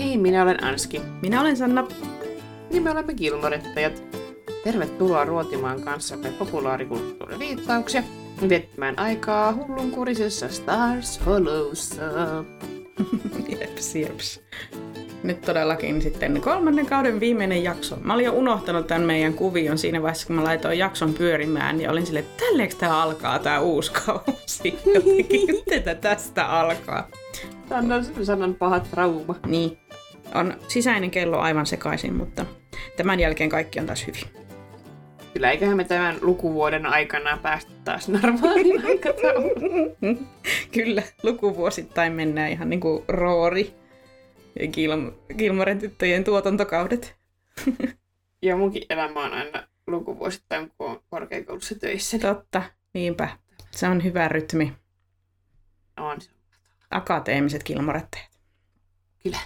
Hei, 0.00 0.18
minä 0.18 0.42
olen 0.42 0.64
Anski. 0.64 1.02
Minä 1.22 1.40
olen 1.40 1.56
Sanna. 1.56 1.88
Niin 2.70 2.82
me 2.82 2.90
olemme 2.90 3.14
Kilmorettajat. 3.14 4.02
Tervetuloa 4.64 5.24
ruotimaan 5.24 5.82
kanssamme 5.82 6.30
populaarikulttuuriviittauksia 6.38 8.02
viettämään 8.48 8.98
aikaa 8.98 9.54
hullunkurisessa 9.54 10.48
Stars 10.48 11.26
Hollowssa. 11.26 12.02
jeps, 13.60 13.94
jeps. 13.94 14.40
Nyt 15.22 15.40
todellakin 15.40 16.02
sitten 16.02 16.40
kolmannen 16.40 16.86
kauden 16.86 17.20
viimeinen 17.20 17.62
jakso. 17.64 17.96
Mä 18.02 18.14
olin 18.14 18.26
jo 18.26 18.32
unohtanut 18.32 18.86
tämän 18.86 19.02
meidän 19.02 19.34
kuvion 19.34 19.78
siinä 19.78 20.02
vaiheessa, 20.02 20.26
kun 20.26 20.36
mä 20.36 20.44
laitoin 20.44 20.78
jakson 20.78 21.14
pyörimään, 21.14 21.80
ja 21.80 21.90
olin 21.90 22.06
silleen, 22.06 22.24
että 22.24 22.44
tälleekö 22.44 22.74
tää 22.78 23.02
alkaa 23.02 23.38
tää 23.38 23.60
uusi 23.60 23.92
kausi? 23.92 24.78
Jotenkin, 24.94 26.00
tästä 26.00 26.46
alkaa? 26.46 27.08
Tämä 27.68 27.94
on 27.94 28.24
sanan 28.24 28.54
paha 28.54 28.80
trauma. 28.80 29.34
Niin, 29.46 29.78
on 30.34 30.54
sisäinen 30.68 31.10
kello 31.10 31.38
aivan 31.38 31.66
sekaisin, 31.66 32.14
mutta 32.14 32.46
tämän 32.96 33.20
jälkeen 33.20 33.50
kaikki 33.50 33.80
on 33.80 33.86
taas 33.86 34.06
hyvin. 34.06 34.22
Kyllä 35.32 35.50
eiköhän 35.50 35.76
me 35.76 35.84
tämän 35.84 36.16
lukuvuoden 36.20 36.86
aikana 36.86 37.38
päästä 37.42 37.72
taas 37.84 38.08
normaaliin 38.08 38.86
aikatauluun. 38.90 40.26
Kyllä, 40.72 41.02
lukuvuosittain 41.22 42.12
mennään 42.12 42.50
ihan 42.50 42.70
niin 42.70 42.80
kuin 42.80 43.04
Roori 43.08 43.74
ja 44.60 44.66
Gil- 44.66 45.34
Gilmoren 45.38 45.78
tyttöjen 45.78 46.24
tuotantokaudet. 46.24 47.16
Ja 48.42 48.56
munkin 48.56 48.82
elämä 48.90 49.24
on 49.24 49.32
aina 49.32 49.68
lukuvuosittain, 49.86 50.72
kun 50.78 50.90
on 50.90 51.02
korkeakoulussa 51.10 51.74
töissä. 51.74 52.16
niin 52.16 52.26
Totta, 52.26 52.62
niinpä. 52.94 53.28
Se 53.70 53.88
on 53.88 54.04
hyvä 54.04 54.28
rytmi. 54.28 54.72
On 55.96 56.20
se. 56.20 56.30
Akateemiset 56.90 57.64
Gilmorettajat. 57.64 58.30
Kyllä. 59.22 59.38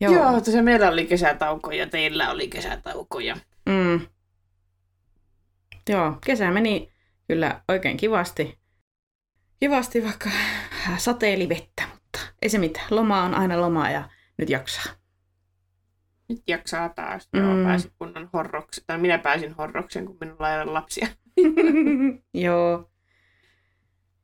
Joo. 0.00 0.12
Joo, 0.12 0.30
Joo 0.30 0.40
tosiaan 0.40 0.64
meillä 0.64 0.88
oli 0.88 1.06
kesätauko 1.06 1.70
ja 1.70 1.86
teillä 1.86 2.30
oli 2.30 2.48
kesätauko. 2.48 3.20
Ja... 3.20 3.36
Mm. 3.66 4.00
Joo, 5.88 6.18
kesä 6.24 6.50
meni 6.50 6.92
kyllä 7.28 7.62
oikein 7.68 7.96
kivasti. 7.96 8.58
Kivasti 9.60 10.04
vaikka 10.04 10.30
sateeli 10.96 11.48
vettä, 11.48 11.82
mutta 11.92 12.20
ei 12.42 12.48
se 12.48 12.58
mitään. 12.58 12.86
Loma 12.90 13.22
on 13.22 13.34
aina 13.34 13.60
loma 13.60 13.90
ja 13.90 14.08
nyt 14.38 14.50
jaksaa. 14.50 14.92
Nyt 16.28 16.42
jaksaa 16.48 16.88
taas. 16.88 17.28
Mm. 17.32 17.40
Joo, 17.40 17.64
pääsin 17.64 17.90
kunnon 17.98 18.28
horroksen. 18.32 18.84
Tai 18.86 18.98
minä 18.98 19.18
pääsin 19.18 19.54
horrokseen, 19.54 20.06
kun 20.06 20.16
minulla 20.20 20.54
ei 20.54 20.62
ole 20.62 20.72
lapsia. 20.72 21.06
Joo. 22.34 22.90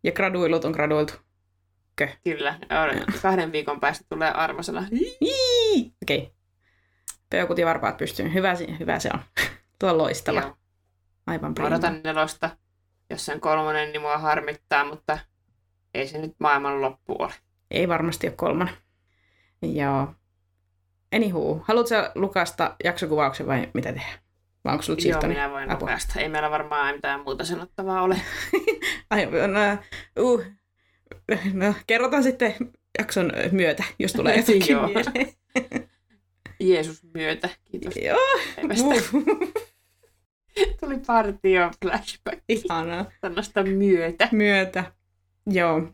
Ja 0.05 0.13
graduilut 0.13 0.65
on 0.65 0.73
graduiltu. 0.73 1.26
Kyllä. 2.25 2.59
Joo, 2.71 3.05
Kahden 3.23 3.53
viikon 3.53 3.81
päästä 3.81 4.05
tulee 4.09 4.31
arvosana. 4.31 4.81
Okei. 6.03 6.19
Okay. 6.19 6.37
Peukut 7.31 7.59
ja 7.59 7.67
varpaat 7.67 7.97
pystyyn. 7.97 8.35
Hyvä, 8.35 8.55
hyvä 8.81 8.99
se 8.99 9.11
on. 9.15 9.21
Tuo 9.79 9.91
on 9.91 9.99
loistava. 9.99 10.41
Joo. 10.41 10.57
Aivan 11.27 11.55
prima. 11.55 11.69
odotan 11.69 12.01
nelosta. 12.05 12.51
Jos 13.11 13.27
sen 13.27 13.41
kolmonen, 13.41 13.93
niin 13.93 14.01
mua 14.01 14.19
harmittaa, 14.19 14.85
mutta 14.85 15.19
ei 15.95 16.09
se 16.09 16.19
nyt 16.19 16.35
maailman 16.39 16.81
loppu 16.81 17.17
ole. 17.19 17.33
Ei 17.71 17.89
varmasti 17.89 18.27
ole 18.27 18.35
kolmannen. 18.37 18.77
Joo. 19.63 20.15
Anywho, 21.15 21.65
haluatko 21.65 21.95
lukasta 22.15 22.77
jaksokuvauksen 22.85 23.47
vai 23.47 23.69
mitä 23.75 23.93
tehdään? 23.93 24.19
Vai 24.65 24.73
onko 24.73 24.83
sulla 24.83 24.99
Joo, 25.09 25.29
minä 25.29 25.51
voin 25.51 25.71
Apua. 25.71 25.89
lukasta. 25.89 26.21
Ei 26.21 26.29
meillä 26.29 26.51
varmaan 26.51 26.95
mitään 26.95 27.21
muuta 27.21 27.45
sanottavaa 27.45 28.03
ole. 28.03 28.21
Ai, 29.11 29.27
no, 29.27 29.79
uh, 30.23 30.45
no, 31.53 31.75
kerrotaan 31.87 32.23
sitten 32.23 32.55
jakson 32.99 33.33
myötä, 33.51 33.85
jos 33.99 34.13
tulee 34.13 34.37
jotakin 34.47 34.63
Joo. 34.69 34.87
mieleen. 34.89 35.33
Jeesus 36.61 37.03
myötä. 37.15 37.49
Kiitos 37.65 37.95
Joo, 37.97 38.19
Tuli 40.81 40.99
partio 41.07 41.71
flashback 41.85 42.39
ihanaa. 42.49 43.05
sanasta 43.21 43.63
myötä. 43.63 44.29
Myötä. 44.33 44.93
Joo, 45.47 45.89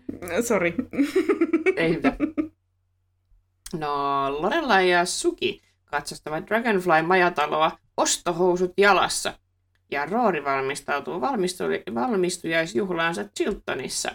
sori. 0.46 0.74
Ei 1.76 1.90
mitään. 1.90 2.16
No, 3.78 3.92
Lorelai 4.42 4.90
ja 4.90 5.04
Suki 5.04 5.62
katsastavat 5.84 6.44
Dragonfly-majataloa 6.50 7.70
ostohousut 7.96 8.72
jalassa. 8.78 9.38
Ja 9.90 10.06
Roori 10.06 10.44
valmistautuu 10.44 11.20
valmistu- 11.20 11.94
valmistujaisjuhlaansa 11.94 13.24
Chiltonissa. 13.24 14.14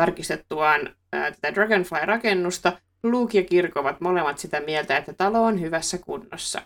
Tarkistettuaan 0.00 0.96
ää, 1.12 1.30
tätä 1.30 1.54
Dragonfly-rakennusta, 1.54 2.72
Luke 3.02 3.38
ja 3.38 3.44
Kirk 3.44 3.76
ovat 3.76 4.00
molemmat 4.00 4.38
sitä 4.38 4.60
mieltä, 4.60 4.96
että 4.96 5.12
talo 5.12 5.44
on 5.44 5.60
hyvässä 5.60 5.98
kunnossa. 5.98 6.62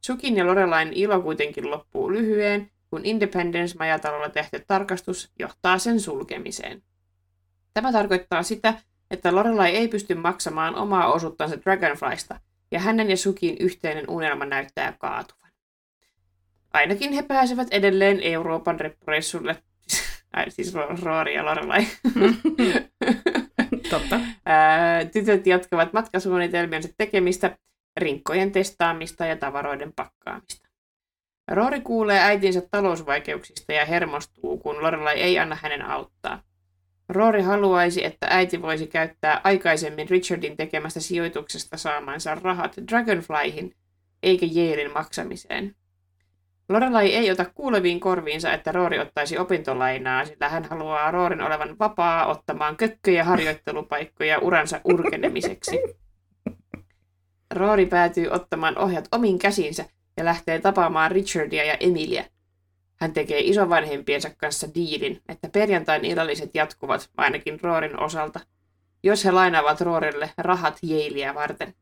Sukin 0.00 0.36
ja 0.36 0.46
Lorelain 0.46 0.92
ilo 0.92 1.20
kuitenkin 1.20 1.70
loppuu 1.70 2.12
lyhyen, 2.12 2.70
kun 2.90 3.04
Independence-majatalolla 3.04 4.28
tehty 4.28 4.64
tarkastus 4.66 5.32
johtaa 5.38 5.78
sen 5.78 6.00
sulkemiseen. 6.00 6.82
Tämä 7.74 7.92
tarkoittaa 7.92 8.42
sitä, 8.42 8.74
että 9.10 9.34
Lorelai 9.34 9.70
ei 9.70 9.88
pysty 9.88 10.14
maksamaan 10.14 10.74
omaa 10.74 11.12
osuuttansa 11.12 11.56
Dragonflysta, 11.62 12.40
ja 12.70 12.80
hänen 12.80 13.10
ja 13.10 13.16
Sukin 13.16 13.56
yhteinen 13.60 14.10
unelma 14.10 14.44
näyttää 14.44 14.94
kaatuvan. 14.98 15.50
Ainakin 16.72 17.12
he 17.12 17.22
pääsevät 17.22 17.68
edelleen 17.70 18.20
Euroopan 18.20 18.80
reppureissulle, 18.80 19.62
Ai, 20.32 20.50
siis 20.50 20.74
Ro- 20.74 20.96
Roori 21.02 21.34
ja 21.34 21.44
Lorelai. 21.44 21.80
Totta. 23.90 24.20
Tytöt 25.12 25.46
jatkavat 25.46 25.92
matkasuunnitelmiensa 25.92 26.88
tekemistä, 26.98 27.58
rinkkojen 27.96 28.52
testaamista 28.52 29.26
ja 29.26 29.36
tavaroiden 29.36 29.92
pakkaamista. 29.96 30.68
Roori 31.50 31.80
kuulee 31.80 32.20
äitinsä 32.20 32.62
talousvaikeuksista 32.70 33.72
ja 33.72 33.84
hermostuu, 33.84 34.58
kun 34.58 34.82
Lorelai 34.82 35.20
ei 35.20 35.38
anna 35.38 35.58
hänen 35.62 35.82
auttaa. 35.82 36.42
Roori 37.08 37.42
haluaisi, 37.42 38.04
että 38.04 38.26
äiti 38.30 38.62
voisi 38.62 38.86
käyttää 38.86 39.40
aikaisemmin 39.44 40.08
Richardin 40.08 40.56
tekemästä 40.56 41.00
sijoituksesta 41.00 41.76
saamansa 41.76 42.34
rahat 42.34 42.76
Dragonflyhin, 42.90 43.74
eikä 44.22 44.46
Yalein 44.56 44.92
maksamiseen. 44.92 45.76
Lorelai 46.70 47.14
ei 47.14 47.30
ota 47.30 47.44
kuuleviin 47.44 48.00
korviinsa, 48.00 48.52
että 48.52 48.72
Roori 48.72 48.98
ottaisi 48.98 49.38
opintolainaa, 49.38 50.24
sillä 50.24 50.48
hän 50.48 50.64
haluaa 50.64 51.10
Roorin 51.10 51.42
olevan 51.42 51.78
vapaa 51.78 52.26
ottamaan 52.26 52.76
kökköjä 52.76 53.24
harjoittelupaikkoja 53.24 54.38
uransa 54.38 54.80
urkenemiseksi. 54.84 55.78
Roori 57.54 57.86
päätyy 57.86 58.28
ottamaan 58.28 58.78
ohjat 58.78 59.08
omiin 59.12 59.38
käsinsä 59.38 59.84
ja 60.16 60.24
lähtee 60.24 60.58
tapaamaan 60.58 61.10
Richardia 61.10 61.64
ja 61.64 61.76
Emilia. 61.80 62.24
Hän 62.96 63.12
tekee 63.12 63.40
isovanhempiensa 63.40 64.30
kanssa 64.36 64.74
diilin, 64.74 65.20
että 65.28 65.48
perjantain 65.48 66.04
illalliset 66.04 66.50
jatkuvat 66.54 67.10
ainakin 67.16 67.60
Roorin 67.62 68.00
osalta, 68.00 68.40
jos 69.02 69.24
he 69.24 69.30
lainaavat 69.30 69.80
Roorille 69.80 70.30
rahat 70.38 70.78
Yaleä 70.90 71.34
varten. 71.34 71.74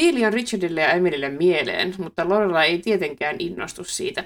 Diili 0.00 0.26
on 0.26 0.32
Richardille 0.32 0.80
ja 0.80 0.92
Emilille 0.92 1.28
mieleen, 1.28 1.94
mutta 1.98 2.28
Lorela 2.28 2.64
ei 2.64 2.78
tietenkään 2.78 3.36
innostu 3.38 3.84
siitä. 3.84 4.24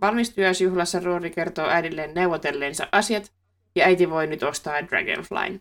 Valmistujaisjuhlassa 0.00 1.00
Roori 1.00 1.30
kertoo 1.30 1.68
äidilleen 1.68 2.14
neuvotelleensa 2.14 2.88
asiat, 2.92 3.32
ja 3.76 3.84
äiti 3.84 4.10
voi 4.10 4.26
nyt 4.26 4.42
ostaa 4.42 4.82
Dragonflyn. 4.82 5.60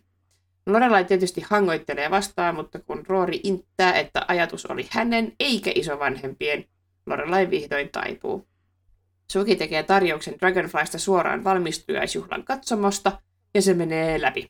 Lorelai 0.65 1.05
tietysti 1.05 1.41
hangoittelee 1.49 2.11
vastaan, 2.11 2.55
mutta 2.55 2.79
kun 2.79 3.03
Roori 3.07 3.39
inttää, 3.43 3.93
että 3.93 4.25
ajatus 4.27 4.65
oli 4.65 4.87
hänen 4.89 5.33
eikä 5.39 5.71
isovanhempien, 5.75 6.65
Lorelai 7.05 7.49
vihdoin 7.49 7.89
taipuu. 7.91 8.47
Suki 9.31 9.55
tekee 9.55 9.83
tarjouksen 9.83 10.35
Dragonflysta 10.39 10.99
suoraan 10.99 11.43
valmistujaisjuhlan 11.43 12.43
katsomosta, 12.43 13.21
ja 13.53 13.61
se 13.61 13.73
menee 13.73 14.21
läpi. 14.21 14.47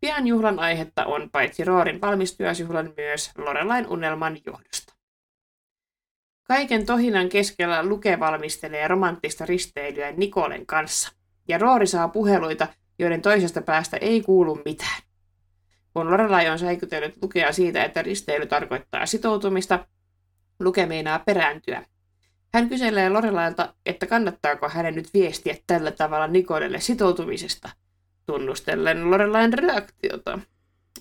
Pian 0.00 0.26
juhlan 0.26 0.58
aihetta 0.58 1.04
on 1.04 1.30
paitsi 1.30 1.64
Roorin 1.64 2.00
valmistujaisjuhlan 2.00 2.92
myös 2.96 3.30
Lorelain 3.38 3.86
unelman 3.86 4.36
johdosta. 4.46 4.94
Kaiken 6.44 6.86
tohinan 6.86 7.28
keskellä 7.28 7.82
Luke 7.82 8.20
valmistelee 8.20 8.88
romanttista 8.88 9.46
risteilyä 9.46 10.12
Nikolen 10.12 10.66
kanssa, 10.66 11.12
ja 11.48 11.58
Roori 11.58 11.86
saa 11.86 12.08
puheluita, 12.08 12.68
joiden 12.98 13.22
toisesta 13.22 13.62
päästä 13.62 13.96
ei 13.96 14.20
kuulu 14.20 14.60
mitään. 14.64 15.02
Kun 15.94 16.10
Lorelai 16.10 16.48
on 16.48 16.58
säikytellyt 16.58 17.22
Lukea 17.22 17.52
siitä, 17.52 17.84
että 17.84 18.02
risteily 18.02 18.46
tarkoittaa 18.46 19.06
sitoutumista, 19.06 19.86
Luke 20.60 20.86
meinaa 20.86 21.18
perääntyä. 21.18 21.86
Hän 22.54 22.68
kyselee 22.68 23.08
Lorelailta, 23.10 23.74
että 23.86 24.06
kannattaako 24.06 24.68
hänen 24.68 24.94
nyt 24.94 25.14
viestiä 25.14 25.56
tällä 25.66 25.90
tavalla 25.90 26.26
Nikolelle 26.26 26.80
sitoutumisesta, 26.80 27.68
tunnustellen 28.28 29.10
Lorelain 29.10 29.52
reaktiota. 29.52 30.38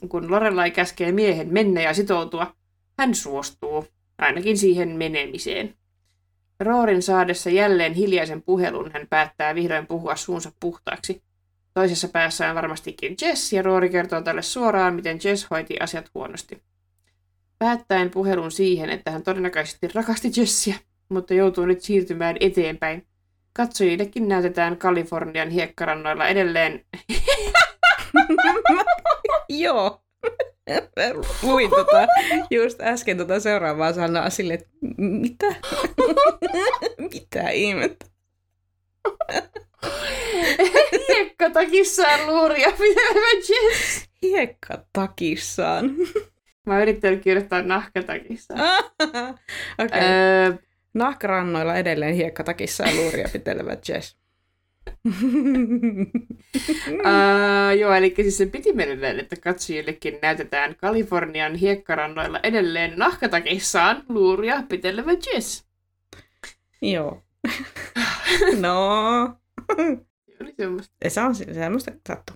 Kun 0.09 0.31
Lorelai 0.31 0.71
käskee 0.71 1.12
miehen 1.12 1.53
mennä 1.53 1.81
ja 1.81 1.94
sitoutua, 1.94 2.56
hän 3.00 3.15
suostuu, 3.15 3.88
ainakin 4.18 4.57
siihen 4.57 4.89
menemiseen. 4.89 5.75
Roorin 6.59 7.01
saadessa 7.01 7.50
jälleen 7.50 7.94
hiljaisen 7.94 8.41
puhelun 8.41 8.91
hän 8.94 9.07
päättää 9.09 9.56
vihdoin 9.56 9.88
puhua 9.88 10.15
suunsa 10.15 10.51
puhtaaksi. 10.59 11.21
Toisessa 11.74 12.07
päässä 12.07 12.50
on 12.50 12.56
varmastikin 12.56 13.15
Jess, 13.21 13.53
ja 13.53 13.62
Rory 13.62 13.89
kertoo 13.89 14.21
tälle 14.21 14.41
suoraan, 14.41 14.95
miten 14.95 15.19
Jess 15.24 15.47
hoiti 15.51 15.79
asiat 15.79 16.09
huonosti. 16.15 16.62
Päättäen 17.59 18.09
puhelun 18.09 18.51
siihen, 18.51 18.89
että 18.89 19.12
hän 19.12 19.24
todennäköisesti 19.24 19.88
rakasti 19.88 20.31
Jessia, 20.38 20.75
mutta 21.09 21.33
joutuu 21.33 21.65
nyt 21.65 21.81
siirtymään 21.81 22.38
eteenpäin. 22.39 23.07
Katsojillekin 23.57 24.27
näytetään 24.27 24.77
Kalifornian 24.77 25.50
hiekkarannoilla 25.50 26.27
edelleen 26.27 26.86
Joo. 29.50 30.01
Luin 31.44 31.69
tota, 31.69 32.07
just 32.51 32.81
äsken 32.81 33.18
tota 33.18 33.39
seuraavaa 33.39 33.94
sanaa 33.94 34.30
sille, 34.30 34.54
että 34.54 34.69
mitä? 34.98 35.45
mitä 37.13 37.50
ihmettä? 37.50 38.06
hiekkatakissaan 41.07 42.27
luuria 42.27 42.71
pitävä 42.71 43.27
Jess. 43.50 44.06
Hiekkatakissaan. 44.21 45.95
Mä 46.65 46.81
yrittänyt 46.81 47.24
kirjoittaa 47.24 47.62
nahkatakissaan. 47.62 48.60
Okei. 49.80 49.86
Okay. 49.86 50.01
Öö, 50.01 50.53
Nahkarannoilla 50.94 51.75
edelleen 51.75 52.16
hiekkatakissaan 52.16 52.95
luuria 52.95 53.30
pitelevä 53.34 53.78
Jess. 53.89 54.18
Uh, 56.88 57.78
joo, 57.80 57.94
eli 57.94 58.13
siis 58.16 58.38
se 58.38 58.45
piti 58.45 58.74
mennä, 58.74 59.10
että 59.10 59.36
katsojillekin 59.36 60.19
näytetään 60.22 60.75
Kalifornian 60.75 61.56
hiekkarannoilla 61.56 62.39
edelleen 62.44 62.94
nahkatakissaan 63.00 64.04
luuria 64.10 64.63
pitelevä 64.69 65.12
Jess. 65.12 65.66
Joo. 66.81 67.24
no. 68.62 69.22
Oli 70.42 70.54
semmoista. 70.57 70.95
Se 71.07 71.22
on 71.22 71.36
se- 71.36 71.54
semmoista 71.54 71.92
sattuu. 72.07 72.36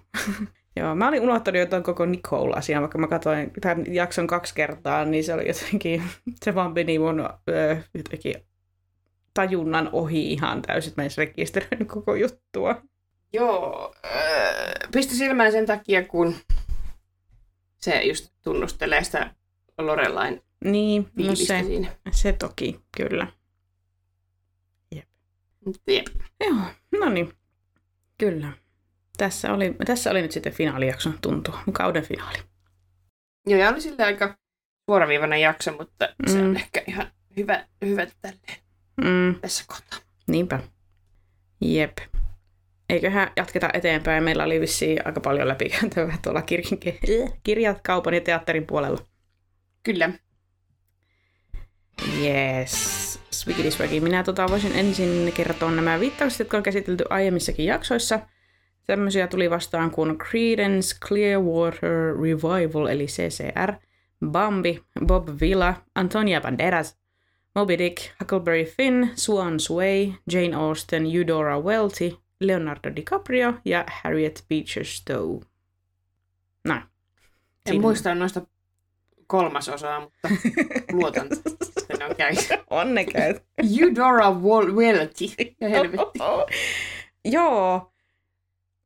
Joo, 0.75 0.95
mä 0.95 1.07
olin 1.07 1.21
unohtanut 1.21 1.59
jo 1.59 1.65
tuon 1.65 1.83
koko 1.83 2.05
Nicole-asian, 2.05 2.81
vaikka 2.81 2.97
mä 2.97 3.07
katsoin 3.07 3.51
tämän 3.61 3.93
jakson 3.93 4.27
kaksi 4.27 4.55
kertaa, 4.55 5.05
niin 5.05 5.23
se 5.23 5.33
oli 5.33 5.47
jotenkin, 5.47 6.03
se 6.45 6.55
vaan 6.55 6.73
meni 6.73 6.99
mun 6.99 7.29
öö, 7.49 7.77
jotenkin 7.93 8.35
tajunnan 9.33 9.89
ohi 9.91 10.31
ihan 10.33 10.61
täysin, 10.61 10.93
mä 10.97 11.03
en 11.03 11.09
rekisteröinyt 11.17 11.87
koko 11.87 12.15
juttua. 12.15 12.81
Joo, 13.33 13.95
öö, 14.05 14.73
pisti 14.91 15.15
silmään 15.15 15.51
sen 15.51 15.65
takia, 15.65 16.05
kun 16.07 16.35
se 17.77 18.03
just 18.03 18.33
tunnustelee 18.43 19.03
sitä 19.03 19.35
Lorelain 19.77 20.41
Niin, 20.65 21.07
no 21.15 21.35
se, 21.35 21.63
siinä. 21.63 21.87
se 22.11 22.33
toki, 22.33 22.79
kyllä. 22.97 23.27
Mutta 25.65 25.91
jep. 25.91 26.07
Joo, 26.39 26.55
no 26.99 27.09
niin, 27.09 27.33
kyllä. 28.17 28.51
Tässä 29.21 29.53
oli, 29.53 29.75
tässä 29.85 30.11
oli 30.11 30.21
nyt 30.21 30.31
sitten 30.31 30.53
finaalijakson 30.53 31.17
tuntu, 31.21 31.53
kauden 31.71 32.03
finaali. 32.03 32.37
Joo, 33.47 33.59
ja 33.59 33.69
oli 33.69 33.81
sille 33.81 34.03
aika 34.03 34.35
suoraviivainen 34.89 35.41
jakso, 35.41 35.71
mutta 35.77 36.09
mm. 36.25 36.31
se 36.31 36.37
Mm. 36.41 36.49
on 36.49 36.55
ehkä 36.55 36.83
ihan 36.87 37.07
hyvä, 37.37 37.65
hyvä 37.85 38.07
tälleen 38.21 38.57
Mm, 39.01 39.35
tässä 39.41 39.63
kohtaa. 39.67 39.99
niinpä. 40.27 40.59
Jep. 41.61 41.97
Eiköhän 42.89 43.31
jatketa 43.37 43.69
eteenpäin. 43.73 44.23
Meillä 44.23 44.43
oli 44.43 44.61
vissiin 44.61 44.99
aika 45.07 45.19
paljon 45.21 45.47
läpikäytävää 45.47 46.17
tuolla 46.23 46.41
kirjan, 46.41 46.77
kirjat, 47.43 47.81
kaupan 47.83 48.13
ja 48.13 48.21
teatterin 48.21 48.67
puolella. 48.67 49.05
Kyllä. 49.83 50.09
Yes. 52.21 53.19
Swiggy. 53.31 53.99
Minä 53.99 54.23
tota, 54.23 54.47
voisin 54.47 54.71
ensin 54.75 55.31
kertoa 55.33 55.71
nämä 55.71 55.99
viittaukset, 55.99 56.39
jotka 56.39 56.57
on 56.57 56.63
käsitelty 56.63 57.03
aiemmissakin 57.09 57.65
jaksoissa. 57.65 58.19
Tämmöisiä 58.85 59.27
tuli 59.27 59.49
vastaan 59.49 59.91
kuin 59.91 60.17
Credence 60.17 60.95
Clearwater 61.07 62.15
Revival, 62.21 62.85
eli 62.87 63.05
CCR, 63.05 63.73
Bambi, 64.31 64.81
Bob 65.05 65.27
Villa, 65.41 65.73
Antonia 65.95 66.41
Banderas, 66.41 66.97
Moby 67.55 67.77
Dick, 67.77 67.97
Huckleberry 68.19 68.65
Finn, 68.65 69.09
Swan 69.15 69.59
Sway, 69.59 70.11
Jane 70.33 70.55
Austen, 70.55 71.03
Eudora 71.15 71.59
Welty, 71.61 72.17
Leonardo 72.39 72.91
DiCaprio 72.95 73.53
ja 73.65 73.85
Harriet 74.03 74.45
Beecher 74.49 74.85
Stowe. 74.85 75.39
Näin. 76.67 76.81
En 76.81 76.87
Siinä- 77.69 77.81
muista 77.81 78.15
noista 78.15 78.41
kolmasosaa, 79.27 79.99
mutta 79.99 80.29
luotan, 80.91 81.27
että 81.33 81.97
ne 81.99 82.05
on 82.05 82.15
käy. 82.15 82.33
Onne 82.69 83.05
käy. 83.05 83.39
Eudora 83.81 84.31
Welty. 84.31 85.25
Joo, 87.25 87.91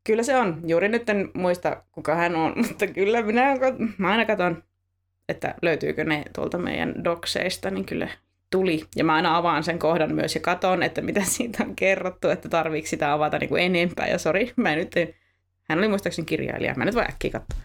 kyllä 0.06 0.24
se 0.24 0.38
on. 0.38 0.62
Juuri 0.66 0.90
nyt 0.90 1.10
en 1.10 1.32
muista, 1.34 1.84
kuka 1.92 2.16
hän 2.16 2.36
on, 2.36 2.54
mutta 2.68 2.88
kyllä 2.88 3.22
minä, 3.22 3.54
mä 3.98 4.12
aina 4.12 4.26
katson, 4.26 4.64
että 5.30 5.56
löytyykö 5.62 6.04
ne 6.04 6.24
tuolta 6.36 6.58
meidän 6.58 7.04
dokseista, 7.04 7.70
niin 7.70 7.86
kyllä 7.86 8.08
tuli. 8.50 8.84
Ja 8.96 9.04
mä 9.04 9.14
aina 9.14 9.38
avaan 9.38 9.64
sen 9.64 9.80
kohdan 9.80 10.16
myös 10.16 10.36
ja 10.36 10.42
katon, 10.42 10.84
että 10.84 11.02
mitä 11.02 11.22
siitä 11.36 11.64
on 11.64 11.76
kerrottu, 11.76 12.30
että 12.30 12.50
tarviiko 12.50 12.88
sitä 12.88 13.14
avata 13.14 13.38
niin 13.38 13.50
kuin 13.50 13.64
enempää. 13.64 14.08
Ja 14.08 14.18
sori, 14.18 14.54
mä 14.56 14.74
en 14.74 14.78
nyt, 14.78 14.94
hän 15.64 15.80
oli 15.80 15.88
muistaakseni 15.88 16.26
kirjailija, 16.26 16.76
mä 16.76 16.86
nyt 16.86 16.96
voi 16.96 17.04
äkkiä 17.04 17.32
katsoa. 17.32 17.60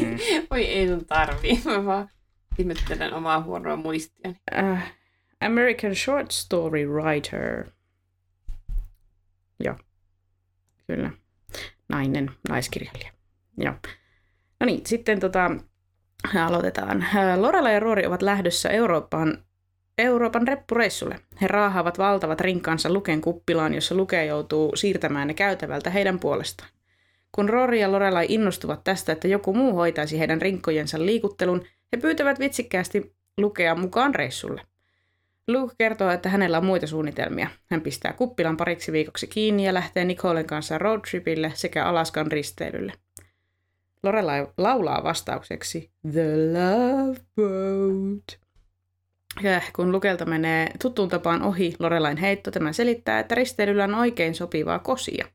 Mm. 0.00 0.18
Oi 0.50 0.64
ei 0.64 0.88
sun 0.88 1.06
tarvii. 1.06 1.60
Mä 1.64 1.84
vaan 1.84 2.10
ihmettelen 2.58 3.14
omaa 3.14 3.42
huonoa 3.42 3.76
muistiani. 3.76 4.36
Uh, 4.58 4.78
American 5.40 5.94
Short 5.94 6.30
Story 6.30 6.86
Writer. 6.86 7.64
Joo, 9.64 9.76
kyllä. 10.86 11.10
Nainen, 11.88 12.30
naiskirjailija. 12.48 13.12
Joo. 13.58 13.74
No 14.60 14.66
niin, 14.66 14.80
sitten 14.86 15.20
tota, 15.20 15.50
aloitetaan. 16.46 17.02
Äh, 17.02 17.38
Lorela 17.38 17.70
ja 17.70 17.80
Roori 17.80 18.06
ovat 18.06 18.22
lähdössä 18.22 18.68
Euroopan, 18.68 19.44
Euroopan 19.98 20.48
reppureissulle. 20.48 21.20
He 21.40 21.46
raahaavat 21.46 21.98
valtavat 21.98 22.40
rinkkansa 22.40 22.92
Luken 22.92 23.20
kuppilaan, 23.20 23.74
jossa 23.74 23.94
Luke 23.94 24.24
joutuu 24.24 24.76
siirtämään 24.76 25.28
ne 25.28 25.34
käytävältä 25.34 25.90
heidän 25.90 26.18
puolestaan. 26.18 26.70
Kun 27.32 27.48
Rory 27.48 27.76
ja 27.76 27.92
Lorelai 27.92 28.26
innostuvat 28.28 28.84
tästä, 28.84 29.12
että 29.12 29.28
joku 29.28 29.54
muu 29.54 29.74
hoitaisi 29.74 30.18
heidän 30.18 30.42
rinkkojensa 30.42 30.98
liikuttelun, 31.06 31.64
he 31.92 31.96
pyytävät 32.00 32.38
vitsikkäästi 32.38 33.14
Lukea 33.38 33.74
mukaan 33.74 34.14
reissulle. 34.14 34.62
Luke 35.48 35.74
kertoo, 35.78 36.10
että 36.10 36.28
hänellä 36.28 36.58
on 36.58 36.64
muita 36.64 36.86
suunnitelmia. 36.86 37.48
Hän 37.70 37.80
pistää 37.80 38.12
kuppilan 38.12 38.56
pariksi 38.56 38.92
viikoksi 38.92 39.26
kiinni 39.26 39.66
ja 39.66 39.74
lähtee 39.74 40.04
Nicolen 40.04 40.46
kanssa 40.46 40.78
roadtripille 40.78 41.52
sekä 41.54 41.84
Alaskan 41.84 42.32
risteilylle. 42.32 42.92
Lorelai 44.02 44.46
laulaa 44.58 45.04
vastaukseksi 45.04 45.90
The 46.12 46.36
Love 46.52 47.20
Boat. 47.36 48.38
Ja 49.42 49.62
kun 49.76 49.92
Lukelta 49.92 50.24
menee 50.24 50.70
tuttuun 50.82 51.08
tapaan 51.08 51.42
ohi 51.42 51.74
Lorelain 51.78 52.16
heitto, 52.16 52.50
tämä 52.50 52.72
selittää, 52.72 53.18
että 53.18 53.34
risteilyllä 53.34 53.84
on 53.84 53.94
oikein 53.94 54.34
sopivaa 54.34 54.78
kosia. 54.78 55.26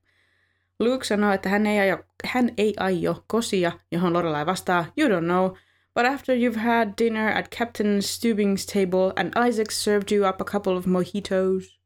Luke 0.80 1.06
sanoo, 1.06 1.32
että 1.32 1.50
hän 1.50 1.66
ei, 1.66 1.80
aio, 1.80 2.04
hän 2.26 2.50
ei 2.58 2.74
aio 2.80 3.24
kosia, 3.28 3.72
johon 3.92 4.14
Lorelai 4.14 4.46
vastaa, 4.46 4.86
You 4.98 5.10
don't 5.10 5.24
know, 5.24 5.52
but 6.00 6.06
after 6.06 6.34
you've 6.34 6.56
had 6.56 6.96
dinner 6.96 7.28
at 7.28 7.52
Captain 7.52 8.02
Stubing's 8.02 8.66
table 8.66 9.12
and 9.18 9.34
Isaac 9.48 9.72
served 9.72 10.12
you 10.12 10.26
up 10.26 10.40
a 10.40 10.46
couple 10.46 10.78
of 10.78 10.86
mojitos. 10.86 11.80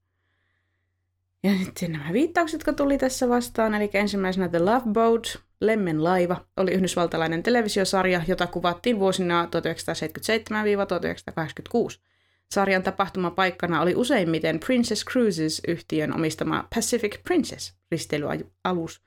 Ja 1.44 1.52
sitten 1.64 1.92
nämä 1.92 2.14
viittaukset, 2.14 2.54
jotka 2.54 2.74
tuli 2.74 2.98
tässä 2.98 3.30
vastaan, 3.30 3.74
eli 3.74 3.90
ensimmäisenä 3.94 4.50
The 4.50 4.60
Love 4.60 4.92
Boat, 4.94 5.40
Lemmen 5.62 6.04
laiva, 6.04 6.46
oli 6.58 6.72
yhdysvaltalainen 6.72 7.44
televisiosarja, 7.44 8.22
jota 8.28 8.48
kuvattiin 8.48 9.00
vuosina 9.00 9.46
1977-1986. 9.46 9.50
Sarjan 12.52 12.84
tapahtumapaikkana 12.84 13.82
oli 13.82 13.96
useimmiten 13.96 14.60
Princess 14.60 15.06
Cruises-yhtiön 15.06 16.16
omistama 16.16 16.68
Pacific 16.76 17.24
Princess 17.24 17.74
risteilyalus, 17.92 19.02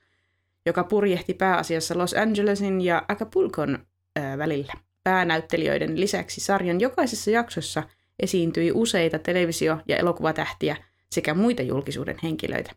joka 0.65 0.83
purjehti 0.83 1.33
pääasiassa 1.33 1.97
Los 1.97 2.13
Angelesin 2.13 2.81
ja 2.81 3.05
Acapulcon 3.07 3.79
ää, 4.15 4.37
välillä. 4.37 4.86
Päänäyttelijöiden 5.07 5.99
lisäksi 5.99 6.41
sarjan 6.41 6.81
jokaisessa 6.81 7.31
jaksossa 7.31 7.83
esiintyi 8.19 8.71
useita 8.71 9.19
televisio- 9.19 9.79
ja 9.87 9.97
elokuvatähtiä 9.97 10.77
sekä 11.11 11.33
muita 11.33 11.61
julkisuuden 11.61 12.17
henkilöitä. 12.23 12.71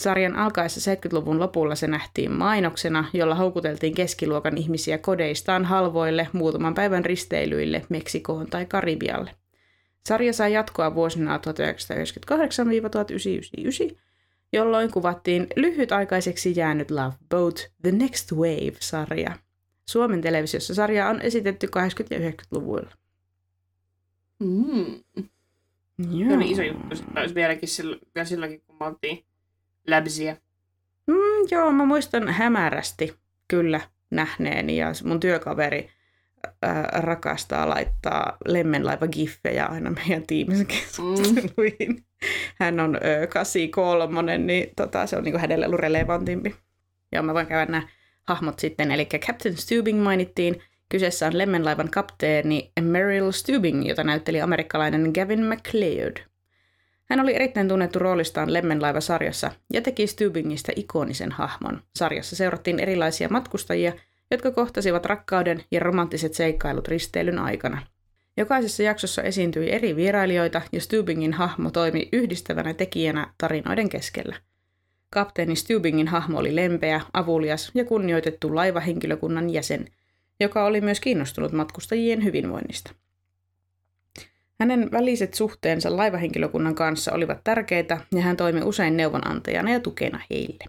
Sarjan 0.00 0.36
alkaessa 0.36 0.92
70-luvun 0.94 1.38
lopulla 1.38 1.74
se 1.74 1.86
nähtiin 1.86 2.32
mainoksena, 2.32 3.04
jolla 3.12 3.34
houkuteltiin 3.34 3.94
keskiluokan 3.94 4.58
ihmisiä 4.58 4.98
kodeistaan 4.98 5.64
halvoille 5.64 6.28
muutaman 6.32 6.74
päivän 6.74 7.04
risteilyille 7.04 7.86
Meksikoon 7.88 8.46
tai 8.46 8.66
Karibialle. 8.66 9.30
Sarja 10.06 10.32
sai 10.32 10.52
jatkoa 10.52 10.94
vuosina 10.94 11.40
1998-1999, 13.92 13.96
jolloin 14.52 14.90
kuvattiin 14.90 15.46
lyhytaikaiseksi 15.56 16.52
jäänyt 16.56 16.90
Love 16.90 17.14
Boat 17.28 17.70
The 17.82 17.92
Next 17.92 18.32
Wave-sarja. 18.32 19.36
Suomen 19.88 20.20
televisiossa 20.20 20.74
sarja 20.74 21.08
on 21.08 21.20
esitetty 21.20 21.66
80- 21.66 21.70
ja 22.10 22.30
90-luvuilla. 22.30 22.90
Mm. 24.40 25.02
Joo. 25.98 26.28
Se 26.28 26.36
oli 26.36 26.50
iso 26.50 26.62
juttu. 26.62 26.96
Olisi 27.16 27.34
vieläkin 27.34 27.68
silloin, 27.68 28.00
vielä 28.14 28.24
silloinkin, 28.24 28.62
kun 28.66 28.76
me 28.80 28.86
oltiin 28.86 29.24
läbsiä. 29.86 30.36
Mm, 31.06 31.14
joo, 31.50 31.72
mä 31.72 31.84
muistan 31.84 32.28
hämärästi 32.28 33.14
kyllä 33.48 33.80
nähneeni 34.10 34.76
ja 34.76 34.92
mun 35.04 35.20
työkaveri 35.20 35.90
ää, 36.62 36.88
rakastaa 36.92 37.68
laittaa 37.68 38.36
lemmenlaiva 38.46 39.06
giffejä 39.08 39.66
aina 39.66 39.90
meidän 39.90 40.26
tiimissä 40.26 40.64
keskusteluihin. 40.64 41.88
Mm. 41.88 42.04
Hän 42.58 42.80
on 42.80 42.96
ö, 42.96 43.26
83, 43.26 44.38
niin 44.38 44.70
tota, 44.76 45.06
se 45.06 45.16
on 45.16 45.24
niinku 45.24 45.38
hänelle 45.38 45.66
ollut 45.66 45.80
relevantimpi. 45.80 46.56
Ja 47.12 47.22
mä 47.22 47.34
voin 47.34 47.46
käydä 47.46 47.72
nämä 47.72 47.88
hahmot 48.28 48.58
sitten. 48.58 48.90
Eli 48.90 49.06
Captain 49.06 49.56
Stubing 49.56 50.02
mainittiin. 50.02 50.62
Kyseessä 50.88 51.26
on 51.26 51.38
lemmenlaivan 51.38 51.90
kapteeni 51.90 52.72
Meryl 52.80 53.32
Stubing, 53.32 53.88
jota 53.88 54.04
näytteli 54.04 54.40
amerikkalainen 54.40 55.10
Gavin 55.14 55.46
McLeod. 55.46 56.16
Hän 57.04 57.20
oli 57.20 57.34
erittäin 57.34 57.68
tunnettu 57.68 57.98
roolistaan 57.98 58.52
Lemmenlaiva-sarjassa 58.52 59.50
ja 59.72 59.82
teki 59.82 60.06
Stubingista 60.06 60.72
ikonisen 60.76 61.32
hahmon. 61.32 61.82
Sarjassa 61.96 62.36
seurattiin 62.36 62.80
erilaisia 62.80 63.28
matkustajia, 63.28 63.92
jotka 64.30 64.50
kohtasivat 64.50 65.06
rakkauden 65.06 65.64
ja 65.70 65.80
romanttiset 65.80 66.34
seikkailut 66.34 66.88
risteilyn 66.88 67.38
aikana. 67.38 67.86
Jokaisessa 68.36 68.82
jaksossa 68.82 69.22
esiintyi 69.22 69.72
eri 69.72 69.96
vierailijoita 69.96 70.62
ja 70.72 70.80
Stubingin 70.80 71.32
hahmo 71.32 71.70
toimi 71.70 72.08
yhdistävänä 72.12 72.74
tekijänä 72.74 73.34
tarinoiden 73.38 73.88
keskellä. 73.88 74.36
Kapteeni 75.12 75.56
Stubingin 75.56 76.08
hahmo 76.08 76.38
oli 76.38 76.56
lempeä, 76.56 77.00
avulias 77.12 77.70
ja 77.74 77.84
kunnioitettu 77.84 78.54
laivahenkilökunnan 78.54 79.50
jäsen, 79.50 79.86
joka 80.40 80.64
oli 80.64 80.80
myös 80.80 81.00
kiinnostunut 81.00 81.52
matkustajien 81.52 82.24
hyvinvoinnista. 82.24 82.94
Hänen 84.60 84.92
väliset 84.92 85.34
suhteensa 85.34 85.96
laivahenkilökunnan 85.96 86.74
kanssa 86.74 87.12
olivat 87.12 87.44
tärkeitä 87.44 88.00
ja 88.14 88.20
hän 88.22 88.36
toimi 88.36 88.62
usein 88.62 88.96
neuvonantajana 88.96 89.72
ja 89.72 89.80
tukena 89.80 90.20
heille. 90.30 90.64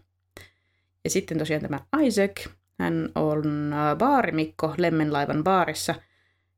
Ja 1.04 1.10
sitten 1.10 1.38
tosiaan 1.38 1.62
tämä 1.62 1.80
Isaac, 2.02 2.48
hän 2.80 3.10
on 3.16 3.74
äh, 3.74 3.98
baarimikko 3.98 4.76
Lemmenlaivan 4.78 5.44
baarissa, 5.44 5.96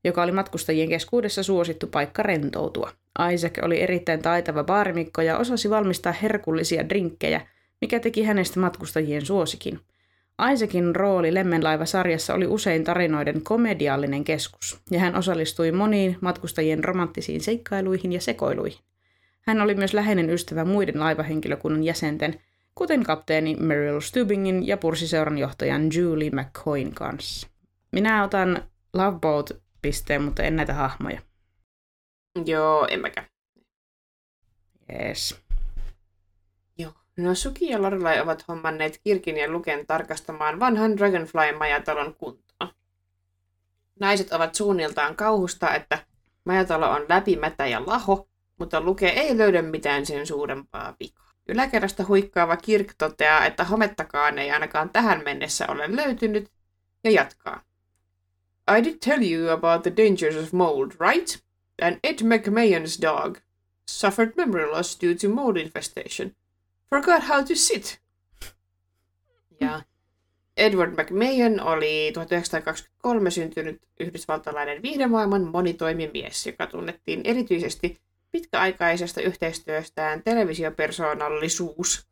joka 0.03 0.23
oli 0.23 0.31
matkustajien 0.31 0.89
keskuudessa 0.89 1.43
suosittu 1.43 1.87
paikka 1.87 2.23
rentoutua. 2.23 2.91
Isaac 3.33 3.59
oli 3.61 3.81
erittäin 3.81 4.21
taitava 4.21 4.63
baarimikko 4.63 5.21
ja 5.21 5.37
osasi 5.37 5.69
valmistaa 5.69 6.11
herkullisia 6.11 6.89
drinkkejä, 6.89 7.41
mikä 7.82 8.00
teki 8.00 8.24
hänestä 8.24 8.60
matkustajien 8.60 9.25
suosikin– 9.25 9.79
Isaacin 10.53 10.96
rooli 10.96 11.34
Lemmenlaiva-sarjassa 11.34 12.34
oli 12.34 12.48
usein 12.48 12.84
tarinoiden 12.84 13.41
komediallinen 13.41 14.24
keskus, 14.24 14.82
ja 14.91 15.00
hän 15.00 15.15
osallistui 15.15 15.72
moniin 15.72 16.17
matkustajien 16.22 16.84
romanttisiin 16.84 17.41
seikkailuihin 17.41 18.13
ja 18.13 18.22
sekoiluihin. 18.22 18.79
Hän 19.41 19.62
oli 19.62 19.75
myös 19.75 19.94
läheinen 19.94 20.29
ystävä 20.29 20.65
muiden 20.65 21.00
laivahenkilökunnan 21.00 21.84
jäsenten, 21.84 22.41
kuten 22.75 23.03
kapteeni 23.03 23.55
Meryl 23.55 24.01
Stubingin 24.01 24.67
ja 24.67 24.77
pursiseuran 24.77 25.38
johtajan 25.38 25.89
Julie 25.94 26.32
McCoyn 26.32 26.94
kanssa. 26.94 27.48
Minä 27.91 28.24
otan 28.24 28.63
Love 28.94 29.20
Boat-pisteen, 29.20 30.22
mutta 30.22 30.44
en 30.44 30.55
näitä 30.55 30.74
hahmoja. 30.74 31.22
Joo, 32.46 32.88
en 32.89 33.01
mäkään. 33.01 33.27
Yes. 35.00 35.44
No 37.17 37.36
Suki 37.36 37.69
ja 37.69 37.81
Lorelai 37.81 38.19
ovat 38.19 38.48
hommanneet 38.48 39.00
Kirkin 39.03 39.38
ja 39.38 39.51
Luken 39.51 39.88
tarkastamaan 39.88 40.60
vanhan 40.60 40.98
Dragonfly-majatalon 40.98 42.13
kuntoon. 42.13 42.74
Naiset 44.00 44.34
ovat 44.34 44.55
suunniltaan 44.55 45.15
kauhusta, 45.15 45.75
että 45.75 46.00
majatalo 46.45 46.89
on 46.89 47.05
läpimätä 47.10 47.67
ja 47.67 47.84
laho, 47.86 48.27
mutta 48.57 48.81
Luke 48.81 49.07
ei 49.07 49.38
löydä 49.38 49.62
mitään 49.62 50.05
sen 50.05 50.27
suurempaa 50.27 50.95
vikaa. 51.00 51.31
Yläkerrasta 51.48 52.05
huikkaava 52.07 52.57
Kirk 52.57 52.93
toteaa, 52.98 53.45
että 53.45 53.63
homettakaan 53.63 54.39
ei 54.39 54.51
ainakaan 54.51 54.89
tähän 54.89 55.22
mennessä 55.25 55.67
ole 55.67 55.95
löytynyt, 55.95 56.51
ja 57.03 57.12
jatkaa. 57.12 57.63
I 58.77 58.84
did 58.84 58.98
tell 59.05 59.31
you 59.31 59.50
about 59.50 59.81
the 59.81 59.93
dangers 59.98 60.36
of 60.43 60.53
mold, 60.53 60.91
right? 60.91 61.39
And 61.81 62.00
Ed 62.03 62.19
McMahon's 62.22 63.01
dog 63.01 63.38
suffered 63.89 64.34
memory 64.38 64.65
loss 64.65 65.00
due 65.03 65.15
to 65.15 65.29
mold 65.29 65.55
infestation– 65.55 66.31
forgot 66.95 67.23
how 67.29 67.43
to 67.43 67.55
sit. 67.55 68.01
Ja 69.61 69.81
Edward 70.57 70.91
McMahon 70.91 71.59
oli 71.59 72.11
1923 72.13 73.31
syntynyt 73.31 73.81
yhdysvaltalainen 73.99 74.81
viihdemaailman 74.81 75.41
monitoimimies, 75.41 76.47
joka 76.47 76.67
tunnettiin 76.67 77.21
erityisesti 77.23 78.01
pitkäaikaisesta 78.31 79.21
yhteistyöstään 79.21 80.23
televisiopersoonallisuus 80.23 82.07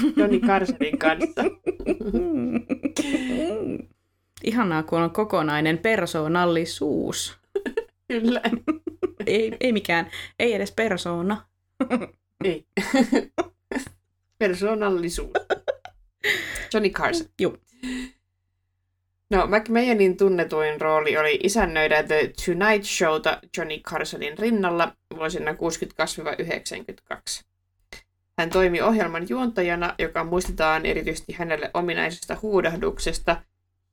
Johnny 0.16 0.40
Carsonin 0.40 0.98
kanssa. 0.98 1.42
Ihanaa, 4.44 4.82
kun 4.82 5.00
on 5.00 5.10
kokonainen 5.10 5.78
persoonallisuus. 5.78 7.38
Kyllä. 8.08 8.42
ei, 9.26 9.56
ei 9.60 9.72
mikään, 9.72 10.10
ei 10.38 10.54
edes 10.54 10.72
persoona. 10.72 11.46
Ei. 12.44 12.66
Persoonallisuus. 14.38 15.30
Johnny 16.74 16.90
Carson. 16.90 17.26
Joo. 17.40 17.56
No, 19.30 19.46
McMahonin 19.46 20.16
tunnetuin 20.16 20.80
rooli 20.80 21.16
oli 21.16 21.40
isännöidä 21.42 22.02
The 22.02 22.32
Tonight 22.46 22.84
Showta 22.84 23.40
Johnny 23.56 23.78
Carsonin 23.78 24.38
rinnalla 24.38 24.96
vuosina 25.16 25.52
60-92. 25.52 25.56
Hän 28.38 28.50
toimi 28.50 28.80
ohjelman 28.80 29.26
juontajana, 29.28 29.94
joka 29.98 30.24
muistetaan 30.24 30.86
erityisesti 30.86 31.32
hänelle 31.32 31.70
ominaisesta 31.74 32.36
huudahduksesta 32.42 33.42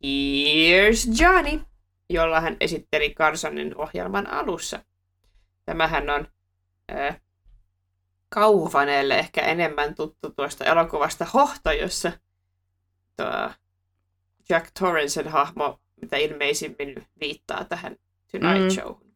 Here's 0.03 1.21
Johnny, 1.21 1.59
jolla 2.09 2.41
hän 2.41 2.57
esitteli 2.59 3.13
Carsonin 3.13 3.77
ohjelman 3.77 4.29
alussa. 4.29 4.79
Tämähän 5.65 6.09
on 6.09 6.27
äh, 6.91 7.21
kauhufaneille 8.29 9.19
ehkä 9.19 9.41
enemmän 9.41 9.95
tuttu 9.95 10.29
tuosta 10.29 10.65
elokuvasta 10.65 11.25
Hohto, 11.25 11.71
jossa 11.71 12.11
tuo 13.17 13.49
Jack 14.49 14.71
Torrancein 14.79 15.27
hahmo 15.27 15.79
mitä 16.01 16.17
ilmeisimmin 16.17 17.07
viittaa 17.19 17.63
tähän 17.63 17.95
Tonight 18.31 18.63
mm. 18.63 18.69
Showhun. 18.69 19.15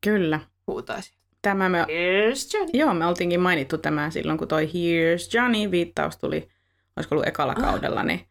Kyllä. 0.00 0.40
Huutaisi. 0.66 1.18
Tämä 1.42 1.68
me... 1.68 1.82
Here's 1.82 2.54
Johnny. 2.54 2.70
Joo, 2.72 2.94
me 2.94 3.06
oltiinkin 3.06 3.40
mainittu 3.40 3.78
tämä 3.78 4.10
silloin, 4.10 4.38
kun 4.38 4.48
toi 4.48 4.66
Here's 4.66 5.36
Johnny 5.36 5.70
viittaus 5.70 6.16
tuli, 6.16 6.48
olisiko 6.96 7.14
ollut 7.14 7.28
ekalla 7.28 7.54
ah. 7.56 7.64
kaudella, 7.64 8.02
niin 8.02 8.28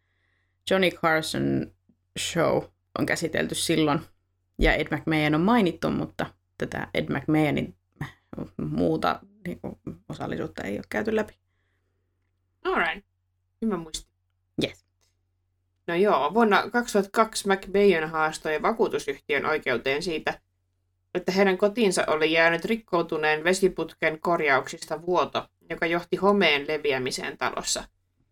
Johnny 0.72 0.92
Carson 0.92 1.72
Show 2.20 2.64
on 3.00 3.06
käsitelty 3.06 3.56
silloin. 3.56 4.00
Ja 4.60 4.74
Ed 4.74 4.88
McMahon 4.92 5.36
on 5.36 5.42
mainittu, 5.42 5.90
mutta 5.90 6.26
tätä 6.58 6.88
Ed 6.94 7.06
McMahonin 7.10 7.76
muuta 8.58 9.20
niin 9.48 9.60
kuin, 9.62 9.76
osallisuutta 10.10 10.64
ei 10.64 10.78
ole 10.78 10.86
käyty 10.90 11.16
läpi. 11.16 11.34
Alright. 12.64 13.06
Hyvä 13.62 13.78
muisti. 13.78 14.08
Yes. 14.64 14.86
No 15.88 15.96
joo, 15.96 16.34
vuonna 16.34 16.70
2002 16.70 17.48
McBayon 17.48 18.10
haastoi 18.10 18.62
vakuutusyhtiön 18.62 19.46
oikeuteen 19.46 20.04
siitä, 20.04 20.40
että 21.14 21.32
heidän 21.32 21.58
kotinsa 21.58 22.04
oli 22.08 22.32
jäänyt 22.32 22.66
rikkoutuneen 22.66 23.44
vesiputken 23.44 24.20
korjauksista 24.20 25.02
vuoto, 25.06 25.48
joka 25.70 25.86
johti 25.86 26.16
homeen 26.16 26.68
leviämiseen 26.68 27.38
talossa. 27.38 27.84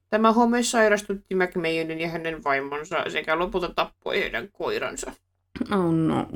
Tämä 0.09 0.31
home 0.31 0.63
sairastutti 0.63 1.35
McMayonin 1.35 2.01
ja 2.01 2.09
hänen 2.09 2.43
vaimonsa 2.43 3.09
sekä 3.09 3.39
lopulta 3.39 3.73
tappoi 3.75 4.19
heidän 4.19 4.49
koiransa. 4.51 5.13
Oh 5.71 5.93
no. 5.93 6.27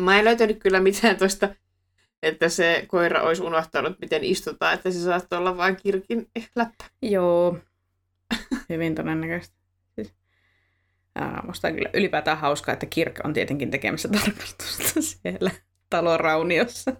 Mä 0.00 0.18
en 0.18 0.24
löytänyt 0.24 0.58
kyllä 0.58 0.80
mitään 0.80 1.16
tuosta 1.16 1.48
että 2.22 2.48
se 2.48 2.84
koira 2.88 3.22
olisi 3.22 3.42
unohtanut, 3.42 4.00
miten 4.00 4.24
istutaan, 4.24 4.74
että 4.74 4.90
se 4.90 5.00
saattoi 5.00 5.38
olla 5.38 5.56
vain 5.56 5.76
kirkin 5.76 6.30
läppä. 6.56 6.84
Joo, 7.02 7.58
hyvin 8.68 8.94
todennäköisesti. 8.94 9.56
Siis, 9.94 10.14
ää, 11.14 11.42
musta 11.46 11.68
on 11.68 11.74
kyllä 11.74 11.90
ylipäätään 11.94 12.38
hauskaa, 12.38 12.72
että 12.72 12.86
kirkka 12.86 13.22
on 13.24 13.32
tietenkin 13.32 13.70
tekemässä 13.70 14.08
tarkastusta 14.08 15.02
siellä 15.22 15.50
talon 15.90 16.20
rauniossa. 16.20 16.92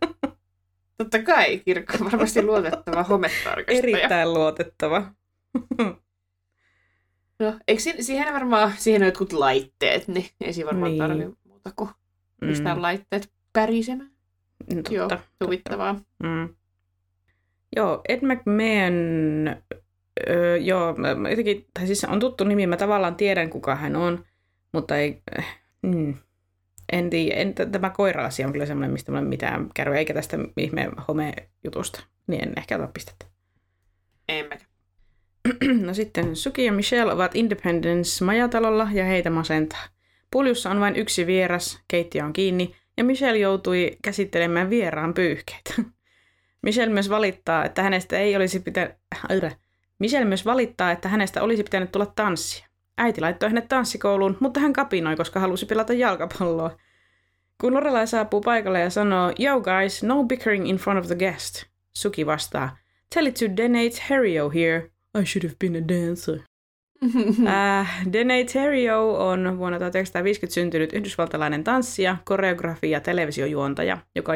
Totta 0.99 1.23
kai, 1.23 1.59
kirkko 1.59 1.93
on 2.01 2.13
varmasti 2.13 2.43
luotettava 2.43 3.03
hometarkastaja. 3.03 3.79
Erittäin 3.79 4.35
luotettava. 4.35 5.13
no, 7.41 7.59
eikö 7.69 7.83
si- 7.83 8.03
siihen 8.03 8.35
varmaan, 8.35 8.73
siihen 8.77 9.03
on 9.03 9.07
jotkut 9.07 9.33
laitteet, 9.33 10.09
niin 10.09 10.27
ei 10.41 10.53
siinä 10.53 10.67
varmaan 10.67 10.91
niin. 10.91 10.99
tarvitse 10.99 11.33
muuta 11.45 11.71
kuin 11.77 11.91
pistää 12.41 12.75
mm. 12.75 12.83
laitteet 12.83 13.33
pärisemään. 13.53 14.18
Totta, 14.75 14.95
Joo, 14.95 15.09
tuvittavaa. 15.39 16.01
Mm. 16.23 16.49
Joo, 17.77 18.01
Ed 18.09 18.21
McMahon, 18.23 19.63
öö, 20.29 20.57
joo, 20.57 20.97
jotenkin, 21.31 21.67
tai 21.75 21.87
siis 21.87 22.05
on 22.05 22.21
tuttu 22.21 22.45
nimi, 22.45 22.67
mä 22.67 22.77
tavallaan 22.77 23.15
tiedän 23.17 23.51
kuka 23.51 23.77
hän 23.77 23.97
on, 23.97 24.25
mutta 24.73 24.97
ei, 24.97 25.23
äh, 25.39 25.59
mm, 25.83 26.15
en 26.93 27.11
tiedä, 27.11 27.41
en, 27.41 27.55
tämä 27.55 27.91
koira-asia 27.91 28.47
on 28.47 28.53
kyllä 28.53 28.67
semmoinen, 28.67 28.93
mistä 28.93 29.13
mä 29.13 29.19
en 29.19 29.25
mitään 29.25 29.71
käy, 29.75 29.95
eikä 29.95 30.15
tästä 30.15 30.39
ihme 30.57 30.89
home-jutusta, 31.09 32.05
niin 32.27 32.49
en 32.49 32.53
ehkä 32.57 32.77
ota 32.77 32.89
pistettä. 32.95 33.27
En 34.29 34.45
mäkään. 34.45 34.69
no 35.87 35.95
sitten 35.95 36.37
Suki 36.37 36.65
ja 36.65 36.73
Michelle 36.73 37.13
ovat 37.13 37.37
Independence 37.37 38.25
majatalolla 38.25 38.89
ja 38.93 39.05
heitä 39.05 39.31
masentaa. 39.31 39.85
Puljussa 40.31 40.71
on 40.71 40.81
vain 40.81 40.97
yksi 40.97 41.27
vieras, 41.27 41.81
keittiö 41.89 42.25
on 42.25 42.33
kiinni 42.33 42.75
ja 42.99 43.05
Michelle 43.05 43.39
joutui 43.39 43.97
käsittelemään 44.03 44.71
vieraan 44.71 45.15
pyyhkeitä. 45.15 45.75
Michelle 46.63 46.95
myös 46.95 47.11
valittaa, 47.11 47.65
että 47.65 47.83
hänestä 47.83 48.19
ei 48.19 48.37
olisi 48.37 48.61
pitänyt... 48.61 48.97
Michelle 49.99 50.25
myös 50.25 50.45
valittaa, 50.45 50.91
että 50.91 51.09
hänestä 51.09 51.43
olisi 51.43 51.63
pitänyt 51.63 51.93
tulla 51.93 52.07
tanssia. 52.07 52.67
Äiti 52.99 53.21
laittoi 53.21 53.49
hänet 53.49 53.69
tanssikouluun, 53.69 54.37
mutta 54.41 54.61
hän 54.61 54.73
kapinoi, 54.73 55.17
koska 55.17 55.41
halusi 55.41 55.67
pelata 55.67 55.93
jalkapalloa. 55.93 56.77
Kun 57.61 57.75
Lorelai 57.75 58.07
saapuu 58.07 58.41
paikalle 58.41 58.81
ja 58.81 58.91
sanoo, 58.91 59.33
Yo 59.41 59.61
guys, 59.61 60.03
no 60.03 60.25
bickering 60.25 60.69
in 60.69 60.77
front 60.77 60.99
of 60.99 61.07
the 61.07 61.15
guest. 61.15 61.65
Suki 61.93 62.27
vastaa, 62.27 62.77
Tell 63.15 63.27
it 63.27 63.35
to 63.35 63.57
Denate 63.57 64.03
Harrio 64.09 64.49
here. 64.49 64.91
I 65.21 65.25
should 65.25 65.45
have 65.45 65.57
been 65.59 65.77
a 65.77 65.89
dancer. 65.89 66.41
Äh, 67.47 68.05
Denate 68.13 68.61
Harrio 68.61 69.29
on 69.29 69.59
vuonna 69.59 69.79
1950 69.79 70.55
syntynyt 70.55 70.93
yhdysvaltalainen 70.93 71.65
tanssija, 71.65 72.17
koreografi 72.25 72.91
ja 72.91 73.01
televisiojuontaja, 73.01 73.99
joka, 74.15 74.33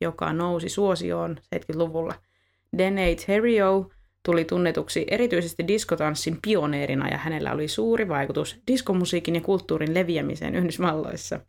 joka 0.00 0.32
nousi 0.32 0.68
suosioon 0.68 1.36
70-luvulla. 1.54 2.14
Denate 2.78 3.34
Harrio 3.34 3.90
tuli 4.22 4.44
tunnetuksi 4.44 5.04
erityisesti 5.10 5.68
diskotanssin 5.68 6.38
pioneerina 6.42 7.08
ja 7.08 7.18
hänellä 7.18 7.52
oli 7.52 7.68
suuri 7.68 8.08
vaikutus 8.08 8.62
diskomusiikin 8.66 9.34
ja 9.34 9.40
kulttuurin 9.40 9.94
leviämiseen 9.94 10.54
Yhdysvalloissa. 10.54 11.40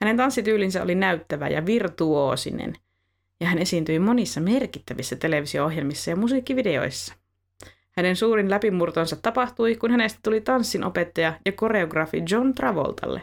Hänen 0.00 0.16
tanssityylinsä 0.16 0.82
oli 0.82 0.94
näyttävä 0.94 1.48
ja 1.48 1.66
virtuoosinen, 1.66 2.74
ja 3.40 3.46
hän 3.46 3.58
esiintyi 3.58 3.98
monissa 3.98 4.40
merkittävissä 4.40 5.16
televisio-ohjelmissa 5.16 6.10
ja 6.10 6.16
musiikkivideoissa. 6.16 7.19
Hänen 8.00 8.16
suurin 8.16 8.50
läpimurtonsa 8.50 9.16
tapahtui, 9.22 9.76
kun 9.76 9.90
hänestä 9.90 10.20
tuli 10.22 10.40
tanssin 10.40 10.84
opettaja 10.84 11.32
ja 11.46 11.52
koreografi 11.52 12.22
John 12.30 12.54
Travoltalle. 12.54 13.22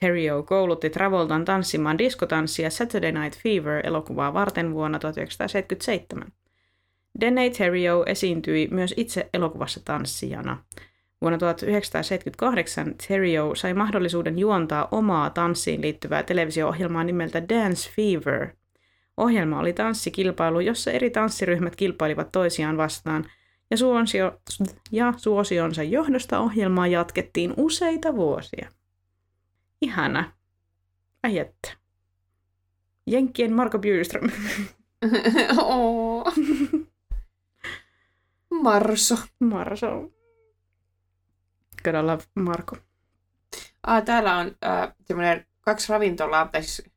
Terrio 0.00 0.42
koulutti 0.42 0.90
Travoltan 0.90 1.44
tanssimaan 1.44 1.98
diskotanssia 1.98 2.70
Saturday 2.70 3.12
Night 3.12 3.42
Fever-elokuvaa 3.42 4.34
varten 4.34 4.74
vuonna 4.74 4.98
1977. 4.98 6.28
Dene 7.20 7.50
Terrio 7.50 8.04
esiintyi 8.06 8.68
myös 8.70 8.94
itse 8.96 9.28
elokuvassa 9.34 9.80
tanssijana. 9.84 10.62
Vuonna 11.20 11.38
1978 11.38 12.94
Terrio 13.08 13.54
sai 13.54 13.74
mahdollisuuden 13.74 14.38
juontaa 14.38 14.88
omaa 14.90 15.30
tanssiin 15.30 15.80
liittyvää 15.80 16.22
televisio-ohjelmaa 16.22 17.04
nimeltä 17.04 17.48
Dance 17.48 17.90
Fever. 17.90 18.48
Ohjelma 19.16 19.60
oli 19.60 19.72
tanssikilpailu, 19.72 20.60
jossa 20.60 20.90
eri 20.90 21.10
tanssiryhmät 21.10 21.76
kilpailivat 21.76 22.32
toisiaan 22.32 22.76
vastaan, 22.76 23.24
ja, 23.70 23.76
suosio, 23.76 24.40
ja 24.92 25.14
suosionsa 25.16 25.82
johdosta 25.82 26.38
ohjelmaa 26.38 26.86
jatkettiin 26.86 27.54
useita 27.56 28.14
vuosia. 28.16 28.70
Ihana. 29.82 30.32
Ai 31.22 31.38
että. 31.38 31.72
Jenkkien 33.06 33.52
Marko 33.52 33.78
Bjurström. 33.78 34.30
Marso. 38.62 39.16
Marso. 39.40 40.10
Love 42.02 42.24
Marko. 42.34 42.76
Ah, 43.82 44.04
täällä 44.04 44.36
on 44.36 44.56
äh, 44.64 44.94
kaksi 45.60 45.92
ravintolaa, 45.92 46.48
tai 46.48 46.62
siis 46.62 46.90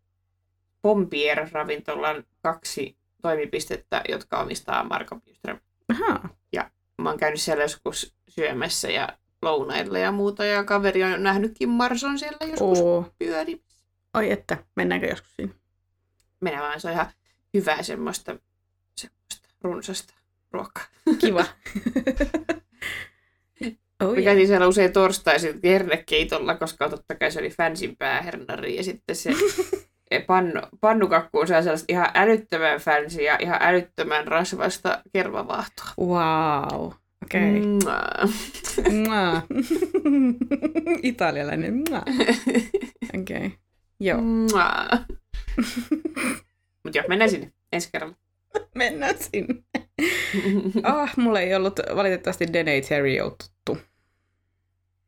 Pompier-ravintolan 0.82 2.24
kaksi 2.42 2.98
toimipistettä, 3.22 4.02
jotka 4.10 4.40
omistaa 4.40 4.84
Marko 4.84 5.16
Bjurström. 5.16 5.60
Aha. 5.90 6.30
Ja 6.54 6.72
mä 7.02 7.10
oon 7.10 7.20
käynyt 7.20 7.42
siellä 7.42 7.64
joskus 7.64 8.16
syömässä 8.30 8.90
ja 8.90 9.18
lounailla 9.42 10.00
ja 10.00 10.12
muuta, 10.12 10.46
ja 10.46 10.64
kaveri 10.64 11.04
on 11.04 11.24
nähnytkin 11.24 11.70
Marson 11.70 12.20
siellä 12.20 12.38
joskus 12.42 12.80
Oo. 12.80 13.14
pyöri. 13.20 13.62
Oi 14.14 14.32
että, 14.32 14.58
mennäänkö 14.76 15.08
joskus 15.08 15.36
sinne? 15.36 15.54
Mennään 16.42 16.66
vaan, 16.66 16.82
se 16.82 16.88
on 16.88 16.94
ihan 16.94 17.12
hyvää 17.54 17.84
semmoista, 17.84 18.36
semmoista 18.96 19.50
runsasta 19.62 20.14
ruokaa. 20.52 20.84
Kiva. 21.20 21.46
oh, 24.04 24.16
Me 24.16 24.22
käytiin 24.22 24.48
siellä 24.48 24.68
usein 24.68 24.94
torstaisin 24.94 25.60
hernekeitolla, 25.64 26.56
koska 26.56 26.90
totta 26.90 27.16
kai 27.16 27.32
se 27.32 27.40
oli 27.40 27.50
fansin 27.50 27.98
päähernari 27.98 28.76
ja 28.76 28.84
sitten 28.84 29.16
se 29.16 29.30
pannu, 30.28 30.62
pannukakku 30.82 31.40
on 31.40 31.48
sellaista 31.48 31.86
ihan 31.90 32.10
älyttömän 32.14 32.80
fancy 32.80 33.22
ja 33.22 33.38
ihan 33.40 33.58
älyttömän 33.62 34.28
rasvasta 34.28 35.02
kermavaahtoa. 35.14 35.94
Wow. 36.00 36.92
Okei. 37.24 37.62
Okay. 37.62 39.42
Italialainen. 41.04 41.84
Okei. 43.20 43.46
Okay. 43.46 43.52
Joo. 44.00 44.22
Mutta 46.84 46.98
joo, 46.98 47.06
mennään 47.08 47.30
sinne 47.30 47.54
ensi 47.72 47.90
kerralla. 47.92 48.16
Mennään 48.76 49.16
sinne. 49.20 49.64
oh, 50.94 51.10
mulla 51.18 51.40
ei 51.40 51.56
ollut 51.56 51.80
valitettavasti 51.96 52.54
Dene 52.54 52.82
Terrio 52.82 53.30
tuttu. 53.30 53.78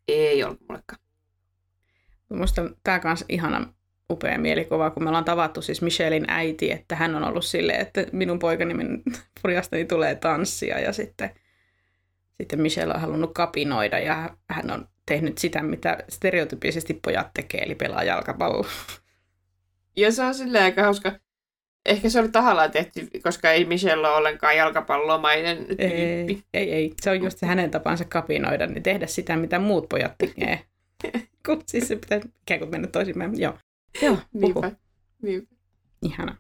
Ei 0.07 0.43
ollut 0.43 0.59
mullekaan. 0.69 1.01
Musta 2.29 2.61
tää 2.83 2.99
kans 2.99 3.25
ihana 3.29 3.73
upea 4.11 4.37
mielikuva, 4.37 4.89
kun 4.89 5.03
me 5.03 5.09
ollaan 5.09 5.25
tavattu 5.25 5.61
siis 5.61 5.81
Michelin 5.81 6.25
äiti, 6.27 6.71
että 6.71 6.95
hän 6.95 7.15
on 7.15 7.23
ollut 7.23 7.45
silleen, 7.45 7.79
että 7.79 8.05
minun 8.11 8.39
poikani 8.39 8.73
pojastani 9.41 9.85
tulee 9.85 10.15
tanssia 10.15 10.79
ja 10.79 10.93
sitten, 10.93 11.29
sitten 12.37 12.61
Michelle 12.61 12.93
on 12.93 13.01
halunnut 13.01 13.33
kapinoida 13.33 13.99
ja 13.99 14.29
hän 14.49 14.71
on 14.71 14.87
tehnyt 15.05 15.37
sitä, 15.37 15.63
mitä 15.63 15.97
stereotypisesti 16.09 16.99
pojat 17.03 17.27
tekee, 17.33 17.61
eli 17.61 17.75
pelaa 17.75 18.03
jalkapalloa. 18.03 18.69
Ja 19.97 20.11
se 20.11 20.23
on 20.23 20.33
silleen 20.33 20.63
aika 20.63 20.83
hauska. 20.83 21.11
Ehkä 21.85 22.09
se 22.09 22.19
oli 22.19 22.29
tahallaan 22.29 22.71
tehty, 22.71 23.07
koska 23.23 23.51
ei 23.51 23.65
Michelle 23.65 24.07
ole 24.07 24.17
ollenkaan 24.17 24.57
jalkapallomainen 24.57 25.57
tyyppi. 25.57 25.83
Ei, 25.83 26.43
ei, 26.53 26.73
ei. 26.73 26.93
Se 27.01 27.09
on 27.09 27.23
just 27.23 27.37
se 27.37 27.45
hänen 27.45 27.71
tapansa 27.71 28.05
kapinoida, 28.05 28.67
niin 28.67 28.83
tehdä 28.83 29.07
sitä, 29.07 29.37
mitä 29.37 29.59
muut 29.59 29.89
pojat 29.89 30.17
tekee. 30.17 30.61
kun 31.45 31.63
siis 31.65 31.87
se 31.87 31.95
pitää 31.95 32.19
ikään 32.41 32.59
kuin 32.59 32.71
mennä 32.71 32.87
toisinpäin. 32.87 33.41
Joo. 33.41 33.57
Joo, 34.01 34.17
Niinpä. 34.33 34.71
Niinpä. 35.21 35.55
Ihana. 36.01 36.35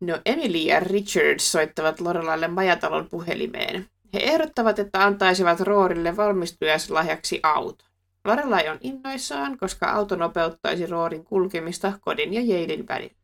No 0.00 0.20
Emily 0.24 0.58
ja 0.58 0.80
Richard 0.80 1.38
soittavat 1.38 2.00
Lorelaille 2.00 2.48
majatalon 2.48 3.08
puhelimeen. 3.10 3.86
He 4.14 4.18
ehdottavat, 4.22 4.78
että 4.78 5.04
antaisivat 5.04 5.60
Roorille 5.60 6.16
valmistujaislahjaksi 6.16 7.40
auto. 7.42 7.84
Lorelai 8.24 8.68
on 8.68 8.78
innoissaan, 8.80 9.58
koska 9.58 9.86
auto 9.86 10.16
nopeuttaisi 10.16 10.86
Roorin 10.86 11.24
kulkemista 11.24 11.92
kodin 12.00 12.34
ja 12.34 12.40
Jailin 12.40 12.88
välillä. 12.88 13.16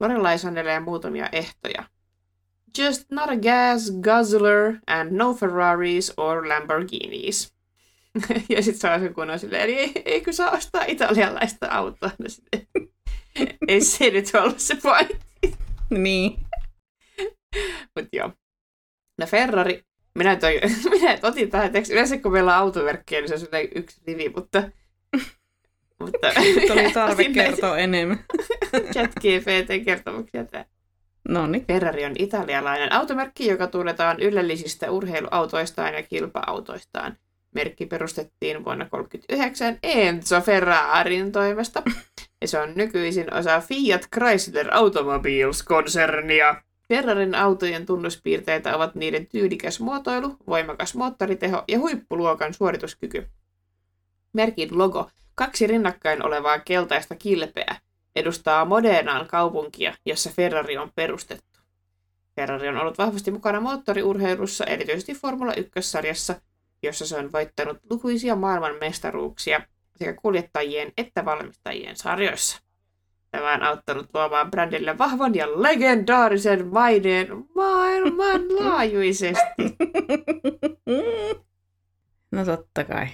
Lorelai 0.00 0.38
sanelee 0.38 0.80
muutamia 0.80 1.28
ehtoja. 1.32 1.84
Just 2.78 3.04
not 3.10 3.30
a 3.30 3.36
gas 3.36 3.90
guzzler 4.00 4.74
and 4.86 5.12
no 5.12 5.34
Ferraris 5.34 6.12
or 6.16 6.48
Lamborghinis. 6.48 7.53
ja 8.48 8.62
sitten 8.62 8.80
saa 8.80 8.98
sen 8.98 9.14
kunnon 9.14 9.38
silleen, 9.38 9.62
eli 9.62 9.74
ei, 9.74 9.92
eikö 10.04 10.32
saa 10.32 10.50
ostaa 10.50 10.84
italialaista 10.84 11.66
autoa? 11.70 12.10
No 12.18 12.28
sitten, 12.28 12.66
ei 13.68 13.80
se 13.80 14.10
nyt 14.10 14.30
ollut 14.34 14.60
se 14.60 14.76
pointti. 14.82 15.56
niin. 15.90 16.38
Mutta 17.96 18.16
joo. 18.16 18.32
No 19.18 19.26
Ferrari, 19.26 19.84
minä, 20.14 20.36
toi, 20.36 20.60
minä 20.90 21.18
otin 21.22 21.50
tähän 21.50 21.72
teksti. 21.72 21.94
Yleensä 21.94 22.18
kun 22.18 22.32
meillä 22.32 22.56
on 22.56 22.62
autoverkkiä, 22.62 23.20
niin 23.20 23.28
se 23.28 23.34
on 23.34 23.68
yksi 23.74 24.00
rivi, 24.06 24.28
mutta... 24.36 24.62
mutta 26.00 26.26
oli 26.72 26.92
tarve 26.92 27.24
kertoa 27.24 27.78
enemmän. 27.78 28.24
Chat 28.92 29.10
GPT-kertomuksia 29.20 30.44
tämä. 30.44 30.64
No 31.28 31.46
niin. 31.46 31.66
Ferrari 31.66 32.04
on 32.04 32.12
italialainen 32.18 32.92
automerkki, 32.92 33.46
joka 33.46 33.66
tunnetaan 33.66 34.20
ylellisistä 34.20 34.90
urheiluautoistaan 34.90 35.94
ja 35.94 36.02
kilpa-autoistaan. 36.02 37.16
Merkki 37.54 37.86
perustettiin 37.86 38.64
vuonna 38.64 38.84
1939 38.84 39.78
Enzo 39.82 40.40
Ferrarin 40.40 41.32
toimesta, 41.32 41.82
ja 42.40 42.48
se 42.48 42.58
on 42.58 42.72
nykyisin 42.74 43.34
osa 43.34 43.60
Fiat 43.60 44.08
Chrysler 44.14 44.74
Automobiles-konsernia. 44.74 46.62
Ferrarin 46.88 47.34
autojen 47.34 47.86
tunnuspiirteitä 47.86 48.76
ovat 48.76 48.94
niiden 48.94 49.26
tyylikäs 49.26 49.80
muotoilu, 49.80 50.36
voimakas 50.46 50.94
moottoriteho 50.94 51.64
ja 51.68 51.78
huippuluokan 51.78 52.54
suorituskyky. 52.54 53.28
Merkin 54.32 54.78
logo, 54.78 55.10
kaksi 55.34 55.66
rinnakkain 55.66 56.26
olevaa 56.26 56.58
keltaista 56.58 57.14
kilpeä, 57.14 57.76
edustaa 58.16 58.64
Modenaan 58.64 59.26
kaupunkia, 59.26 59.94
jossa 60.06 60.30
Ferrari 60.30 60.76
on 60.76 60.90
perustettu. 60.94 61.60
Ferrari 62.36 62.68
on 62.68 62.76
ollut 62.76 62.98
vahvasti 62.98 63.30
mukana 63.30 63.60
moottoriurheilussa, 63.60 64.64
erityisesti 64.64 65.14
Formula 65.14 65.52
1-sarjassa, 65.52 66.34
jossa 66.84 67.06
se 67.06 67.16
on 67.16 67.32
voittanut 67.32 67.78
lukuisia 67.90 68.36
maailman 68.36 68.76
mestaruuksia 68.80 69.60
sekä 69.96 70.12
kuljettajien 70.12 70.92
että 70.98 71.24
valmistajien 71.24 71.96
sarjoissa. 71.96 72.60
Tämä 73.30 73.54
on 73.54 73.62
auttanut 73.62 74.06
luomaan 74.14 74.50
brändille 74.50 74.98
vahvan 74.98 75.34
ja 75.34 75.62
legendaarisen 75.62 76.66
maineen 76.66 77.28
maailmanlaajuisesti. 77.54 79.42
No 82.34 82.44
totta 82.44 82.84
kai. 82.84 83.08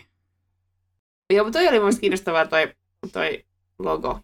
Joo, 1.30 1.44
mutta 1.44 1.58
toi 1.58 1.68
oli 1.68 1.80
mun 1.80 1.92
kiinnostavaa 2.00 2.46
toi, 2.46 2.74
toi 3.12 3.44
logo. 3.78 4.20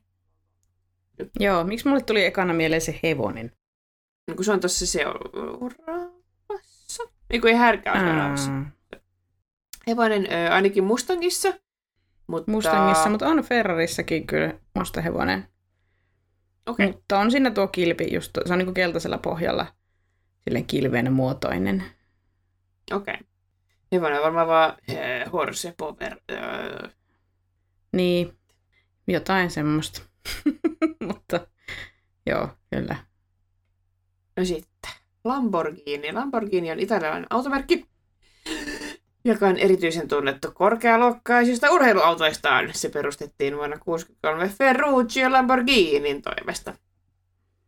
Joo, 1.41 1.65
miksi 1.65 1.89
mulle 1.89 2.03
tuli 2.03 2.25
ekana 2.25 2.55
mieleen 2.55 2.81
se 2.81 3.01
hevonen? 3.03 3.53
No, 4.29 4.35
kun 4.35 4.45
se 4.45 4.53
on 4.53 4.61
tossa 4.61 4.87
seuraavassa. 4.87 7.03
Niin 7.31 7.41
kuin 7.41 7.53
ei 7.53 7.59
härkä 7.59 7.93
ole 7.93 8.01
seuraavassa. 8.01 8.53
Aa, 8.53 8.65
Hevonen 9.87 10.27
ö, 10.33 10.53
ainakin 10.53 10.85
Mustangissa. 10.85 11.53
Mutta... 12.27 12.51
Mustangissa, 12.51 13.11
mutta 13.11 13.29
on 13.29 13.43
Ferrarissakin 13.45 14.27
kyllä 14.27 14.55
musta 14.75 15.01
hevonen. 15.01 15.49
Okay. 16.67 16.87
Mutta 16.87 17.19
on 17.19 17.31
siinä 17.31 17.51
tuo 17.51 17.69
kilpi, 17.69 18.15
just, 18.15 18.39
se 18.47 18.53
on 18.53 18.59
niinku 18.59 18.73
keltaisella 18.73 19.19
pohjalla, 19.19 19.67
silleen 20.45 20.67
kilven 20.67 21.13
muotoinen. 21.13 21.83
Okei. 22.93 23.15
Okay. 23.15 23.27
Hevonen 23.93 24.19
on 24.19 24.25
varmaan 24.25 24.47
vaan 24.47 24.77
äh, 24.91 25.33
horse 25.33 25.75
power. 25.77 26.17
Äh, 26.33 26.91
Niin, 27.93 28.39
jotain 29.09 29.51
semmoista. 29.51 30.03
mutta 31.07 31.47
joo, 32.27 32.49
kyllä. 32.71 32.97
no 34.37 34.45
sitten. 34.45 34.93
Lamborghini. 35.25 36.13
Lamborghini 36.13 36.73
on 36.73 36.81
italialainen 36.81 37.27
automerkki, 37.31 37.89
joka 39.27 39.47
on 39.47 39.59
erityisen 39.59 40.09
tunnettu 40.09 40.51
korkealuokkaisista 40.55 41.71
urheiluautoistaan. 41.71 42.71
Se 42.73 42.89
perustettiin 42.89 43.57
vuonna 43.57 43.77
1963 43.85 44.49
Ferruccio 44.49 45.33
Lamborghinin 45.33 46.23
toimesta. 46.23 46.75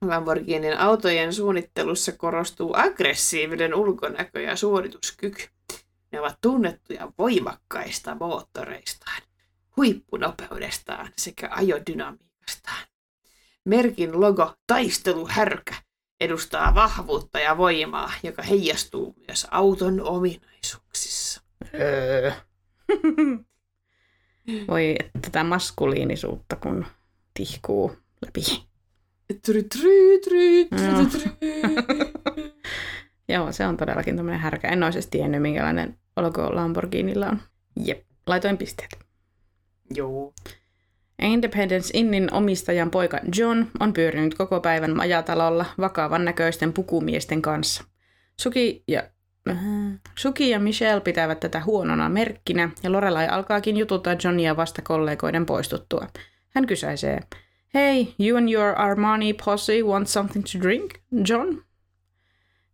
Lamborghinin 0.02 0.78
autojen 0.78 1.32
suunnittelussa 1.32 2.12
korostuu 2.12 2.74
aggressiivinen 2.76 3.74
ulkonäkö 3.74 4.40
ja 4.40 4.56
suorituskyky. 4.56 5.42
Ne 6.12 6.20
ovat 6.20 6.38
tunnettuja 6.40 7.12
voimakkaista 7.18 8.14
moottoreistaan, 8.14 9.22
huippunopeudestaan 9.76 11.12
sekä 11.16 11.48
ajodynamiikastaan. 11.50 12.86
Merkin 13.64 14.20
logo 14.20 14.54
Taisteluhärkä 14.66 15.74
edustaa 16.20 16.74
vahvuutta 16.74 17.38
ja 17.38 17.56
voimaa, 17.56 18.12
joka 18.22 18.42
heijastuu 18.42 19.14
myös 19.26 19.46
auton 19.50 20.00
ominaisuuksissa. 20.00 21.47
Öö. 21.74 22.32
Voi, 24.68 24.96
että 25.00 25.18
tätä 25.22 25.44
maskuliinisuutta, 25.44 26.56
kun 26.56 26.86
tihkuu 27.34 27.96
läpi. 28.26 28.40
Try, 29.44 29.62
try, 29.62 30.18
try, 30.24 30.64
try, 30.64 31.06
try. 31.06 31.30
Joo, 33.28 33.52
se 33.52 33.66
on 33.66 33.76
todellakin 33.76 34.16
tämmöinen 34.16 34.40
härkä. 34.40 34.68
En 34.68 34.82
olisi 34.82 35.10
tiennyt, 35.10 35.42
minkälainen 35.42 35.98
logo 36.16 36.54
Lamborghinilla 36.54 37.26
on. 37.26 37.40
Jep, 37.84 38.02
laitoin 38.26 38.58
pisteet. 38.58 38.98
Joo. 39.94 40.34
Independence 41.22 41.90
Innin 41.94 42.34
omistajan 42.34 42.90
poika 42.90 43.20
John 43.38 43.64
on 43.80 43.92
pyörinyt 43.92 44.34
koko 44.34 44.60
päivän 44.60 44.96
majatalolla 44.96 45.66
vakavan 45.78 46.24
näköisten 46.24 46.72
pukumiesten 46.72 47.42
kanssa. 47.42 47.84
Suki 48.40 48.84
ja, 48.88 49.02
Suki 50.18 50.50
ja 50.50 50.60
Michelle 50.60 51.00
pitävät 51.00 51.40
tätä 51.40 51.60
huonona 51.60 52.08
merkkinä 52.08 52.70
ja 52.82 52.92
Lorelai 52.92 53.28
alkaakin 53.28 53.76
jututtaa 53.76 54.16
Johnia 54.24 54.56
vasta 54.56 54.82
kollegoiden 54.82 55.46
poistuttua. 55.46 56.06
Hän 56.54 56.66
kysäisee, 56.66 57.20
Hey, 57.74 58.06
you 58.18 58.36
and 58.36 58.48
your 58.48 58.74
Armani 58.76 59.34
posse 59.44 59.82
want 59.82 60.08
something 60.08 60.44
to 60.44 60.58
drink, 60.60 60.94
John? 61.28 61.62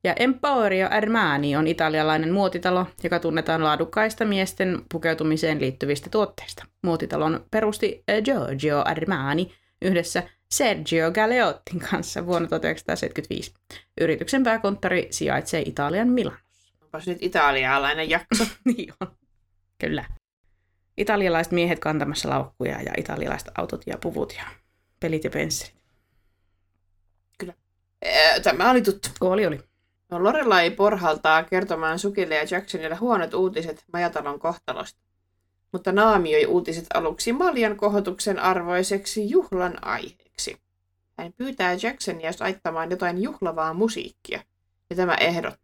Ja 0.04 0.14
Emporio 0.14 0.88
Armani 0.90 1.56
on 1.56 1.66
italialainen 1.66 2.32
muotitalo, 2.32 2.86
joka 3.02 3.18
tunnetaan 3.18 3.64
laadukkaista 3.64 4.24
miesten 4.24 4.82
pukeutumiseen 4.92 5.60
liittyvistä 5.60 6.10
tuotteista. 6.10 6.64
Muotitalon 6.82 7.44
perusti 7.50 8.04
eh, 8.08 8.22
Giorgio 8.22 8.82
Armani 8.84 9.52
yhdessä 9.82 10.22
Sergio 10.50 11.12
Galeottin 11.12 11.80
kanssa 11.90 12.26
vuonna 12.26 12.48
1975. 12.48 13.54
Yrityksen 14.00 14.42
pääkonttori 14.42 15.08
sijaitsee 15.10 15.62
Italian 15.66 16.08
Milanossa. 16.08 16.44
Onpas 16.94 17.06
nyt 17.06 17.18
italialainen 17.20 18.10
jakso. 18.10 18.44
niin 18.64 18.92
on. 19.00 19.16
Kyllä. 19.78 20.04
Italialaiset 20.96 21.52
miehet 21.52 21.78
kantamassa 21.78 22.28
laukkuja 22.28 22.82
ja 22.82 22.92
italialaiset 22.96 23.50
autot 23.58 23.82
ja 23.86 23.98
puvut 23.98 24.34
ja 24.38 24.44
pelit 25.00 25.24
ja 25.24 25.30
pensselit. 25.30 25.74
Ö, 28.04 28.40
Tämä 28.42 28.70
oli 28.70 28.82
tuttu. 28.82 29.08
Oli 29.20 29.46
oli. 29.46 29.60
No, 30.10 30.24
Lorelai 30.24 30.70
porhaltaa 30.70 31.42
kertomaan 31.42 31.98
Sukille 31.98 32.34
ja 32.34 32.46
Jacksonille 32.50 32.96
huonot 32.96 33.34
uutiset 33.34 33.84
majatalon 33.92 34.40
kohtalosta. 34.40 35.00
Mutta 35.72 35.92
naamioi 35.92 36.46
uutiset 36.46 36.86
aluksi 36.94 37.32
Maljan 37.32 37.76
kohotuksen 37.76 38.38
arvoiseksi 38.38 39.30
juhlan 39.30 39.84
aiheeksi. 39.84 40.56
Hän 41.18 41.32
pyytää 41.32 41.76
Jacksonia 41.82 42.30
laittamaan 42.40 42.90
jotain 42.90 43.22
juhlavaa 43.22 43.74
musiikkia, 43.74 44.40
ja 44.90 44.96
tämä 44.96 45.14
ehdottaa. 45.14 45.63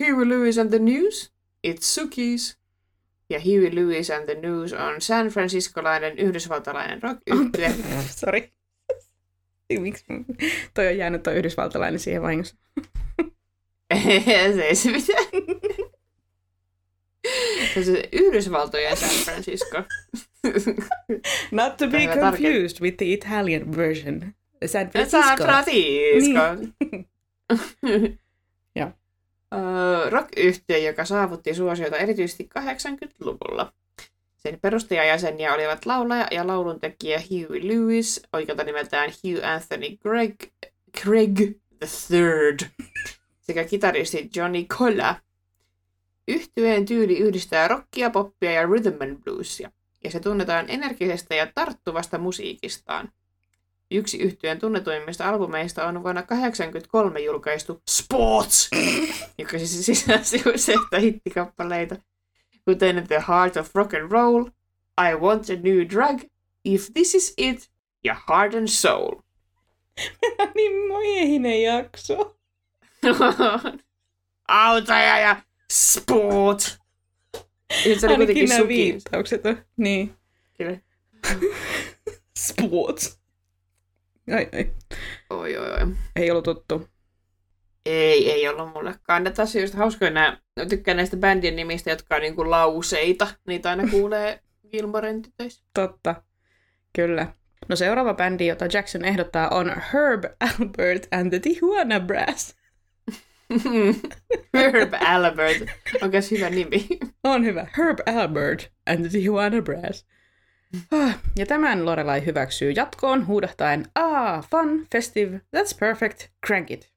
Huey 0.00 0.24
Lewis 0.28 0.58
and 0.58 0.70
the 0.70 0.78
News, 0.78 1.32
It's 1.66 1.86
Suki's. 1.94 2.58
Ja 3.30 3.40
Huey 3.40 3.74
Lewis 3.74 4.10
and 4.10 4.24
the 4.24 4.34
News 4.34 4.72
on 4.72 5.00
San 5.00 5.26
Franciscolainen 5.28 6.18
yhdysvaltalainen 6.18 7.02
rock 7.02 7.18
yhtye 7.26 7.74
Sori. 8.16 8.52
Miksi? 9.80 10.04
Toi 10.74 10.86
on 10.86 10.98
jäänyt 10.98 11.22
toi 11.22 11.34
yhdysvaltalainen 11.34 12.00
siihen 12.00 12.22
vahingossa. 12.22 12.56
se 14.54 14.64
ei 14.68 14.74
se 14.74 14.90
mitään. 14.90 15.26
Se 17.84 18.08
Yhdysvaltojen 18.12 18.96
San 18.96 19.08
Francisco. 19.24 19.82
Not 21.50 21.76
to 21.76 21.86
be 21.86 22.06
confused 22.20 22.80
with 22.80 22.96
the 22.96 23.12
Italian 23.12 23.72
version. 23.76 24.20
San 24.66 24.90
San 24.90 24.90
Francisco. 24.90 25.44
Francisco. 25.44 26.40
Rock-yhtiö, 30.10 30.78
joka 30.78 31.04
saavutti 31.04 31.54
suosiota 31.54 31.96
erityisesti 31.96 32.48
80-luvulla. 32.58 33.72
Sen 34.36 34.60
perustajajäseniä 34.60 35.54
olivat 35.54 35.86
laulaja 35.86 36.28
ja 36.30 36.46
lauluntekijä 36.46 37.22
Huey 37.30 37.68
Lewis, 37.68 38.22
oikealta 38.32 38.64
nimeltään 38.64 39.10
Hugh 39.10 39.44
Anthony 39.44 39.96
Gregg, 40.02 40.42
Craig 41.00 41.34
the 41.78 41.88
Third, 42.08 42.60
sekä 43.40 43.64
kitaristi 43.64 44.30
Johnny 44.36 44.64
Colla. 44.64 45.16
Yhtyeen 46.28 46.84
tyyli 46.84 47.18
yhdistää 47.18 47.68
rockia, 47.68 48.10
poppia 48.10 48.52
ja 48.52 48.66
rhythm 48.66 49.02
and 49.02 49.18
bluesia, 49.24 49.70
ja 50.04 50.10
se 50.10 50.20
tunnetaan 50.20 50.64
energisestä 50.68 51.34
ja 51.34 51.52
tarttuvasta 51.54 52.18
musiikistaan. 52.18 53.12
Yksi 53.90 54.18
yhtyeen 54.18 54.58
tunnetuimmista 54.58 55.28
albumeista 55.28 55.86
on 55.86 56.02
vuonna 56.02 56.22
1983 56.22 57.20
julkaistu 57.20 57.82
Sports, 57.90 58.70
joka 59.38 59.58
siis 59.58 59.86
sisälsi 59.86 60.42
useita 60.54 60.98
hittikappaleita, 60.98 61.96
kuten 62.64 63.08
The 63.08 63.24
Heart 63.28 63.56
of 63.56 63.74
Rock 63.74 63.94
and 63.94 64.10
Roll, 64.10 64.44
I 65.10 65.14
Want 65.14 65.50
a 65.50 65.52
New 65.52 65.88
Drug, 65.88 66.20
If 66.64 66.86
This 66.94 67.14
Is 67.14 67.34
It 67.36 67.70
ja 68.04 68.16
Heart 68.28 68.54
and 68.54 68.68
Soul. 68.68 69.20
niin 70.54 70.72
miehinen 70.72 71.62
jakso. 71.62 72.36
Autoja 74.48 75.18
ja 75.18 75.36
sport. 75.72 76.78
Ja 77.86 78.00
se 78.00 78.06
oli 78.06 78.14
Ainakin 78.14 78.48
nämä 78.48 78.60
suki. 78.60 78.68
viittaukset 78.68 79.46
on. 79.46 79.58
Niin. 79.76 80.14
Kyllä. 80.58 80.78
Sports. 82.38 83.23
Ai, 84.32 84.48
ai. 84.52 84.70
Oi, 85.30 85.56
oi, 85.56 85.70
oi. 85.70 85.94
Ei 86.16 86.30
ollut 86.30 86.44
tuttu. 86.44 86.88
Ei, 87.86 88.30
ei 88.32 88.48
ollut 88.48 88.72
mullekaan. 88.72 89.24
Ne 89.24 89.30
tässä 89.30 89.60
just 89.60 89.74
hauskoja 89.74 90.10
nämä, 90.10 90.38
tykkään 90.68 90.96
näistä 90.96 91.16
bändien 91.16 91.56
nimistä, 91.56 91.90
jotka 91.90 92.14
on 92.14 92.20
niinku 92.20 92.50
lauseita. 92.50 93.26
Niitä 93.46 93.70
aina 93.70 93.88
kuulee 93.90 94.40
Gilmoren 94.70 95.22
tytöissä. 95.22 95.64
Totta. 95.74 96.22
Kyllä. 96.96 97.26
No 97.68 97.76
seuraava 97.76 98.14
bändi, 98.14 98.46
jota 98.46 98.66
Jackson 98.72 99.04
ehdottaa, 99.04 99.48
on 99.48 99.72
Herb 99.92 100.24
Albert 100.40 101.06
and 101.10 101.30
the 101.30 101.38
Tijuana 101.38 102.00
Brass. 102.00 102.56
Herb 104.54 104.92
Albert. 105.06 105.62
Onko 106.02 106.16
hyvä 106.30 106.50
nimi? 106.50 106.86
On 107.24 107.44
hyvä. 107.44 107.66
Herb 107.78 107.98
Albert 108.06 108.72
and 108.86 109.00
the 109.00 109.08
Tijuana 109.08 109.62
Brass. 109.62 110.06
Ah, 110.90 111.18
Ja 111.36 111.46
tämän 111.46 111.84
Lorelai 111.86 112.26
hyväksyy 112.26 112.70
jatkoon 112.70 113.26
huudahtaen, 113.26 113.86
ah, 113.94 114.48
fun, 114.48 114.86
festive, 114.92 115.40
that's 115.56 115.78
perfect, 115.78 116.28
crank 116.46 116.70
it. 116.70 116.92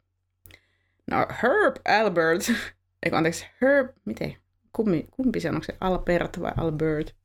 No, 1.11 1.17
Herb 1.43 1.75
Albert, 1.85 2.41
eikö 3.03 3.17
anteeksi, 3.17 3.45
Herb, 3.61 3.89
miten, 4.05 4.37
kumpi, 4.73 5.07
kumpi 5.11 5.39
se 5.39 5.49
on, 5.49 5.55
onko 5.55 5.65
se 5.65 5.77
Albert 5.81 6.41
vai 6.41 6.51
Albert? 6.57 7.15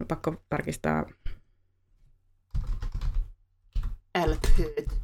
On 0.00 0.06
pakko 0.08 0.34
tarkistaa. 0.50 1.06
Alpert. 4.14 4.98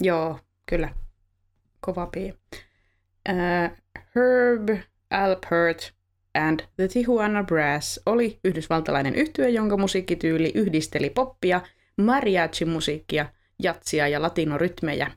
Joo, 0.00 0.40
kyllä. 0.66 0.94
Kova 1.80 2.06
pii. 2.06 2.34
Uh, 3.28 3.76
Herb 4.16 4.68
Alpert 5.10 5.94
and 6.36 6.60
the 6.76 6.88
Tijuana 6.88 7.44
Brass 7.44 8.00
oli 8.06 8.40
yhdysvaltalainen 8.44 9.14
yhtye, 9.14 9.50
jonka 9.50 9.76
musiikkityyli 9.76 10.52
yhdisteli 10.54 11.10
poppia, 11.10 11.60
mariachi-musiikkia, 11.96 13.26
jatsia 13.62 14.08
ja 14.08 14.22
latinorytmejä. 14.22 15.10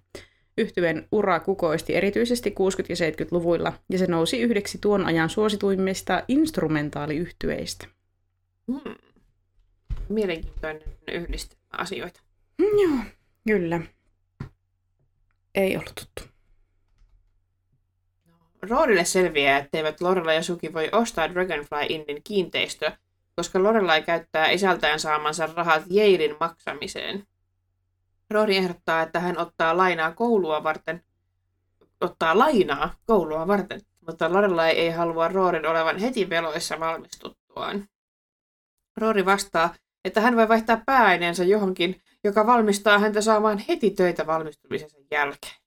Yhtyeen 0.58 1.08
ura 1.12 1.40
kukoisti 1.40 1.96
erityisesti 1.96 2.50
60- 2.50 2.54
ja 2.90 2.96
70-luvuilla, 2.96 3.74
ja 3.90 3.98
se 3.98 4.06
nousi 4.06 4.42
yhdeksi 4.42 4.78
tuon 4.82 5.06
ajan 5.06 5.30
suosituimmista 5.30 6.24
instrumentaaliyhtyeistä. 6.28 7.88
Hmm. 8.72 8.96
Mielenkiintoinen 10.10 10.84
yhdistelmä 11.12 11.64
asioita. 11.72 12.22
Mm, 12.58 12.80
joo, 12.84 13.04
kyllä. 13.48 13.82
Ei 15.56 15.78
ollut 15.78 15.96
tuttu. 15.96 16.29
Roorille 18.62 19.06
selviää, 19.06 19.58
etteivät 19.58 20.02
Lorelai 20.02 20.36
ja 20.36 20.44
Suki 20.44 20.74
voi 20.74 20.90
ostaa 20.92 21.34
Dragonfly 21.34 21.86
Innin 21.90 22.24
kiinteistöä, 22.24 22.98
koska 23.36 23.64
Lorelai 23.64 24.02
käyttää 24.02 24.50
isältään 24.50 25.00
saamansa 25.00 25.50
rahat 25.56 25.84
Yalein 25.92 26.36
maksamiseen. 26.40 27.24
Rory 28.30 28.56
ehdottaa, 28.56 29.02
että 29.02 29.20
hän 29.20 29.38
ottaa 29.38 29.78
lainaa 29.78 30.12
koulua 30.12 30.64
varten, 30.64 31.04
ottaa 32.02 32.38
lainaa 32.38 32.96
koulua 33.06 33.48
varten, 33.48 33.82
mutta 34.08 34.34
Lorelai 34.34 34.72
ei 34.72 34.90
halua 34.90 35.28
Roorin 35.28 35.66
olevan 35.66 35.98
heti 35.98 36.30
veloissa 36.30 36.80
valmistuttuaan. 36.80 37.88
Rory 38.98 39.26
vastaa, 39.26 39.76
että 40.06 40.22
hän 40.22 40.36
voi 40.36 40.50
vaihtaa 40.50 40.82
pääaineensa 40.86 41.44
johonkin, 41.44 42.02
joka 42.24 42.48
valmistaa 42.48 43.00
häntä 43.00 43.22
saamaan 43.22 43.58
heti 43.58 43.92
töitä 43.92 44.28
valmistumisensa 44.28 44.98
jälkeen. 45.12 45.59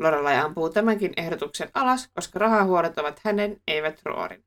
Lorelai 0.00 0.36
ampuu 0.36 0.68
tämänkin 0.68 1.12
ehdotuksen 1.16 1.68
alas, 1.74 2.08
koska 2.14 2.38
rahahuolet 2.38 2.98
ovat 2.98 3.20
hänen, 3.24 3.56
eivät 3.68 4.00
Roorin. 4.04 4.44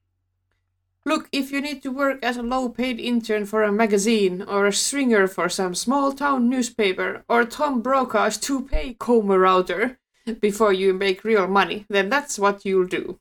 Look, 1.05 1.27
if 1.33 1.51
you 1.51 1.61
need 1.61 1.81
to 1.81 1.91
work 1.91 2.23
as 2.23 2.37
a 2.37 2.49
low-paid 2.49 2.99
intern 2.99 3.43
for 3.43 3.63
a 3.63 3.71
magazine, 3.71 4.45
or 4.47 4.65
a 4.65 4.71
stringer 4.71 5.27
for 5.27 5.49
some 5.49 5.75
small-town 5.75 6.49
newspaper, 6.49 7.23
or 7.27 7.45
Tom 7.45 7.83
Brokaw's 7.83 8.37
to-pay 8.37 8.95
coma 9.05 9.37
router 9.37 9.97
before 10.39 10.73
you 10.73 10.93
make 10.93 11.23
real 11.23 11.47
money, 11.47 11.85
then 11.89 12.09
that's 12.09 12.39
what 12.39 12.65
you'll 12.65 12.87
do. 12.87 13.19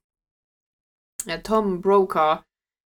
Ja 1.26 1.38
Tom 1.48 1.82
Brokaw 1.82 2.36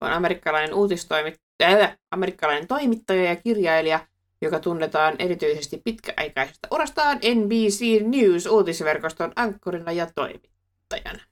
on 0.00 0.12
amerikkalainen 0.12 0.74
uutistoimittaja, 0.74 1.78
äh, 1.78 1.98
amerikkalainen 2.10 2.68
toimittaja 2.68 3.24
ja 3.24 3.36
kirjailija, 3.36 4.00
joka 4.42 4.60
tunnetaan 4.60 5.16
erityisesti 5.18 5.80
pitkäaikaisesta 5.84 6.68
urastaan 6.70 7.16
NBC 7.16 7.80
News-uutisverkoston 8.02 9.32
ankkurina 9.36 9.92
ja 9.92 10.06
toimittajana. 10.14 11.24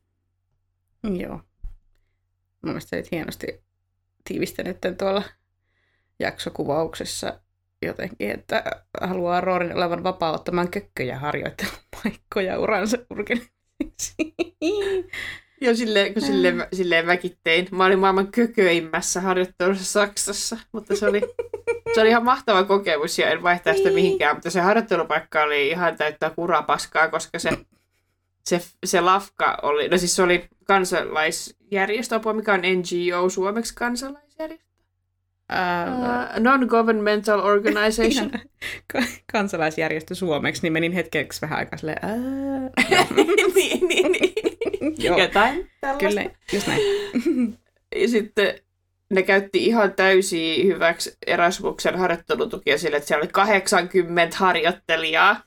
Joo. 1.05 1.41
Mun 2.63 2.73
mielestä 2.73 2.97
olit 2.97 3.11
hienosti 3.11 3.65
tiivistänyt 4.25 4.81
tämän 4.81 4.97
tuolla 4.97 5.23
jaksokuvauksessa 6.19 7.41
jotenkin, 7.83 8.31
että 8.31 8.65
haluaa 9.01 9.41
Roorin 9.41 9.77
olevan 9.77 10.05
vapaa 10.05 10.33
ottamaan 10.33 10.71
kökköjä 10.71 11.19
harjoittelupaikkoja 11.19 12.59
uransa 12.65 12.99
urkemiseksi. 13.11 14.15
Joo, 15.61 15.75
silleen, 15.75 16.15
kun 16.15 16.23
silleen, 16.23 16.67
silleen 16.73 17.07
mäkin 17.07 17.37
tein. 17.45 17.69
Mä 17.71 17.85
olin 17.85 17.99
maailman 17.99 18.33
kököimmässä 18.33 19.21
harjoittelussa 19.21 19.85
Saksassa, 19.85 20.57
mutta 20.73 20.97
se 20.97 21.07
oli, 21.07 21.21
se 21.95 22.01
oli 22.01 22.09
ihan 22.09 22.25
mahtava 22.25 22.65
kokemus 22.65 23.19
ja 23.19 23.31
en 23.31 23.43
vaihtaa 23.43 23.75
sitä 23.75 23.91
mihinkään, 23.91 24.37
mutta 24.37 24.51
se 24.51 24.61
harjoittelupaikka 24.61 25.43
oli 25.43 25.69
ihan 25.69 25.97
täyttä 25.97 26.31
kurapaskaa, 26.31 27.09
koska 27.09 27.39
se, 27.39 27.51
se, 28.45 28.61
se 28.85 29.01
lafka 29.01 29.59
oli, 29.63 29.89
no 29.89 29.99
siis 29.99 30.17
se 30.17 30.23
oli 30.23 30.45
kansalaisjärjestö, 30.65 32.21
mikä 32.35 32.53
on 32.53 32.61
NGO 32.61 33.29
suomeksi 33.29 33.75
kansalaisjärjestö. 33.75 34.71
Uh, 35.53 36.41
non-governmental 36.43 37.41
organization. 37.41 38.31
kansalaisjärjestö 39.33 40.15
suomeksi, 40.15 40.63
niin 40.63 40.73
menin 40.73 40.93
hetkeksi 40.93 41.41
vähän 41.41 41.59
aikaa 41.59 41.79
silleen, 41.79 41.99
niin, 43.55 43.89
niin, 43.89 44.13
niin. 44.13 44.35
Joo. 44.99 45.19
Jotain 45.19 45.71
tällaista. 45.81 46.09
Kyllä, 46.09 46.31
just 46.53 46.67
näin. 46.67 46.81
Ja 47.97 48.09
sitten 48.09 48.55
ne 49.11 49.23
käytti 49.23 49.67
ihan 49.67 49.93
täysin 49.95 50.67
hyväksi 50.67 51.17
Erasmuksen 51.27 51.99
harjoittelutukia 51.99 52.79
sille, 52.79 52.97
että 52.97 53.07
siellä 53.09 53.23
oli 53.23 53.31
80 53.33 54.37
harjoittelijaa 54.37 55.43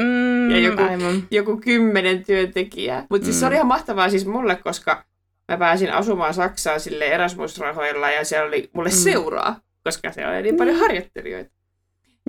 Mm, 0.00 0.50
ja 0.50 0.58
joku, 0.58 0.82
aivan. 0.82 1.22
joku 1.30 1.56
kymmenen 1.56 2.24
työntekijää. 2.24 3.06
Mutta 3.10 3.24
siis 3.24 3.40
se 3.40 3.44
Mm. 3.46 3.48
oli 3.48 3.54
ihan 3.54 3.66
mahtavaa 3.66 4.10
siis 4.10 4.26
mulle, 4.26 4.56
koska 4.56 5.04
mä 5.48 5.56
pääsin 5.58 5.92
asumaan 5.92 6.34
Saksaan 6.34 6.80
sille 6.80 7.04
Erasmus-rahoilla 7.06 8.10
ja 8.10 8.24
siellä 8.24 8.46
oli 8.48 8.70
mulle 8.72 8.88
Mm. 8.88 8.94
seuraa, 8.94 9.60
koska 9.84 10.12
siellä 10.12 10.32
oli 10.32 10.42
niin 10.42 10.56
paljon 10.56 10.76
harjoittelijoita. 10.76 11.50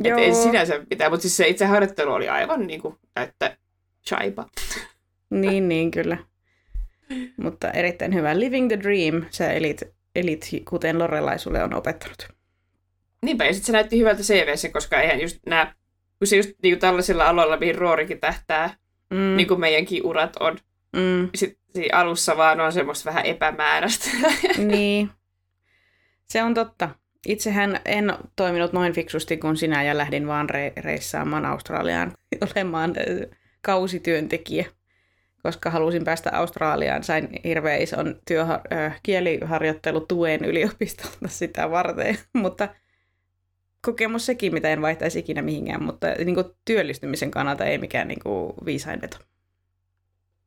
Joo. 0.03 0.17
Et 0.19 0.23
ei 0.25 0.33
sinänsä 0.33 0.81
mitään, 0.89 1.11
mutta 1.11 1.21
siis 1.21 1.37
se 1.37 1.47
itse 1.47 1.65
harjoittelu 1.65 2.11
oli 2.11 2.29
aivan 2.29 2.67
niin 2.67 2.81
kuin 2.81 2.95
täyttä 3.13 3.57
chaipa. 4.07 4.45
Niin, 5.29 5.69
niin, 5.69 5.91
kyllä. 5.91 6.17
Mutta 7.37 7.71
erittäin 7.71 8.13
hyvä. 8.13 8.39
Living 8.39 8.67
the 8.67 8.79
Dream, 8.79 9.25
sä 9.29 9.51
elit, 9.51 9.83
elit 10.19 10.49
kuten 10.69 10.99
Lorelai 10.99 11.39
sulle 11.39 11.63
on 11.63 11.73
opettanut. 11.73 12.27
Niinpä, 13.21 13.45
ja 13.45 13.53
sitten 13.53 13.65
se 13.65 13.71
näytti 13.71 13.99
hyvältä 13.99 14.21
CVssä, 14.21 14.69
koska 14.69 15.01
eihän 15.01 15.21
just 15.21 15.37
nämä, 15.45 15.73
kun 16.19 16.27
se 16.27 16.35
just 16.35 16.49
niin 16.63 16.79
tällaisilla 16.79 17.27
aloilla, 17.27 17.57
mihin 17.57 17.75
Roorikin 17.75 18.19
tähtää, 18.19 18.73
Mm, 19.09 19.37
niin 19.37 19.47
kuin 19.47 19.59
meidänkin 19.59 20.05
urat 20.05 20.35
on, 20.39 20.57
mm, 20.95 21.29
sitten 21.35 21.95
alussa 21.95 22.37
vaan 22.37 22.59
on 22.59 22.73
semmoista 22.73 23.09
vähän 23.09 23.25
epämääräistä. 23.25 24.09
niin. 24.71 25.09
Se 26.29 26.43
on 26.43 26.53
totta. 26.53 26.89
Itsehän 27.27 27.79
en 27.85 28.13
toiminut 28.35 28.73
noin 28.73 28.93
fiksusti 28.93 29.37
kuin 29.37 29.57
sinä 29.57 29.83
ja 29.83 29.97
lähdin 29.97 30.27
vaan 30.27 30.49
re- 30.49 30.81
reissaamaan 30.83 31.45
Australiaan 31.45 32.13
olemaan 32.55 32.95
kausityöntekijä, 33.61 34.65
koska 35.47 35.69
halusin 35.69 36.03
päästä 36.03 36.29
Australiaan. 36.33 37.03
Sain 37.03 37.29
hirveän 37.43 37.81
ison 37.81 38.15
työha- 38.25 38.61
ö, 38.71 38.91
kieliharjoittelutuen 39.03 40.45
yliopistolta 40.45 41.27
sitä 41.27 41.71
varten, 41.71 42.17
mutta 42.43 42.69
kokemus 43.81 44.25
sekin, 44.25 44.53
mitä 44.53 44.69
en 44.69 44.81
vaihtaisi 44.81 45.19
ikinä 45.19 45.41
mihinkään, 45.41 45.83
mutta 45.83 46.07
niin 46.07 46.35
kuin 46.35 46.47
työllistymisen 46.65 47.31
kannalta 47.31 47.65
ei 47.65 47.77
mikään 47.77 48.07
niin 48.07 48.19
kuin 48.23 48.53
viisain 48.65 49.01
veto. 49.01 49.17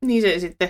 niin 0.05 0.21
se 0.21 0.39
sitten, 0.39 0.69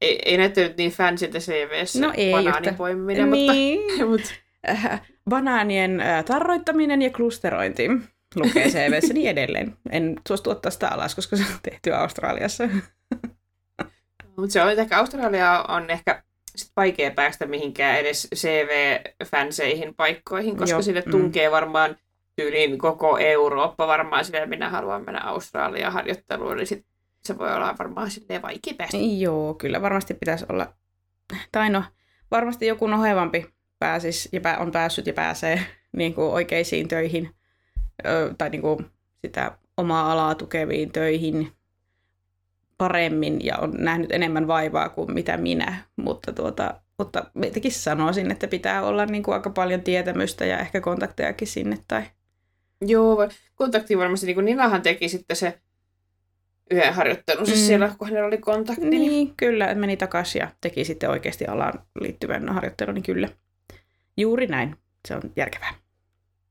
ei, 0.00 0.18
ei 0.24 0.36
näyttänyt 0.36 0.76
niin 0.76 0.92
fansiltä 0.92 1.38
CVssä 1.38 2.00
No 2.00 2.12
ei 2.16 2.32
banaanipoimiminen, 2.32 3.30
niin. 3.30 3.80
mutta, 4.08 4.08
mutta 4.08 4.30
äh, 4.68 5.00
banaanien 5.30 6.00
äh, 6.00 6.24
tarroittaminen 6.24 7.02
ja 7.02 7.10
klusterointi 7.10 7.88
lukee 8.36 8.68
CVssä 8.68 9.14
niin 9.14 9.30
edelleen. 9.30 9.76
En 9.90 10.20
suostu 10.28 10.50
ottaa 10.50 10.70
sitä 10.70 10.88
alas, 10.88 11.14
koska 11.14 11.36
se 11.36 11.42
on 11.42 11.58
tehty 11.62 11.92
Australiassa. 11.94 12.68
Mutta 14.42 14.52
se 14.52 14.62
on, 14.62 14.70
että 14.70 14.82
ehkä 14.82 14.98
Australia 14.98 15.64
on 15.68 15.90
ehkä 15.90 16.22
sit 16.56 16.72
vaikea 16.76 17.10
päästä 17.10 17.46
mihinkään 17.46 17.98
edes 17.98 18.28
CV-fanseihin 18.34 19.94
paikkoihin, 19.96 20.56
koska 20.56 20.74
Joo, 20.74 20.82
sille 20.82 21.02
mm. 21.06 21.10
tunkee 21.10 21.50
varmaan 21.50 21.96
tyyliin 22.36 22.78
koko 22.78 23.18
Eurooppa 23.18 23.86
varmaan 23.86 24.24
silleen, 24.24 24.48
minä 24.48 24.70
haluan 24.70 25.04
mennä 25.04 25.20
Australiaan 25.20 25.92
harjoitteluun, 25.92 26.56
niin 26.56 26.66
sit 26.66 26.86
se 27.24 27.38
voi 27.38 27.54
olla 27.54 27.74
varmaan 27.78 28.10
silleen 28.10 28.42
vaikea 28.42 28.74
päästä. 28.78 28.96
Joo, 29.18 29.54
kyllä 29.54 29.82
varmasti 29.82 30.14
pitäisi 30.14 30.46
olla, 30.48 30.72
tai 31.52 31.70
no, 31.70 31.84
varmasti 32.30 32.66
joku 32.66 32.86
nohevampi 32.86 33.46
pääsis 33.78 34.28
ja 34.32 34.40
pää- 34.40 34.58
on 34.58 34.72
päässyt 34.72 35.06
ja 35.06 35.12
pääsee 35.12 35.60
niin 35.96 36.14
kuin 36.14 36.32
oikeisiin 36.32 36.88
töihin, 36.88 37.30
ö, 38.06 38.34
tai 38.38 38.50
niin 38.50 38.62
kuin 38.62 38.86
sitä 39.24 39.58
omaa 39.76 40.12
alaa 40.12 40.34
tukeviin 40.34 40.92
töihin 40.92 41.52
paremmin 42.82 43.44
ja 43.44 43.58
on 43.58 43.72
nähnyt 43.78 44.12
enemmän 44.12 44.46
vaivaa 44.46 44.88
kuin 44.88 45.14
mitä 45.14 45.36
minä, 45.36 45.84
mutta, 45.96 46.32
tuota, 46.32 46.74
mutta 46.98 47.24
meitäkin 47.34 47.72
sanoisin, 47.72 48.30
että 48.30 48.48
pitää 48.48 48.82
olla 48.82 49.06
niin 49.06 49.22
kuin 49.22 49.34
aika 49.34 49.50
paljon 49.50 49.80
tietämystä 49.80 50.44
ja 50.44 50.58
ehkä 50.58 50.80
kontaktejakin 50.80 51.48
sinne. 51.48 51.78
Tai... 51.88 52.02
Joo, 52.80 53.28
kontakti 53.54 53.98
varmasti, 53.98 54.26
niin 54.26 54.34
kuin 54.34 54.44
Ninahan 54.44 54.82
teki 54.82 55.08
sitten 55.08 55.36
se 55.36 55.58
yhden 56.70 56.94
harjoittelunsa 56.94 57.52
Mm. 57.52 57.58
mm. 57.58 57.66
siellä, 57.66 57.94
kun 57.98 58.08
hänellä 58.08 58.26
oli 58.26 58.38
kontakti. 58.38 58.90
Niin. 58.90 59.10
Niin, 59.10 59.34
kyllä, 59.36 59.64
että 59.66 59.80
meni 59.80 59.96
takaisin 59.96 60.40
ja 60.40 60.48
teki 60.60 60.84
sitten 60.84 61.10
oikeasti 61.10 61.46
alaan 61.46 61.82
liittyvän 62.00 62.48
harjoittelun, 62.48 62.94
niin 62.94 63.02
kyllä. 63.02 63.28
Juuri 64.16 64.46
näin, 64.46 64.76
se 65.08 65.14
on 65.14 65.22
järkevää. 65.36 65.74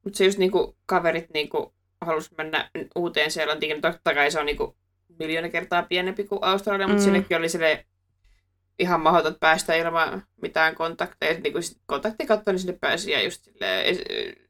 Mutta 0.03 0.17
se 0.17 0.25
just 0.25 0.37
niinku 0.37 0.75
kaverit 0.85 1.25
niinku 1.33 1.73
halus 2.01 2.37
mennä 2.37 2.69
uuteen 2.95 3.31
Seelantiin, 3.31 3.69
niin 3.69 3.81
totta 3.81 4.13
kai 4.13 4.31
se 4.31 4.39
on 4.39 4.45
niinku 4.45 4.75
miljoona 5.19 5.49
kertaa 5.49 5.83
pienempi 5.83 6.23
kuin 6.23 6.43
Australia, 6.43 6.87
mutta 6.87 7.01
Mm. 7.01 7.03
sinnekin 7.05 7.37
oli 7.37 7.49
sille 7.49 7.85
ihan 8.79 9.01
mahdoton 9.01 9.35
päästä 9.39 9.75
ilman 9.75 10.23
mitään 10.41 10.75
kontakteja. 10.75 11.39
Niin 11.39 11.53
kuin 11.53 11.63
kontaktikatto, 11.85 12.51
niin 12.51 12.59
sinne 12.59 12.77
pääsi 12.81 13.11
ja 13.11 13.23
just 13.23 13.43
silleen, 13.43 13.97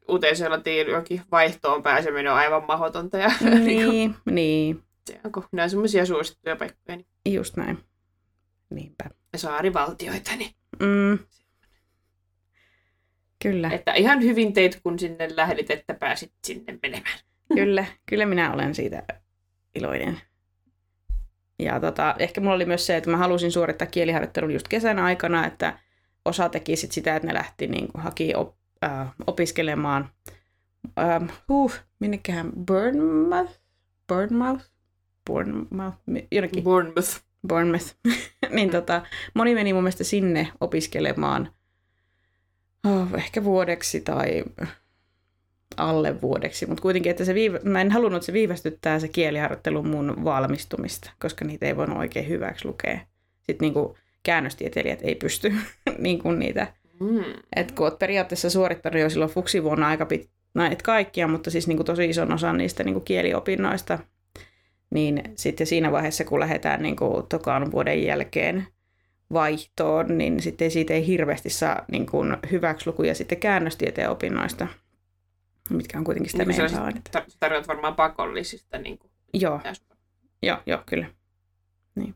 uuteen 0.08 0.36
seelantiin 0.36 0.86
johonkin 0.86 1.22
vaihtoon 1.30 1.82
pääseminen 1.82 2.32
on 2.32 2.38
aivan 2.38 2.64
mahdotonta. 2.66 3.18
Ja, 3.18 3.30
Niin, 3.64 4.14
niin. 4.30 4.82
se 5.06 5.20
on, 5.24 5.32
kun 5.32 5.44
nämä 5.52 5.64
on 5.64 5.70
semmoisia 5.70 6.06
suosittuja 6.06 6.56
paikkoja, 6.56 6.96
niin 6.96 7.06
Just 7.34 7.56
näin. 7.56 7.78
Niinpä. 8.70 9.04
ja 9.32 9.38
saarivaltioita, 9.38 10.30
niin 10.36 10.50
Mm. 10.80 11.18
Kyllä, 13.42 13.70
että 13.70 13.92
ihan 13.92 14.22
hyvin 14.22 14.52
teit, 14.52 14.80
kun 14.82 14.98
sinne 14.98 15.28
lähdit, 15.36 15.70
että 15.70 15.94
pääsit 15.94 16.32
sinne 16.44 16.78
menemään. 16.82 17.18
kyllä, 17.54 17.84
kyllä 18.08 18.26
minä 18.26 18.52
olen 18.52 18.74
siitä 18.74 19.02
iloinen. 19.74 20.20
Ja 21.58 21.80
tota, 21.80 22.14
ehkä 22.18 22.40
mulla 22.40 22.54
oli 22.54 22.64
myös 22.64 22.86
se, 22.86 22.96
että 22.96 23.10
mä 23.10 23.16
halusin 23.16 23.52
suorittaa 23.52 23.88
kieliharjoittelun 23.88 24.52
just 24.52 24.68
kesän 24.68 24.98
aikana, 24.98 25.46
että 25.46 25.78
osa 26.24 26.48
teki 26.48 26.76
sit 26.76 26.92
sitä, 26.92 27.16
että 27.16 27.28
ne 27.28 27.34
lähti 27.34 27.66
niin 27.66 27.92
kuin, 27.92 28.02
haki 28.02 28.34
op, 28.34 28.54
äh, 28.84 29.08
opiskelemaan 29.26 30.10
ähm, 30.98 31.24
huh, 31.48 31.74
minnekähän 32.00 32.52
Bournemouth? 32.66 33.52
Bournemouth? 34.08 34.64
Bournemouth? 35.26 35.96
Jonnekin. 36.32 36.64
Bournemouth. 36.64 37.20
Bournemouth. 37.48 37.94
niin 38.50 38.70
tota, 38.70 39.02
moni 39.34 39.54
meni 39.54 39.72
mun 39.72 39.82
mielestä 39.82 40.04
sinne 40.04 40.52
opiskelemaan 40.60 41.52
oh, 42.86 43.14
ehkä 43.14 43.44
vuodeksi 43.44 44.00
tai 44.00 44.44
alle 45.76 46.20
vuodeksi, 46.20 46.66
mutta 46.66 46.82
kuitenkin, 46.82 47.10
että 47.10 47.24
se 47.24 47.34
viiva- 47.34 47.58
mä 47.64 47.80
en 47.80 47.90
halunnut, 47.90 48.16
että 48.16 48.26
se 48.26 48.32
viivästyttää 48.32 48.98
se 48.98 49.08
kieliharjoittelu 49.08 49.82
mun 49.82 50.24
valmistumista, 50.24 51.10
koska 51.18 51.44
niitä 51.44 51.66
ei 51.66 51.76
voinut 51.76 51.98
oikein 51.98 52.28
hyväksi 52.28 52.64
lukea. 52.68 52.98
Sitten 53.36 53.56
niin 53.66 53.74
kuin 53.74 53.94
käännöstieteilijät 54.22 55.00
ei 55.02 55.14
pysty 55.14 55.52
niin 55.98 56.18
kuin 56.18 56.38
niitä, 56.38 56.66
Mm. 57.00 57.24
että 57.56 57.74
kun 57.74 57.86
oot 57.86 57.98
periaatteessa 57.98 58.50
suorittanut 58.50 59.00
jo 59.00 59.10
silloin 59.10 59.30
fuksivuonna 59.30 59.88
aika 59.88 60.06
pit, 60.06 60.30
no 60.54 60.64
et 60.64 60.82
kaikkia, 60.82 61.28
mutta 61.28 61.50
siis 61.50 61.68
niin 61.68 61.76
kuin 61.76 61.86
tosi 61.86 62.10
ison 62.10 62.32
osan 62.32 62.58
niistä 62.58 62.84
niin 62.84 62.94
kuin 62.94 63.04
kieliopinnoista, 63.04 63.98
niin 64.90 65.22
sitten 65.36 65.66
siinä 65.66 65.92
vaiheessa, 65.92 66.24
kun 66.24 66.40
lähdetään 66.40 66.82
niin 66.82 66.96
kuin 66.96 67.26
tokaan 67.26 67.72
vuoden 67.72 68.04
jälkeen 68.04 68.66
vaihtoon, 69.32 70.18
niin 70.18 70.40
sitten 70.42 70.70
siitä 70.70 70.94
ei 70.94 71.06
hirveästi 71.06 71.50
saa 71.50 71.84
niin 71.92 72.06
kuin 72.06 72.36
hyväksilukuja 72.52 73.14
sitten 73.14 73.38
käännöstieteen 73.38 74.10
opinnoista, 74.10 74.66
mitkä 75.76 75.98
on 75.98 76.04
kuitenkin 76.04 76.30
sitä 76.30 76.44
Niin 76.44 76.62
meidän 76.62 76.82
ainetta. 76.82 77.18
tar- 77.44 77.66
varmaan 77.68 77.94
pakollisista. 77.96 78.78
Niin 78.78 78.98
kuin, 78.98 79.10
Joo, 79.34 79.60
joo, 80.42 80.58
joo, 80.66 80.82
kyllä. 80.86 81.06
Niin. 81.94 82.14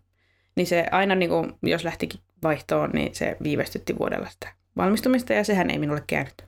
niin 0.57 0.67
se 0.67 0.87
aina, 0.93 1.15
niin 1.15 1.29
kuin, 1.31 1.53
jos 1.63 1.85
lähtikin 1.85 2.21
vaihtoon, 2.43 2.91
niin 2.91 3.15
se 3.15 3.37
viivästytti 3.43 3.99
vuodella 3.99 4.29
sitä 4.31 4.53
valmistumista, 4.77 5.33
ja 5.33 5.45
sehän 5.45 5.71
ei 5.71 5.79
minulle 5.79 6.03
käynyt. 6.07 6.45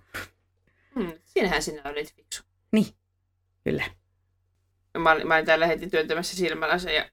hmm, 0.94 1.12
siinähän 1.24 1.62
sinä 1.62 1.82
olit 1.84 2.14
fiksu. 2.14 2.42
Kyllä. 3.64 3.84
Mä, 4.98 5.12
olin- 5.12 5.28
mä 5.28 5.34
olin 5.34 5.46
täällä 5.46 5.66
heti 5.66 5.86
työntämässä 5.90 6.36
silmällä 6.36 6.74
ja 6.94 7.08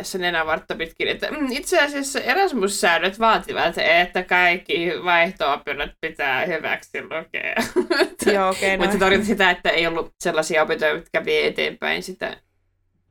tässä 0.00 0.18
nenävartta 0.18 0.74
pitkin, 0.74 1.08
että 1.08 1.30
mm, 1.30 1.46
itse 1.50 1.80
asiassa 1.80 2.20
Erasmus-säännöt 2.20 3.18
vaativat, 3.18 3.78
että 3.78 4.22
kaikki 4.22 4.90
vaihto-opinnot 5.04 5.90
pitää 6.00 6.46
hyväksi 6.46 7.02
lukea. 7.02 7.54
Joo, 8.34 8.50
okei, 8.50 8.76
Mutta 8.76 8.92
se 8.92 8.98
no. 8.98 9.00
tarkoitti 9.00 9.26
sitä, 9.26 9.50
että 9.50 9.70
ei 9.70 9.86
ollut 9.86 10.14
sellaisia 10.20 10.62
opintoja, 10.62 10.92
jotka 10.92 11.24
vie 11.24 11.46
eteenpäin 11.46 12.02
sitä 12.02 12.36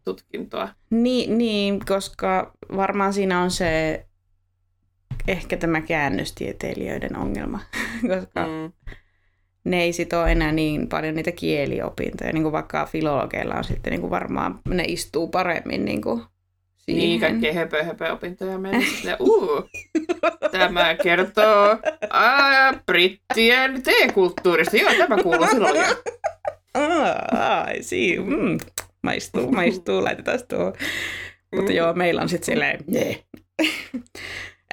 tutkintoa. 0.05 0.69
Niin, 0.89 1.37
niin, 1.37 1.85
koska 1.85 2.53
varmaan 2.75 3.13
siinä 3.13 3.41
on 3.41 3.51
se 3.51 4.05
ehkä 5.27 5.57
tämä 5.57 5.81
käännöstieteilijöiden 5.81 7.17
ongelma, 7.17 7.59
koska 8.15 8.47
mm. 8.47 8.51
Mm. 8.51 8.71
ne 9.63 9.81
ei 9.81 9.93
sit 9.93 10.13
ole 10.13 10.31
enää 10.31 10.51
niin 10.51 10.89
paljon 10.89 11.15
niitä 11.15 11.31
kieliopintoja, 11.31 12.33
niin 12.33 12.43
kuin 12.43 12.53
vaikka 12.53 12.85
filologeilla 12.85 13.55
on 13.55 13.63
sitten 13.63 13.91
niin 13.91 14.01
kuin 14.01 14.11
varmaan, 14.11 14.59
ne 14.69 14.83
istuu 14.87 15.27
paremmin 15.27 15.85
niin 15.85 16.01
kuin 16.01 16.23
siihen. 16.89 17.09
Niin, 17.09 17.19
kaikkea 17.19 17.53
höpö, 17.53 17.83
höpö 17.83 18.11
opintoja 18.11 18.57
meillä 18.57 18.79
sitten, 18.85 19.15
uu, 19.19 19.69
tämä 20.51 20.95
kertoo 20.95 21.77
aa, 22.09 22.73
brittien 22.85 23.83
teekulttuurista. 23.83 24.77
Joo, 24.77 24.93
tämä 24.97 25.23
kuuluu 25.23 25.47
silloin. 25.47 25.77
Aa, 26.73 27.61
ai, 27.61 27.83
see. 27.83 28.17
Mm. 28.19 28.57
Maistuu, 29.01 29.51
maistuu, 29.51 30.03
laitetaan 30.03 30.39
tuo. 30.47 30.73
Mutta 31.55 31.71
Mm. 31.71 31.75
joo, 31.77 31.93
meillä 31.93 32.21
on 32.21 32.29
sitten 32.29 32.45
silleen, 32.45 32.79
nee. 32.87 33.23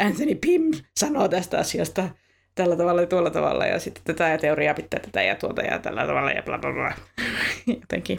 Anthony 0.00 0.34
Pym 0.34 0.62
sanoo 0.96 1.28
tästä 1.28 1.58
asiasta 1.58 2.08
tällä 2.54 2.76
tavalla 2.76 3.00
ja 3.00 3.06
tuolla 3.06 3.30
tavalla, 3.30 3.66
ja 3.66 3.78
sitten 3.80 4.04
tätä 4.04 4.28
ja 4.28 4.38
teoriaa 4.38 4.74
pitää 4.74 5.00
tätä 5.00 5.22
ja 5.22 5.34
tuota 5.36 5.62
ja 5.62 5.78
tällä 5.78 6.06
tavalla 6.06 6.30
ja 6.30 6.42
bla 6.42 6.58
bla 6.58 6.72
bla. 6.72 6.92
Jotenkin 7.80 8.18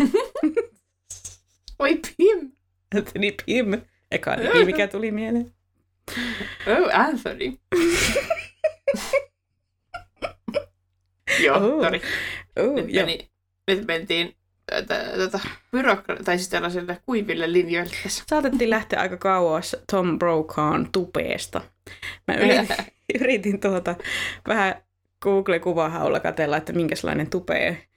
Oi 1.80 2.00
Pim! 2.18 2.52
Anthony 2.96 3.32
Pym, 3.46 3.82
eka 4.12 4.36
nimi, 4.36 4.66
mikä 4.66 4.88
tuli 4.88 5.12
mieleen. 5.12 5.52
Oh, 6.68 6.90
Anthony. 7.00 7.54
Joo, 11.44 11.58
Oh. 11.58 11.84
sori. 11.84 12.02
Uh, 12.60 12.76
Nyt, 12.76 12.90
joo. 12.94 13.06
meni, 13.06 13.30
nyt 13.68 13.88
mentiin 13.88 14.36
tätä 14.66 15.40
byrokra- 15.76 16.24
tai 16.24 16.38
siis 16.38 16.50
tällaisille 16.50 16.98
kuiville 17.06 17.52
linjoille 17.54 17.94
tässä. 18.04 18.24
Saatettiin 18.30 18.70
lähteä 18.70 19.00
aika 19.00 19.18
kauas 19.18 19.76
Tom 19.92 20.20
Brokawn 20.20 20.88
tupeesta. 20.92 21.62
Mä 22.28 22.36
yritin, 22.36 22.68
yritin 23.22 23.60
tuota 23.60 23.96
vähän 24.48 24.82
Google-kuvahaulla 25.22 26.20
katella, 26.20 26.58
että 26.58 26.74
minkälainen 26.74 27.30
tupe 27.30 27.88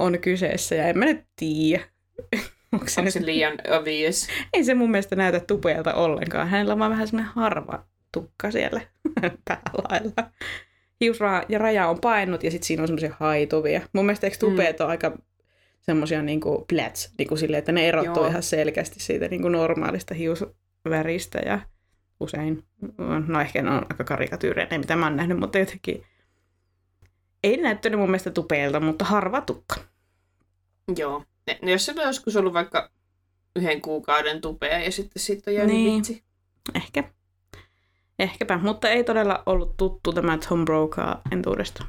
on 0.00 0.18
kyseessä, 0.18 0.74
ja 0.74 0.88
en 0.88 0.98
mä 0.98 1.04
nyt 1.04 1.24
tiedä. 1.36 1.84
Onko 2.76 2.88
se 2.88 3.00
Onko 3.00 3.06
nyt... 3.06 3.12
se 3.12 3.26
liian 3.26 3.54
obvious? 3.78 4.28
Ei 4.52 4.64
se 4.64 4.74
mun 4.74 4.90
mielestä 4.90 5.16
näytä 5.16 5.40
tupeelta 5.40 5.94
ollenkaan. 5.94 6.48
Hänellä 6.48 6.72
on 6.72 6.78
vaan 6.78 6.90
vähän 6.90 7.08
semmoinen 7.08 7.32
harva 7.34 7.84
tukka 8.12 8.50
siellä 8.50 8.80
päälailla. 9.48 10.30
Hiusra 11.00 11.42
ja 11.48 11.58
raja 11.58 11.88
on 11.88 11.98
painut 12.00 12.44
ja 12.44 12.50
sitten 12.50 12.66
siinä 12.66 12.82
on 12.82 12.88
semmoisia 12.88 13.16
haituvia. 13.20 13.80
Mun 13.92 14.06
mielestä 14.06 14.26
eikö 14.26 14.36
tupeet 14.38 14.78
mm. 14.78 14.84
on 14.84 14.90
aika 14.90 15.12
semmoisia 15.80 16.22
niinku 16.22 16.64
plats, 16.68 17.14
niinku 17.18 17.36
silleen, 17.36 17.58
että 17.58 17.72
ne 17.72 17.88
erottuu 17.88 18.22
Joo. 18.22 18.26
ihan 18.26 18.42
selkeästi 18.42 19.00
siitä 19.00 19.28
niinku 19.28 19.48
normaalista 19.48 20.14
hiusväristä 20.14 21.38
ja 21.46 21.60
usein, 22.20 22.64
no 23.26 23.40
ehkä 23.40 23.62
ne 23.62 23.70
on 23.70 23.86
aika 23.90 24.04
karikatyyrejä, 24.04 24.78
mitä 24.78 24.96
mä 24.96 25.06
oon 25.06 25.16
nähnyt, 25.16 25.38
mutta 25.38 25.58
jotenkin 25.58 26.04
ei 27.44 27.56
näyttänyt 27.56 28.00
mun 28.00 28.08
mielestä 28.08 28.30
tupeelta, 28.30 28.80
mutta 28.80 29.04
harva 29.04 29.40
tukka. 29.40 29.76
Joo. 30.98 31.24
Ne, 31.46 31.58
ne, 31.62 31.72
jos 31.72 31.84
sillä 31.86 32.00
on 32.02 32.06
joskus 32.06 32.36
ollut 32.36 32.52
vaikka 32.52 32.90
yhden 33.56 33.80
kuukauden 33.80 34.40
tupea 34.40 34.78
ja 34.78 34.92
sitten 34.92 35.22
siitä 35.22 35.50
on 35.50 35.54
jäänyt 35.54 35.74
Niin. 35.74 35.96
vitsi. 35.96 36.24
Ehkä. 36.74 37.04
Ehkäpä, 38.18 38.58
mutta 38.58 38.88
ei 38.88 39.04
todella 39.04 39.42
ollut 39.46 39.76
tuttu 39.76 40.12
tämä 40.12 40.38
Tom 40.48 40.64
Brokaw 40.64 41.14
entuudesta. 41.32 41.86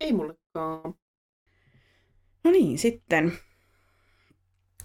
Ei 0.00 0.12
mullekaan. 0.12 0.94
No 2.44 2.50
niin, 2.50 2.78
sitten. 2.78 3.32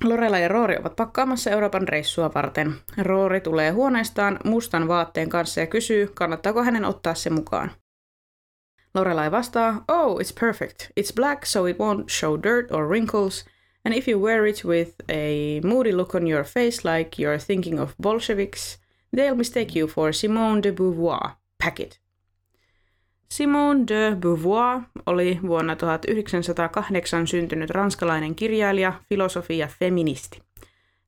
Lorela 0.04 0.40
ja 0.40 0.48
Roori 0.48 0.78
ovat 0.78 0.96
pakkaamassa 0.96 1.50
Euroopan 1.50 1.88
reissua 1.88 2.32
varten. 2.36 2.76
Roori 2.98 3.42
tulee 3.42 3.72
huoneestaan 3.72 4.40
mustan 4.46 4.88
vaatteen 4.88 5.30
kanssa 5.30 5.60
ja 5.60 5.68
kysyy, 5.68 6.08
kannattaako 6.08 6.64
hänen 6.64 6.86
ottaa 6.86 7.16
se 7.16 7.30
mukaan. 7.30 7.72
Lorelai 8.96 9.32
vastaa, 9.32 9.84
oh, 9.88 10.20
it's 10.20 10.40
perfect. 10.40 10.92
It's 11.00 11.16
black 11.16 11.46
so 11.46 11.70
it 11.70 11.80
won't 11.80 12.10
show 12.10 12.38
dirt 12.44 12.72
or 12.72 12.88
wrinkles, 12.88 13.46
and 13.86 13.94
if 13.94 14.08
you 14.08 14.22
wear 14.22 14.50
it 14.50 14.64
with 14.66 14.96
a 15.10 15.60
moody 15.64 15.92
look 15.92 16.16
on 16.16 16.28
your 16.28 16.44
face 16.44 16.86
like 16.86 17.22
you're 17.22 17.38
thinking 17.38 17.80
of 17.80 17.94
Bolsheviks, 18.02 18.80
they'll 19.16 19.36
mistake 19.36 19.80
you 19.80 19.88
for 19.88 20.14
Simone 20.14 20.64
de 20.64 20.72
Beauvoir. 20.72 21.30
Pack 21.64 21.80
it. 21.80 22.00
Simone 23.32 23.84
de 23.88 24.16
Beauvoir 24.20 24.82
oli 25.06 25.40
vuonna 25.48 25.76
1908 25.76 27.28
syntynyt 27.28 27.70
ranskalainen 27.70 28.36
kirjailija, 28.36 28.94
filosofi 29.10 29.58
ja 29.58 29.68
feministi. 29.80 30.42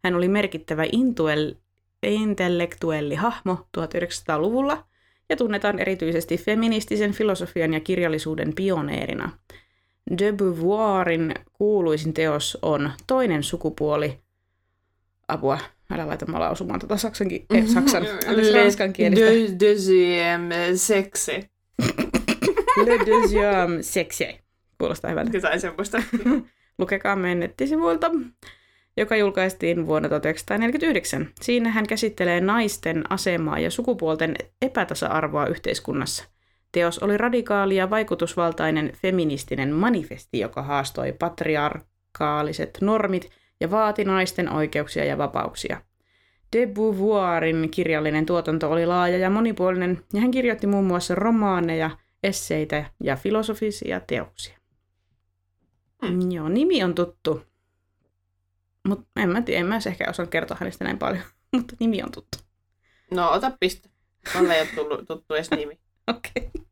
Hän 0.03 0.15
oli 0.15 0.27
merkittävä 0.27 0.83
intuel, 0.91 1.55
intellektuelli 2.03 3.15
hahmo 3.15 3.67
1900-luvulla 3.77 4.83
ja 5.29 5.35
tunnetaan 5.35 5.79
erityisesti 5.79 6.37
feministisen 6.37 7.11
filosofian 7.11 7.73
ja 7.73 7.79
kirjallisuuden 7.79 8.53
pioneerina. 8.55 9.29
De 10.19 10.31
Beauvoirin 10.31 11.33
kuuluisin 11.53 12.13
teos 12.13 12.57
on 12.61 12.91
Toinen 13.07 13.43
sukupuoli. 13.43 14.19
Apua, 15.27 15.59
älä 15.91 16.07
laita 16.07 16.25
mä 16.25 16.39
lausumaan 16.39 16.79
tuota 16.79 16.97
saksankin, 16.97 17.45
eh, 17.53 17.67
saksan, 17.73 18.03
ranskan 18.53 18.93
kielistä. 18.93 19.25
De, 19.25 19.65
deuxième 19.65 20.75
sexe. 20.75 21.49
Le 22.85 22.97
deuxième 22.97 23.81
sexe. 23.81 24.39
Kuulostaa 24.77 25.11
hyvältä. 25.11 25.37
Jotain 25.37 25.61
semmoista. 25.61 26.03
Lukekaa 26.79 27.15
meidän 27.15 27.39
nettisivuilta. 27.39 28.11
Joka 28.97 29.15
julkaistiin 29.15 29.87
vuonna 29.87 30.09
1949. 30.09 31.29
Siinä 31.41 31.69
hän 31.69 31.87
käsittelee 31.87 32.41
naisten 32.41 33.03
asemaa 33.09 33.59
ja 33.59 33.71
sukupuolten 33.71 34.35
epätasa-arvoa 34.61 35.45
yhteiskunnassa. 35.45 36.23
Teos 36.71 36.99
oli 36.99 37.17
radikaali 37.17 37.75
ja 37.75 37.89
vaikutusvaltainen 37.89 38.91
feministinen 39.01 39.73
manifesti, 39.73 40.39
joka 40.39 40.61
haastoi 40.61 41.13
patriarkaaliset 41.13 42.77
normit 42.81 43.29
ja 43.61 43.71
vaati 43.71 44.03
naisten 44.03 44.51
oikeuksia 44.51 45.05
ja 45.05 45.17
vapauksia. 45.17 45.81
De 46.55 46.67
Beauvoirin 46.67 47.69
kirjallinen 47.71 48.25
tuotanto 48.25 48.71
oli 48.71 48.85
laaja 48.85 49.17
ja 49.17 49.29
monipuolinen, 49.29 50.03
ja 50.13 50.21
hän 50.21 50.31
kirjoitti 50.31 50.67
muun 50.67 50.85
muassa 50.85 51.15
romaaneja, 51.15 51.89
esseitä 52.23 52.85
ja 53.03 53.15
filosofisia 53.15 53.99
teoksia. 53.99 54.57
Mm. 56.01 56.31
Joo, 56.31 56.49
nimi 56.49 56.83
on 56.83 56.95
tuttu. 56.95 57.41
Mutta 58.87 59.05
en 59.15 59.29
mä 59.29 59.41
tiedä, 59.41 59.59
en 59.59 59.65
mä 59.65 59.79
ehkä 59.87 60.09
osaa 60.09 60.25
kertoa 60.25 60.57
hänestä 60.59 60.83
näin 60.83 60.97
paljon, 60.97 61.23
mutta 61.55 61.75
nimi 61.79 62.03
on 62.03 62.11
tuttu. 62.11 62.37
No, 63.11 63.31
ota 63.31 63.51
piste. 63.59 63.89
Mulle 64.35 64.55
ei 64.55 64.61
ole 64.61 64.69
tullut 64.75 65.07
tuttu 65.07 65.33
edes 65.33 65.51
nimi. 65.51 65.79
Okei. 66.07 66.31
Okay. 66.35 66.67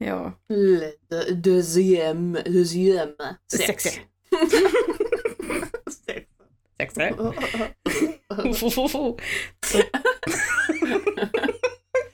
Joo. 0.00 0.32
Le 0.48 0.98
deuxième, 1.46 2.42
deuxième 2.44 3.36
Sexe. 3.48 3.66
sexe. 3.66 4.06
Sexe. 6.78 7.10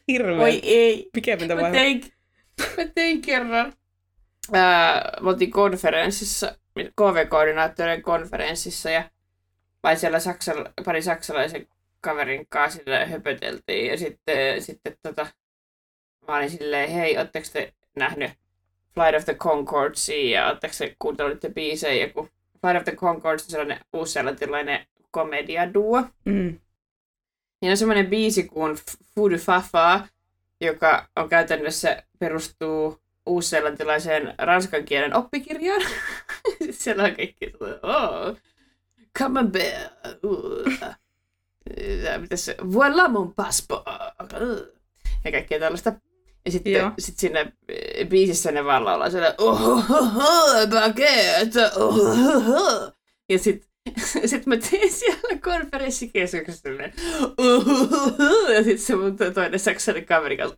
Hirveä. 0.08 0.42
Oi 0.42 0.60
ei. 0.62 1.10
Mikä 1.14 1.36
mitä 1.36 1.54
Mä 1.54 1.60
vai? 1.60 1.72
tein, 1.72 2.04
mä 2.60 2.84
tein 2.94 3.22
kerran. 3.22 3.72
Ää, 4.52 5.12
me 5.20 5.28
oltiin 5.30 5.50
konferenssissa, 5.50 6.58
KV-koordinaattorin 6.74 8.02
konferenssissa 8.02 8.90
ja 8.90 9.10
vai 9.82 9.96
siellä 9.96 10.20
saksala, 10.20 10.72
pari 10.84 11.02
saksalaisen 11.02 11.66
kaverin 12.00 12.46
kanssa 12.48 12.78
sillä 12.78 13.06
höpöteltiin 13.06 13.86
ja 13.86 13.98
sitten, 13.98 14.62
sitten 14.62 14.96
tota, 15.02 15.26
mä 16.28 16.36
olin 16.36 16.50
silleen, 16.50 16.90
hei, 16.90 17.18
ootteko 17.18 17.46
te 17.52 17.72
nähnyt 17.96 18.30
Flight 18.94 19.16
of 19.16 19.24
the 19.24 19.34
Concordsia 19.34 20.40
ja 20.40 20.48
ootteko 20.48 20.74
te 20.78 20.96
kuunnellut 20.98 21.40
te 21.40 21.50
biisejä, 21.50 22.08
kun 22.08 22.28
Flight 22.60 22.76
of 22.76 22.84
the 22.84 22.96
Concords 22.96 23.44
on 23.44 23.50
sellainen 23.50 23.80
uusseelantilainen 23.92 24.86
komediaduo. 25.10 26.02
Mm. 26.24 26.60
Niin 27.60 27.70
on 27.70 27.76
semmoinen 27.76 28.06
biisi 28.06 28.42
kuin 28.42 28.76
Fudu 29.14 29.38
Fafa, 29.38 30.08
joka 30.60 31.08
on 31.16 31.28
käytännössä 31.28 32.02
perustuu 32.18 33.03
uusseelantilaiseen 33.26 34.34
ranskan 34.38 34.84
kielen 34.84 35.14
oppikirjaan. 35.14 35.82
Siellä 36.70 37.04
on 37.04 37.16
kaikki, 37.16 37.52
oh, 37.82 38.36
come 39.18 39.40
on 39.40 39.52
bear, 39.52 39.90
uh, 40.22 40.64
mitä 42.20 42.36
se, 42.36 42.56
voilà 42.62 43.08
mon 43.08 43.34
passeport, 43.34 43.86
uh, 44.22 44.78
ja 45.24 45.32
kaikkea 45.32 45.58
tällaista. 45.58 45.92
Ja 46.44 46.50
sitten 46.50 46.72
Joo. 46.72 46.90
sit 46.98 47.18
siinä 47.18 47.52
biisissä 48.08 48.52
ne 48.52 48.64
vaan 48.64 48.84
laulaa 48.84 49.10
siellä, 49.10 49.34
oh, 49.38 49.68
oh, 49.68 49.90
oh, 49.90 50.68
baguette, 50.70 51.70
oh, 51.76 51.98
oh, 51.98 52.48
oh. 52.48 52.92
Ja 53.28 53.38
sitten 53.38 53.73
sitten 54.26 54.43
mä 54.47 54.57
tein 54.70 54.93
siellä 54.93 55.39
"Uhuhuhu", 57.39 58.53
ja 58.53 58.62
sitten 58.62 58.78
se 58.78 58.97
mun 58.97 59.16
toinen 59.35 59.59
saksalainen 59.59 60.07
kaveri 60.07 60.37
kanssa, 60.37 60.57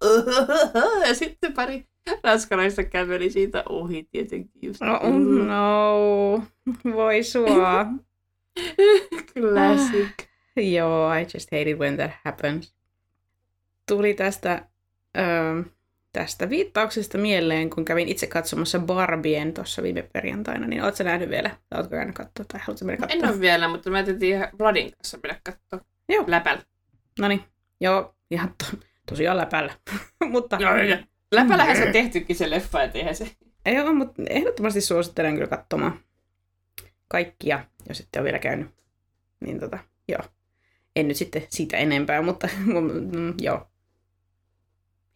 ja 1.09 1.14
sitten 1.14 1.53
pari 1.53 1.85
ranskalaista 2.24 2.85
käveli 2.85 3.31
siitä 3.31 3.62
ohi 3.68 4.09
tietenkin 4.11 4.51
just. 4.62 4.81
Oh 4.83 5.18
no. 5.47 6.43
Voi 6.85 7.22
sua. 7.22 7.87
Classic. 9.33 10.09
Joo, 10.57 11.14
I 11.14 11.20
just 11.35 11.51
hate 11.53 11.70
it 11.70 11.79
when 11.79 11.97
that 11.97 12.11
happens. 12.24 12.74
Tuli 13.89 14.14
tästä, 14.14 14.68
ö, 15.18 15.22
tästä 16.16 16.50
viittauksesta 16.50 17.18
mieleen, 17.18 17.70
kun 17.70 17.84
kävin 17.84 18.08
itse 18.08 18.26
katsomassa 18.26 18.78
Barbien 18.78 19.54
tuossa 19.54 19.82
viime 19.82 20.08
perjantaina, 20.12 20.66
niin 20.66 20.82
ootko 20.82 21.04
nähnyt 21.04 21.30
vielä? 21.30 21.50
Tai 21.70 21.80
ootko 21.80 21.90
käynyt 21.90 22.14
katsoa 22.14 22.44
tai 22.52 22.60
haluatko 22.60 22.84
mennä 22.84 23.06
En 23.06 23.18
katsoa? 23.18 23.30
ole 23.30 23.40
vielä, 23.40 23.68
mutta 23.68 23.90
mä 23.90 24.04
ihan 24.22 24.48
Vladin 24.58 24.92
kanssa 24.92 25.18
mennä 25.22 25.40
katsoa 25.44 25.80
Joo. 26.08 26.24
läpällä. 26.26 26.62
No 27.18 27.28
niin, 27.28 27.44
joo, 27.80 28.14
ihan 28.30 28.54
to, 28.58 28.78
tosiaan 29.08 29.36
läpällä. 29.36 29.74
mutta 30.32 30.56
Joo, 30.60 30.76
joo. 30.76 30.98
Läpällähän 31.32 31.76
se 31.76 31.86
on 31.86 31.92
tehtykin 31.92 32.36
se 32.36 32.50
leffa, 32.50 32.82
et 32.82 32.96
eihän 32.96 33.16
se... 33.16 33.30
ei 33.64 33.80
ole, 33.80 33.92
mutta 33.92 34.22
ehdottomasti 34.30 34.80
suosittelen 34.80 35.34
kyllä 35.34 35.46
katsomaan 35.46 36.00
kaikkia, 37.08 37.64
jos 37.88 38.00
ette 38.00 38.18
ole 38.18 38.24
vielä 38.24 38.38
käynyt. 38.38 38.68
Niin 39.40 39.60
tota, 39.60 39.78
joo. 40.08 40.22
En 40.96 41.08
nyt 41.08 41.16
sitten 41.16 41.46
siitä 41.48 41.76
enempää, 41.76 42.22
mutta 42.22 42.48
mm, 42.66 43.34
joo. 43.40 43.66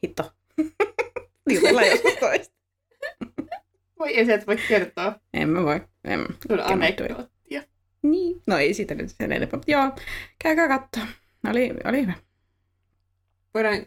Hitto. 0.04 0.32
Jutellaan 1.54 1.86
joskus 1.86 2.14
toista. 2.14 2.54
Voi 3.98 4.16
ei 4.16 4.24
sieltä 4.24 4.46
voi 4.46 4.56
kertoa. 4.68 5.20
En 5.34 5.48
mä 5.48 5.62
voi. 5.62 5.80
En. 6.04 6.26
Kerro 6.48 6.64
anekdoottia. 6.64 7.62
Niin. 8.02 8.42
No 8.46 8.58
ei 8.58 8.74
siitä 8.74 8.94
nyt 8.94 9.10
sen 9.10 9.32
enempää. 9.32 9.56
Mutta 9.56 9.70
joo, 9.70 9.92
käykää 10.42 10.68
katsoa. 10.68 11.06
Oli, 11.50 11.70
oli 11.84 12.02
hyvä. 12.02 12.12
Voidaan 13.54 13.86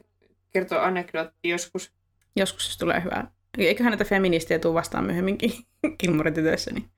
kertoa 0.52 0.84
anekdootti 0.86 1.50
joskus. 1.50 1.94
Joskus 2.36 2.68
jos 2.68 2.78
tulee 2.78 3.04
hyvää. 3.04 3.32
Eiköhän 3.58 3.92
näitä 3.92 4.06
feministiä 4.06 4.60
tule 4.60 4.74
vastaan 4.74 5.06
myöhemminkin 5.06 5.52
Kilmoritytöissä, 5.98 6.72
niin 6.72 6.90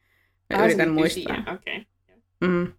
mä 0.50 0.58
Ah, 0.58 0.66
yritän 0.66 0.96
liittyy 0.96 1.24
muistaa. 1.24 1.54
Okei. 1.54 1.86
Mm. 2.42 2.74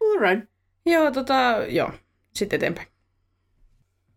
Alright. 0.00 0.50
Joo, 0.86 1.10
tota, 1.10 1.56
joo. 1.68 1.92
Sitten 2.34 2.56
eteenpäin. 2.56 2.88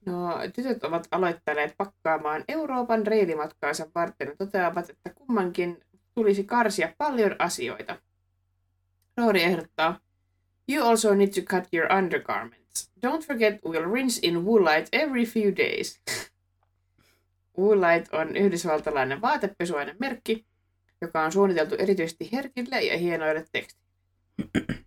No, 0.06 0.34
tytöt 0.56 0.84
ovat 0.84 1.08
aloittaneet 1.12 1.74
pakkaamaan 1.78 2.44
Euroopan 2.48 3.08
reilimatkaansa 3.08 3.88
varten 3.96 4.28
ja 4.28 4.36
toteavat, 4.36 4.90
että 4.90 5.10
kummankin 5.16 5.84
tulisi 6.16 6.44
karsia 6.44 6.94
paljon 6.98 7.36
asioita. 7.40 7.98
Roori 9.18 9.44
ehdottaa, 9.44 10.00
You 10.72 10.88
also 10.88 11.16
need 11.16 11.34
to 11.34 11.42
cut 11.42 11.68
your 11.74 11.94
undergarments. 11.94 12.92
Don't 13.08 13.26
forget 13.28 13.60
we'll 13.66 13.94
rinse 13.94 14.20
in 14.24 14.46
Woolite 14.46 14.90
every 14.92 15.26
few 15.26 15.56
days. 15.58 16.02
Woolite 17.58 18.18
on 18.18 18.36
yhdysvaltalainen 18.38 19.22
vaatepesuainen 19.22 19.96
merkki, 20.00 20.46
joka 21.02 21.24
on 21.24 21.32
suunniteltu 21.32 21.76
erityisesti 21.76 22.30
herkille 22.32 22.82
ja 22.82 22.98
hienoille 22.98 23.46
teksteille. 23.52 24.86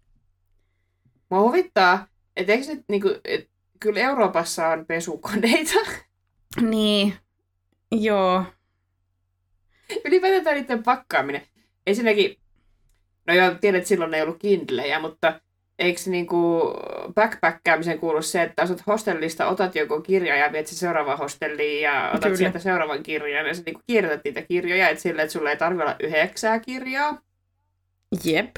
Mua 1.30 1.40
huvittaa, 1.40 2.06
että 2.36 2.52
eikö 2.52 2.66
nyt 2.66 2.84
niinku, 2.88 3.08
et, 3.24 3.50
kyllä 3.83 4.01
Euroopassa 4.01 4.68
on 4.68 4.87
pesukoneita. 4.87 5.74
Niin. 6.61 7.14
Joo. 7.93 8.45
Ylipäätään 10.05 10.57
niiden 10.57 10.83
pakkaaminen. 10.83 11.43
Ensinnäkin, 11.87 12.37
no 13.26 13.35
joo, 13.35 13.55
tiedät, 13.61 13.78
että 13.78 13.89
silloin 13.89 14.14
ei 14.14 14.22
ollut 14.22 14.39
Kindlejä, 14.39 15.01
mutta 15.01 15.41
eikö 15.78 16.01
niinku 16.07 16.72
backpackkäämisen 17.14 17.99
kuulu 17.99 18.22
se, 18.22 18.43
että 18.43 18.62
asut 18.62 18.87
hostellista, 18.87 19.49
otat 19.49 19.74
joku 19.74 20.01
kirja 20.01 20.37
ja 20.37 20.53
viet 20.53 20.66
se 20.66 20.76
seuraavaan 20.76 21.18
hostelliin 21.18 21.83
ja 21.83 22.09
otat 22.09 22.22
Kyllä. 22.22 22.37
sieltä 22.37 22.59
seuraavan 22.59 23.03
kirjan 23.03 23.47
ja 23.47 23.55
sä 23.55 23.62
niinku 23.66 23.83
kirjoitat 23.87 24.24
niitä 24.24 24.43
kirjoja, 24.43 24.89
että 24.89 25.03
sillä, 25.03 25.22
että 25.22 25.33
sulla 25.33 25.51
ei 25.51 25.57
tarvitse 25.57 25.85
olla 25.85 25.97
yhdeksää 26.01 26.61
kirjaa. 26.61 27.18
Jep. 28.24 28.57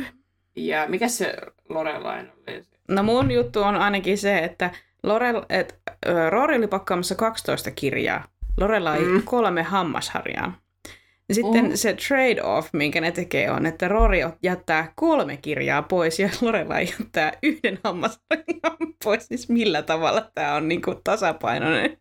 Ja 0.57 0.87
mikä 0.89 1.09
se 1.09 1.37
Lorelain 1.69 2.33
oli? 2.33 2.63
No 2.89 3.03
mun 3.03 3.31
juttu 3.31 3.63
on 3.63 3.75
ainakin 3.75 4.19
se, 4.19 4.39
että 4.39 4.71
Lorel, 5.05 5.43
et, 5.49 5.79
ö, 6.07 6.31
Roori 6.31 6.57
oli 6.57 6.67
pakkaamassa 6.67 7.15
12 7.15 7.71
kirjaa. 7.71 8.25
Lorella 8.61 8.97
ei 8.97 9.03
Mm. 9.05 9.11
mm. 9.13 9.23
kolme 9.25 9.63
hammasharjaa. 9.63 10.59
Ja 11.29 11.35
sitten 11.35 11.65
Oh. 11.67 11.71
se 11.75 11.93
trade-off, 12.09 12.69
minkä 12.73 13.01
ne 13.01 13.13
tekee, 13.13 13.51
on, 13.51 13.67
että 13.67 13.89
Roori 13.89 14.19
jättää 14.43 14.93
kolme 14.95 15.37
kirjaa 15.37 15.83
pois 15.83 16.19
ja 16.21 16.29
Lorella 16.41 16.81
jättää 16.81 17.33
yhden 17.43 17.79
hammasharjan 17.85 18.77
pois. 19.05 19.27
Siis 19.27 19.49
millä 19.49 19.83
tavalla 19.83 20.31
tämä 20.35 20.55
on 20.55 20.69
niinku 20.69 20.95
tasapainoinen? 21.05 21.97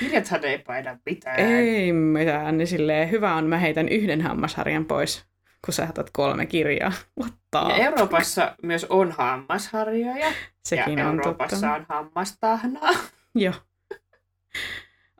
Kirjathan 0.00 0.44
ei 0.44 0.58
paina 0.58 0.98
mitään. 1.06 1.40
Ei 1.40 1.92
mitään, 1.92 2.58
niin 2.58 2.66
silleen 2.66 3.10
hyvä 3.10 3.34
on, 3.34 3.46
mä 3.46 3.58
heitän 3.58 3.88
yhden 3.88 4.20
hammasharjan 4.20 4.84
pois, 4.84 5.24
kun 5.64 5.74
sä 5.74 5.86
otat 5.90 6.10
kolme 6.12 6.46
kirjaa. 6.46 6.92
Ja 7.68 7.76
Euroopassa 7.76 8.56
myös 8.62 8.86
on 8.88 9.12
hammasharjoja 9.12 10.32
Sekin 10.64 10.98
ja 10.98 11.08
on 11.08 11.14
Euroopassa 11.16 11.56
totta. 11.56 11.74
on 11.74 11.86
hammastahnaa. 11.88 12.90
Joo. 13.34 13.54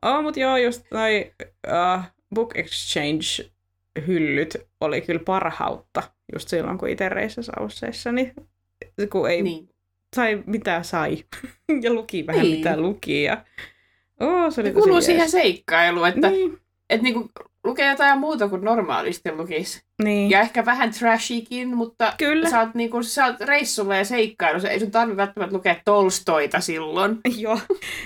Oh, 0.02 0.22
mutta 0.22 0.40
joo, 0.40 0.56
just 0.56 0.82
noi 0.90 1.32
uh, 1.66 2.02
Book 2.34 2.54
Exchange-hyllyt 2.56 4.56
oli 4.80 5.00
kyllä 5.00 5.20
parhautta 5.24 6.02
just 6.32 6.48
silloin, 6.48 6.78
kun 6.78 6.88
itse 6.88 7.08
reissasi 7.08 7.52
Ausseissa, 7.60 8.12
niin 8.12 8.32
kun 9.10 9.30
ei 9.30 9.42
Niin. 9.42 9.68
sai 10.16 10.42
mitä 10.46 10.82
sai 10.82 11.24
ja 11.82 11.92
luki 11.92 12.26
vähän 12.26 12.42
Niin. 12.42 12.58
mitä 12.58 12.80
luki. 12.80 13.22
Ja... 13.22 13.44
Oh, 14.20 14.52
se 14.52 14.60
oli 14.60 14.72
jees. 14.94 15.06
siihen 15.06 15.30
seikkailuun, 15.30 16.08
että 16.08 16.30
Niin. 16.30 16.58
et 16.90 17.02
niinku, 17.02 17.30
lukee 17.64 17.90
jotain 17.90 18.18
muuta 18.18 18.48
kuin 18.48 18.64
normaalisti 18.64 19.32
lukisi. 19.32 19.82
Niin. 20.02 20.30
Ja 20.30 20.40
ehkä 20.40 20.64
vähän 20.64 20.90
trashikin, 20.90 21.76
mutta 21.76 22.12
Kyllä. 22.18 22.50
sä 22.50 22.60
oot, 22.60 22.74
niinku, 22.74 23.02
sä 23.02 23.26
oot 23.26 23.40
reissulla 23.40 23.96
ja 23.96 24.04
seikkailussa. 24.04 24.70
Ei 24.70 24.80
sun 24.80 24.90
tarvitse 24.90 25.16
välttämättä 25.16 25.56
lukea 25.56 25.76
Tolstoita 25.84 26.60
silloin. 26.60 27.18
Joo, 27.38 27.58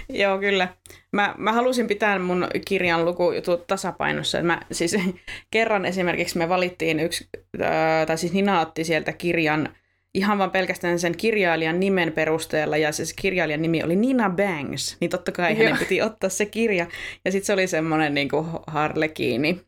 joo 0.09 0.39
kyllä. 0.39 0.69
Mä, 1.13 1.35
mä 1.39 1.53
halusin 1.53 1.87
pitää 1.87 2.19
mun 2.19 2.49
kirjan 2.67 3.05
lukujutut 3.05 3.67
tasapainossa. 3.67 4.43
Mä, 4.43 4.61
siis 4.73 4.97
kerran 5.51 5.85
esimerkiksi 5.85 6.39
me 6.39 6.49
valittiin 6.49 7.01
yksi, 7.01 7.29
ää, 7.63 8.07
tai 8.07 8.19
siis 8.19 8.33
Nina 8.33 8.61
otti 8.61 8.85
sieltä 8.85 9.13
kirjan 9.13 9.69
ihan 10.15 10.39
vaan 10.39 10.51
pelkästään 10.51 10.99
sen 10.99 11.17
kirjailijan 11.17 11.81
nimen 11.81 12.13
perusteella, 12.13 12.77
ja 12.77 12.93
se 12.93 13.03
kirjailijan 13.17 13.63
nimi 13.63 13.83
oli 13.83 13.97
Nina 13.97 14.31
Bangs, 14.31 14.97
niin 15.01 15.11
totta 15.11 15.33
kai 15.33 15.59
hänen 15.59 15.79
piti 15.79 16.03
ottaa 16.03 16.31
se 16.31 16.47
kirja. 16.47 16.87
Ja 17.25 17.33
sitten 17.33 17.47
se 17.47 17.53
oli 17.53 17.67
semmoinen 17.67 18.15
niin 18.15 18.29
harlekiini 18.67 19.61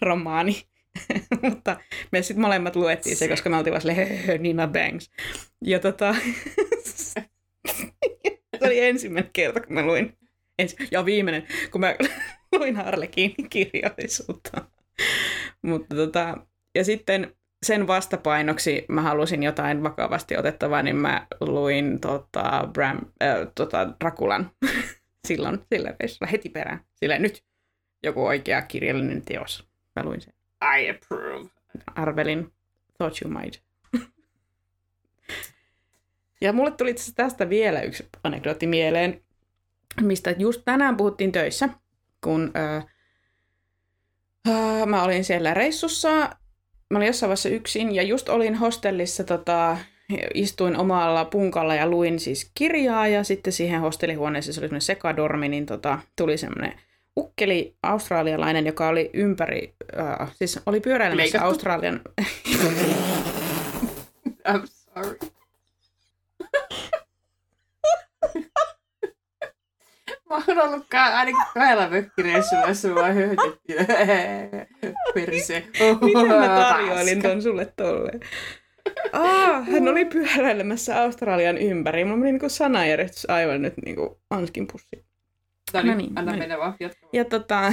romaani. 0.00 0.62
Mutta 1.42 1.80
me 2.12 2.22
sitten 2.22 2.40
molemmat 2.40 2.76
luettiin 2.76 3.16
se, 3.16 3.28
koska 3.28 3.50
me 3.50 3.56
oltiin 3.56 3.72
vaan 3.72 3.80
silleen, 3.80 4.08
"Höhö, 4.08 4.38
Nina 4.38 4.68
Bangs. 4.68 5.10
Ja 5.64 5.78
tota, 5.78 6.14
se 6.84 7.22
oli 8.62 8.80
ensimmäinen 8.80 9.30
kerta, 9.32 9.60
kun 9.60 9.74
mä 9.74 9.86
luin, 9.86 10.18
ensi, 10.58 10.76
ja 10.90 11.04
viimeinen, 11.04 11.46
kun 11.70 11.80
mä 11.80 11.94
luin 12.58 12.76
Harlekiinin 12.76 13.48
kirjallisuutta. 13.50 14.64
Mutta 15.62 15.96
tota, 15.96 16.36
ja 16.74 16.84
sitten 16.84 17.36
sen 17.62 17.86
vastapainoksi 17.86 18.84
mä 18.88 19.02
halusin 19.02 19.42
jotain 19.42 19.82
vakavasti 19.82 20.36
otettavaa, 20.36 20.82
niin 20.82 20.96
mä 20.96 21.26
luin 21.40 22.00
tota, 22.00 22.68
Bram, 22.72 22.98
äh, 23.22 23.36
tota, 23.54 23.88
Drakulan 24.00 24.50
silloin 25.28 25.58
sillä 25.72 25.94
reissulla 26.00 26.30
heti 26.30 26.48
perään. 26.48 26.80
Sillä 26.94 27.18
nyt 27.18 27.44
joku 28.02 28.26
oikea 28.26 28.62
kirjallinen 28.62 29.22
teos. 29.22 29.68
Mä 29.96 30.02
luin 30.04 30.20
sen. 30.20 30.32
I 30.78 30.90
approve. 30.90 31.48
Arvelin 31.94 32.52
Thought 32.98 33.22
You 33.22 33.32
Might. 33.32 33.62
ja 36.40 36.52
mulle 36.52 36.70
tuli 36.70 36.90
itse 36.90 37.12
tästä 37.14 37.48
vielä 37.48 37.82
yksi 37.82 38.08
anekdootti 38.24 38.66
mieleen, 38.66 39.22
mistä 40.00 40.34
just 40.38 40.62
tänään 40.64 40.96
puhuttiin 40.96 41.32
töissä, 41.32 41.68
kun 42.20 42.50
ää, 42.54 42.82
ää, 44.48 44.86
mä 44.86 45.02
olin 45.02 45.24
siellä 45.24 45.54
reissussa. 45.54 46.30
Mä 46.90 46.98
olin 46.98 47.06
jossain 47.06 47.28
vaiheessa 47.28 47.48
yksin 47.48 47.94
ja 47.94 48.02
just 48.02 48.28
olin 48.28 48.54
hostellissa, 48.54 49.24
tota, 49.24 49.76
istuin 50.34 50.76
omalla 50.76 51.24
punkalla 51.24 51.74
ja 51.74 51.86
luin 51.86 52.20
siis 52.20 52.50
kirjaa 52.54 53.08
ja 53.08 53.24
sitten 53.24 53.52
siihen 53.52 53.80
hostellihuoneeseen, 53.80 54.54
se 54.54 54.60
oli 54.60 54.66
semmoinen 54.66 54.80
sekadormi, 54.80 55.48
niin 55.48 55.66
tota, 55.66 55.98
tuli 56.16 56.38
semmoinen 56.38 56.80
ukkeli 57.16 57.76
australialainen, 57.82 58.66
joka 58.66 58.88
oli 58.88 59.10
ympäri, 59.12 59.74
äh, 59.98 60.30
siis 60.36 60.60
oli 60.66 60.80
pyöräilemässä 60.80 61.22
Leikattu? 61.22 61.46
Australian... 61.46 62.00
I'm 64.48 64.66
sorry. 64.66 65.18
Mä 70.30 70.36
oon 70.48 70.68
ollut 70.68 70.86
ka- 70.90 71.04
ainakin 71.04 71.42
kahdella 71.54 71.88
mökkireissulla, 71.90 72.68
jossa 72.68 72.88
mua 72.88 73.02
höhötettiin. 73.06 73.86
Perse. 75.14 75.66
Mitä 76.00 76.18
mä 76.38 76.48
tarjoilin 76.48 77.22
ton 77.22 77.42
sulle 77.42 77.72
tolleen? 77.76 78.20
Aa, 79.12 79.60
hän 79.62 79.88
oli 79.88 80.04
pyöräilemässä 80.04 81.02
Australian 81.02 81.58
ympäri. 81.58 82.04
Mulla 82.04 82.16
meni 82.16 82.32
niinku 82.32 82.48
sanajärjestys 82.48 83.30
aivan 83.30 83.62
nyt 83.62 83.74
niinku 83.84 84.20
Anskin 84.30 84.66
pussi. 84.72 85.04
No 85.74 85.82
No 85.82 85.94
niin, 85.94 86.10
anna 86.16 86.22
no 86.22 86.30
niin. 86.30 86.38
mennä 86.38 86.58
vaan. 86.58 86.74
Jatka. 86.80 87.06
Ja, 87.12 87.24
tota, 87.24 87.60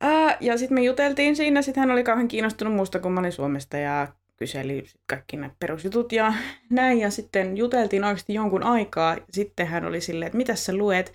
ää, 0.00 0.36
ja 0.40 0.58
sitten 0.58 0.74
me 0.74 0.82
juteltiin 0.82 1.36
siinä. 1.36 1.62
Sitten 1.62 1.80
hän 1.80 1.90
oli 1.90 2.04
kauhean 2.04 2.28
kiinnostunut 2.28 2.74
musta, 2.74 2.98
kun 2.98 3.12
mä 3.12 3.20
olin 3.20 3.32
Suomesta 3.32 3.76
ja 3.76 4.08
kyseli 4.36 4.84
kaikki 5.06 5.36
nämä 5.36 5.50
perusjutut 5.58 6.12
ja 6.12 6.32
näin. 6.70 6.98
Ja 6.98 7.10
sitten 7.10 7.56
juteltiin 7.56 8.04
oikeasti 8.04 8.34
jonkun 8.34 8.62
aikaa. 8.62 9.16
Sitten 9.30 9.66
hän 9.66 9.84
oli 9.84 10.00
silleen, 10.00 10.26
että 10.26 10.36
mitä 10.38 10.54
sä 10.54 10.72
luet? 10.76 11.12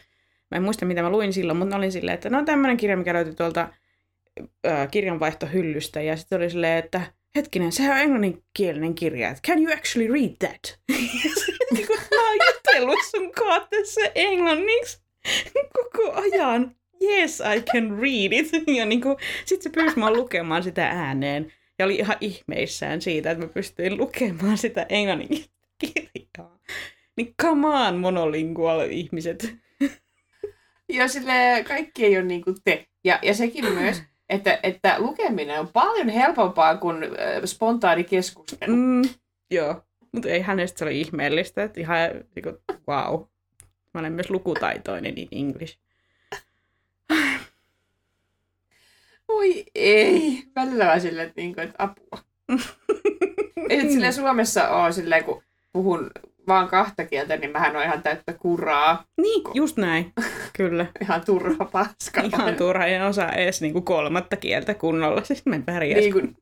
Mä 0.56 0.58
en 0.58 0.64
muista, 0.64 0.86
mitä 0.86 1.02
mä 1.02 1.10
luin 1.10 1.34
silloin, 1.34 1.58
mutta 1.58 1.76
olin 1.76 1.92
silleen, 1.92 2.16
että 2.16 2.30
no 2.30 2.46
tämmöinen 2.46 2.78
kirja, 2.78 2.98
mikä 2.98 3.14
löytyi 3.14 3.36
tuolta 3.36 3.70
ää, 4.64 4.88
kirjanvaihtohyllystä. 4.88 6.02
Ja 6.02 6.18
sitten 6.18 6.38
oli 6.38 6.50
silleen, 6.50 6.78
että 6.78 7.02
hetkinen, 7.36 7.72
sehän 7.72 7.96
on 7.96 8.02
englanninkielinen 8.02 8.96
kirja. 8.96 9.30
että 9.30 9.42
Can 9.48 9.64
you 9.64 9.74
actually 9.74 10.14
read 10.14 10.36
that? 10.40 10.80
Ja 10.90 10.96
niin 11.74 11.88
kun 11.88 11.98
mä 12.12 12.30
oon 12.30 12.38
jutellut 12.56 13.00
sun 13.12 13.32
tässä 13.70 14.02
englanniksi 14.16 15.00
koko 15.74 16.12
ajan. 16.14 16.76
Yes, 17.04 17.44
I 17.56 17.62
can 17.62 18.00
read 18.00 18.32
it. 18.32 18.52
Ja 18.78 18.86
niin 18.86 19.02
kuin, 19.02 19.18
sit 19.46 19.62
se 19.62 19.70
pyysi 19.70 20.00
mua 20.00 20.12
lukemaan 20.12 20.64
sitä 20.64 20.88
ääneen. 20.88 21.52
Ja 21.80 21.86
oli 21.86 21.96
ihan 21.96 22.18
ihmeissään 22.22 23.02
siitä, 23.02 23.32
että 23.32 23.46
mä 23.46 23.52
pystyin 23.54 23.98
lukemaan 23.98 24.58
sitä 24.58 24.86
englannin 24.90 25.46
kirjaa. 25.80 26.60
Niin 27.18 27.34
come 27.42 27.68
on, 27.68 27.98
monolingual 27.98 28.80
ihmiset. 28.90 29.65
Ja 30.94 31.08
sille 31.08 31.64
kaikki 31.68 32.06
ei 32.06 32.18
ole 32.18 32.26
niin 32.26 32.44
kuin 32.44 32.58
te. 32.64 32.86
Ja, 33.04 33.20
ja 33.22 33.34
sekin 33.34 33.74
myös, 33.80 34.04
että, 34.30 34.60
että 34.64 34.96
lukeminen 35.00 35.60
on 35.60 35.68
paljon 35.68 36.10
helpompaa 36.10 36.78
kuin 36.78 37.04
äh, 37.04 37.10
spontaani 37.46 38.04
keskustelu. 38.04 38.76
Mm, 38.76 39.02
joo, 39.52 39.82
mutta 40.12 40.30
ei 40.30 40.42
hänestä 40.42 40.80
se 40.80 40.86
oli 40.86 41.02
ihmeellistä. 41.02 41.64
Että 41.64 41.80
ihan 41.80 42.00
niinku, 42.36 42.50
wow. 42.88 43.22
Mä 43.94 44.00
olen 44.00 44.14
myös 44.14 44.30
lukutaitoinen 44.30 45.18
in 45.18 45.28
English. 45.32 45.80
Voi 49.28 49.66
ei. 49.76 50.44
Välillä 50.56 50.86
vaan 50.86 51.02
silleen, 51.02 51.28
että, 51.28 51.42
niin 51.42 51.54
kuin, 51.56 51.64
että 51.64 51.84
apua. 51.84 52.20
Ei 53.70 53.92
silleen 53.92 54.14
Suomessa 54.14 54.70
ole 54.70 54.92
silleen, 54.92 55.24
kun 55.24 55.44
puhun 55.74 56.12
vaan 56.48 56.68
kahta 56.68 57.06
kieltä, 57.06 57.38
niin 57.38 57.52
mähän 57.52 57.76
on 57.76 57.84
ihan 57.84 58.04
täyttä 58.04 58.34
kuraa. 58.34 59.04
Niin, 59.22 59.42
just 59.54 59.78
näin. 59.78 60.14
Kyllä. 60.58 60.86
Ihan 61.02 61.26
turha 61.26 61.66
paska. 61.66 62.22
Ihan 62.22 62.56
turha, 62.56 62.86
en 62.86 63.04
osaa 63.04 63.32
edes 63.32 63.62
niinku 63.62 63.82
kolmatta 63.82 64.36
kieltä 64.36 64.74
kunnolla. 64.74 65.24
Siis 65.24 65.46
mä 65.46 65.56
en 65.56 65.64
pärjäisi. 65.64 66.02
niin 66.02 66.14
kuin, 66.14 66.38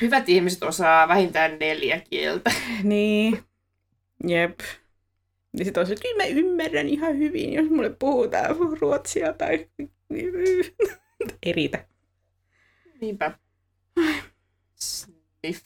hyvät 0.00 0.28
ihmiset 0.28 0.62
osaa 0.62 1.08
vähintään 1.08 1.58
neljä 1.58 2.00
kieltä. 2.10 2.50
Niin. 2.82 3.38
Jep. 4.26 4.60
Ja 5.58 5.64
sit 5.64 5.76
on 5.76 5.86
se, 5.86 5.92
että 5.92 6.02
kyllä 6.02 6.22
mä 6.24 6.28
ymmärrän 6.28 6.88
ihan 6.88 7.18
hyvin, 7.18 7.52
jos 7.52 7.70
mulle 7.70 7.96
puhutaan 7.98 8.56
ruotsia 8.80 9.32
tai 9.32 9.66
ei 11.42 11.52
riitä. 11.52 11.84
Niinpä. 13.00 13.38
Sniff. 14.74 15.64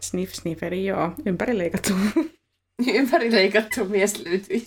Sniff 0.00 0.34
snifferi, 0.34 0.86
joo. 0.86 1.12
Ympäri 1.26 1.58
leikattu. 2.86 2.98
Ympäri 2.98 3.32
leikattu 3.32 3.84
mies 3.84 4.24
löytyi. 4.24 4.62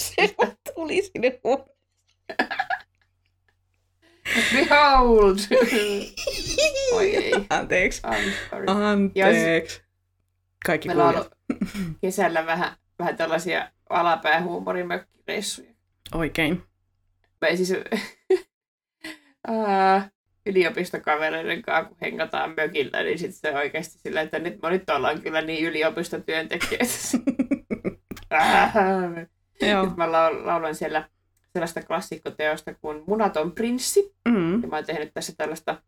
Tuli 0.75 1.01
sinne. 1.01 1.39
Behold! 4.53 5.37
Oi 6.93 7.15
ei. 7.15 7.33
Anteeksi. 7.49 8.01
Anteeksi. 8.67 9.81
Kaikki 10.65 10.87
Meillä 10.87 11.05
on 11.05 11.25
kesällä 12.01 12.45
vähän, 12.45 12.77
vähän 12.99 13.17
tällaisia 13.17 13.71
alapäähuumorimökkireissuja. 13.89 15.73
Oikein. 16.13 16.63
Mä 17.41 17.55
siis 17.55 17.73
yliopistokavereiden 20.45 21.61
kanssa, 21.61 21.89
kun 21.89 21.97
hengataan 22.01 22.53
mökillä, 22.57 23.03
niin 23.03 23.19
sitten 23.19 23.51
se 23.51 23.57
oikeasti 23.57 23.99
sillä, 23.99 24.21
että 24.21 24.39
nyt, 24.39 24.57
nyt 24.69 24.89
ollaan 24.89 25.21
kyllä 25.21 25.41
niin 25.41 25.65
yliopistotyöntekijöitä. 25.65 26.85
Joo. 29.61 29.85
Nyt 29.85 29.97
mä 29.97 30.05
lau- 30.05 30.45
laulan 30.45 30.75
siellä 30.75 31.09
sellaista 31.53 31.81
klassikkoteosta 31.81 32.73
kuin 32.73 33.03
Munaton 33.07 33.51
prinssi. 33.51 34.15
Mm. 34.27 34.61
Ja 34.61 34.67
mä 34.67 34.75
oon 34.75 34.85
tehnyt 34.85 35.11
tässä 35.13 35.33
tällaista 35.37 35.81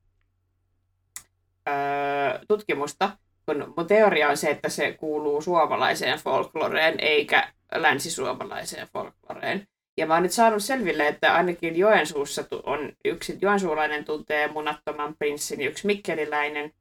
öö, 1.69 2.39
tutkimusta, 2.47 3.17
kun 3.45 3.73
mun 3.77 3.87
teoria 3.87 4.29
on 4.29 4.37
se, 4.37 4.49
että 4.49 4.69
se 4.69 4.91
kuuluu 4.91 5.41
suomalaiseen 5.41 6.19
folkloreen 6.19 6.99
eikä 6.99 7.53
länsisuomalaiseen 7.75 8.87
folkloreen. 8.93 9.67
Ja 9.97 10.07
mä 10.07 10.13
oon 10.13 10.23
nyt 10.23 10.31
saanut 10.31 10.63
selville, 10.63 11.07
että 11.07 11.33
ainakin 11.35 11.75
Joensuussa 11.75 12.43
on 12.63 12.91
yksi 13.05 13.37
joensuulainen 13.41 14.05
tuntee 14.05 14.47
munattoman 14.47 15.15
prinssin, 15.19 15.61
yksi 15.61 15.87
mikkeliläinen 15.87 16.71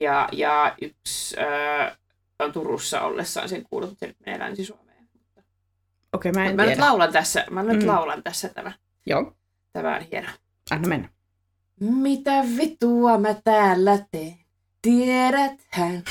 ja, 0.00 0.28
ja 0.32 0.74
yksi 0.82 1.40
öö, 1.40 1.90
on 2.38 2.52
Turussa 2.52 3.00
ollessaan 3.00 3.48
sen 3.48 3.64
kuullut, 3.70 3.92
että 4.02 4.22
menee 4.26 4.38
Länsi-Suomeen. 4.38 4.89
Okei, 6.12 6.32
mä 6.32 6.44
en 6.46 6.56
Mä 6.56 6.62
nyt 6.62 6.72
tiedä. 6.72 6.86
laulan 6.86 7.12
tässä, 7.12 7.44
mä 7.50 7.62
nyt 7.62 7.82
Mm. 7.82 7.86
laulan 7.88 8.22
tässä 8.22 8.48
tämä. 8.48 8.72
Joo, 9.06 9.32
Tämä 9.72 9.96
on 9.96 10.02
hieno. 10.12 10.28
anna 10.70 10.88
mennä. 10.88 11.08
Mitä 11.80 12.44
vitua 12.56 13.18
mä 13.18 13.34
täällä 13.44 13.98
teen? 14.10 14.34
Tiedäthän, 14.82 16.02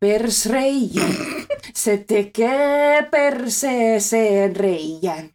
persreijän. 0.00 1.14
Se 1.74 1.96
tekee 1.96 3.02
perseeseen 3.02 4.56
reijän. 4.56 5.30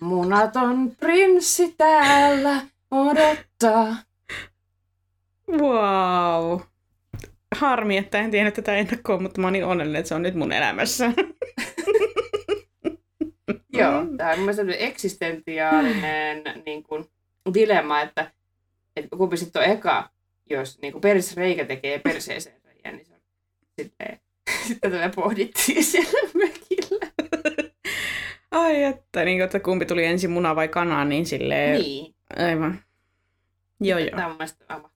Munaton 0.00 0.92
prinssi 1.00 1.74
täällä 1.78 2.60
odottaa. 2.90 3.96
Wow. 5.50 6.60
Harmi, 7.54 7.96
että 7.96 8.18
en 8.18 8.30
tiennyt 8.30 8.54
tätä 8.54 8.74
ennakkoon, 8.74 9.22
mutta 9.22 9.40
mä 9.40 9.46
oon 9.46 9.52
niin 9.52 9.64
onnellinen, 9.64 9.98
että 10.00 10.08
se 10.08 10.14
on 10.14 10.22
nyt 10.22 10.34
mun 10.34 10.52
elämässä. 10.52 11.12
Joo, 13.72 14.04
tämä 14.16 14.30
on 14.30 14.38
mun 14.38 14.46
mielestä 14.46 14.84
eksistentiaalinen 14.84 16.42
niin 16.66 16.82
kuin, 16.82 17.04
dilemma, 17.54 18.00
että, 18.00 18.30
että 18.96 19.16
kumpi 19.16 19.36
sitten 19.36 19.62
on 19.62 19.68
eka, 19.68 20.10
jos 20.50 20.78
niin 20.82 20.92
kuin 20.92 21.02
reikä 21.36 21.64
tekee 21.64 21.98
perseeseen 21.98 22.60
reijän, 22.64 22.96
niin 22.96 23.06
se 23.06 23.14
on 23.14 23.20
sitten, 23.80 24.20
sitten 24.68 24.92
tätä 24.92 25.10
pohdittiin 25.14 25.84
siellä 25.84 26.28
mökillä. 26.34 27.06
Ai 28.50 28.82
että, 28.82 29.24
niin 29.24 29.38
kuin, 29.38 29.44
että 29.44 29.60
kumpi 29.60 29.86
tuli 29.86 30.04
ensin 30.04 30.30
muna 30.30 30.56
vai 30.56 30.68
kana, 30.68 31.04
niin 31.04 31.26
silleen... 31.26 31.80
Niin. 31.80 32.14
Aivan. 32.38 32.82
Joo, 33.80 33.98
joo. 33.98 34.10
Tämä 34.10 34.24
on 34.24 34.30
mun 34.30 34.36
mielestä. 34.38 34.91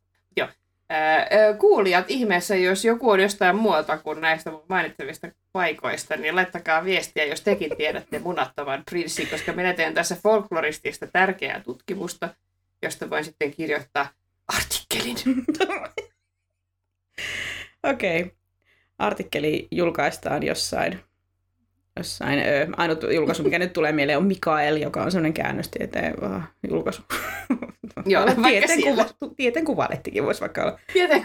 Kuulijat 1.59 2.05
ihmeessä, 2.09 2.57
jos 2.57 2.85
joku 2.85 3.11
on 3.11 3.21
jostain 3.21 3.57
muualta 3.57 3.99
kuin 3.99 4.21
näistä 4.21 4.53
mainitsevista 4.69 5.29
paikoista, 5.53 6.17
niin 6.17 6.37
laittakaa 6.37 6.85
viestiä, 6.85 7.25
jos 7.25 7.41
tekin 7.41 7.77
tiedätte 7.77 8.19
munattoman 8.19 8.83
prinssin, 8.91 9.29
koska 9.31 9.53
minä 9.53 9.73
teen 9.73 9.95
tässä 9.95 10.17
folkloristista 10.23 11.07
tärkeää 11.07 11.61
tutkimusta, 11.61 12.29
josta 12.83 13.11
voin 13.11 13.25
sitten 13.25 13.51
kirjoittaa 13.51 14.09
artikkelin. 14.49 15.17
Okei. 17.83 18.21
Okay. 18.23 18.37
Artikkeli 18.99 19.69
julkaistaan 19.71 20.43
jossain 20.43 21.01
jossain, 21.97 22.39
ö, 22.39 22.67
ainut 22.77 23.05
julkaisu, 23.15 23.43
mikä 23.43 23.59
nyt 23.59 23.73
tulee 23.73 23.93
mieleen, 23.93 24.19
on 24.19 24.25
Mikael, 24.25 24.77
joka 24.77 25.03
on 25.03 25.11
semmoinen 25.11 25.33
käännöstieteen 25.33 26.15
julkaisu. 26.71 27.03
Joo, 28.07 28.25
tieteen, 28.43 28.83
kuva, 28.83 29.07
tieteen 29.37 29.65
kuvalehtikin 29.65 30.25
voisi 30.25 30.41
vaikka 30.41 30.63
olla. 30.63 30.79
Tieteen 30.93 31.23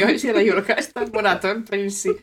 jo 0.00 0.18
siellä 0.18 0.40
julkaistaan 0.40 1.08
Monaton 1.12 1.62
prinssi 1.62 2.20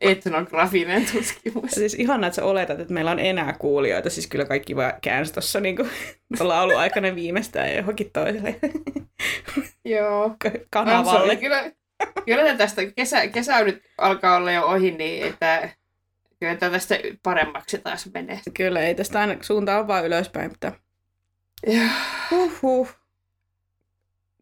etnografinen 0.00 1.06
tutkimus. 1.12 1.70
Siis 1.70 1.94
ihanaa, 1.94 2.26
että 2.26 2.36
sä 2.36 2.44
oletat, 2.44 2.80
että 2.80 2.94
meillä 2.94 3.10
on 3.10 3.18
enää 3.18 3.52
kuulijoita. 3.58 4.10
Siis 4.10 4.26
kyllä 4.26 4.44
kaikki 4.44 4.76
vaan 4.76 4.92
käänsi 5.02 5.32
tuossa 5.32 5.60
niin 5.60 5.76
lauluaikana 6.40 7.14
viimeistään 7.20 7.76
johonkin 7.76 8.10
toiselle 8.12 8.56
Joo. 9.84 10.36
kanavalle. 10.70 11.36
Kyllä, 11.36 11.70
kyllä 12.24 12.54
tästä 12.54 12.82
kesä, 12.96 13.26
kesä 13.26 13.64
nyt 13.64 13.82
alkaa 13.98 14.36
olla 14.36 14.52
jo 14.52 14.62
ohi, 14.62 14.90
niin 14.90 15.26
että 15.26 15.68
kyllä 16.44 16.70
tästä 16.70 16.98
paremmaksi 17.22 17.78
taas 17.78 18.10
menee. 18.14 18.40
Kyllä, 18.54 18.80
ei 18.80 18.94
tästä 18.94 19.20
aina 19.20 19.36
suunta 19.40 19.78
on 19.78 19.88
vaan 19.88 20.06
ylöspäin, 20.06 20.50
mutta... 20.50 20.72
Huhhuh. 22.30 22.88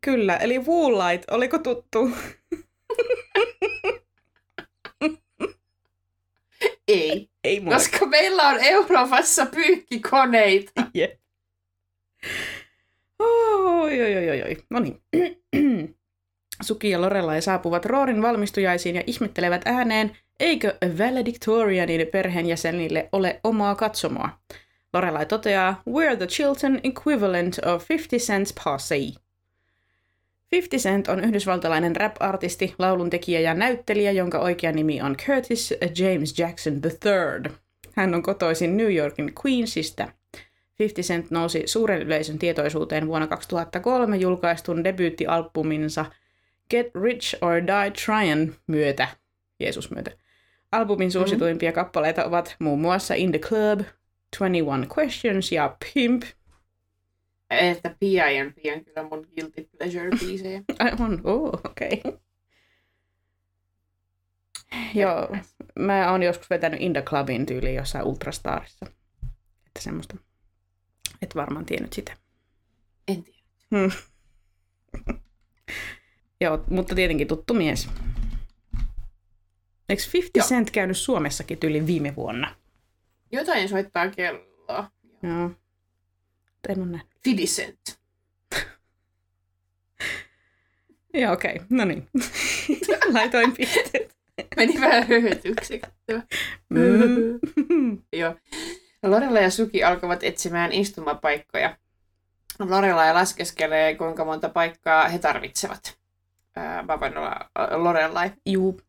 Kyllä, 0.00 0.36
eli 0.36 0.58
Woollight, 0.58 1.30
oliko 1.30 1.58
tuttu? 1.58 2.10
Ei. 6.88 7.30
Ei 7.44 7.60
mua. 7.60 7.74
Koska 7.74 8.06
meillä 8.06 8.42
on 8.48 8.58
Euroopassa 8.60 9.46
pyykkikoneita. 9.46 10.72
Yeah. 10.96 11.10
Oi, 13.18 14.02
oi, 14.02 14.16
oi, 14.16 14.42
oi. 14.42 14.56
No 14.70 14.80
niin. 14.80 15.02
Suki 16.62 16.90
ja 16.90 17.00
Lorella 17.00 17.40
saapuvat 17.40 17.86
Roorin 17.86 18.22
valmistujaisiin 18.22 18.96
ja 18.96 19.02
ihmettelevät 19.06 19.62
ääneen, 19.64 20.16
eikö 20.40 20.74
valedictorianin 20.98 22.06
perheenjäsenille 22.06 23.08
ole 23.12 23.40
omaa 23.44 23.74
katsomoa. 23.74 24.28
Lorelai 24.92 25.26
toteaa, 25.26 25.82
we're 25.90 26.16
the 26.16 26.26
Chilton 26.26 26.80
equivalent 26.84 27.58
of 27.58 27.88
50 27.88 28.26
cents 28.26 28.54
posse. 28.64 28.96
50 30.52 30.88
Cent 30.88 31.08
on 31.08 31.24
yhdysvaltalainen 31.24 31.96
rap-artisti, 31.96 32.74
lauluntekijä 32.78 33.40
ja 33.40 33.54
näyttelijä, 33.54 34.12
jonka 34.12 34.38
oikea 34.38 34.72
nimi 34.72 35.02
on 35.02 35.16
Curtis 35.16 35.74
James 35.98 36.38
Jackson 36.38 36.74
III. 36.84 37.52
Hän 37.92 38.14
on 38.14 38.22
kotoisin 38.22 38.76
New 38.76 38.94
Yorkin 38.94 39.32
Queensista. 39.46 40.08
50 40.78 41.02
Cent 41.02 41.30
nousi 41.30 41.62
suuren 41.66 42.02
yleisön 42.02 42.38
tietoisuuteen 42.38 43.06
vuonna 43.06 43.26
2003 43.26 44.16
julkaistun 44.16 44.84
debyyttialbuminsa 44.84 46.04
Get 46.72 46.86
Rich 46.94 47.36
or 47.40 47.52
Die 47.66 47.90
Tryin' 47.90 48.54
myötä, 48.66 49.08
Jeesus 49.60 49.90
myötä. 49.90 50.10
Albumin 50.72 51.08
mhm. 51.08 51.12
suosituimpia 51.12 51.70
mm-hmm. 51.70 51.74
kappaleita 51.74 52.24
ovat 52.24 52.56
muun 52.58 52.80
muassa 52.80 53.14
In 53.14 53.30
the 53.30 53.38
Club, 53.38 53.80
21 54.38 54.88
Questions 54.98 55.52
ja 55.52 55.76
Pimp. 55.94 56.22
Että 57.50 57.88
P.I.M.P. 58.00 58.56
on 58.76 58.84
kyllä 58.84 59.02
mun 59.02 59.26
guilty 59.34 59.68
pleasure-biisejä. 59.76 60.62
Ai 60.78 60.92
on, 61.00 61.20
oh, 61.24 61.60
okei. 61.64 62.02
Okay. 62.04 62.18
Joo, 64.94 65.36
mä 65.78 66.10
oon 66.10 66.22
joskus 66.22 66.50
vetänyt 66.50 66.80
In 66.80 66.92
the 66.92 67.02
Clubin 67.02 67.46
tyyliin 67.46 67.74
jossain 67.74 68.04
Ultrastarissa. 68.04 68.86
Että 69.66 69.80
semmoista. 69.80 70.16
Et 71.22 71.34
varmaan 71.34 71.66
tiennyt 71.66 71.92
sitä. 71.92 72.16
En 73.08 73.24
tiedä. 73.24 73.38
Hmm. 73.70 73.90
Joo, 76.42 76.64
mutta 76.70 76.94
tietenkin 76.94 77.28
tuttu 77.28 77.54
mies. 77.54 77.88
Eikö 79.88 80.02
50 80.12 80.38
Joo. 80.38 80.46
Cent 80.48 80.70
käynyt 80.70 80.96
Suomessakin 80.96 81.58
tyyli 81.58 81.86
viime 81.86 82.16
vuonna? 82.16 82.54
Jotain 83.32 83.68
soittaa 83.68 84.08
kelloa. 84.08 84.90
Joo. 85.22 85.50
En 86.68 86.78
ole 86.78 86.86
nähnyt. 86.86 87.10
50 87.24 87.54
Cent. 87.56 88.00
Joo, 91.14 91.32
okei. 91.32 91.54
Okay. 91.54 91.66
No 91.70 91.84
niin. 91.84 92.08
Laitoin 93.14 93.52
pisteet. 93.52 94.16
Meni 94.56 94.80
vähän 94.80 95.08
höhötyksi. 95.08 95.80
Mm. 96.68 98.02
Joo. 98.12 98.34
Lorella 99.02 99.40
ja 99.40 99.50
Suki 99.50 99.84
alkavat 99.84 100.24
etsimään 100.24 100.72
istumapaikkoja. 100.72 101.76
Lorella 102.58 103.04
ja 103.04 103.14
laskeskelee, 103.14 103.94
kuinka 103.94 104.24
monta 104.24 104.48
paikkaa 104.48 105.08
he 105.08 105.18
tarvitsevat. 105.18 106.01
Mä 106.56 107.00
voin 107.00 107.18
olla 107.18 107.50
Lorelai. 107.70 108.30
Juu. 108.46 108.80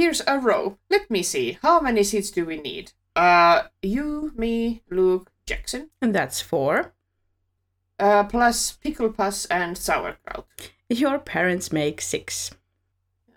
Here's 0.00 0.22
a 0.26 0.40
row. 0.40 0.72
Let 0.90 1.10
me 1.10 1.22
see. 1.22 1.58
How 1.62 1.82
many 1.82 2.04
seats 2.04 2.32
do 2.36 2.46
we 2.46 2.56
need? 2.56 2.86
Uh, 3.16 3.68
you, 3.82 4.30
me, 4.36 4.80
Luke, 4.90 5.30
Jackson. 5.50 5.90
And 6.02 6.14
that's 6.14 6.40
four. 6.50 6.94
Uh, 8.02 8.24
plus 8.30 8.78
pickle 8.82 9.12
puss 9.12 9.46
and 9.50 9.76
sauerkraut. 9.76 10.46
Your 11.00 11.18
parents 11.18 11.72
make 11.72 12.00
six. 12.00 12.52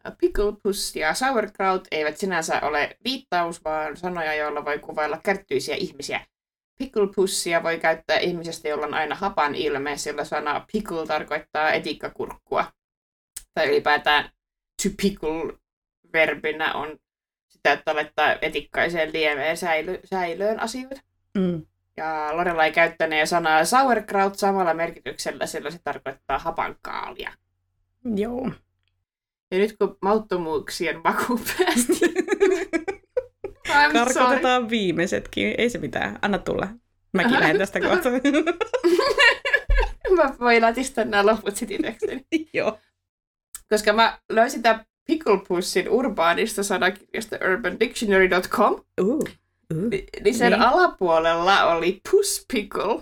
Uh, 0.05 0.11
pickle 0.17 0.53
puss 0.63 0.95
ja 0.95 1.13
sauerkraut 1.13 1.87
eivät 1.91 2.17
sinänsä 2.17 2.61
ole 2.61 2.97
viittaus, 3.03 3.63
vaan 3.63 3.97
sanoja, 3.97 4.35
joilla 4.35 4.65
voi 4.65 4.79
kuvailla 4.79 5.19
kärttyisiä 5.23 5.75
ihmisiä. 5.75 6.21
Pickle 6.77 7.07
pussia 7.15 7.63
voi 7.63 7.79
käyttää 7.79 8.17
ihmisestä, 8.17 8.67
jolla 8.67 8.85
on 8.85 8.93
aina 8.93 9.15
hapan 9.15 9.55
ilme, 9.55 9.97
sillä 9.97 10.23
sana 10.23 10.65
pickle 10.71 11.05
tarkoittaa 11.05 11.71
etikkakurkkua. 11.71 12.65
Tai 13.55 13.67
ylipäätään 13.67 14.29
to 14.83 14.89
pickle 15.01 15.53
verbinä 16.13 16.73
on 16.73 16.97
sitä, 17.47 17.71
että 17.71 17.95
laittaa 17.95 18.35
etikkaiseen 18.41 19.13
liemeen 19.13 19.57
säily, 19.57 19.99
säilöön 20.03 20.59
asioita. 20.59 21.01
Mm. 21.37 21.65
Ja 21.97 22.29
Lorelai 22.31 22.71
käyttänee 22.71 23.25
sanaa 23.25 23.65
sauerkraut 23.65 24.37
samalla 24.37 24.73
merkityksellä, 24.73 25.45
sillä 25.45 25.71
se 25.71 25.79
tarkoittaa 25.83 26.39
hapankaalia. 26.39 27.31
Joo. 28.15 28.51
Ja 29.51 29.57
nyt 29.57 29.75
kun 29.77 29.97
mauttomuuksien 30.01 31.01
maku 31.03 31.39
päästi. 31.57 31.99
Karkotetaan 33.93 34.61
sorry. 34.61 34.69
viimeisetkin. 34.69 35.55
Ei 35.57 35.69
se 35.69 35.77
mitään. 35.77 36.19
Anna 36.21 36.37
tulla. 36.37 36.67
Mäkin 37.13 37.39
lähden 37.39 37.57
tästä 37.57 37.79
kohta. 37.79 38.09
mä 40.17 40.33
voin 40.39 40.61
latistaa 40.61 41.05
nämä 41.05 41.25
loput 41.25 41.55
sitten 41.55 41.95
Joo. 42.53 42.79
Koska 43.69 43.93
mä 43.93 44.17
löysin 44.29 44.61
tämän 44.61 44.85
Picklepussin 45.07 45.89
urbaanista 45.89 46.63
sanakirjasta 46.63 47.37
urbandictionary.com. 47.51 48.81
Uh, 49.01 49.07
uh, 49.07 49.23
niin 50.23 50.35
sen 50.35 50.51
niin. 50.51 50.61
alapuolella 50.61 51.65
oli 51.65 52.01
puss 52.11 52.45
pickle. 52.53 53.01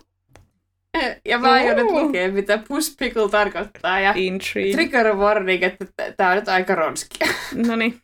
Ja 1.26 1.38
mä 1.40 1.52
aion 1.52 1.78
nyt 1.78 1.92
lukea, 1.92 2.32
mitä 2.32 2.60
puss 2.68 2.96
pickle 3.00 3.30
tarkoittaa. 3.30 4.00
Ja 4.00 4.14
Intrigue. 4.16 4.74
trigger 4.74 5.16
warning, 5.16 5.64
että 5.64 5.86
tää 6.18 6.30
on 6.30 6.36
nyt 6.36 6.48
aika 6.50 6.76
ronskia. 6.76 7.28
No 7.68 7.76
niin. 7.76 8.02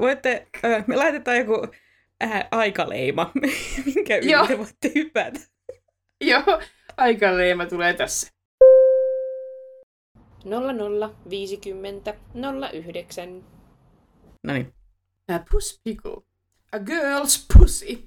Voitte, 0.00 0.46
äh, 0.64 0.84
me 0.86 0.96
laitetaan 0.96 1.36
joku 1.36 1.66
äh, 2.22 2.44
aikaleima, 2.50 3.30
minkä 3.94 4.16
yli 4.16 4.48
te 4.48 4.58
voitte 4.58 4.92
hypätä. 4.94 5.40
Joo, 6.20 6.60
aikaleima 6.96 7.66
tulee 7.66 7.92
tässä. 7.92 8.32
00 10.42 11.14
50 11.28 11.72
09. 11.72 13.42
No 14.42 14.52
niin. 14.52 14.72
A 15.28 15.38
puss 15.38 15.78
pickle. 15.84 16.24
A 16.72 16.78
girl's 16.78 17.36
pussy 17.36 18.06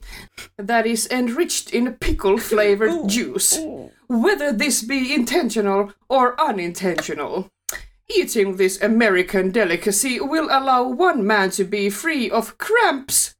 that 0.58 0.86
is 0.86 1.08
enriched 1.12 1.72
in 1.72 1.94
pickle 1.96 2.38
flavored 2.38 3.10
juice, 3.10 3.60
whether 4.08 4.54
this 4.54 4.82
be 4.82 5.14
intentional 5.14 5.92
or 6.10 6.40
unintentional. 6.40 7.50
Eating 8.10 8.56
this 8.56 8.82
American 8.82 9.52
delicacy 9.52 10.20
will 10.20 10.46
allow 10.46 10.88
one 10.88 11.26
man 11.28 11.50
to 11.52 11.64
be 11.66 11.90
free 11.90 12.30
of 12.30 12.58
cramps. 12.58 13.36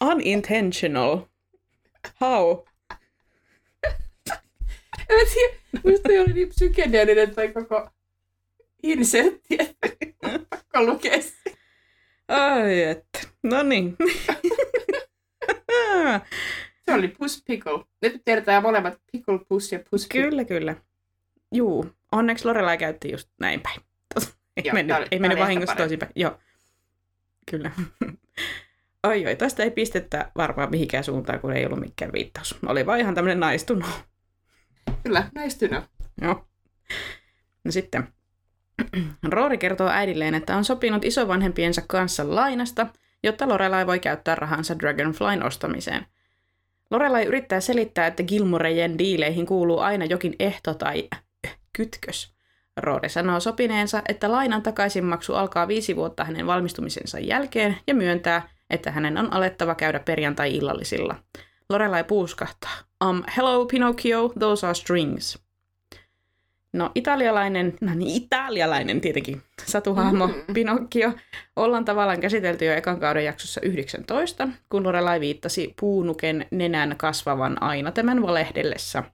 Unintentional. 0.00 1.28
How? 2.20 2.64
En 5.08 5.16
mä 5.16 5.22
tiedä, 5.34 5.54
musta 5.84 6.08
oli 6.08 6.32
niin 6.32 6.48
psykedeellinen 6.48 7.34
toi 7.34 7.52
koko 7.52 7.90
insertti, 8.82 9.56
että 9.58 9.88
pakko 10.50 10.82
lukea 10.82 11.22
se. 11.22 11.34
Ai 12.28 12.82
että. 12.82 13.18
No 13.42 13.62
niin. 13.62 13.96
Se 16.84 16.94
oli 16.94 17.08
Puss 17.08 17.42
Pickle. 17.46 17.84
Nyt 18.02 18.22
tiedetään 18.24 18.62
molemmat 18.62 18.98
Pickle 19.12 19.38
Puss 19.48 19.72
ja 19.72 19.78
Puss 19.90 20.06
Pickle. 20.08 20.22
kyllä, 20.30 20.44
kyllä. 20.44 20.74
Juu, 21.52 21.86
onneksi 22.12 22.44
Lorelai 22.44 22.78
käytti 22.78 23.10
just 23.12 23.28
näin 23.40 23.60
päin. 23.60 23.80
Ei 24.56 24.62
Joo, 24.64 24.74
mennyt, 24.74 24.96
oli- 24.96 25.06
ei 25.10 25.18
mennyt 25.18 25.38
vahingossa 25.38 25.76
toisinpäin. 25.76 26.12
Joo. 26.16 26.38
Kyllä. 27.50 27.70
Oi 29.02 29.26
oi, 29.26 29.36
tästä 29.36 29.62
ei 29.62 29.70
pistettä 29.70 30.30
varmaan 30.36 30.70
mihinkään 30.70 31.04
suuntaan, 31.04 31.40
kun 31.40 31.52
ei 31.52 31.66
ollut 31.66 31.80
mikään 31.80 32.12
viittaus. 32.12 32.58
Oli 32.66 32.86
vaan 32.86 33.00
ihan 33.00 33.14
tämmöinen 33.14 33.40
naistunut. 33.40 33.86
Kyllä, 35.02 35.30
naistunut. 35.34 35.84
Joo. 36.22 36.46
No 37.64 37.70
sitten. 37.70 38.08
Roori 39.22 39.58
kertoo 39.58 39.88
äidilleen, 39.88 40.34
että 40.34 40.56
on 40.56 40.64
sopinut 40.64 41.04
isovanhempiensa 41.04 41.82
kanssa 41.88 42.34
lainasta, 42.34 42.86
jotta 43.22 43.48
Lorelai 43.48 43.86
voi 43.86 43.98
käyttää 43.98 44.34
rahansa 44.34 44.78
Dragonflyn 44.78 45.42
ostamiseen. 45.42 46.06
Lorelai 46.90 47.24
yrittää 47.24 47.60
selittää, 47.60 48.06
että 48.06 48.22
Gilmorejen 48.22 48.98
diileihin 48.98 49.46
kuuluu 49.46 49.78
aina 49.78 50.04
jokin 50.04 50.34
ehto 50.38 50.74
tai 50.74 51.08
kytkös. 51.72 52.34
Roori 52.76 53.08
sanoo 53.08 53.40
sopineensa, 53.40 54.02
että 54.08 54.32
lainan 54.32 54.62
takaisinmaksu 54.62 55.34
alkaa 55.34 55.68
viisi 55.68 55.96
vuotta 55.96 56.24
hänen 56.24 56.46
valmistumisensa 56.46 57.18
jälkeen 57.18 57.76
ja 57.86 57.94
myöntää, 57.94 58.48
että 58.70 58.90
hänen 58.90 59.18
on 59.18 59.32
alettava 59.32 59.74
käydä 59.74 59.98
perjantai-illallisilla. 59.98 61.14
Lorelai 61.70 62.04
puuskahtaa. 62.04 62.72
Um, 63.08 63.22
hello 63.36 63.66
Pinocchio, 63.66 64.32
those 64.38 64.66
are 64.66 64.74
strings. 64.74 65.38
No 66.72 66.90
italialainen, 66.94 67.74
no 67.80 67.94
niin 67.94 68.22
italialainen 68.22 69.00
tietenkin, 69.00 69.42
satuhahmo 69.66 70.26
Mm. 70.26 70.54
Pinocchio 70.54 71.12
ollaan 71.56 71.84
tavallaan 71.84 72.20
käsitelty 72.20 72.64
jo 72.64 72.72
ekan 72.74 73.00
kauden 73.00 73.24
jaksossa 73.24 73.60
19, 73.60 74.48
kun 74.70 74.84
Lorelai 74.84 75.20
viittasi 75.20 75.74
puunuken 75.80 76.46
nenän 76.50 76.94
kasvavan 76.96 77.62
aina 77.62 77.92
tämän 77.92 78.22
valehdellessa. 78.22 79.04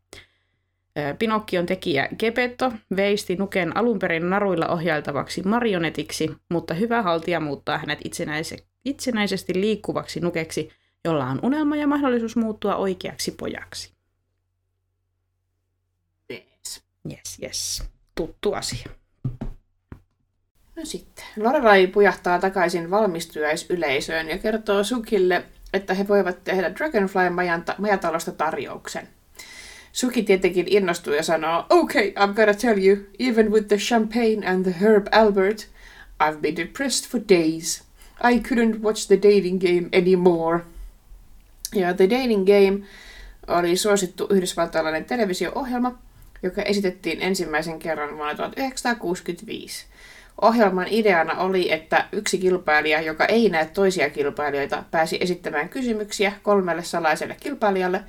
Ö, 0.99 1.15
Pinocchion 1.19 1.67
tekijä 1.67 2.09
Gepetto 2.19 2.73
veisti 2.97 3.37
nuken 3.37 3.77
alun 3.77 3.99
perin 3.99 4.31
naruilla 4.31 4.69
ohjailtavaksi 4.69 5.43
marionetiksi, 5.43 6.31
mutta 6.49 6.75
hyvä 6.75 7.03
haltija 7.03 7.41
muuttaa 7.41 7.79
hänet 7.79 7.99
itsenäise- 8.05 8.65
itsenäisesti 8.85 9.61
liikkuvaksi 9.61 10.21
nukeksi, 10.21 10.71
jolla 11.05 11.27
on 11.27 11.41
unelma 11.43 11.77
ja 11.77 11.87
mahdollisuus 11.87 12.37
muuttua 12.37 12.77
oikeaksi 12.77 13.31
pojaksi. 13.31 13.93
Yes. 16.31 16.83
Yes, 17.11 17.39
yes. 17.43 17.83
Tuttu 18.15 18.53
asia. 18.53 18.91
No 20.77 20.85
sitten. 20.85 21.25
Lorelai 21.37 21.87
pujahtaa 21.87 22.39
takaisin 22.39 22.91
valmistujaisyleisöön 22.91 24.29
ja 24.29 24.39
kertoo 24.39 24.85
Sukille, 24.85 25.45
että 25.73 25.95
he 25.95 26.09
voivat 26.09 26.45
tehdä 26.45 26.75
Dragonfly 26.75 27.31
majatalosta 27.79 28.33
tarjouksen. 28.33 29.09
Suki 29.93 30.23
tietenkin 30.23 30.67
innostuu 30.69 31.13
ja 31.13 31.23
sanoo, 31.23 31.67
Okay, 31.71 32.11
I'm 32.11 32.35
gonna 32.35 32.55
tell 32.55 32.79
you, 32.87 32.97
even 33.19 33.53
with 33.53 33.69
the 33.69 33.77
champagne 33.77 34.47
and 34.47 34.65
the 34.65 34.75
Herb 34.81 35.07
Albert, 35.13 35.69
I've 36.23 36.41
been 36.41 36.57
depressed 36.57 37.11
for 37.11 37.21
days. 37.29 37.83
I 38.23 38.39
couldn't 38.39 38.83
watch 38.83 39.07
the 39.07 39.17
dating 39.17 39.61
game 39.61 39.89
anymore. 39.93 40.61
Ja 41.75 41.95
The 41.95 42.11
Dating 42.11 42.47
Game 42.47 42.87
oli 43.47 43.77
suosittu 43.77 44.27
yhdysvaltalainen 44.31 45.05
televisio-ohjelma, 45.05 45.99
joka 46.43 46.63
esitettiin 46.63 47.23
ensimmäisen 47.23 47.79
kerran 47.79 48.17
vuonna 48.17 48.35
1965. 48.35 49.87
Ohjelman 50.41 50.87
ideana 50.91 51.41
oli, 51.41 51.73
että 51.73 52.09
yksi 52.13 52.39
kilpailija, 52.39 53.01
joka 53.01 53.25
ei 53.25 53.49
näe 53.49 53.67
toisia 53.67 54.11
kilpailijoita, 54.11 54.85
pääsi 54.91 55.19
esittämään 55.21 55.69
kysymyksiä 55.69 56.33
kolmelle 56.43 56.85
salaiselle 56.85 57.37
kilpailijalle, 57.41 58.01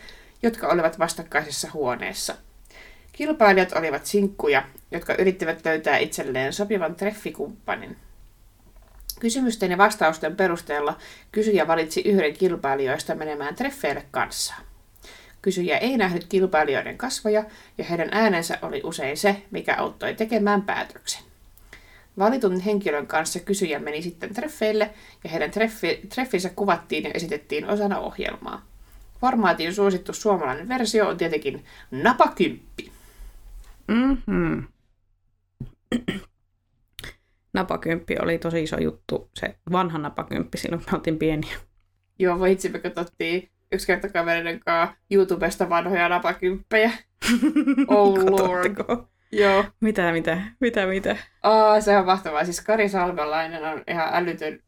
jotka 0.44 0.68
olivat 0.68 1.00
vastakkaisessa 1.00 1.68
huoneessa. 1.74 2.36
Kilpailijat 3.12 3.74
olivat 3.74 4.06
sinkkuja, 4.06 4.64
jotka 4.92 5.16
yrittivät 5.16 5.66
löytää 5.66 5.98
itselleen 5.98 6.54
sopivan 6.54 6.96
treffikumppanin. 6.96 7.98
Kysymysten 9.22 9.72
ja 9.72 9.78
vastausten 9.78 10.36
perusteella 10.36 10.98
kysyjä 11.32 11.68
valitsi 11.68 12.02
yhden 12.06 12.34
kilpailijoista 12.34 13.16
menemään 13.16 13.56
treffeille 13.56 14.06
kanssaan. 14.12 14.64
Kysyjä 15.42 15.78
ei 15.78 15.98
nähnyt 15.98 16.26
kilpailijoiden 16.30 16.98
kasvoja 16.98 17.44
ja 17.78 17.84
heidän 17.84 18.10
äänensä 18.12 18.58
oli 18.62 18.82
usein 18.84 19.18
se, 19.18 19.42
mikä 19.52 19.76
auttoi 19.78 20.14
tekemään 20.14 20.62
päätöksen. 20.62 21.24
Valitun 22.20 22.60
henkilön 22.60 23.08
kanssa 23.08 23.40
kysyjä 23.40 23.80
meni 23.80 24.02
sitten 24.02 24.34
treffeille 24.34 24.94
ja 25.24 25.30
heidän 25.30 25.52
treffi, 25.52 26.02
treffinsä 26.10 26.50
kuvattiin 26.50 27.04
ja 27.04 27.12
esitettiin 27.14 27.70
osana 27.70 28.00
ohjelmaa. 28.00 28.66
Formaatin 29.20 29.74
suosittu 29.74 30.14
suomalainen 30.14 30.68
versio 30.68 31.08
on 31.08 31.18
tietenkin 31.18 31.66
napakymppi. 31.92 32.92
Mm-hmm. 33.88 34.68
Napakymppi 37.54 38.16
oli 38.22 38.38
tosi 38.38 38.64
iso 38.64 38.80
juttu, 38.80 39.30
se 39.40 39.56
vanha 39.72 39.98
napakymppi 39.98 40.58
silloin, 40.58 40.82
kun 40.84 40.88
me 40.92 40.96
oltiin 40.98 41.18
pieniä. 41.20 41.56
Joo, 42.20 42.40
voi 42.40 42.52
itse 42.52 42.70
me 42.70 42.80
katsottiin 42.80 43.50
yksi 43.72 43.88
kerta 43.88 44.10
kavereiden 44.10 44.60
kanssa 44.60 44.96
YouTubesta 45.12 45.70
vanhoja 45.70 46.10
napakymppejä. 46.10 46.92
Oh 47.88 48.18
lord. 48.32 48.76
Joo. 49.32 49.66
Mitä, 49.82 50.12
mitä, 50.12 50.42
mitä, 50.60 50.86
mitä? 50.86 51.18
Aa, 51.44 51.82
se 51.82 51.98
on 51.98 52.06
mahtavaa. 52.06 52.46
Siis 52.46 52.62
Kari 52.62 52.90
Salmelainen 52.90 53.64
on 53.64 53.84
ihan 53.88 54.10
älytön 54.12 54.60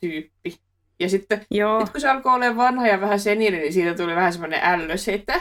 tyyppi. 0.00 0.58
Ja 1.00 1.08
sitten 1.08 1.40
Joo, 1.50 1.80
Nyt 1.80 1.90
kun 1.90 2.00
se 2.00 2.08
alkoi 2.08 2.34
olemaan 2.34 2.56
vanha 2.56 2.86
ja 2.88 3.00
vähän 3.00 3.20
senili, 3.20 3.56
niin 3.58 3.72
siitä 3.72 3.94
tuli 3.94 4.14
vähän 4.16 4.32
semmoinen 4.32 4.60
ällösetä. 4.62 5.40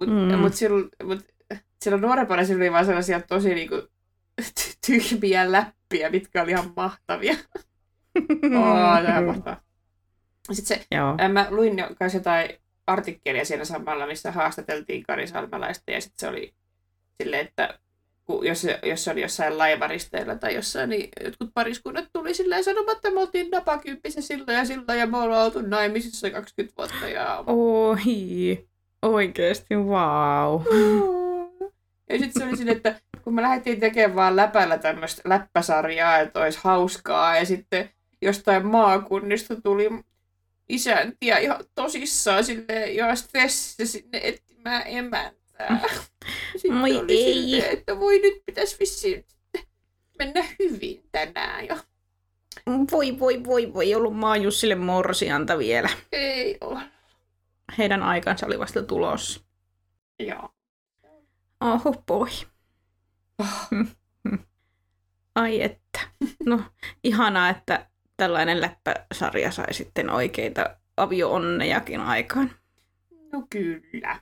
Mutta 0.00 0.14
Mm. 0.36 0.38
mut 0.38 0.54
silloin, 0.54 0.88
mut 1.04 1.24
silloin 1.84 2.02
nuorempana 2.02 2.44
sillä 2.44 2.62
oli 2.62 2.72
vaan 2.72 2.86
sellaisia 2.86 3.20
tosi 3.20 3.54
niinku 3.54 3.74
tyhmiä 4.86 5.52
läppiä, 5.52 6.10
mitkä 6.10 6.42
oli 6.42 6.50
ihan 6.50 6.72
mahtavia. 6.76 7.34
Oo, 8.58 9.02
tämä 9.04 9.18
on 9.18 9.24
mahtavaa. 9.24 9.60
Sitten 10.52 10.78
se, 10.78 10.86
Joo. 10.90 11.16
mä 11.32 11.46
luin 11.50 11.78
jo 11.78 11.88
kanssa 11.98 12.18
jotain 12.18 12.50
artikkelia 12.86 13.44
siinä 13.44 13.64
samalla, 13.64 14.06
missä 14.06 14.32
haastateltiin 14.32 15.02
Kari 15.02 15.26
Salmelaista 15.26 15.90
ja 15.90 16.00
sitten 16.00 16.18
se 16.18 16.28
oli 16.28 16.54
silleen, 17.22 17.46
että 17.46 17.78
kun, 18.24 18.46
jos, 18.46 18.66
jos 18.82 19.04
se 19.04 19.10
oli 19.10 19.22
jossain 19.22 19.58
laivaristeilla 19.58 20.34
tai 20.34 20.54
jossain, 20.54 20.90
niin 20.90 21.08
jotkut 21.24 21.50
pariskunnat 21.54 22.04
tuli 22.12 22.34
silleen 22.34 22.64
sanomaan, 22.64 22.96
että 22.96 23.10
me 23.10 23.20
oltiin 23.20 23.50
napakymppissä 23.50 24.20
silloin 24.20 24.56
ja 24.56 24.64
silloin 24.64 24.98
ja 24.98 25.06
me 25.06 25.18
ollaan 25.18 25.44
oltu 25.44 25.60
naimisissa 25.60 26.30
20 26.30 26.76
vuotta 26.76 27.08
ja... 27.08 27.44
Oi, 27.46 28.68
oikeesti, 29.02 29.76
wow. 29.76 30.60
Ja 32.08 32.18
sitten 32.18 32.42
se 32.42 32.48
oli 32.48 32.56
silleen, 32.56 32.76
että 32.76 33.00
kun 33.22 33.34
me 33.34 33.42
lähdettiin 33.42 33.80
tekemään 33.80 34.16
vaan 34.16 34.36
läpällä 34.36 34.78
tämmöistä 34.78 35.22
läppäsarjaa, 35.24 36.18
että 36.18 36.40
olisi 36.40 36.58
hauskaa 36.62 37.36
ja 37.36 37.44
sitten 37.44 37.90
jostain 38.22 38.66
maakunnista 38.66 39.60
tuli 39.60 39.90
isäntiä 40.68 41.38
ihan 41.38 41.64
tosissaan 41.74 42.44
silleen 42.44 42.92
ihan 42.92 43.16
stressissä 43.16 43.86
sinne 43.86 44.20
etsimään 44.22 44.82
emäntää. 44.86 45.80
Sitten 46.56 46.74
Moi 46.74 46.96
oli 46.96 47.12
ei. 47.12 47.34
silleen, 47.34 47.72
että 47.78 47.98
voi 47.98 48.18
nyt 48.18 48.42
pitäisi 48.46 48.76
vissiin 48.80 49.24
mennä 50.18 50.44
hyvin 50.58 51.04
tänään 51.12 51.66
jo. 51.66 51.76
Voi, 52.92 53.18
voi, 53.20 53.44
voi, 53.44 53.74
voi, 53.74 53.94
ollut 53.94 54.16
Maajussille 54.16 54.74
morsianta 54.74 55.58
vielä. 55.58 55.88
Ei 56.12 56.58
ole. 56.60 56.80
Heidän 57.78 58.02
aikansa 58.02 58.46
oli 58.46 58.58
vasta 58.58 58.82
tulossa. 58.82 59.40
Joo. 60.18 60.50
Oho, 61.64 62.02
poi. 62.06 62.28
Oh. 63.38 63.68
Ai 65.34 65.62
että. 65.62 66.00
No, 66.46 66.60
ihanaa, 67.04 67.48
että 67.48 67.86
tällainen 68.16 68.60
läppäsarja 68.60 69.50
sai 69.50 69.74
sitten 69.74 70.10
oikeita 70.10 70.76
avio-onnejakin 70.96 72.00
aikaan. 72.00 72.50
No 73.32 73.46
kyllä. 73.50 74.20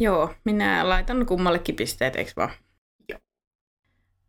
Joo, 0.00 0.34
minä 0.44 0.88
laitan 0.88 1.26
kummallekin 1.26 1.76
pisteet, 1.76 2.16
eikö 2.16 2.30
vaan? 2.36 2.50
Joo. 3.08 3.18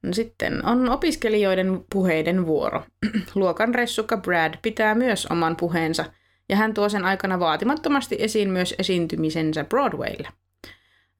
No 0.03 0.14
sitten 0.14 0.66
on 0.66 0.89
opiskelijoiden 0.89 1.86
puheiden 1.93 2.45
vuoro. 2.45 2.86
Luokan 3.36 3.76
ressukka 3.76 4.18
Brad 4.18 4.53
pitää 4.62 4.95
myös 4.95 5.26
oman 5.26 5.55
puheensa, 5.55 6.05
ja 6.49 6.55
hän 6.55 6.74
tuo 6.74 6.89
sen 6.89 7.05
aikana 7.05 7.39
vaatimattomasti 7.39 8.16
esiin 8.20 8.49
myös 8.49 8.76
esiintymisensä 8.80 9.64
Broadwaylla. 9.64 10.32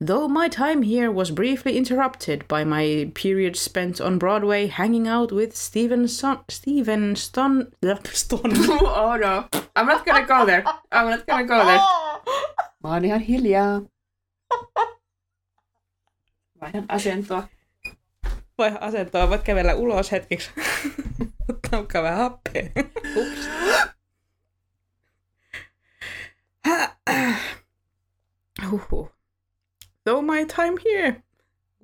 Though 0.04 0.28
my 0.28 0.48
time 0.50 0.82
here 0.82 1.12
was 1.12 1.30
briefly 1.30 1.78
interrupted 1.78 2.48
by 2.48 2.64
my 2.64 3.12
period 3.14 3.56
spent 3.56 4.02
on 4.02 4.18
Broadway 4.18 4.66
hanging 4.66 5.08
out 5.08 5.32
with 5.32 5.56
Stephen 5.56 6.08
Son- 6.08 6.44
Stephen 6.50 7.16
Ston 7.16 7.68
Ston. 8.14 8.42
oh 8.82 9.16
no. 9.22 9.46
I'm 9.76 9.86
not 9.86 10.04
gonna 10.04 10.26
go 10.26 10.44
there. 10.46 10.64
I'm 10.92 11.08
not 11.10 11.28
gonna 11.28 11.46
go 11.46 11.66
there. 11.66 11.80
Mä 12.84 12.94
oon 12.94 13.06
ihan 13.06 13.20
hiljaa. 13.20 13.82
Vaihdan 16.62 16.86
asentoa. 16.88 17.48
Vai 18.58 18.78
asentoa, 18.80 19.30
voit 19.30 19.44
kävellä 19.44 19.74
ulos 19.76 20.12
hetkeksi. 20.12 20.52
Ottaa 21.74 22.04
vähän 22.04 22.18
happea. 22.18 22.64
Ups. 23.16 23.50
Huhhuh. 28.72 29.21
Though 30.06 30.22
my 30.22 30.44
time 30.44 30.78
here 30.78 31.24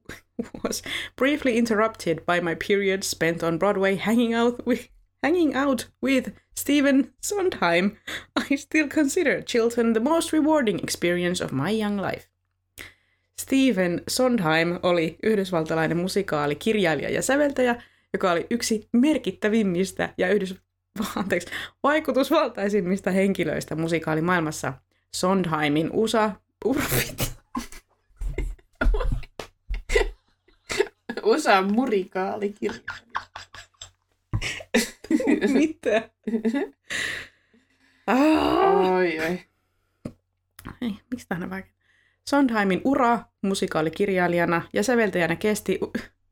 was 0.63 0.81
briefly 1.15 1.57
interrupted 1.57 2.25
by 2.25 2.39
my 2.39 2.55
period 2.55 3.03
spent 3.03 3.43
on 3.43 3.57
Broadway 3.57 3.95
hanging 3.95 4.33
out 4.33 4.65
with 4.65 4.89
hanging 5.23 5.55
out 5.55 5.87
with 6.01 6.31
Stephen 6.55 7.13
Sondheim, 7.21 7.97
I 8.51 8.55
still 8.55 8.87
consider 8.87 9.41
Chilton 9.41 9.93
the 9.93 9.99
most 9.99 10.31
rewarding 10.31 10.79
experience 10.79 11.43
of 11.43 11.51
my 11.51 11.71
young 11.71 11.97
life. 11.97 12.27
Stephen 13.39 14.01
Sondheim 14.07 14.79
oli 14.83 15.17
yhdysvaltalainen 15.23 15.97
musikaali, 15.97 16.55
kirjailija 16.55 17.09
ja 17.09 17.21
säveltäjä, 17.21 17.81
joka 18.13 18.31
oli 18.31 18.47
yksi 18.49 18.89
merkittävimmistä 18.93 20.13
ja 20.17 20.29
yhdys, 20.29 20.55
anteeksi, 21.15 21.47
vaikutusvaltaisimmista 21.83 23.11
henkilöistä 23.11 23.75
musikaalimaailmassa. 23.75 24.73
Sondheimin 25.15 25.89
USA... 25.93 26.31
Urfit. 26.65 27.36
USA 31.27 31.61
murikaalikirja. 31.61 32.79
Mitä? 35.53 36.09
Ah. 38.07 38.91
Oi, 38.91 39.19
oi. 39.19 39.39
Ei, 40.81 40.95
miksi 41.11 41.27
tähän 41.29 41.49
vaikea? 41.49 41.71
Sondheimin 42.27 42.81
ura 42.83 43.19
musikaalikirjailijana 43.41 44.61
ja 44.73 44.83
säveltäjänä 44.83 45.35
kesti 45.35 45.79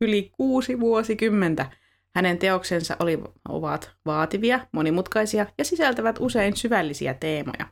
yli 0.00 0.30
kuusi 0.32 0.80
vuosikymmentä. 0.80 1.70
Hänen 2.14 2.38
teoksensa 2.38 2.96
oli, 2.98 3.18
ovat 3.48 3.90
vaativia, 4.06 4.66
monimutkaisia 4.72 5.46
ja 5.58 5.64
sisältävät 5.64 6.16
usein 6.20 6.56
syvällisiä 6.56 7.14
teemoja. 7.14 7.66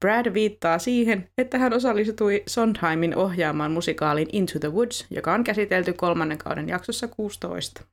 Brad 0.00 0.34
viittaa 0.34 0.78
siihen, 0.78 1.30
että 1.38 1.58
hän 1.58 1.72
osallistui 1.72 2.42
Sondheimin 2.46 3.16
ohjaamaan 3.16 3.72
musikaalin 3.72 4.28
Into 4.32 4.58
the 4.58 4.72
Woods, 4.72 5.06
joka 5.10 5.34
on 5.34 5.44
käsitelty 5.44 5.92
kolmannen 5.92 6.38
kauden 6.38 6.68
jaksossa 6.68 7.08
16. 7.08 7.84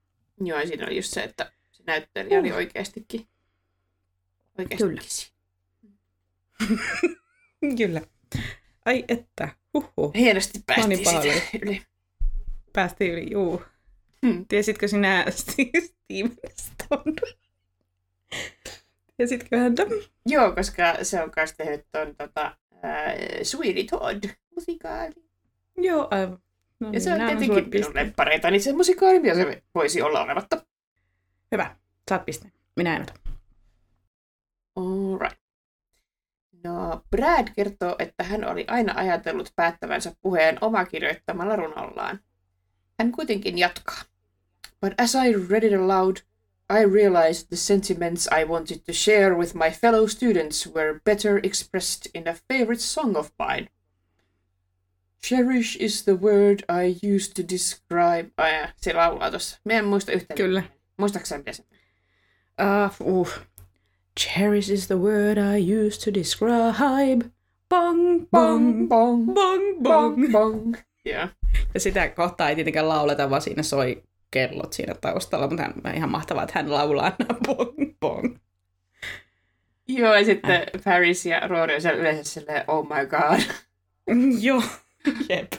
Joo, 0.41 0.59
ja 0.59 0.67
siinä 0.67 0.85
oli 0.87 0.95
just 0.95 1.13
se, 1.13 1.23
että 1.23 1.51
se 1.71 1.83
näyttelijä 1.87 2.39
oli 2.39 2.51
Uh. 2.51 2.55
oikeastikin. 2.57 3.27
Oikeastikin. 4.59 4.97
Kyllä. 6.57 6.81
Kyllä. 7.77 8.01
Ai 8.85 9.03
että, 9.07 9.49
huhhuh. 9.73 10.13
Hienosti 10.15 10.59
päästiin 10.65 10.89
niin 10.89 11.09
siitä 11.23 11.57
yli. 11.65 11.81
Päästiin 12.73 13.11
yli, 13.13 13.31
juu. 13.31 13.61
Hmm. 14.25 14.45
Tiesitkö 14.47 14.87
sinä 14.87 15.25
Steven 15.29 16.37
Stone? 16.61 17.35
Tiesitkö 19.17 19.57
häntä? 19.57 19.83
Joo, 20.25 20.51
koska 20.51 20.83
se 21.03 21.23
on 21.23 21.31
myös 21.35 21.53
tehnyt 21.57 21.85
ton 21.91 22.15
tota, 22.17 22.57
ää, 22.81 23.13
Sweetie 23.43 23.83
Todd 23.83 24.23
musikaali. 24.55 25.13
Joo, 25.77 26.07
aivan. 26.11 26.39
No 26.79 26.89
Ja 26.91 26.99
se 26.99 27.11
on 27.11 27.17
nämä 27.17 27.29
tietenkin 27.29 27.55
minun 27.55 27.71
piste. 27.71 27.91
lemppareita, 27.93 28.51
niin 28.51 28.61
se 28.63 28.73
musikaali, 28.73 29.19
mitä 29.19 29.35
se 29.35 29.63
voisi 29.75 30.01
olla 30.01 30.21
olematta. 30.23 30.65
Hyvä, 31.51 31.75
saat 32.09 32.25
piste. 32.25 32.51
Minä 32.75 32.95
en 32.95 33.01
ota. 33.01 33.13
Alright. 34.75 35.39
No, 36.63 37.01
Brad 37.11 37.47
kertoo, 37.55 37.95
että 37.99 38.23
hän 38.23 38.45
oli 38.45 38.65
aina 38.67 38.93
ajatellut 38.95 39.51
päättävänsä 39.55 40.15
puheen 40.21 40.57
omakirjoittamalla 40.61 41.55
runollaan. 41.55 42.19
Hän 42.99 43.11
kuitenkin 43.11 43.57
jatkaa. 43.57 44.01
But 44.81 44.93
as 45.01 45.15
I 45.15 45.33
read 45.49 45.63
it 45.63 45.79
aloud, 45.79 46.17
I 46.69 46.81
realized 46.81 47.49
the 47.49 47.57
sentiments 47.57 48.27
I 48.31 48.43
wanted 48.43 48.85
to 48.85 48.93
share 48.93 49.35
with 49.35 49.53
my 49.53 49.69
fellow 49.69 50.07
students 50.07 50.67
were 50.67 50.99
better 51.03 51.39
expressed 51.43 52.07
in 52.13 52.27
a 52.27 52.35
favorite 52.49 52.81
song 52.81 53.15
of 53.15 53.31
mine. 53.39 53.69
Cherish 55.21 55.75
is 55.75 56.03
the 56.03 56.15
word 56.15 56.63
I 56.69 56.95
used 57.03 57.35
to 57.35 57.43
describe... 57.43 58.31
Ai, 58.37 58.51
ja, 58.51 58.67
se 58.77 58.93
laulaa 58.93 59.29
tuossa. 59.29 59.57
Mä 59.63 59.73
en 59.73 59.85
muista 59.85 60.11
yhtään. 60.11 60.37
Kyllä. 60.37 60.63
Muistaakseni 60.97 61.37
mitä 61.37 61.53
se? 61.53 61.63
Uh, 62.61 63.19
uh. 63.19 63.29
Cherish 64.19 64.71
is 64.71 64.87
the 64.87 64.97
word 64.97 65.37
I 65.37 65.59
used 65.59 66.03
to 66.03 66.13
describe. 66.13 67.31
Bong, 67.69 68.27
bong, 68.31 68.87
bong, 68.87 69.33
bong, 69.33 69.81
bong. 69.81 70.31
bong. 70.31 70.77
Joo. 71.05 71.27
Ja 71.73 71.79
sitä 71.79 72.09
kohtaa 72.09 72.49
ei 72.49 72.55
tietenkään 72.55 72.89
lauleta, 72.89 73.29
vaan 73.29 73.41
siinä 73.41 73.63
soi 73.63 74.03
kellot 74.35 74.73
siinä 74.73 74.95
taustalla, 75.01 75.47
mutta 75.47 75.63
hän, 75.63 75.95
ihan 75.95 76.11
mahtavaa, 76.11 76.43
että 76.43 76.59
hän 76.59 76.71
laulaa 76.71 77.15
nämä 77.19 77.39
bong, 77.47 77.99
bong. 77.99 78.37
Joo, 79.87 80.13
ja 80.15 80.25
sitten 80.25 80.63
Paris 80.83 81.25
ja 81.25 81.47
Rory 81.47 81.75
on 81.75 81.81
siellä 81.81 81.99
yleensä 81.99 82.23
silleen, 82.23 82.63
oh 82.67 82.87
my 82.87 83.05
god. 83.05 83.39
Joo, 84.47 84.63
jep. 85.29 85.53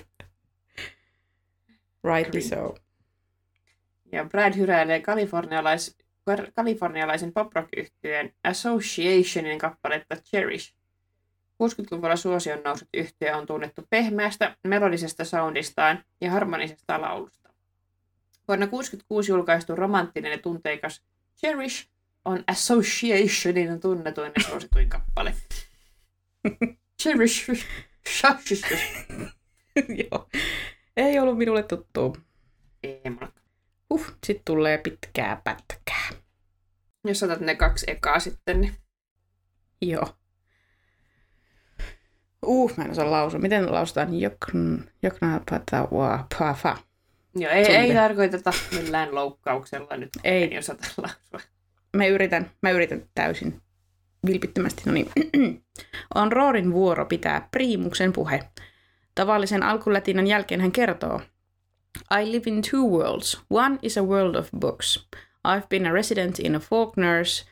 Rightly 2.04 2.40
so. 2.40 2.74
Ja 4.12 4.24
Brad 4.24 4.56
hyräilee 4.56 5.00
kalifornialais, 5.00 5.96
kalifornialaisen 6.54 7.32
pop-rock-yhtyeen 7.32 8.32
Associationin 8.44 9.58
kappaletta 9.58 10.16
Cherish. 10.16 10.74
60-luvulla 11.62 12.16
suosion 12.16 12.62
noussut 12.64 12.88
yhtye 12.94 13.34
on 13.34 13.46
tunnettu 13.46 13.82
pehmeästä, 13.90 14.56
melodisesta 14.64 15.24
soundistaan 15.24 16.04
ja 16.20 16.30
harmonisesta 16.30 17.00
laulusta. 17.00 17.45
Vuonna 18.48 18.66
1966 18.66 19.32
julkaistu 19.32 19.76
romanttinen 19.76 20.32
ja 20.32 20.38
tunteikas 20.38 21.04
Cherish 21.38 21.88
on 22.24 22.44
Associationin 22.46 23.80
tunnetuin 23.80 24.32
ja 24.36 24.42
suosituin 24.42 24.88
kappale. 24.88 25.34
Cherish. 27.02 27.50
Joo. 30.10 30.28
Ei 30.96 31.18
ollut 31.18 31.38
minulle 31.38 31.62
tuttu. 31.62 32.16
Ei. 32.82 33.00
Uh, 33.90 34.06
sit 34.26 34.42
tulee 34.44 34.78
pitkää 34.78 35.40
pätkää. 35.44 36.08
Jos 37.04 37.22
otat 37.22 37.40
ne 37.40 37.54
kaksi 37.54 37.86
ekaa 37.88 38.20
sitten, 38.20 38.60
niin 38.60 38.76
Joo. 39.82 40.16
Uh, 42.46 42.76
mä 42.76 42.84
en 42.84 42.90
osaa 42.90 43.10
lausua. 43.10 43.40
Miten 43.40 43.72
lausutaan? 43.72 44.20
Jokn, 44.20 44.78
jokna 45.02 45.40
pata 45.50 45.88
wa 45.92 46.26
pafa. 46.38 46.76
Joo, 47.36 47.52
ei, 47.52 47.66
ei 47.66 47.94
tarkoiteta 47.94 48.52
millään 48.74 49.14
loukkauksella 49.14 49.96
nyt. 49.96 50.10
Ei. 50.24 50.54
En 50.54 50.58
osata 50.58 50.84
lausua. 50.96 51.40
Mä 51.96 52.06
yritän, 52.06 52.50
mä 52.62 52.70
yritän 52.70 53.02
täysin 53.14 53.60
vilpittömästi. 54.26 54.82
No 54.86 54.92
niin. 54.92 55.10
On 56.14 56.32
Roorin 56.32 56.72
vuoro 56.72 57.06
pitää 57.06 57.48
priimuksen 57.50 58.12
puhe. 58.12 58.42
Tavallisen 59.14 59.62
alkulatinan 59.62 60.26
jälkeen 60.26 60.60
hän 60.60 60.72
kertoo. 60.72 61.20
I 62.20 62.32
live 62.32 62.50
in 62.50 62.62
two 62.70 62.88
worlds. 62.88 63.40
One 63.50 63.78
is 63.82 63.98
a 63.98 64.02
world 64.02 64.34
of 64.34 64.48
books. 64.58 65.08
I've 65.48 65.66
been 65.68 65.86
a 65.86 65.92
resident 65.92 66.38
in 66.38 66.56
a 66.56 66.58
Faulkner's 66.58 67.46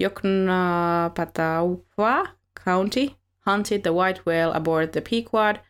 Yoknapatawpha 0.00 2.28
County, 2.64 3.16
hunted 3.40 3.82
the 3.82 3.92
white 3.92 4.20
whale 4.26 4.52
aboard 4.52 4.92
the 4.92 5.00
Pequod, 5.00 5.60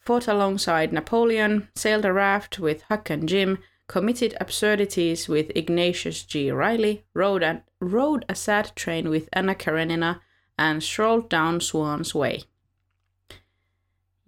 fought 0.00 0.28
alongside 0.28 0.92
Napoleon, 0.92 1.68
sailed 1.76 2.04
a 2.04 2.12
raft 2.12 2.58
with 2.58 2.82
Huck 2.88 3.10
and 3.10 3.28
Jim, 3.28 3.58
committed 3.92 4.36
absurdities 4.40 5.28
with 5.28 5.50
Ignatius 5.54 6.26
G. 6.26 6.52
Riley, 6.52 7.04
rode 7.14 7.42
a, 7.42 7.62
rode 7.80 8.24
a 8.28 8.34
sad 8.34 8.72
train 8.74 9.10
with 9.10 9.28
Anna 9.32 9.54
Karenina, 9.54 10.20
and 10.58 10.82
strolled 10.82 11.30
down 11.30 11.60
Swan's 11.60 12.14
Way. 12.14 12.38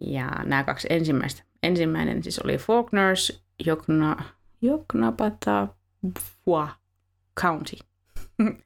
Ja 0.01 0.31
nämä 0.45 0.65
kaksi 0.65 0.89
ensimmäistä. 0.91 1.43
Ensimmäinen 1.63 2.23
siis 2.23 2.39
oli 2.39 2.57
Faulkner's 2.57 3.39
Jokna, 3.67 4.25
Joknapatawpha 4.63 6.69
County. 7.41 7.77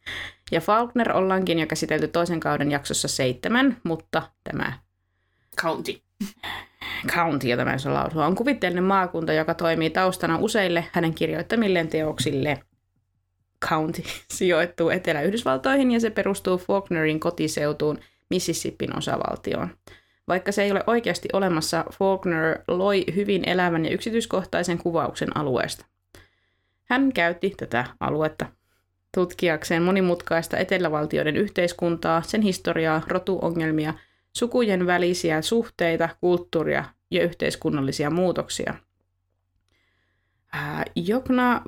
Ja 0.50 0.60
Faulkner 0.60 1.16
ollaankin 1.16 1.58
jo 1.58 1.66
käsitelty 1.66 2.08
toisen 2.08 2.40
kauden 2.40 2.70
jaksossa 2.70 3.08
seitsemän, 3.08 3.76
mutta 3.82 4.22
tämä 4.44 4.72
County. 5.60 6.00
County, 7.06 7.48
jota 7.48 7.64
mä 7.64 7.72
en 7.72 7.94
lausua, 7.94 8.26
on 8.26 8.34
kuvitteellinen 8.34 8.84
maakunta, 8.84 9.32
joka 9.32 9.54
toimii 9.54 9.90
taustana 9.90 10.38
useille 10.38 10.84
hänen 10.92 11.14
kirjoittamilleen 11.14 11.88
teoksille. 11.88 12.60
County 13.68 14.02
sijoittuu 14.30 14.90
Etelä-Yhdysvaltoihin 14.90 15.90
ja 15.90 16.00
se 16.00 16.10
perustuu 16.10 16.58
Faulknerin 16.58 17.20
kotiseutuun 17.20 17.98
Mississippin 18.30 18.98
osavaltioon. 18.98 19.68
Vaikka 20.28 20.52
se 20.52 20.62
ei 20.62 20.70
ole 20.70 20.84
oikeasti 20.86 21.28
olemassa, 21.32 21.84
Faulkner 21.98 22.58
loi 22.68 23.04
hyvin 23.14 23.48
elävän 23.48 23.84
ja 23.84 23.90
yksityiskohtaisen 23.90 24.78
kuvauksen 24.78 25.36
alueesta. 25.36 25.84
Hän 26.84 27.12
käytti 27.12 27.54
tätä 27.56 27.84
aluetta 28.00 28.46
tutkiakseen 29.14 29.82
monimutkaista 29.82 30.56
etelävaltioiden 30.56 31.36
yhteiskuntaa, 31.36 32.22
sen 32.22 32.42
historiaa, 32.42 33.02
rotuongelmia, 33.06 33.94
sukujen 34.32 34.86
välisiä 34.86 35.42
suhteita, 35.42 36.08
kulttuuria 36.20 36.84
ja 37.10 37.24
yhteiskunnallisia 37.24 38.10
muutoksia. 38.10 38.74
Jokna 40.96 41.62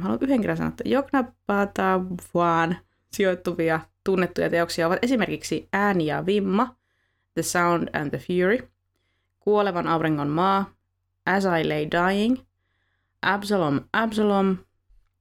haluan 0.00 0.18
yhden 0.20 0.40
kerran 0.40 0.56
sanoa, 0.56 0.68
että 0.68 0.84
Joknapatavuaan 0.86 2.76
sijoittuvia 3.12 3.80
tunnettuja 4.04 4.50
teoksia 4.50 4.86
ovat 4.86 4.98
esimerkiksi 5.02 5.68
Ääni 5.72 6.06
ja 6.06 6.26
Vimma, 6.26 6.76
The 7.34 7.42
Sound 7.42 7.88
and 7.92 8.10
the 8.10 8.18
Fury, 8.18 8.68
Kuolevan 9.40 9.86
auringon 9.88 10.28
maa, 10.28 10.74
As 11.26 11.44
I 11.44 11.68
Lay 11.68 11.86
Dying, 11.90 12.38
Absalom 13.22 13.80
Absalom 13.92 14.56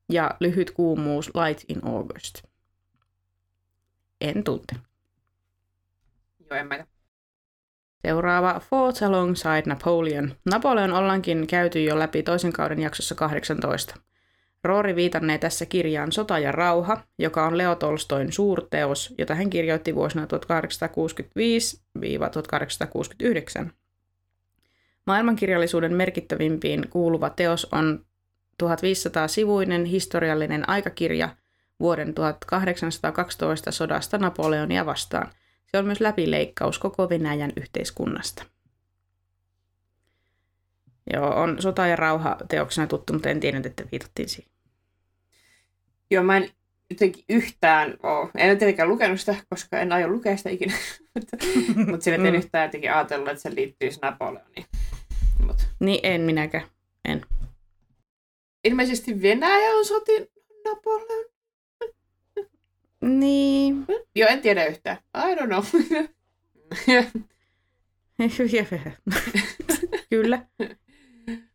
ja 0.10 0.38
Lyhyt 0.40 0.72
kuumuus 0.72 1.32
Light 1.36 1.64
in 1.70 1.88
August. 1.88 2.44
En 4.22 4.44
tunte. 4.44 4.76
Joo, 6.40 6.60
en 6.60 6.68
mä 6.68 6.86
Seuraava 8.06 8.62
Fought 8.70 9.04
Alongside 9.04 9.64
Napoleon. 9.66 10.36
Napoleon 10.52 10.94
ollaankin 10.94 11.48
käyty 11.48 11.84
jo 11.84 12.00
läpi 12.00 12.24
toisen 12.24 12.54
kauden 12.54 12.80
jaksossa 12.80 13.16
18. 13.16 13.96
Roori 14.64 14.96
viitannee 14.96 15.38
tässä 15.38 15.66
kirjaan 15.66 16.12
Sota 16.12 16.40
ja 16.40 16.52
rauha, 16.52 17.04
joka 17.20 17.46
on 17.46 17.58
Leo 17.58 17.76
Tolstoin 17.76 18.32
suurteos, 18.32 19.14
jota 19.18 19.36
hän 19.36 19.50
kirjoitti 19.50 19.96
vuosina 19.96 20.28
1865-1869. 23.66 23.70
Maailmankirjallisuuden 25.08 25.94
merkittävimpiin 25.94 26.90
kuuluva 26.90 27.30
teos 27.30 27.68
on 27.72 28.06
1500-sivuinen 28.64 29.86
historiallinen 29.86 30.70
aikakirja 30.70 31.30
vuoden 31.80 32.14
1812 32.14 33.72
sodasta 33.72 34.18
Napoleonia 34.18 34.86
vastaan. 34.86 35.32
Se 35.72 35.78
on 35.78 35.86
myös 35.86 36.02
läpileikkaus 36.02 36.80
koko 36.80 37.10
Venäjän 37.10 37.52
yhteiskunnasta. 37.58 38.46
Joo, 41.14 41.42
on 41.42 41.62
sota 41.62 41.88
ja 41.88 41.96
rauha 41.96 42.38
teoksena 42.50 42.88
tuttu, 42.88 43.14
mutta 43.14 43.30
en 43.30 43.40
tiennyt, 43.40 43.66
että 43.66 43.84
viitattiin 43.92 44.30
siihen. 44.30 44.52
Joo, 46.12 46.24
mä 46.24 46.38
en 46.38 46.50
jotenkin 46.90 47.26
yhtään 47.30 47.98
ole, 48.04 48.30
en 48.36 48.50
ole 48.50 48.56
tietenkään 48.56 48.90
lukenut 48.90 49.20
sitä, 49.20 49.36
koska 49.50 49.80
en 49.80 49.92
aio 49.92 50.08
lukea 50.08 50.38
sitä 50.38 50.50
ikinä, 50.50 50.74
mutta, 51.16 51.38
sille 52.04 52.28
en 52.28 52.34
mm. 52.34 52.38
yhtään 52.38 52.68
jotenkin 52.68 52.94
ajatellut, 52.94 53.30
että 53.30 53.42
se 53.42 53.56
liittyisi 53.56 54.00
Napoleoniin. 54.02 54.66
Mut. 55.46 55.68
Niin 55.80 56.00
en 56.04 56.22
minäkään, 56.22 56.68
en. 57.06 57.22
Ilmeisesti 58.64 59.22
Venäjä 59.22 59.72
on 59.72 59.86
sotin 59.86 60.28
Napoleon. 60.66 61.35
Niin. 63.06 63.86
Joo, 64.16 64.30
en 64.30 64.42
tiedä 64.42 64.66
yhtään. 64.66 64.98
I 65.18 65.36
don't 65.36 65.48
know. 65.48 65.64
Kyllä. 70.10 70.46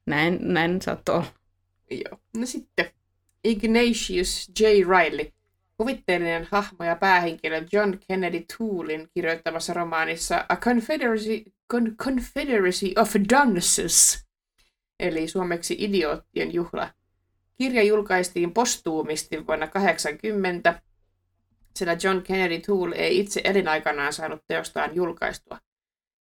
Näin, 0.06 0.38
näin 0.40 0.82
saattoi 0.82 1.14
olla. 1.14 1.26
Joo. 1.90 2.20
No 2.36 2.46
sitten 2.46 2.90
Ignatius 3.44 4.50
J. 4.60 4.64
Riley, 4.64 5.32
kuvitteellinen 5.76 6.48
hahmo 6.50 6.84
ja 6.84 6.96
päähenkilö 6.96 7.64
John 7.72 7.98
Kennedy 8.08 8.44
Toolin 8.58 9.08
kirjoittamassa 9.14 9.72
romaanissa 9.72 10.46
A 10.48 10.56
Confederacy, 10.56 11.44
Con- 11.74 11.96
Confederacy 11.96 12.92
of 12.96 13.14
Dunces, 13.14 14.26
eli 15.00 15.28
suomeksi 15.28 15.76
idioottien 15.78 16.54
juhla. 16.54 16.90
Kirja 17.58 17.82
julkaistiin 17.82 18.52
postuumisti 18.54 19.46
vuonna 19.46 19.66
80, 19.66 20.82
sillä 21.76 21.96
John 22.02 22.22
Kennedy 22.22 22.60
Toole 22.60 22.96
ei 22.96 23.18
itse 23.18 23.40
elinaikanaan 23.44 24.12
saanut 24.12 24.42
teostaan 24.48 24.94
julkaistua. 24.94 25.58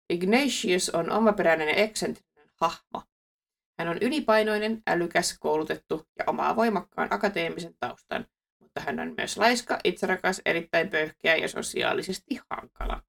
Ignatius 0.10 0.90
on 0.90 1.12
omaperäinen 1.12 1.68
ja 1.68 1.76
eksentrinen 1.76 2.50
hahmo. 2.62 3.04
Hän 3.80 3.88
on 3.88 3.98
ylipainoinen, 4.02 4.82
älykäs, 4.88 5.38
koulutettu 5.40 6.08
ja 6.20 6.26
omaa 6.28 6.56
voimakkaan 6.56 7.14
akateemisen 7.14 7.76
taustan, 7.80 8.26
mutta 8.60 8.82
hän 8.82 9.00
on 9.00 9.14
myös 9.18 9.38
laiska, 9.38 9.80
itserakas, 9.84 10.42
erittäin 10.46 10.90
pöyhkeä 10.90 11.36
ja 11.36 11.48
sosiaalisesti 11.48 12.40
hankala. 12.50 13.04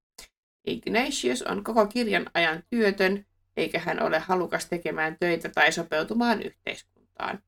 Ignatius 0.66 1.42
on 1.42 1.64
koko 1.64 1.86
kirjan 1.86 2.30
ajan 2.34 2.62
työtön, 2.70 3.26
eikä 3.56 3.78
hän 3.78 4.02
ole 4.02 4.18
halukas 4.18 4.66
tekemään 4.66 5.16
töitä 5.20 5.48
tai 5.48 5.72
sopeutumaan 5.72 6.42
yhteiskuntaan. 6.42 7.42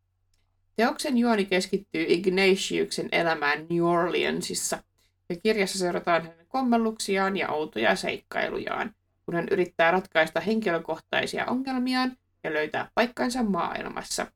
Teoksen 0.77 1.19
juoni 1.19 1.45
keskittyy 1.45 2.05
Ignatiuksen 2.09 3.09
elämään 3.13 3.67
New 3.71 3.85
Orleansissa, 3.85 4.83
ja 5.29 5.37
kirjassa 5.37 5.79
seurataan 5.79 6.23
hänen 6.23 6.47
kommelluksiaan 6.49 7.37
ja 7.37 7.49
outoja 7.49 7.97
seikkailujaan, 7.97 8.95
kun 9.25 9.35
hän 9.35 9.49
yrittää 9.51 9.91
ratkaista 9.91 10.41
henkilökohtaisia 10.41 11.47
ongelmiaan 11.47 12.17
ja 12.45 12.53
löytää 12.53 12.91
paikkansa 12.95 13.43
maailmassa. 13.43 14.27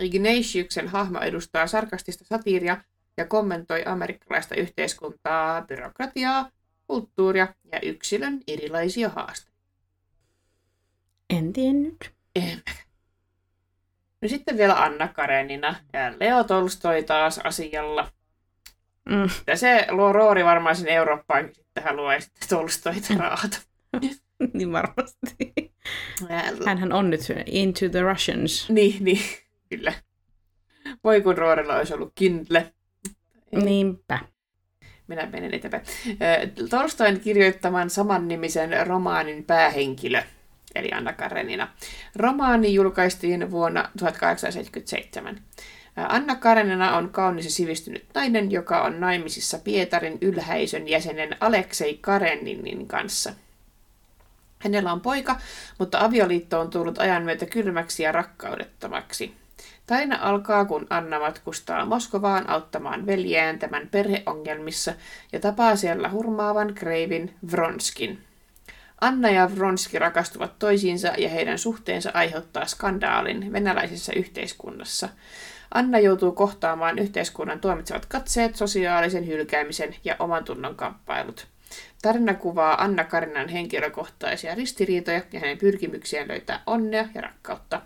Ignatiuksen 0.00 0.88
hahmo 0.88 1.20
edustaa 1.20 1.66
sarkastista 1.66 2.24
satiiria 2.24 2.84
ja 3.16 3.26
kommentoi 3.26 3.82
amerikkalaista 3.86 4.54
yhteiskuntaa, 4.54 5.62
byrokratiaa, 5.62 6.50
kulttuuria 6.86 7.48
ja 7.72 7.80
yksilön 7.80 8.40
erilaisia 8.46 9.08
haasteita. 9.08 9.58
En 11.30 11.52
tiennyt. 11.52 12.12
En. 12.36 12.62
No 14.22 14.28
sitten 14.28 14.56
vielä 14.56 14.82
Anna 14.82 15.08
Karenina 15.08 15.74
ja 15.92 16.12
Leo 16.20 16.44
Tolstoi 16.44 17.02
taas 17.02 17.38
asialla. 17.38 18.12
Mm. 19.08 19.30
Ja 19.46 19.56
se 19.56 19.86
luo 19.90 20.12
Roori 20.12 20.44
varmaan 20.44 20.76
sen 20.76 20.88
Eurooppaan, 20.88 21.50
sitten 21.54 21.84
haluaa 21.84 22.20
sitten 22.20 22.48
Tolstoita 22.48 23.14
raata. 23.18 23.58
niin 24.54 24.72
varmasti. 24.72 25.52
Hänhän 26.66 26.92
on 26.92 27.10
nyt 27.10 27.20
Into 27.46 27.88
the 27.88 28.00
Russians. 28.00 28.70
Niin, 28.70 29.04
niin, 29.04 29.20
kyllä. 29.70 29.92
Voi 31.04 31.20
kun 31.20 31.38
Roorilla 31.38 31.76
olisi 31.76 31.94
ollut 31.94 32.12
Kindle. 32.14 32.72
Niinpä. 33.64 34.18
Minä 35.06 35.26
menen 35.26 35.54
eteenpäin. 35.54 35.82
Tolstoin 36.70 37.20
kirjoittaman 37.20 37.90
samannimisen 37.90 38.86
romaanin 38.86 39.44
päähenkilö, 39.44 40.22
eli 40.74 40.92
Anna 40.92 41.12
Karenina. 41.12 41.68
Romaani 42.16 42.74
julkaistiin 42.74 43.50
vuonna 43.50 43.90
1877. 43.98 45.40
Anna 45.96 46.36
Karenina 46.36 46.96
on 46.96 47.10
kaunis 47.10 47.44
ja 47.44 47.50
sivistynyt 47.50 48.04
nainen, 48.14 48.50
joka 48.50 48.82
on 48.82 49.00
naimisissa 49.00 49.58
Pietarin 49.58 50.18
ylhäisön 50.20 50.88
jäsenen 50.88 51.36
Aleksei 51.40 51.98
Kareninin 52.00 52.86
kanssa– 52.88 53.32
Hänellä 54.58 54.92
on 54.92 55.00
poika, 55.00 55.36
mutta 55.78 56.04
avioliitto 56.04 56.60
on 56.60 56.70
tullut 56.70 56.98
ajan 56.98 57.22
myötä 57.22 57.46
kylmäksi 57.46 58.02
ja 58.02 58.12
rakkaudettomaksi. 58.12 59.34
Tarina 59.86 60.18
alkaa, 60.20 60.64
kun 60.64 60.86
Anna 60.90 61.20
matkustaa 61.20 61.86
Moskovaan 61.86 62.50
auttamaan 62.50 63.06
veljään 63.06 63.58
tämän 63.58 63.88
perheongelmissa 63.88 64.94
ja 65.32 65.40
tapaa 65.40 65.76
siellä 65.76 66.08
hurmaavan 66.08 66.74
kreivin 66.74 67.34
Vronskin. 67.50 68.27
Anna 69.00 69.30
ja 69.30 69.56
Vronski 69.56 69.98
rakastuvat 69.98 70.58
toisiinsa 70.58 71.08
ja 71.18 71.28
heidän 71.28 71.58
suhteensa 71.58 72.10
aiheuttaa 72.14 72.66
skandaalin 72.66 73.52
venäläisessä 73.52 74.12
yhteiskunnassa. 74.16 75.08
Anna 75.74 75.98
joutuu 75.98 76.32
kohtaamaan 76.32 76.98
yhteiskunnan 76.98 77.60
tuomitsevat 77.60 78.06
katseet, 78.06 78.56
sosiaalisen 78.56 79.26
hylkäämisen 79.26 79.94
ja 80.04 80.16
oman 80.18 80.44
tunnon 80.44 80.74
kamppailut. 80.74 81.46
Tarina 82.02 82.34
kuvaa 82.34 82.82
Anna 82.82 83.04
Karinan 83.04 83.48
henkilökohtaisia 83.48 84.54
ristiriitoja 84.54 85.22
ja 85.32 85.40
hänen 85.40 85.58
pyrkimyksiään 85.58 86.28
löytää 86.28 86.62
onnea 86.66 87.08
ja 87.14 87.20
rakkautta. 87.20 87.82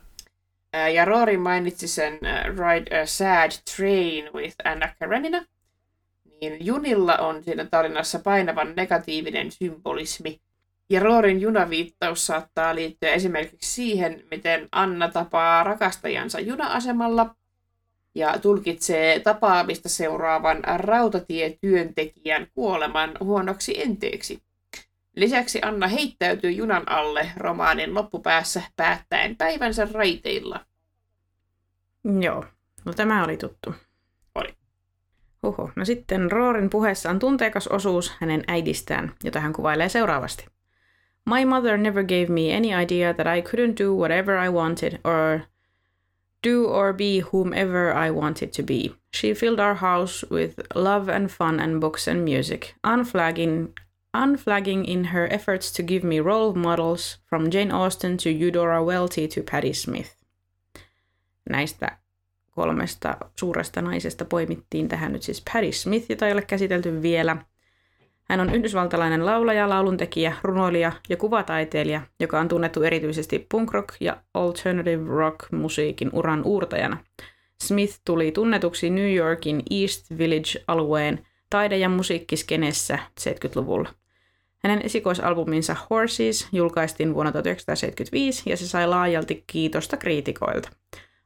Ja 0.95 1.05
Rory 1.05 1.37
mainitsi 1.37 1.89
sen 1.89 2.19
Ride 2.45 3.01
a 3.01 3.07
Sad 3.07 3.51
Train 3.77 4.31
with 4.35 4.57
Anna 4.65 4.89
Karenina. 4.99 5.45
Niin 6.41 6.67
junilla 6.67 7.17
on 7.17 7.45
siinä 7.45 7.65
tarinassa 7.65 8.19
painavan 8.19 8.73
negatiivinen 8.77 9.53
symbolismi. 9.53 10.41
Ja 10.93 11.01
Roorin 11.01 11.41
junaviittaus 11.41 12.27
saattaa 12.27 12.75
liittyä 12.75 13.11
esimerkiksi 13.11 13.75
siihen, 13.75 14.25
miten 14.31 14.69
Anna 14.73 15.09
tapaa 15.09 15.65
rakastajansa 15.65 16.41
juna-asemalla 16.41 17.35
ja 18.15 18.39
tulkitsee 18.39 19.21
tapaamista 19.21 19.89
seuraavan 19.89 20.61
rautatietyöntekijän 20.77 22.47
kuoleman 22.55 23.13
huonoksi 23.21 23.83
enteeksi. 23.83 24.43
Lisäksi 25.17 25.59
Anna 25.63 25.89
heittäytyy 25.89 26.51
junan 26.51 26.83
alle 26.87 27.31
romaanin 27.37 27.95
loppupäässä 27.95 28.63
päättäen 28.77 29.37
päivänsä 29.37 29.89
raiteilla. 29.93 30.61
Joo, 32.21 32.45
no 32.85 32.93
tämä 32.93 33.25
oli 33.25 33.37
tuttu. 33.37 33.75
Oli. 34.35 34.55
Huhu. 35.43 35.71
No 35.77 35.85
sitten 35.85 36.33
Roorin 36.33 36.71
puheessa 36.71 37.11
on 37.11 37.19
tunteikas 37.19 37.69
osuus 37.69 38.13
hänen 38.21 38.45
äidistään, 38.47 39.13
jota 39.25 39.41
hän 39.41 39.53
kuvailee 39.53 39.89
seuraavasti. 39.89 40.53
My 41.25 41.45
mother 41.45 41.77
never 41.77 42.03
gave 42.03 42.29
me 42.29 42.51
any 42.51 42.75
idea 42.75 43.15
that 43.15 43.27
I 43.27 43.41
couldn't 43.41 43.77
do 43.77 43.95
whatever 43.95 44.37
I 44.37 44.49
wanted 44.49 44.99
or 45.05 45.47
do 46.43 46.67
or 46.67 46.93
be 46.93 47.21
whomever 47.21 47.93
I 47.93 48.11
wanted 48.11 48.53
to 48.53 48.63
be. 48.63 48.95
She 49.13 49.35
filled 49.35 49.61
our 49.61 49.75
house 49.75 50.25
with 50.31 50.61
love 50.75 51.09
and 51.09 51.31
fun 51.31 51.61
and 51.61 51.81
books 51.81 52.09
and 52.09 52.25
music, 52.25 52.75
unflagging, 52.83 53.69
unflagging 54.13 54.85
in 54.85 55.05
her 55.05 55.29
efforts 55.33 55.71
to 55.73 55.83
give 55.83 56.03
me 56.03 56.21
role 56.21 56.55
models 56.55 57.19
from 57.31 57.51
Jane 57.51 57.71
Austen 57.71 58.17
to 58.19 58.31
Eudora 58.31 58.83
Welty 58.83 59.29
to 59.29 59.43
Patti 59.43 59.73
Smith. 59.73 60.11
Näistä 61.51 61.99
kolmesta 62.51 63.17
suuresta 63.37 63.83
naisesta 63.83 64.25
poimittiin 64.25 64.89
tähän 64.89 65.13
nyt 65.13 65.23
siis 65.23 65.43
Patti 65.53 65.73
Smith, 65.73 66.11
jota 66.11 66.27
ei 66.27 66.33
ole 66.33 66.43
käsitelty 66.43 67.03
vielä. 67.03 67.37
Hän 68.33 68.41
on 68.41 68.55
yhdysvaltalainen 68.55 69.27
laulaja, 69.27 69.69
lauluntekijä, 69.69 70.37
runoilija 70.43 70.93
ja 71.09 71.17
kuvataiteilija, 71.17 72.03
joka 72.21 72.41
on 72.41 72.49
tunnettu 72.49 72.83
erityisesti 72.83 73.47
punk 73.51 73.73
rock 73.73 73.95
ja 74.01 74.17
alternative 74.35 75.05
rock 75.09 75.53
musiikin 75.53 76.11
uran 76.13 76.43
uurtajana. 76.45 76.97
Smith 77.63 78.01
tuli 78.05 78.33
tunnetuksi 78.33 78.91
New 78.91 79.15
Yorkin 79.15 79.63
East 79.71 80.11
Village-alueen 80.19 81.27
taide- 81.51 81.77
ja 81.79 81.89
musiikkiskenessä 81.89 82.99
70-luvulla. 83.21 83.89
Hänen 84.59 84.83
esikoisalbuminsa 84.83 85.77
Horses 85.91 86.49
julkaistiin 86.53 87.15
vuonna 87.15 87.33
1975 87.33 88.51
ja 88.51 88.57
se 88.57 88.69
sai 88.69 88.87
laajalti 88.87 89.45
kiitosta 89.47 89.97
kriitikoilta. 89.97 90.71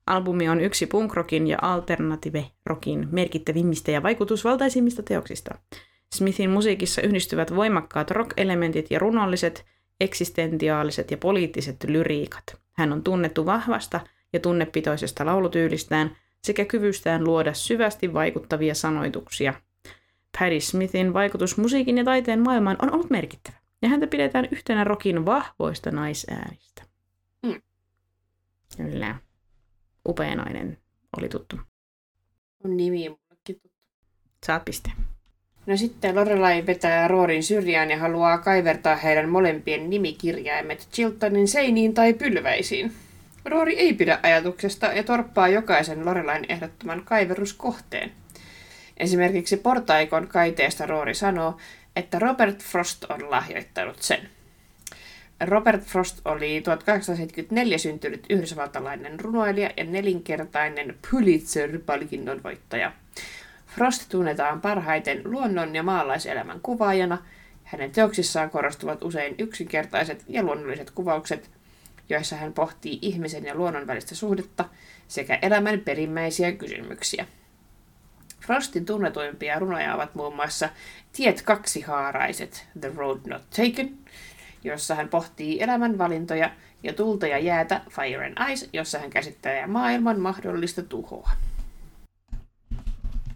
Albumi 0.07 0.49
on 0.49 0.61
yksi 0.61 0.87
punkrockin 0.87 1.47
ja 1.47 1.59
alternative 1.63 2.45
rockin 2.67 3.09
merkittävimmistä 3.11 3.91
ja 3.91 4.03
vaikutusvaltaisimmista 4.03 5.03
teoksista. 5.03 5.55
Smithin 6.15 6.51
musiikissa 6.51 7.03
yhdistyvät 7.03 7.57
voimakkaat 7.57 8.11
rock-elementit 8.11 8.87
ja 8.91 8.99
runolliset, 8.99 9.65
eksistentiaaliset 10.01 11.11
ja 11.11 11.17
poliittiset 11.17 11.85
lyriikat. 11.85 12.45
Hän 12.73 12.93
on 12.93 13.05
tunnettu 13.05 13.47
vahvasta 13.47 14.01
ja 14.33 14.41
tunnepitoisesta 14.41 15.27
laulutyylistään 15.27 16.17
sekä 16.45 16.65
kyvystään 16.65 17.25
luoda 17.25 17.55
syvästi 17.55 18.13
vaikuttavia 18.13 18.75
sanoituksia. 18.75 19.55
Patti 20.39 20.61
Smithin 20.61 21.15
vaikutus 21.15 21.57
musiikin 21.57 21.99
ja 21.99 22.05
taiteen 22.05 22.43
maailmaan 22.43 22.77
on 22.83 22.95
ollut 22.95 23.11
merkittävä, 23.11 23.57
ja 23.83 23.89
häntä 23.89 24.07
pidetään 24.07 24.49
yhtenä 24.51 24.85
rockin 24.85 25.27
vahvoista 25.27 25.91
naisäänistä. 25.91 26.83
Mm. 27.43 27.63
Kyllä. 28.77 29.17
Upea 30.09 30.35
nainen 30.35 30.79
oli 31.19 31.29
tuttu. 31.29 31.57
On 32.65 32.77
nimi 32.77 33.09
mullekin 33.09 33.61
tuttu. 33.61 33.79
Saat 34.47 34.65
pisteen. 34.65 34.97
No 35.67 35.77
sitten 35.77 36.17
Lorelai 36.17 36.67
vetää 36.67 37.09
Roorin 37.09 37.43
syrjään 37.43 37.91
ja 37.91 37.99
haluaa 37.99 38.39
kaivertaa 38.39 38.97
heidän 38.97 39.29
molempien 39.29 39.91
nimikirjaimet 39.91 40.89
Chiltonin 40.93 41.49
seiniin 41.49 41.95
tai 41.95 42.15
pylväisiin. 42.15 42.93
Roori 43.45 43.79
ei 43.79 43.93
pidä 43.93 44.21
ajatuksesta 44.23 44.87
ja 44.87 45.03
torppaa 45.03 45.49
jokaisen 45.49 46.05
Lorelain 46.05 46.47
ehdottoman 46.49 47.03
kaiveruskohteen. 47.05 48.13
Esimerkiksi 48.97 49.57
portaikon 49.57 50.29
kaiteesta 50.29 50.87
Roori 50.87 51.15
sanoo, 51.15 51.57
että 51.97 52.19
Robert 52.19 52.63
Frost 52.63 53.05
on 53.05 53.31
lahjoittanut 53.31 54.03
sen. 54.03 54.29
Robert 55.41 55.85
Frost 55.85 56.21
oli 56.25 56.61
1874 56.61 57.79
syntynyt 57.79 58.27
yhdysvaltalainen 58.31 59.21
runoilija 59.21 59.71
ja 59.77 59.85
nelinkertainen 59.85 60.95
Pulitzer-palkinnon 61.11 62.43
voittaja. 62.43 62.93
Frost 63.77 64.09
tunnetaan 64.09 64.61
parhaiten 64.61 65.21
luonnon 65.25 65.75
ja 65.75 65.83
maalaiselämän 65.83 66.61
kuvaajana. 66.61 67.19
Hänen 67.65 67.91
teoksissaan 67.91 68.51
korostuvat 68.51 69.03
usein 69.03 69.35
yksinkertaiset 69.39 70.25
ja 70.29 70.43
luonnolliset 70.43 70.91
kuvaukset, 70.91 71.51
joissa 72.09 72.37
hän 72.37 72.53
pohtii 72.53 72.99
ihmisen 73.03 73.45
ja 73.45 73.55
luonnon 73.55 73.87
välistä 73.87 74.15
suhdetta 74.15 74.65
sekä 75.09 75.39
elämän 75.43 75.81
perimmäisiä 75.81 76.53
kysymyksiä. 76.53 77.27
Frostin 78.41 78.87
tunnetuimpia 78.87 79.59
runoja 79.59 79.95
ovat 79.95 80.15
muun 80.15 80.37
muassa 80.37 80.69
Tiet 81.13 81.43
kaksihaaraiset, 81.43 82.67
The 82.81 82.93
Road 82.97 83.21
Not 83.27 83.43
Taken, 83.51 83.99
jossa 84.65 84.95
hän 84.95 85.09
pohtii 85.09 85.63
elämän 85.63 85.99
valintoja, 85.99 86.51
ja 86.83 86.93
Tulta 86.93 87.27
ja 87.27 87.39
jäätä, 87.39 87.81
Fire 87.91 88.27
and 88.27 88.51
Ice, 88.53 88.69
jossa 88.73 88.99
hän 88.99 89.11
käsittelee 89.11 89.67
maailman 89.67 90.21
mahdollista 90.21 90.83
tuhoa. 90.83 91.31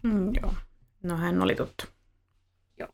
Mm, 0.03 0.33
joo. 0.43 0.55
No 1.03 1.17
hän 1.17 1.43
oli 1.43 1.55
tuttu. 1.55 1.85
Joo. 2.79 2.89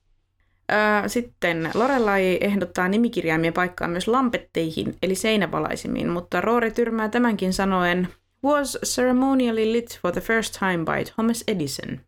Öö, 0.72 1.08
sitten 1.08 1.70
Lorelai 1.74 2.38
ehdottaa 2.40 2.88
nimikirjaimien 2.88 3.52
paikkaa 3.52 3.88
myös 3.88 4.08
lampetteihin, 4.08 4.96
eli 5.02 5.14
seinävalaisimiin, 5.14 6.08
mutta 6.08 6.40
Roori 6.40 6.70
tyrmää 6.70 7.08
tämänkin 7.08 7.52
sanoen 7.52 8.08
Was 8.44 8.78
ceremonially 8.84 9.72
lit 9.72 9.98
for 10.02 10.12
the 10.12 10.20
first 10.20 10.58
time 10.58 10.78
by 10.84 11.04
Thomas 11.14 11.44
Edison. 11.48 12.00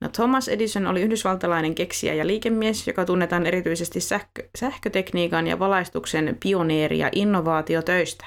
No, 0.00 0.08
Thomas 0.08 0.48
Edison 0.48 0.86
oli 0.86 1.02
yhdysvaltalainen 1.02 1.74
keksijä 1.74 2.14
ja 2.14 2.26
liikemies, 2.26 2.86
joka 2.86 3.04
tunnetaan 3.04 3.46
erityisesti 3.46 4.00
sähkö- 4.00 4.48
sähkötekniikan 4.58 5.46
ja 5.46 5.58
valaistuksen 5.58 6.36
pioneeri- 6.40 6.98
ja 6.98 7.08
innovaatiotöistä. 7.12 8.26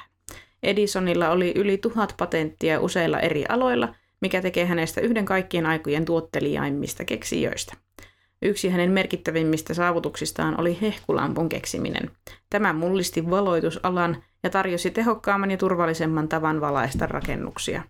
Edisonilla 0.63 1.29
oli 1.29 1.53
yli 1.55 1.77
tuhat 1.77 2.13
patenttia 2.17 2.79
useilla 2.79 3.19
eri 3.19 3.45
aloilla, 3.49 3.95
mikä 4.21 4.41
tekee 4.41 4.65
hänestä 4.65 5.01
yhden 5.01 5.25
kaikkien 5.25 5.65
aikojen 5.65 6.05
tuottelijaimmista 6.05 7.05
keksijöistä. 7.05 7.73
Yksi 8.41 8.69
hänen 8.69 8.91
merkittävimmistä 8.91 9.73
saavutuksistaan 9.73 10.59
oli 10.59 10.77
hehkulampun 10.81 11.49
keksiminen. 11.49 12.11
Tämä 12.49 12.73
mullisti 12.73 13.29
valoitusalan 13.29 14.23
ja 14.43 14.49
tarjosi 14.49 14.91
tehokkaamman 14.91 15.51
ja 15.51 15.57
turvallisemman 15.57 16.27
tavan 16.27 16.61
valaista 16.61 17.07
rakennuksia. 17.07 17.83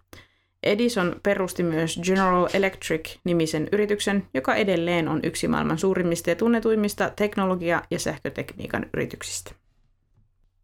Edison 0.63 1.15
perusti 1.23 1.63
myös 1.63 1.99
General 2.03 2.47
Electric-nimisen 2.53 3.69
yrityksen, 3.71 4.27
joka 4.33 4.55
edelleen 4.55 5.07
on 5.07 5.19
yksi 5.23 5.47
maailman 5.47 5.77
suurimmista 5.77 6.29
ja 6.29 6.35
tunnetuimmista 6.35 7.11
teknologia- 7.15 7.81
ja 7.91 7.99
sähkötekniikan 7.99 8.85
yrityksistä. 8.93 9.51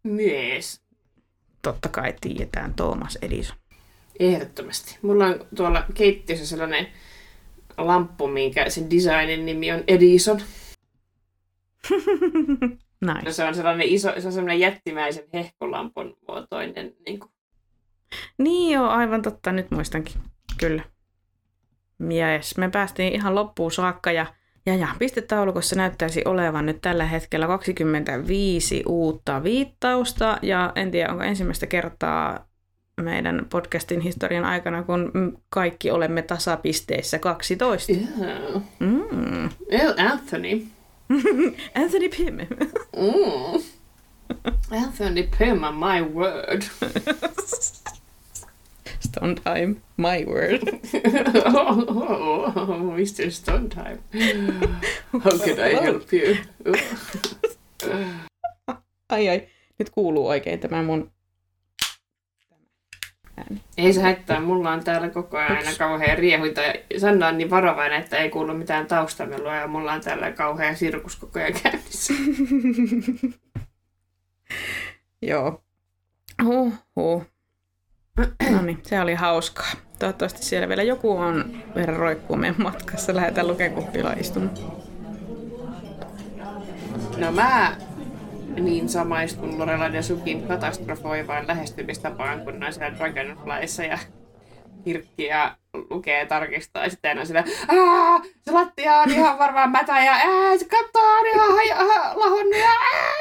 Myös. 0.02 0.80
Totta 1.62 1.88
kai 1.88 2.14
tiedetään 2.20 2.74
Thomas 2.74 3.18
Edison. 3.22 3.56
Ehdottomasti. 4.20 4.98
Mulla 5.02 5.26
on 5.26 5.46
tuolla 5.56 5.84
keittiössä 5.94 6.46
sellainen 6.46 6.86
lamppu, 7.78 8.28
minkä 8.28 8.70
sen 8.70 8.90
designin 8.90 9.46
nimi 9.46 9.72
on 9.72 9.84
Edison. 9.88 10.40
No 13.00 13.14
nice. 13.14 13.32
se 13.32 13.44
on 13.44 13.54
sellainen 13.54 13.88
iso, 13.88 14.12
se 14.18 14.26
on 14.26 14.32
sellainen 14.32 14.60
jättimäisen 14.60 15.24
hehkulampun 15.34 16.16
muotoinen 16.28 16.92
niin 17.06 17.20
kuin 17.20 17.30
Niin 18.38 18.74
joo, 18.74 18.88
aivan 18.88 19.22
totta, 19.22 19.52
nyt 19.52 19.70
muistankin. 19.70 20.14
Kyllä. 20.60 20.82
Jes, 22.10 22.58
me 22.58 22.70
päästiin 22.70 23.12
ihan 23.12 23.34
loppuun 23.34 23.72
saakka 23.72 24.12
ja, 24.12 24.26
ja, 24.66 24.74
ja 24.74 24.88
pistetaulukossa 24.98 25.76
näyttäisi 25.76 26.22
olevan 26.24 26.66
nyt 26.66 26.80
tällä 26.80 27.06
hetkellä 27.06 27.46
25 27.46 28.82
uutta 28.88 29.42
viittausta 29.42 30.38
ja 30.42 30.72
en 30.74 30.90
tiedä 30.90 31.12
onko 31.12 31.24
ensimmäistä 31.24 31.66
kertaa 31.66 32.46
meidän 33.00 33.46
podcastin 33.50 34.00
historian 34.00 34.44
aikana, 34.44 34.82
kun 34.82 35.38
kaikki 35.48 35.90
olemme 35.90 36.22
tasapisteissä 36.22 37.18
12. 37.18 37.92
Yeah. 37.92 38.62
Mm. 38.78 39.44
Oh, 39.44 40.10
Anthony. 40.12 40.66
Anthony 41.82 42.08
Pym. 42.08 42.38
Mm. 42.96 43.62
Anthony 44.70 45.28
Pym 45.38 45.58
my 45.58 46.14
word. 46.14 46.62
Stone 49.00 49.34
time, 49.34 49.76
my 49.96 50.24
word. 50.26 50.62
oh, 51.46 51.84
oh, 51.88 52.52
oh, 52.56 52.96
Mr. 52.96 53.30
How 55.22 55.38
can 55.38 55.60
I 55.60 55.74
help 55.82 56.12
you? 56.12 56.36
Ai 59.12 59.28
ai, 59.28 59.48
nyt 59.78 59.90
kuuluu 59.90 60.28
oikein 60.28 60.60
tämä 60.60 60.82
mun 60.82 61.10
ääni. 63.36 63.60
Ei 63.76 63.92
se 63.92 64.02
haittaa, 64.02 64.40
mulla 64.40 64.72
on 64.72 64.84
täällä 64.84 65.08
koko 65.08 65.38
ajan 65.38 65.56
aina 65.56 65.70
kauhean 65.78 66.18
riehuita. 66.18 66.60
ja 66.60 67.00
Sanna 67.00 67.26
on 67.26 67.38
niin 67.38 67.50
varovainen, 67.50 68.00
että 68.00 68.16
ei 68.16 68.30
kuulu 68.30 68.54
mitään 68.54 68.86
taustamelua 68.86 69.54
ja 69.54 69.66
mulla 69.66 69.92
on 69.92 70.00
täällä 70.00 70.32
kauhea 70.32 70.74
sirkus 70.74 71.16
koko 71.16 71.38
ajan 71.38 71.52
käynnissä. 71.62 72.14
Joo. 75.22 75.62
Huhhuh. 76.44 77.26
No 78.50 78.62
niin, 78.62 78.78
se 78.82 79.00
oli 79.00 79.14
hauskaa. 79.14 79.70
Toivottavasti 79.98 80.44
siellä 80.44 80.68
vielä 80.68 80.82
joku 80.82 81.16
on 81.16 81.62
verran 81.74 81.96
roikkuu 81.96 82.36
meidän 82.36 82.62
matkassa. 82.62 83.14
Lähdetään 83.14 83.48
lukekuppilaan 83.48 84.20
istumaan. 84.20 84.54
No 87.18 87.32
mä 87.32 87.76
niin 88.60 88.88
samaistun 88.88 89.58
Lorelai 89.58 89.96
ja 89.96 90.02
Sukin 90.02 90.42
katastrofoivaan 90.42 91.46
lähestymistapaan, 91.46 92.40
kun 92.40 92.64
on 92.64 92.72
siellä 92.72 92.98
Dragonflyssa 92.98 93.82
ja 93.82 93.98
kirkki 94.84 95.24
ja 95.24 95.56
lukee 95.90 96.18
ja 96.18 96.26
tarkistaa. 96.26 96.84
Ja 96.84 96.90
sitten 96.90 97.08
aina 97.08 97.24
sillä, 97.24 97.44
se 98.44 98.50
lattia 98.52 98.98
on 98.98 99.10
ihan 99.10 99.38
varmaan 99.38 99.70
mätä 99.70 100.00
ja 100.04 100.12
ää, 100.12 100.58
se 100.58 100.64
katto 100.64 100.98
on 100.98 101.26
ihan 101.34 101.52
haja- 101.52 102.18
lahonnut 102.18 102.56
ja 102.56 102.70
ää. 102.94 103.12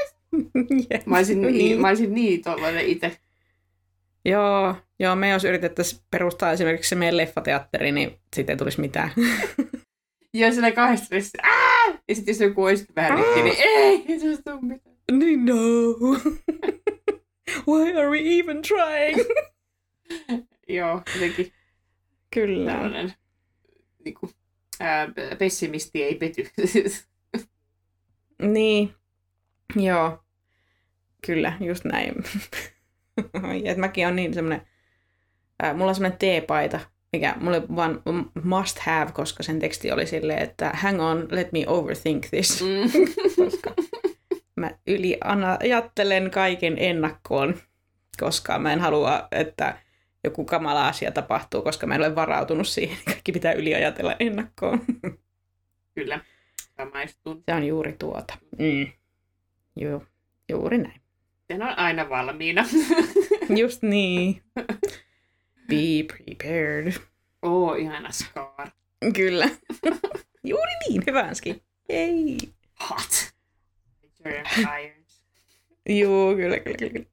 Jep. 0.89 1.05
Mä 1.07 1.17
olisin 1.17 1.41
niin, 1.41 1.81
mä 1.81 1.87
olisin 1.87 2.13
niin 2.13 2.41
tollainen 2.41 2.85
itse. 2.85 3.17
Joo, 4.25 4.75
joo, 4.99 5.15
me 5.15 5.29
jos 5.29 5.43
yritettäisiin 5.43 6.01
perustaa 6.11 6.51
esimerkiksi 6.51 6.89
se 6.89 6.95
meidän 6.95 7.17
leffateatteri, 7.17 7.91
niin 7.91 8.19
sitten 8.35 8.53
ei 8.53 8.57
tulisi 8.57 8.81
mitään. 8.81 9.11
Ja 10.35 10.51
sillä 10.53 10.71
kahdesta! 10.71 11.15
Ja 11.15 12.15
sitten 12.15 12.31
jos 12.33 12.41
joku 12.41 12.63
olisi 12.63 12.85
vähän 12.95 13.17
rikki, 13.17 13.41
niin 13.41 13.55
ei, 13.59 14.05
ei 14.09 14.19
se 14.19 14.41
tule 14.43 14.59
mitään. 14.61 14.92
No. 15.11 15.95
Why 17.67 17.93
are 17.93 18.09
we 18.09 18.19
even 18.39 18.61
trying? 18.61 19.17
Joo, 20.67 21.01
jotenkin 21.13 21.51
Kyllä. 22.33 22.71
tällainen 22.71 23.13
niin 24.05 24.15
kuin, 24.15 24.31
ää, 24.79 25.07
pessimisti 25.39 26.03
ei 26.03 26.15
pety. 26.15 26.49
Niin, 28.41 28.93
joo. 29.75 30.23
Kyllä, 31.25 31.57
just 31.59 31.85
näin. 31.85 32.13
et 33.65 33.77
mäkin 33.77 34.07
on 34.07 34.15
niin 34.15 34.33
semmoinen, 34.33 34.67
ää, 35.63 35.73
mulla 35.73 35.89
on 35.89 35.95
semmoinen 35.95 36.19
teepaita, 36.19 36.79
mikä 37.13 37.35
mulle 37.39 37.61
vaan 37.75 38.01
must 38.43 38.79
have, 38.79 39.11
koska 39.11 39.43
sen 39.43 39.59
teksti 39.59 39.91
oli 39.91 40.07
silleen, 40.07 40.43
että 40.43 40.71
hang 40.73 41.01
on, 41.01 41.27
let 41.31 41.51
me 41.51 41.63
overthink 41.67 42.25
this. 42.29 42.61
Mm. 42.61 42.91
koska 43.45 43.73
mä 44.55 44.71
yli 44.87 45.17
ajattelen 45.59 46.31
kaiken 46.31 46.75
ennakkoon, 46.77 47.55
koska 48.19 48.59
mä 48.59 48.73
en 48.73 48.79
halua, 48.79 49.27
että 49.31 49.77
joku 50.23 50.45
kamala 50.45 50.87
asia 50.87 51.11
tapahtuu, 51.11 51.61
koska 51.61 51.87
mä 51.87 51.95
en 51.95 52.01
ole 52.01 52.15
varautunut 52.15 52.67
siihen. 52.67 52.97
Kaikki 53.05 53.31
pitää 53.31 53.53
yliajatella 53.53 54.15
ennakkoon. 54.19 54.81
Kyllä, 55.95 56.19
samaistun. 56.77 57.43
Se 57.45 57.55
on 57.55 57.63
juuri 57.63 57.95
tuota. 57.99 58.37
Mm. 58.59 58.87
Joo, 59.75 60.03
juuri 60.49 60.77
näin. 60.77 61.01
Sen 61.47 61.61
on 61.63 61.79
aina 61.79 62.09
valmiina. 62.09 62.65
Just 63.59 63.81
niin. 63.83 64.41
Be 65.69 66.05
prepared. 66.07 66.93
Oo, 67.41 67.75
ihana 67.75 68.11
Scar. 68.11 68.69
Kyllä. 69.15 69.49
juuri 70.43 70.71
niin, 70.89 71.03
hyvänski. 71.07 71.63
Ei. 71.89 72.37
Hot. 72.89 73.32
Joo, 75.89 76.35
kyllä, 76.35 76.59
kyllä, 76.59 76.77
kyllä. 76.77 76.91
kyllä. 76.93 77.05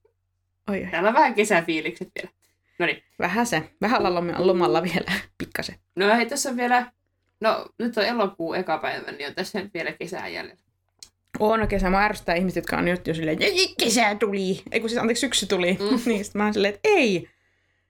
Oi, 0.71 0.85
oi. 0.85 0.91
Täällä 0.91 1.09
on 1.09 1.15
vähän 1.15 1.35
kesäfiilikset 1.35 2.09
vielä. 2.15 2.35
No 2.79 2.87
niin. 2.87 3.03
Vähän 3.19 3.47
se. 3.47 3.71
Vähän 3.81 4.07
ollaan 4.07 4.29
lom- 4.29 4.35
lomalla 4.47 4.83
vielä. 4.83 5.13
Pikkasen. 5.39 5.75
No 5.97 6.17
hei, 6.17 6.27
tässä 6.27 6.51
on 6.51 6.57
vielä... 6.57 6.93
No, 7.41 7.67
nyt 7.79 7.97
on 7.99 8.05
elokuun 8.05 8.57
eka 8.57 8.79
päivä, 8.79 9.13
niin 9.13 9.29
on 9.29 9.35
tässä 9.35 9.61
nyt 9.63 9.75
vielä 9.75 9.93
kesää 9.93 10.29
jäljellä. 10.29 10.63
On 11.39 11.69
kesä. 11.69 11.91
Mä 11.91 12.05
ärsyttää 12.05 12.35
ihmiset, 12.35 12.57
jotka 12.57 12.77
on 12.77 12.85
nyt 12.85 13.07
jo 13.07 13.15
silleen, 13.15 13.41
"Jä, 13.41 13.47
jä, 13.49 13.69
kesä 13.79 14.15
tuli. 14.15 14.63
Ei 14.73 14.81
kun 14.81 14.91
siis, 14.91 15.01
anteeksi, 15.01 15.21
syksy 15.21 15.47
tuli. 15.47 15.77
Mm. 15.81 15.87
Mm. 15.97 16.01
niin 16.07 16.25
sit 16.25 16.35
mä 16.35 16.45
oon 16.45 16.55
silleen, 16.55 16.75
että 16.75 16.89
ei. 16.89 17.29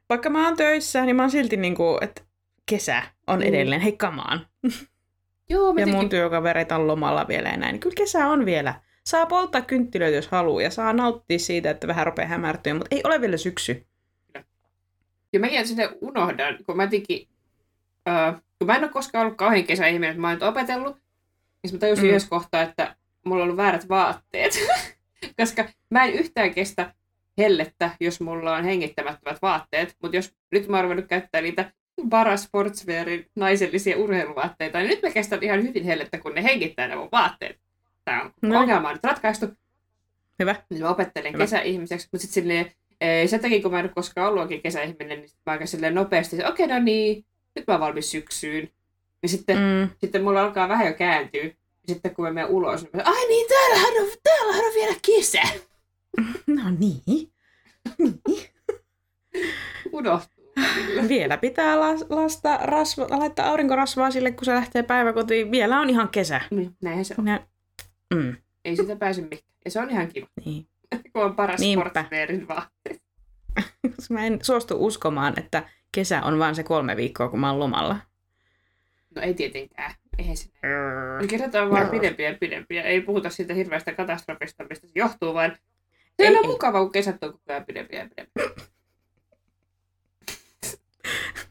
Vaikka 0.09 0.30
mä 0.30 0.44
oon 0.48 0.56
töissä, 0.56 1.05
niin 1.05 1.16
mä 1.16 1.22
oon 1.22 1.30
silti 1.30 1.56
niinku, 1.56 1.98
että 2.01 2.22
kesä 2.66 3.02
on 3.26 3.38
Mm. 3.38 3.44
edelleen. 3.47 3.80
Hei, 3.80 3.92
kamaan. 3.92 4.47
Joo, 5.48 5.72
mä 5.72 5.80
Ja 5.80 5.86
mun 5.86 6.09
työkavereita 6.09 6.76
on 6.76 6.86
lomalla 6.86 7.28
vielä 7.28 7.48
ja 7.48 7.56
näin. 7.56 7.80
Kyllä 7.80 7.94
kesä 7.94 8.26
on 8.26 8.47
vielä. 8.47 8.74
Saa 9.11 9.27
polttaa 9.27 9.62
kynttilöitä, 9.62 10.16
jos 10.16 10.28
haluaa, 10.28 10.62
ja 10.62 10.70
saa 10.70 10.93
nauttia 10.93 11.39
siitä, 11.39 11.70
että 11.70 11.87
vähän 11.87 12.07
rupeaa 12.07 12.28
hämärtyä, 12.28 12.74
mutta 12.74 12.97
ei 12.97 13.01
ole 13.05 13.20
vielä 13.20 13.37
syksy. 13.37 13.87
Ja 15.32 15.41
mäkin 15.41 15.69
sinne 15.69 15.89
unohdan, 16.01 16.59
kun 16.66 16.77
mä 16.77 16.87
teki... 16.87 17.28
Öö, 18.09 18.32
kun 18.59 18.66
mä 18.66 18.77
en 18.77 18.85
ole 18.85 18.91
koskaan 18.93 19.27
ollut 19.27 19.39
kauhean 19.39 19.65
kesäihminen, 19.65 20.11
että 20.11 20.20
mä 20.20 20.28
oon 20.28 20.43
opetellut, 20.43 20.97
niin 21.62 21.74
mä 21.74 21.78
tajusin 21.78 22.05
Mm. 22.05 22.09
yhdessä 22.09 22.28
kohtaa, 22.28 22.62
että 22.62 22.97
mulla 23.24 23.43
on 23.43 23.45
ollut 23.45 23.57
väärät 23.57 23.89
vaatteet. 23.89 24.53
Koska 25.41 25.65
mä 25.91 26.05
en 26.05 26.12
yhtään 26.12 26.55
kestä 26.55 26.95
hellettä, 27.39 27.91
jos 28.01 28.20
mulla 28.20 28.57
on 28.57 28.65
hengittämättömät 28.65 29.43
vaatteet. 29.43 29.97
Mutta 30.03 30.16
jos 30.16 30.35
nyt 30.53 30.69
mä 30.69 30.77
oon 30.77 30.85
ruvennut 30.85 31.07
käyttää 31.09 31.41
niitä 31.41 31.73
paras 32.11 32.43
sportswearin 32.43 33.27
naisellisia 33.37 33.97
urheiluvaatteita, 33.97 34.78
niin 34.78 34.89
nyt 34.89 35.03
mä 35.03 35.11
kestän 35.11 35.43
ihan 35.43 35.62
hyvin 35.62 35.85
hellettä, 35.85 36.19
kun 36.19 36.35
ne 36.35 36.43
hengittää 36.43 36.89
ne 36.89 36.97
mun 36.97 37.09
vaatteet. 37.12 37.69
Tämä 38.11 38.23
on 38.23 38.32
No. 38.43 38.59
ongelma 38.61 38.89
on 38.89 38.95
nyt 38.95 39.05
ratkaistu. 39.05 39.47
Hyvä. 40.39 40.55
Niin 40.70 40.82
mä 40.82 40.89
opettelen 40.89 41.32
Hyvä. 41.32 41.45
kesäihmiseksi, 41.45 42.09
mutta 42.12 42.23
sitten 42.27 42.43
silleen, 42.43 42.73
ee, 43.01 43.27
sen 43.27 43.41
takia 43.41 43.62
kun 43.62 43.70
mä 43.70 43.78
en 43.78 43.85
ole 43.85 43.93
koskaan 43.95 44.28
ollut 44.28 44.43
oikein 44.43 44.62
kesäihminen, 44.62 45.19
niin 45.20 45.31
mä 45.47 45.53
aika 45.53 45.66
silleen 45.66 45.95
nopeasti, 45.95 46.37
okei 46.37 46.49
okay, 46.66 46.78
no 46.78 46.85
niin, 46.85 47.24
nyt 47.57 47.66
mä 47.66 47.74
oon 47.74 47.81
valmis 47.81 48.11
syksyyn. 48.11 48.70
Niin 49.23 49.31
sitten, 49.31 49.59
mm. 49.59 49.89
Sitten 50.01 50.23
mulla 50.24 50.43
alkaa 50.43 50.69
vähän 50.69 50.87
jo 50.87 50.93
kääntyä. 50.95 51.45
Ja 51.45 51.55
sitten 51.95 52.15
kun 52.15 52.24
mä 52.24 52.31
menen 52.31 52.51
ulos, 52.51 52.82
niin 52.82 52.91
mä, 52.97 53.03
ai 53.05 53.28
niin, 53.28 53.49
täällähän 53.49 54.03
on, 54.03 54.09
täällähän 54.23 54.65
on 54.65 54.73
vielä 54.74 54.95
kesä. 55.07 55.43
No 56.47 56.62
niin. 56.78 57.32
Unohtuu. 59.93 60.53
välillä. 60.57 61.09
Vielä 61.15 61.37
pitää 61.37 61.77
las- 61.77 62.07
lasta 62.09 62.57
rasva, 62.62 63.07
laittaa 63.11 63.49
aurinkorasvaa 63.49 64.11
sille, 64.11 64.31
kun 64.32 64.45
se 64.45 64.55
lähtee 64.55 64.82
päiväkotiin. 64.82 65.51
Vielä 65.51 65.81
on 65.81 65.91
ihan 65.91 66.09
kesä. 66.09 66.41
Niin, 66.51 66.77
näinhän 66.82 67.05
se 67.05 67.15
on. 67.19 67.24
Nä- 67.24 67.47
mm, 68.15 68.37
Ei 68.65 68.77
sitä 68.77 68.97
pääse 68.97 69.20
mihinkään. 69.20 69.51
Ja 69.65 69.70
se 69.70 69.81
on 69.81 69.91
ihan 69.91 70.09
kiva, 70.09 70.27
niin. 70.45 70.66
kun 71.12 71.24
on 71.24 71.37
paras 71.37 71.61
Niinpä. 71.61 71.85
sportswearin 71.91 72.49
vaatteet. 72.49 73.03
Mä 74.11 74.27
en 74.27 74.39
suostu 74.43 74.87
uskomaan, 74.87 75.39
että 75.39 75.69
kesä 75.93 76.23
on 76.23 76.39
vaan 76.39 76.55
se 76.55 76.62
kolme 76.62 76.97
viikkoa, 76.97 77.28
kun 77.28 77.41
mä 77.41 77.51
oon 77.51 77.59
lomalla. 77.61 77.97
No 79.16 79.23
ei 79.23 79.35
tietenkään. 79.35 79.95
Eihän 80.19 80.37
se 80.37 80.49
näin. 80.62 81.23
Me 81.23 81.27
kirjoitetaan 81.27 81.70
vaan 81.70 81.89
pidempiä 81.89 82.31
ja 82.31 82.37
pidempiä. 82.41 82.82
Ei 82.82 83.01
puhuta 83.01 83.31
siitä 83.31 83.55
hirveästä 83.55 83.93
katastrofista, 83.95 84.65
mistä 84.70 84.87
se 84.87 84.93
johtuu, 84.95 85.35
vaan 85.35 85.57
se 86.23 86.28
on 86.28 86.37
ei. 86.37 86.47
mukava, 86.47 86.81
kun 86.81 86.93
kesät 86.93 87.24
on 87.24 87.32
koko 87.32 87.43
ajan 87.49 87.65
pidempiä 87.65 88.01
ja 88.03 88.09
pidempiä. 88.09 88.65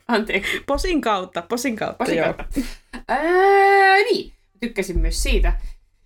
Anteeksi. 0.07 0.63
Posin 0.65 1.01
kautta, 1.01 1.41
posin 1.41 1.75
kautta, 1.75 1.97
Posin 2.05 2.17
joo. 2.17 2.33
kautta. 2.33 2.59
Ää, 3.07 3.95
niin. 3.97 4.33
Tykkäsin 4.59 4.99
myös 4.99 5.23
siitä, 5.23 5.53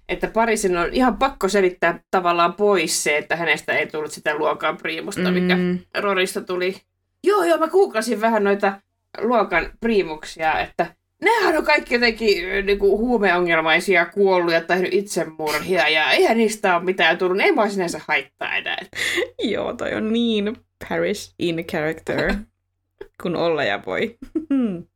että 0.09 0.27
Parisin 0.27 0.77
on 0.77 0.89
ihan 0.93 1.17
pakko 1.17 1.49
selittää 1.49 1.99
tavallaan 2.11 2.53
pois 2.53 3.03
se, 3.03 3.17
että 3.17 3.35
hänestä 3.35 3.73
ei 3.73 3.87
tullut 3.87 4.11
sitä 4.11 4.35
luokan 4.35 4.77
priimusta, 4.77 5.31
mikä 5.31 5.55
Mm, 5.55 5.79
Rorista 5.97 6.41
tuli. 6.41 6.75
Joo, 7.23 7.43
joo, 7.43 7.57
mä 7.57 7.67
googlasin 7.67 8.21
vähän 8.21 8.43
noita 8.43 8.81
luokan 9.21 9.71
priimuksia, 9.79 10.59
että 10.59 10.95
nehän 11.21 11.57
on 11.57 11.65
kaikki 11.65 11.93
jotenkin 11.93 12.65
niinku, 12.65 12.97
huumeongelmaisia, 12.97 14.05
kuollut 14.05 14.53
ja 14.53 14.61
tehnyt 14.61 14.93
itsemurhia, 14.93 15.89
ja 15.89 16.11
eihän 16.11 16.37
niistä 16.37 16.75
ole 16.75 16.83
mitään 16.83 17.17
tullut. 17.17 17.41
Ei 17.41 17.51
mua 17.51 17.69
sinänsä 17.69 18.01
haittaa 18.07 18.55
enää. 18.55 18.77
joo, 19.53 19.73
toi 19.73 19.93
on 19.93 20.13
niin 20.13 20.57
Paris 20.89 21.35
in 21.39 21.65
character, 21.65 22.33
kun 23.23 23.35
olla 23.35 23.63
ja 23.63 23.83
voi. 23.85 24.17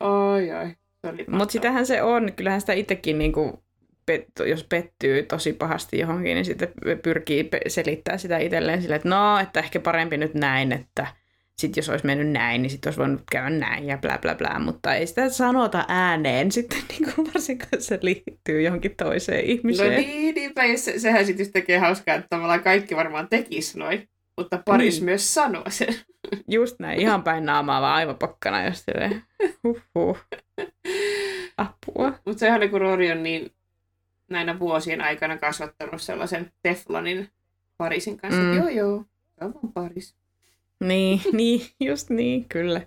Oi, 0.00 0.52
oi. 0.52 0.76
Mutta 1.28 1.52
sitähän 1.52 1.86
se 1.86 2.02
on. 2.02 2.32
Kyllähän 2.36 2.60
sitä 2.60 2.72
itsekin, 2.72 3.18
niinku, 3.18 3.64
pet, 4.06 4.26
jos 4.46 4.64
pettyy 4.64 5.22
tosi 5.22 5.52
pahasti 5.52 5.98
johonkin, 5.98 6.34
niin 6.34 6.44
sitten 6.44 6.68
pyrkii 7.02 7.48
selittää 7.66 8.18
sitä 8.18 8.38
itselleen 8.38 8.82
sille, 8.82 8.94
että 8.96 9.08
no, 9.08 9.38
että 9.38 9.60
ehkä 9.60 9.80
parempi 9.80 10.16
nyt 10.16 10.34
näin, 10.34 10.72
että 10.72 11.06
sitten 11.58 11.82
jos 11.82 11.88
olisi 11.88 12.06
mennyt 12.06 12.28
näin, 12.28 12.62
niin 12.62 12.70
sitten 12.70 12.88
olisi 12.90 13.00
voinut 13.00 13.22
käydä 13.30 13.50
näin 13.50 13.86
ja 13.86 13.98
bla 13.98 14.18
bla 14.18 14.34
bla, 14.34 14.58
mutta 14.58 14.94
ei 14.94 15.06
sitä 15.06 15.28
sanota 15.28 15.84
ääneen 15.88 16.52
sitten, 16.52 16.78
niin 16.88 17.14
kuin 17.14 17.26
varsinkaan 17.34 17.82
se 17.82 17.98
liittyy 18.02 18.62
johonkin 18.62 18.96
toiseen 18.96 19.44
No 19.44 19.52
ihmiseen. 19.52 20.00
niin, 20.00 20.34
niinpä, 20.34 20.62
se, 20.76 20.98
sehän 20.98 21.26
sitten 21.26 21.52
tekee 21.52 21.78
hauskaa, 21.78 22.14
että 22.14 22.26
tavallaan 22.30 22.62
kaikki 22.62 22.96
varmaan 22.96 23.28
tekis 23.28 23.76
noin. 23.76 24.08
Mutta 24.36 24.62
Paris 24.64 24.94
Niin. 24.94 25.04
myös 25.04 25.34
sanoo 25.34 25.64
sen. 25.68 25.94
Just 26.48 26.76
näin, 26.78 27.00
ihan 27.00 27.22
päin 27.22 27.46
naamaa, 27.46 27.80
vaan 27.80 27.94
aivan 27.94 28.16
pokkana, 28.16 28.64
jos 28.64 28.84
silleen, 28.84 29.22
huhhuh. 29.64 30.18
Apua. 31.56 32.12
Mutta 32.26 32.40
se 32.40 32.52
on 32.52 32.70
kun 32.70 32.80
Rory 32.80 33.10
on 33.10 33.22
niin 33.22 33.52
näinä 34.30 34.58
vuosien 34.58 35.00
aikana 35.00 35.38
kasvattanut 35.38 36.02
sellaisen 36.02 36.52
Teflonin 36.62 37.30
Parisin 37.76 38.16
kanssa. 38.16 38.40
Mm. 38.40 38.56
Joo, 38.56 38.68
joo, 38.68 39.04
se 39.38 39.44
on 39.44 39.72
Paris. 39.72 40.16
Niin, 40.80 41.20
niin, 41.32 41.66
just 41.80 42.10
niin, 42.10 42.48
kyllä. 42.48 42.80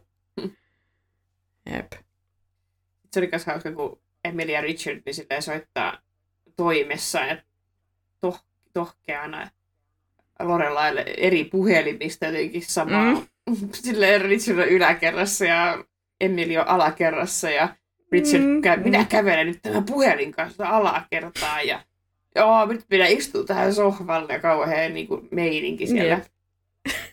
Jep. 1.72 1.91
Se 3.14 3.19
oli 3.19 3.30
myös 3.32 3.45
hauska, 3.45 3.72
kun 3.72 3.99
Emilia 4.24 4.61
Richard 4.61 5.02
niin 5.06 5.41
soittaa 5.41 6.02
toimessa 6.56 7.19
ja 7.19 7.38
toh, 8.19 8.45
tohkeana 8.74 9.49
Lorelaille 10.39 11.05
eri 11.18 11.43
puhelimista 11.43 12.26
jotenkin 12.26 12.61
samaa. 12.61 13.14
Mm. 13.14 13.27
Silleen 13.73 14.22
Richard 14.22 14.59
on 14.59 14.68
yläkerrassa 14.68 15.45
ja 15.45 15.84
Emily 16.22 16.57
on 16.57 16.68
alakerrassa 16.68 17.49
ja 17.49 17.76
Richard, 18.11 18.43
Mm, 18.43 18.61
kä- 18.61 18.84
minä 18.84 19.05
kävelen 19.05 19.47
nyt 19.47 19.59
tämän 19.61 19.84
puhelin 19.84 20.31
kanssa 20.31 20.68
alakertaa 20.68 21.61
ja 21.61 21.84
joo, 22.35 22.65
nyt 22.65 22.85
minä 22.89 23.07
istun 23.07 23.45
tähän 23.45 23.73
sohvalle 23.73 24.34
ja 24.34 24.39
kauhean 24.39 24.93
niin 24.93 25.07
kuin, 25.07 25.27
meininki 25.31 25.88
siellä. 25.88 26.09
Jep. 26.14 26.23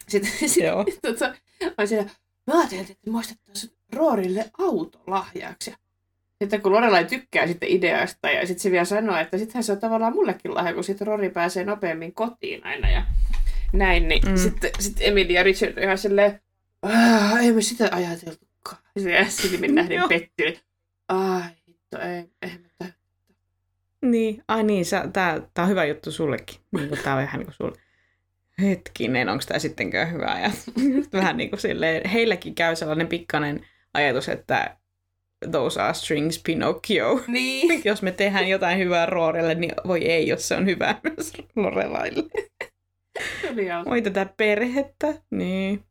Sitten, 0.09 0.31
sitten 0.49 1.03
tota, 1.03 1.35
mä 1.79 1.87
siellä, 1.87 2.11
mä 2.47 2.59
ajattelin, 2.59 2.83
että 2.91 3.11
ostettaisiin 3.15 3.73
Roorille 3.93 4.45
autolahjaksi. 4.59 5.71
Ja 5.71 5.77
Sitten 6.45 6.63
kun 6.63 6.73
Lorelai 6.73 7.05
tykkää 7.05 7.47
sitten 7.47 7.69
ideasta 7.69 8.31
ja 8.31 8.47
sitten 8.47 8.63
se 8.63 8.71
vielä 8.71 8.85
sanoo, 8.85 9.17
että 9.17 9.39
sittenhän 9.39 9.65
se 9.65 9.73
on 9.73 9.79
tavallaan 9.81 10.13
mullekin 10.15 10.55
lahja, 10.55 10.75
kun 10.75 10.85
sitten 10.85 11.07
Rory 11.07 11.31
pääsee 11.31 11.65
nopeammin 11.65 12.15
kotiin 12.15 12.67
aina 12.67 12.91
ja 12.91 13.03
näin, 13.73 14.09
niin 14.09 14.29
Mm. 14.29 14.37
sitten, 14.37 14.71
sitten 14.79 15.07
Emily 15.09 15.33
ja 15.33 15.43
Richard 15.43 15.79
ihan 15.79 15.99
silleen, 15.99 16.41
"Ah, 16.83 17.43
ei 17.45 17.53
me 17.53 17.63
sitä 17.63 17.89
ajateltukaan. 17.93 18.83
Ja 18.97 19.25
silmin 19.29 19.75
nähden 19.75 19.97
Joo. 19.97 20.09
pettynyt. 20.09 20.65
Ai, 21.09 21.43
hitto, 21.69 21.99
ei, 22.01 22.25
ei 22.43 22.51
me 22.81 22.95
Niin, 24.03 24.43
ai 24.49 24.63
niin, 24.63 24.85
sä, 24.85 25.09
tää, 25.13 25.41
tää 25.55 25.63
on 25.65 25.71
hyvä 25.71 25.85
juttu 25.85 26.13
sullekin. 26.13 26.57
Niin 26.77 26.89
kuin 26.89 27.01
tää 27.05 27.15
on 27.15 27.23
vähän 27.23 27.39
niin 27.39 27.47
kuin 27.47 27.55
sulle. 27.55 27.77
Hetkinen, 28.63 29.29
onko 29.29 29.45
tää 29.49 29.59
sittenkään 29.59 30.13
hyvä? 30.13 30.39
Ja 30.43 30.51
vähän 31.21 31.37
niin 31.37 31.51
kuin 31.51 31.61
silleen, 31.61 32.09
heilläkin 32.09 32.55
käy 32.55 32.77
sellainen 32.77 33.07
pikkainen 33.07 33.67
ajatus, 33.95 34.29
että 34.29 34.77
those 35.51 35.83
are 35.83 35.95
strings 35.95 36.43
Pinocchio. 36.47 37.21
Niin. 37.27 37.81
Jos 37.85 38.03
me 38.03 38.13
tehdään 38.13 38.49
jotain 38.49 38.79
hyvää 38.79 39.07
Roorelle, 39.07 39.55
niin 39.55 39.73
voi 39.87 40.05
ei, 40.05 40.29
jos 40.29 40.49
se 40.49 40.57
on 40.57 40.67
hyvä 40.67 40.95
myös 41.17 41.33
Lorelaille. 41.57 42.25
Oli 43.53 43.69
hauska. 43.69 43.91
Oi 43.91 44.03
tätä 44.03 44.27
perhettä, 44.37 45.15
niin. 45.31 45.85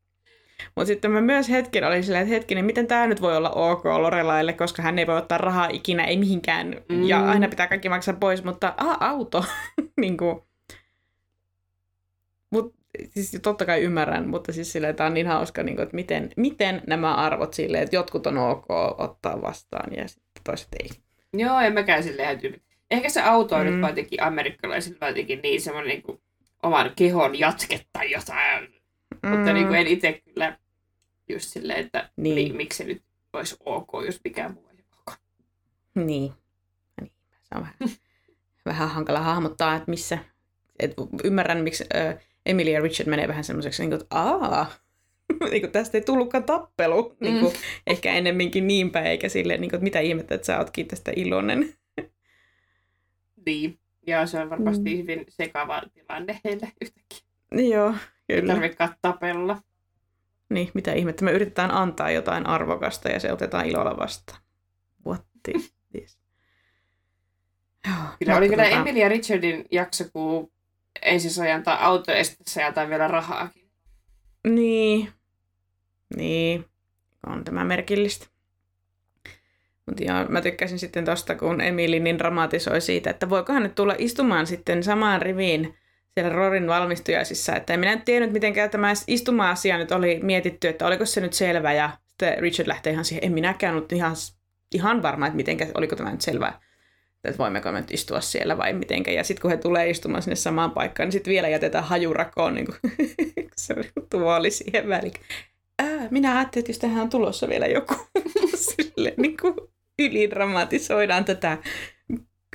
Mutta 0.75 0.87
sitten 0.87 1.11
mä 1.11 1.21
myös 1.21 1.49
hetken 1.49 1.83
olin 1.83 2.03
silleen, 2.03 2.23
että 2.23 2.33
hetkinen, 2.33 2.65
miten 2.65 2.87
tämä 2.87 3.07
nyt 3.07 3.21
voi 3.21 3.37
olla 3.37 3.49
ok 3.49 3.85
Lorelaille, 3.85 4.53
koska 4.53 4.81
hän 4.81 4.99
ei 4.99 5.07
voi 5.07 5.17
ottaa 5.17 5.37
rahaa 5.37 5.67
ikinä, 5.71 6.03
ei 6.03 6.17
mihinkään, 6.17 6.75
mm. 6.89 7.03
ja 7.03 7.29
aina 7.29 7.47
pitää 7.47 7.67
kaikki 7.67 7.89
maksaa 7.89 8.15
pois, 8.19 8.43
mutta 8.43 8.73
ah, 8.77 8.97
auto, 8.99 9.45
niin 10.01 10.17
kuin. 10.17 10.41
Siis 13.09 13.37
totta 13.41 13.65
kai 13.65 13.81
ymmärrän, 13.81 14.27
mutta 14.29 14.51
siis 14.53 14.71
silleen, 14.71 14.95
tämä 14.95 15.07
on 15.07 15.13
niin 15.13 15.27
hauska, 15.27 15.63
niin 15.63 15.75
kuin, 15.75 15.83
että 15.83 15.95
miten, 15.95 16.31
miten 16.37 16.81
nämä 16.87 17.15
arvot 17.15 17.53
silleen, 17.53 17.83
että 17.83 17.95
jotkut 17.95 18.27
on 18.27 18.37
ok 18.37 18.65
ottaa 18.97 19.41
vastaan 19.41 19.95
ja 19.95 20.07
sitten 20.07 20.43
toiset 20.43 20.67
ei. 20.83 20.89
Joo, 21.33 21.59
en 21.59 21.73
mäkään 21.73 22.03
silleen. 22.03 22.39
Ehkä 22.91 23.09
se 23.09 23.21
auto 23.21 23.55
on 23.55 23.67
Mm. 23.67 23.73
nyt 23.73 23.89
jotenkin 23.89 24.23
amerikkalaisilla 24.23 24.97
vaan 25.01 25.09
jotenkin 25.11 25.39
niin 25.43 25.61
semmoinen 25.61 25.89
niin 25.89 26.03
kuin, 26.03 26.21
oman 26.63 26.91
kehon 26.95 27.39
jatke 27.39 27.81
tai 27.93 28.11
jotain. 28.11 28.73
Mm. 29.23 29.29
Mutta 29.29 29.53
niin 29.53 29.67
kuin 29.67 29.79
en 29.79 29.87
itse 29.87 30.21
kyllä 30.25 30.57
just 31.29 31.49
silleen, 31.49 31.79
että 31.79 32.09
Niin. 32.17 32.35
niin. 32.35 32.51
mi, 32.51 32.57
miksi 32.57 32.77
se 32.77 32.83
nyt 32.83 33.03
olisi 33.33 33.55
ok, 33.65 33.89
jos 34.05 34.19
mikään 34.23 34.53
muu 34.53 34.67
ei 34.69 34.83
ok. 35.07 35.17
Niin. 35.95 36.33
niin. 37.01 37.11
Se 37.43 37.55
on 37.55 37.61
vähän, 37.61 37.75
vähän 38.65 38.89
hankala 38.89 39.19
hahmottaa, 39.19 39.75
että 39.75 39.89
missä. 39.89 40.17
Et 40.79 40.93
ymmärrän, 41.23 41.63
miksi 41.63 41.83
ö, 41.95 42.17
Emily 42.45 42.69
ja 42.69 42.81
Richard 42.81 43.09
menee 43.09 43.27
vähän 43.27 43.43
semmoiseksi, 43.43 43.81
niin 43.83 43.89
kuin, 43.89 44.01
että 44.01 44.15
aa, 44.19 44.71
niin 45.51 45.61
kuin, 45.61 45.71
tästä 45.71 45.97
ei 45.97 46.01
tullutkaan 46.01 46.43
tappelu. 46.43 47.15
Niin 47.19 47.39
kuin, 47.39 47.53
Ehkä 47.87 48.13
ennemminkin 48.13 48.67
niinpä, 48.67 49.01
eikä 49.01 49.29
silleen, 49.29 49.61
niin 49.61 49.69
kuin, 49.69 49.77
että 49.77 49.83
mitä 49.83 49.99
ihmettä, 49.99 50.35
että 50.35 50.45
sä 50.45 50.57
ootkin 50.57 50.87
tästä 50.87 51.11
iloinen. 51.15 51.73
Niin. 53.45 53.79
Ja 54.07 54.25
se 54.25 54.39
on 54.39 54.49
varmasti 54.49 54.83
Mm. 54.89 54.95
mm. 54.95 54.97
hyvin 54.97 55.25
sekava 55.29 55.81
tilanne 55.93 56.39
heille 56.43 56.71
yhtäkkiä. 56.81 57.19
Joo, 57.51 57.95
Ei 58.29 58.41
kyllä. 58.41 58.53
tarvitsekaan 58.53 58.95
tapella. 59.01 59.61
Niin, 60.49 60.69
mitä 60.73 60.93
ihmettä. 60.93 61.25
Me 61.25 61.31
yritetään 61.31 61.71
antaa 61.71 62.11
jotain 62.11 62.45
arvokasta 62.45 63.09
ja 63.09 63.19
se 63.19 63.31
otetaan 63.31 63.65
ilolla 63.65 63.97
vastaan. 63.97 64.39
What 65.07 65.25
is 65.55 65.73
this? 65.91 66.19
Joo, 67.87 67.95
Kyllä 68.19 68.37
oli 68.37 68.49
kyllä 68.49 68.63
ja 68.95 69.09
Richardin 69.09 69.65
jakso, 69.71 70.03
kun 70.13 70.51
ensin 71.01 71.31
sai 71.31 71.51
antaa 71.51 71.85
auto 71.85 72.11
ja 72.11 72.67
antaa 72.67 72.89
vielä 72.89 73.07
rahaakin. 73.07 73.69
Niin. 74.47 75.09
Niin. 76.15 76.65
On 77.27 77.43
tämä 77.43 77.63
merkillistä. 77.63 78.27
Mutta 79.85 80.03
joo, 80.03 80.25
mä 80.29 80.41
tykkäsin 80.41 80.79
sitten 80.79 81.05
tosta, 81.05 81.35
kun 81.35 81.61
Emili 81.61 81.99
niin 81.99 82.17
dramatisoi 82.17 82.81
siitä, 82.81 83.09
että 83.09 83.29
voikohan 83.29 83.63
nyt 83.63 83.75
tulla 83.75 83.95
istumaan 83.97 84.47
sitten 84.47 84.83
samaan 84.83 85.21
riviin 85.21 85.77
siellä 86.13 86.33
Rorin 86.33 86.67
valmistujaisissa. 86.67 87.55
Että 87.55 87.73
en 87.73 87.79
minä 87.79 87.95
nyt 87.95 88.05
tiennyt, 88.05 88.31
miten 88.31 88.53
tämä 88.71 88.93
istuma-asia 89.07 89.77
nyt 89.77 89.91
oli 89.91 90.19
mietitty, 90.23 90.67
että 90.67 90.87
oliko 90.87 91.05
se 91.05 91.21
nyt 91.21 91.33
selvä. 91.33 91.73
Ja 91.73 91.89
sitten 92.07 92.37
Richard 92.39 92.67
lähtee 92.67 92.93
ihan 92.93 93.05
siihen, 93.05 93.25
en 93.25 93.31
minäkään 93.33 93.75
ollut 93.75 93.91
ihan, 93.91 94.15
ihan 94.73 95.01
varma, 95.01 95.27
että 95.27 95.37
mitenkä, 95.37 95.67
oliko 95.73 95.95
tämä 95.95 96.11
nyt 96.11 96.21
selvä, 96.21 96.53
että 97.23 97.37
voimmeko 97.37 97.71
me 97.71 97.81
nyt 97.81 97.91
istua 97.91 98.21
siellä 98.21 98.57
vai 98.57 98.73
mitenkä. 98.73 99.11
Ja 99.11 99.23
sitten 99.23 99.41
kun 99.41 99.51
he 99.51 99.57
tulee 99.57 99.89
istumaan 99.89 100.23
sinne 100.23 100.35
samaan 100.35 100.71
paikkaan, 100.71 101.07
niin 101.07 101.11
sitten 101.11 101.31
vielä 101.31 101.49
jätetään 101.49 101.83
hajurakoon 101.83 102.53
niin 102.53 102.65
kuin, 102.65 102.77
se 103.55 103.75
tuoli 104.09 104.51
siihen 104.51 104.89
väliin. 104.89 105.13
Ää, 105.79 106.07
minä 106.11 106.37
ajattelin, 106.37 106.61
että 106.61 106.69
jos 106.69 106.79
tähän 106.79 107.01
on 107.03 107.09
tulossa 107.09 107.47
vielä 107.49 107.67
joku, 107.67 107.95
sille 108.55 109.13
niin 109.17 109.37
kuin 109.37 109.53
ylidramatisoidaan 109.99 111.25
tätä 111.25 111.57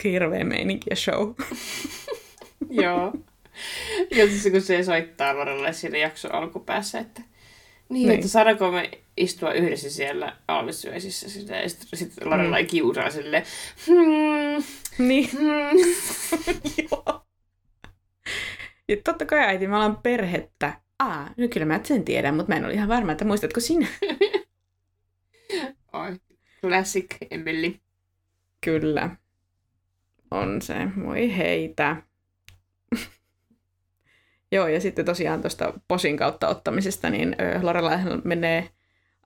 hirveä 0.05 0.45
meininkiä 0.45 0.95
show. 0.97 1.33
Joo. 2.83 3.13
Ja 4.11 4.27
siis 4.27 4.49
kun 4.53 4.61
se 4.61 4.83
soittaa 4.83 5.37
Lorelle 5.37 5.73
siinä 5.73 5.99
jakson 5.99 6.35
alkupäässä, 6.35 6.99
että 6.99 7.21
niin, 7.21 7.29
Niin. 7.89 8.09
niin. 8.09 8.15
että 8.19 8.29
saadaanko 8.29 8.71
me 8.71 8.91
istua 9.19 9.53
yhdessä 9.53 9.91
siellä 9.91 10.37
aalmisyöisissä. 10.49 11.31
Sitä, 11.31 11.57
ja 11.57 11.69
sitten 11.69 11.99
sit 11.99 12.13
Lorelai 12.25 12.63
Mm. 12.63 12.67
kiusaa 12.69 13.11
silleen, 13.11 13.43
hmm, 13.87 14.65
Niin, 15.09 15.31
hmm. 15.33 15.79
joo. 16.91 17.25
Ja 18.89 18.97
totta 19.05 19.27
kai 19.27 19.39
äiti, 19.39 19.67
me 19.67 19.75
ollaan 19.75 19.97
perhettä. 20.03 20.81
Aa, 20.99 21.31
no 21.37 21.49
kyllä 21.49 21.67
mä 21.67 21.81
sen 21.85 22.05
tiedän, 22.05 22.35
mutta 22.35 22.53
mä 22.53 22.57
en 22.57 22.65
ole 22.65 22.73
ihan 22.73 22.89
varma, 22.89 23.13
että 23.13 23.25
muistatko 23.25 23.61
sinä? 23.61 23.87
Oi, 25.93 26.17
classic 26.61 27.07
Emily. 27.31 27.75
Kyllä. 28.65 29.17
On 30.31 30.63
se. 30.63 30.75
Voi 31.05 31.37
heitä. 31.37 31.97
Joo, 34.53 34.69
ja 34.69 34.81
sitten 34.81 35.05
tosiaan 35.05 35.41
tuosta 35.41 35.73
posin 35.89 36.17
kautta 36.17 36.49
ottamisesta, 36.49 37.11
niin 37.11 37.37
ö, 37.41 37.59
Lorelai 37.63 37.99
menee 38.25 38.69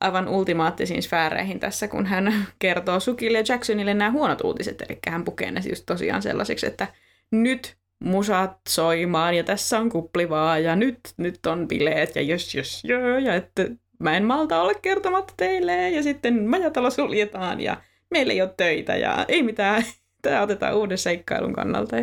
aivan 0.02 0.28
ultimaattisiin 0.28 1.02
sfääreihin 1.02 1.60
tässä, 1.60 1.88
kun 1.88 2.06
hän 2.06 2.46
kertoo 2.58 3.00
Sukille 3.00 3.38
ja 3.38 3.44
Jacksonille 3.48 3.94
nämä 3.94 4.10
huonot 4.10 4.40
uutiset. 4.40 4.82
Eli 4.82 4.98
hän 5.08 5.24
pukee 5.24 5.50
ne 5.50 5.60
just 5.68 5.86
tosiaan 5.86 6.22
sellaisiksi, 6.22 6.66
että 6.66 6.88
nyt 7.30 7.76
musat 8.04 8.56
soimaan 8.68 9.34
ja 9.34 9.44
tässä 9.44 9.78
on 9.78 9.88
kuplivaa 9.88 10.58
ja 10.58 10.76
nyt, 10.76 11.00
nyt 11.16 11.46
on 11.46 11.68
bileet 11.68 12.16
ja 12.16 12.22
jos, 12.22 12.54
jos, 12.54 12.84
joo, 12.84 13.18
ja 13.18 13.34
että 13.34 13.68
mä 13.98 14.16
en 14.16 14.24
malta 14.24 14.62
olla 14.62 14.74
kertomatta 14.74 15.34
teille 15.36 15.90
ja 15.90 16.02
sitten 16.02 16.48
majatalo 16.48 16.90
suljetaan 16.90 17.60
ja 17.60 17.76
meillä 18.10 18.32
ei 18.32 18.42
ole 18.42 18.54
töitä 18.56 18.96
ja 18.96 19.24
ei 19.28 19.42
mitään. 19.42 19.84
Tämä 20.22 20.42
otetaan 20.42 20.76
uuden 20.76 20.98
seikkailun 20.98 21.52
kannalta. 21.52 21.96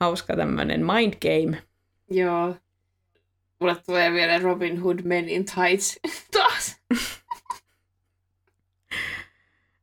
Hauska 0.00 0.36
tämmöinen 0.36 0.86
mind 0.86 1.14
game. 1.22 1.62
Joo. 2.10 2.54
Mulle 3.62 3.76
tulee 3.86 4.12
vielä 4.12 4.38
Robin 4.38 4.80
Hood 4.80 4.98
Men 5.04 5.28
in 5.28 5.44
Tights 5.44 5.98
taas. 6.32 6.76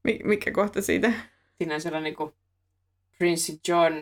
Mi- 0.03 0.19
mikä 0.23 0.51
kohta 0.51 0.81
siitä? 0.81 1.11
Siinä 1.57 1.75
on 1.75 1.81
sellainen 1.81 2.15
kuin 2.15 2.33
Prince 3.17 3.53
John, 3.67 3.93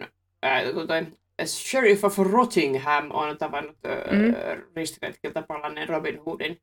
ää, 0.41 0.71
kun 0.73 0.87
toi 0.87 1.05
Sheriff 1.45 2.03
of 2.03 2.17
Rottingham 2.17 3.07
on 3.13 3.37
tavannut 3.37 3.77
Mm. 4.11 4.17
mm. 4.17 4.63
ristiretkiltä 4.75 5.41
palanneen 5.41 5.89
Robin 5.89 6.19
Hoodin. 6.25 6.61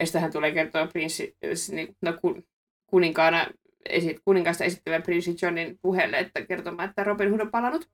Ja 0.00 0.06
sitten 0.06 0.22
hän 0.22 0.32
tulee 0.32 0.52
kertoa 0.52 0.86
prinssi, 0.86 1.36
siis 1.44 1.70
niin, 1.72 1.96
no, 2.02 2.12
kun, 2.20 2.44
kuninkaana, 2.86 3.46
esi, 3.88 4.16
kuninkaasta 4.24 4.64
esittävän 4.64 5.02
prinssi 5.02 5.36
Johnin 5.42 5.78
puheelle, 5.82 6.18
että 6.18 6.42
kertomaan, 6.46 6.88
että 6.88 7.04
Robin 7.04 7.30
Hood 7.30 7.40
on 7.40 7.50
palannut. 7.50 7.88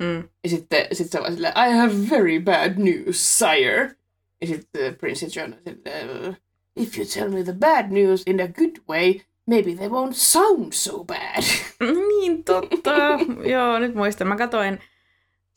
Mm. 0.00 0.28
Ja 0.44 0.50
sitten 0.50 0.86
sit 0.92 1.10
se 1.10 1.20
on 1.20 1.32
silleen, 1.32 1.52
I 1.56 1.76
have 1.76 1.92
very 2.10 2.40
bad 2.40 2.72
news, 2.76 3.38
sire. 3.38 3.96
Ja 4.40 4.46
sitten 4.46 4.96
prinssi 4.96 5.26
John 5.40 5.52
on 5.52 5.58
silleen, 5.64 6.36
if 6.76 6.98
you 6.98 7.06
tell 7.14 7.30
me 7.30 7.44
the 7.44 7.52
bad 7.52 7.90
news 7.90 8.22
in 8.26 8.40
a 8.40 8.48
good 8.48 8.76
way, 8.88 9.20
maybe 9.46 9.74
they 9.74 9.88
won't 9.88 10.12
sound 10.12 10.72
so 10.72 11.04
bad. 11.04 11.42
Niin 12.08 12.44
totta. 12.44 12.90
Joo, 13.52 13.78
nyt 13.78 13.94
muistan. 13.94 14.26
Mä 14.26 14.36
katoin 14.36 14.78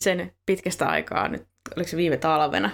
sen 0.01 0.31
pitkästä 0.45 0.87
aikaa 0.87 1.27
nyt, 1.27 1.47
oliko 1.75 1.89
se 1.89 1.97
viime 1.97 2.17
talvena 2.17 2.69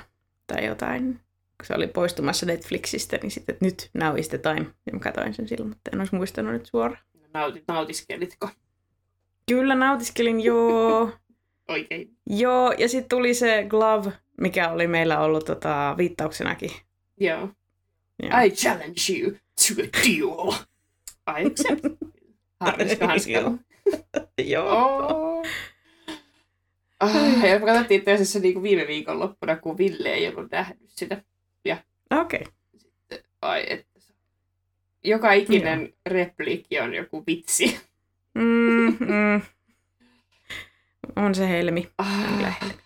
tai 0.48 0.66
jotain, 0.66 1.14
kun 1.58 1.66
se 1.66 1.74
oli 1.74 1.88
poistumassa 1.88 2.46
Netflixistä, 2.46 3.18
niin 3.22 3.32
sitten 3.32 3.54
että 3.54 3.66
nyt 3.66 3.90
now 3.94 4.20
is 4.20 4.30
the 4.30 4.38
time. 4.38 4.66
Ja 4.86 4.94
mä 4.94 5.00
katoin 5.00 5.34
sen 5.34 5.48
silloin, 5.48 5.70
mutta 5.70 5.92
en 5.94 6.00
olisi 6.00 6.16
muistanut 6.16 6.54
nyt 6.54 6.66
suoraan. 6.66 7.02
Nautit, 7.34 7.64
nautiskelitko? 7.68 8.50
Kyllä 9.50 9.76
nautiskelin, 9.76 10.42
joo. 10.42 11.12
Oikein. 11.68 12.18
joo, 12.26 12.72
ja 12.72 12.90
sitten 12.90 13.10
tuli 13.10 13.34
se 13.34 13.66
glove, 13.70 14.12
mikä 14.38 14.70
oli 14.70 14.88
meillä 14.88 15.20
ollut 15.20 15.46
tota, 15.46 15.96
viittauksenakin. 15.98 16.72
Joo. 17.20 17.50
Joo. 18.24 18.42
I 18.46 18.52
challenge 18.52 19.02
you 19.20 19.32
to 19.32 19.82
a 19.82 19.88
duel. 20.08 20.54
I 21.40 21.46
accept. 21.46 21.86
Hanskalla. 22.60 23.52
Joo. 24.38 24.68
Oh. 24.70 25.46
Ah, 27.00 27.46
ja 27.46 27.60
me 27.60 27.66
katsottiin 27.66 28.00
itse 28.00 28.14
asiassa 28.14 28.40
niin 28.40 28.64
viime 28.64 28.88
viikon 28.88 29.20
loppuna, 29.20 29.56
kun 29.56 29.78
Ville 29.78 30.10
ei 30.10 30.28
ollut 30.28 30.52
nähnyt 30.52 30.90
sitä. 30.90 31.22
Okei. 32.12 32.42
Okay. 32.42 33.24
Ai 33.42 33.66
että. 33.68 33.88
Joka 35.04 35.34
ikinen 35.34 35.80
Joo. 35.80 35.90
repliikki 36.06 36.80
on 36.80 36.94
joku 36.94 37.24
vitsi. 37.28 37.80
Mm, 38.34 38.98
mm. 39.00 39.42
On 41.16 41.36
se 41.36 41.50
helmi. 41.50 41.90
Ah. 41.98 42.36
Kyllä 42.36 42.54
helmi. 42.62 42.82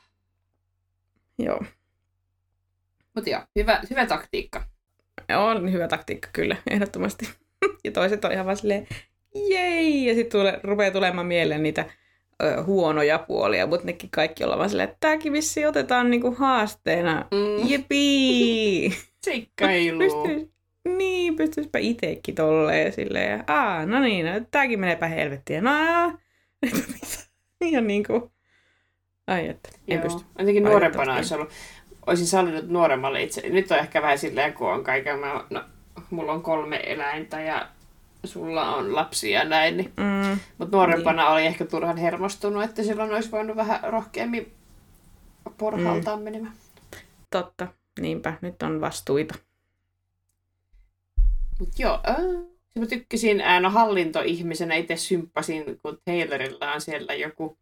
Joo. 1.39 1.64
Mutta 3.15 3.30
joo, 3.30 3.41
hyvä, 3.56 3.81
hyvä 3.89 4.06
taktiikka. 4.06 4.64
On 5.38 5.72
hyvä 5.72 5.88
taktiikka, 5.88 6.30
kyllä, 6.34 6.56
ehdottomasti. 6.69 7.30
ja 7.84 7.91
toiset 7.91 8.26
on 8.26 8.31
ihan 8.31 8.45
vaan 8.45 8.57
silleen, 8.57 8.88
jei! 9.49 10.06
Ja 10.06 10.14
sitten 10.15 10.39
tule, 10.39 10.60
rupeaa 10.64 10.91
tulemaan 10.91 11.27
mieleen 11.27 11.64
niitä 11.64 11.85
ö, 12.43 12.64
huonoja 12.64 13.19
puolia, 13.19 13.68
mutta 13.68 13.85
nekin 13.85 14.10
kaikki 14.10 14.43
ollaan 14.43 14.60
vaan 14.60 14.69
silleen, 14.69 14.89
että 14.89 14.98
tämäkin 14.99 15.34
vissi 15.34 15.65
otetaan 15.65 16.10
niinku 16.10 16.35
haasteena. 16.35 17.26
Mm. 17.31 17.69
Jepii! 17.69 18.93
Seikkailu. 19.26 19.99
Pystyis, 19.99 20.49
niin, 20.98 21.35
pystyispä 21.35 21.80
itsekin 21.80 22.35
tolleen 22.35 22.93
silleen. 22.93 23.43
Aa, 23.48 23.85
no 23.85 23.99
niin, 23.99 24.26
no, 24.26 24.31
tääkin 24.52 24.80
meneepä 24.80 25.07
helvettiin. 25.07 25.64
No, 25.64 25.72
ihan 27.65 27.88
niin 27.88 28.03
kuin... 28.03 28.31
Ai 29.27 29.47
että, 29.47 29.69
en 29.88 29.95
Joo. 29.95 30.03
pysty. 30.03 30.23
Jotenkin 30.39 30.63
nuorempana 30.63 31.15
olisi 31.15 31.33
ollut, 31.33 31.49
olisin 32.07 32.27
sallinut 32.27 32.67
nuoremmalle 32.67 33.23
itse. 33.23 33.49
Nyt 33.49 33.71
on 33.71 33.77
ehkä 33.77 34.01
vähän 34.01 34.17
silleen, 34.17 34.53
kun 34.53 34.73
on 34.73 34.83
kaiken, 34.83 35.19
mä, 35.19 35.45
no, 35.49 35.63
mulla 36.09 36.31
on 36.31 36.43
kolme 36.43 36.79
eläintä 36.85 37.41
ja 37.41 37.67
sulla 38.23 38.75
on 38.75 38.95
lapsia 38.95 39.39
ja 39.39 39.45
näin. 39.45 39.77
Niin. 39.77 39.93
Mm, 39.97 40.39
Mutta 40.57 40.77
nuorempana 40.77 41.23
niin. 41.23 41.33
oli 41.33 41.45
ehkä 41.45 41.65
turhan 41.65 41.97
hermostunut, 41.97 42.63
että 42.63 42.83
silloin 42.83 43.13
olisi 43.13 43.31
voinut 43.31 43.55
vähän 43.55 43.79
rohkeammin 43.83 44.53
porhaltaan 45.57 46.19
mm. 46.19 46.23
menemään. 46.23 46.53
Totta, 47.29 47.67
niinpä. 47.99 48.33
Nyt 48.41 48.63
on 48.63 48.81
vastuita. 48.81 49.35
Mutta 51.59 51.81
joo, 51.81 51.99
äh, 52.09 52.15
mä 52.80 52.85
tykkäsin, 52.85 53.43
no 53.61 53.69
hallintoihmisenä 53.69 54.76
itse 54.76 54.98
symppasin, 54.98 55.64
kun 55.84 55.98
Taylorilla 56.06 56.73
on 56.73 56.81
siellä 56.81 57.14
joku 57.14 57.57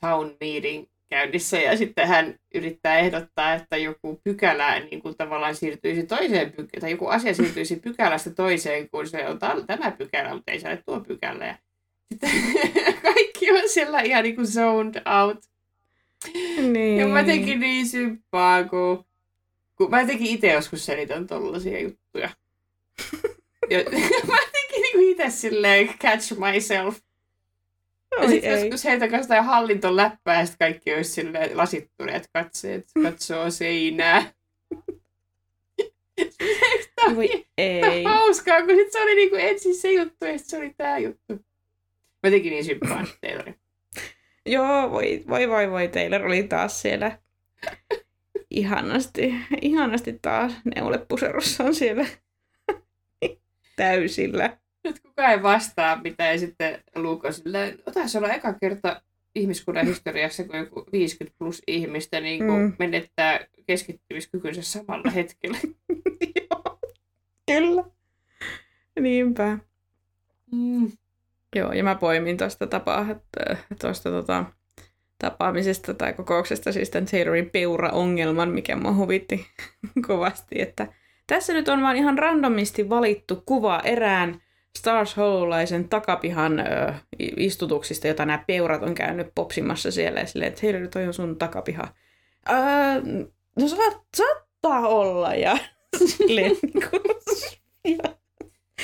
town 0.00 0.36
meeting 0.40 0.86
käynnissä 1.10 1.60
ja 1.60 1.76
sitten 1.76 2.08
hän 2.08 2.34
yrittää 2.54 2.98
ehdottaa, 2.98 3.54
että 3.54 3.76
joku 3.76 4.20
pykälä 4.24 4.80
niin 4.80 5.02
kuin 5.02 5.16
tavallaan 5.16 5.54
siirtyisi 5.54 6.02
toiseen 6.02 6.50
pykälään, 6.50 6.80
tai 6.80 6.90
joku 6.90 7.06
asia 7.06 7.34
siirtyisi 7.34 7.76
pykälästä 7.76 8.30
toiseen, 8.30 8.90
kun 8.90 9.06
se 9.06 9.28
on 9.28 9.38
tämä 9.66 9.90
pykälä, 9.90 10.34
mutta 10.34 10.52
ei 10.52 10.60
se 10.60 10.68
ole 10.68 10.82
tuo 10.86 11.00
pykälä. 11.00 11.46
Ja 11.46 11.56
sitten 12.12 12.30
kaikki 13.14 13.50
on 13.50 13.68
siellä 13.68 14.00
ihan 14.00 14.22
niin 14.22 14.36
kuin 14.36 14.46
zoned 14.46 15.02
out. 15.20 15.38
Niin. 16.72 16.98
Ja 16.98 17.06
mä 17.06 17.24
tekin 17.24 17.60
niin 17.60 17.86
symppaa, 17.86 18.64
kun, 18.64 19.04
kun 19.76 19.90
mä 19.90 20.06
tekin 20.06 20.26
itse 20.26 20.52
joskus 20.52 20.86
selitän 20.86 21.26
tollaisia 21.26 21.80
juttuja. 21.80 22.30
ja, 23.70 23.78
mä 24.30 24.36
tekin 24.52 24.82
niin 24.82 25.10
itse 25.10 25.30
silleen 25.30 25.88
catch 25.88 26.38
myself. 26.38 26.98
Ja 28.20 28.28
sitten 28.28 28.60
joskus 28.60 28.84
heitä 28.84 29.08
kanssa 29.08 29.34
jotain 29.34 29.44
hallintoläppää 29.44 30.40
ja 30.40 30.46
sitten 30.46 30.66
kaikki 30.66 30.94
olisi 30.94 31.10
silleen 31.10 31.56
lasittuneet 31.56 32.28
katseet, 32.32 32.84
katsoo 33.02 33.50
seinää. 33.50 34.32
Tämä 36.96 37.16
Voi 37.16 37.46
ei. 37.58 38.04
hauskaa, 38.04 38.62
kun 38.62 38.76
sit 38.76 38.92
se 38.92 39.02
oli 39.02 39.14
niinku 39.14 39.36
ensin 39.36 39.74
se 39.74 39.92
juttu 39.92 40.24
ja 40.24 40.38
se 40.38 40.56
oli 40.56 40.74
tää 40.76 40.98
juttu. 40.98 41.34
Mä 42.22 42.30
tekin 42.30 42.50
niin 42.50 42.64
sympaan 42.64 43.08
Taylorin. 43.20 43.60
Joo, 44.46 44.90
voi, 44.90 45.24
voi, 45.28 45.48
voi, 45.48 45.70
voi. 45.70 45.88
Taylor 45.88 46.26
oli 46.26 46.42
taas 46.42 46.82
siellä 46.82 47.18
ihanasti, 48.50 49.34
ihanasti 49.60 50.18
taas 50.22 50.52
neulepuserossaan 50.76 51.74
siellä 51.74 52.06
täysillä. 53.82 54.58
Nyt 54.84 55.00
kukaan 55.00 55.30
ei 55.32 55.42
vastaa 55.42 56.00
mitä 56.02 56.24
ja 56.24 56.38
sitten 56.38 56.82
Luke 56.94 57.26
on 57.26 57.34
silleen, 57.34 57.78
se 58.06 58.18
olla 58.18 58.32
eka 58.32 58.52
kerta 58.52 59.02
ihmiskunnan 59.34 59.86
historiassa, 59.86 60.44
kun 60.44 60.56
joku 60.56 60.86
50 60.92 61.38
plus 61.38 61.62
ihmistä 61.66 62.20
niin 62.20 62.46
kuin 62.46 62.60
mm. 62.60 62.72
menettää 62.78 63.40
keskittymiskykynsä 63.66 64.62
samalla 64.62 65.10
hetkellä. 65.10 65.58
Joo, 66.40 66.78
kyllä. 67.46 67.84
Niinpä. 69.00 69.58
Mm. 70.52 70.90
Joo, 71.56 71.72
ja 71.72 71.84
mä 71.84 71.94
poimin 71.94 72.36
tuosta 72.36 72.66
tapaa, 72.66 73.06
tuosta 73.80 74.10
tota, 74.10 74.44
tapaamisesta 75.18 75.94
tai 75.94 76.12
kokouksesta 76.12 76.72
siis 76.72 76.90
tämän 76.90 77.06
Taylorin 77.06 77.50
peura-ongelman, 77.50 78.48
mikä 78.48 78.76
mua 78.76 78.94
huvitti 78.94 79.46
kovasti, 80.06 80.60
että 80.62 80.88
tässä 81.26 81.52
nyt 81.52 81.68
on 81.68 81.82
vaan 81.82 81.96
ihan 81.96 82.18
randomisti 82.18 82.88
valittu 82.88 83.42
kuva 83.46 83.80
erään 83.84 84.42
Stars 84.78 85.16
Hollow-laisen 85.16 85.88
takapihan 85.88 86.60
ö, 86.60 86.94
istutuksista, 87.36 88.08
jota 88.08 88.26
nämä 88.26 88.44
peurat 88.46 88.82
on 88.82 88.94
käynyt 88.94 89.26
popsimassa 89.34 89.90
siellä 89.90 90.20
ja 90.20 90.26
silleen, 90.26 90.48
että 90.48 90.60
hei, 90.62 90.88
toi 90.88 91.06
on 91.06 91.14
sun 91.14 91.38
takapiha. 91.38 91.88
Öö, 92.50 92.56
no 93.56 93.68
saat, 93.68 94.02
saattaa 94.16 94.88
olla 94.88 95.34
ja 95.34 95.58
silleen 96.16 96.56
niin 96.62 97.98
ja 97.98 98.14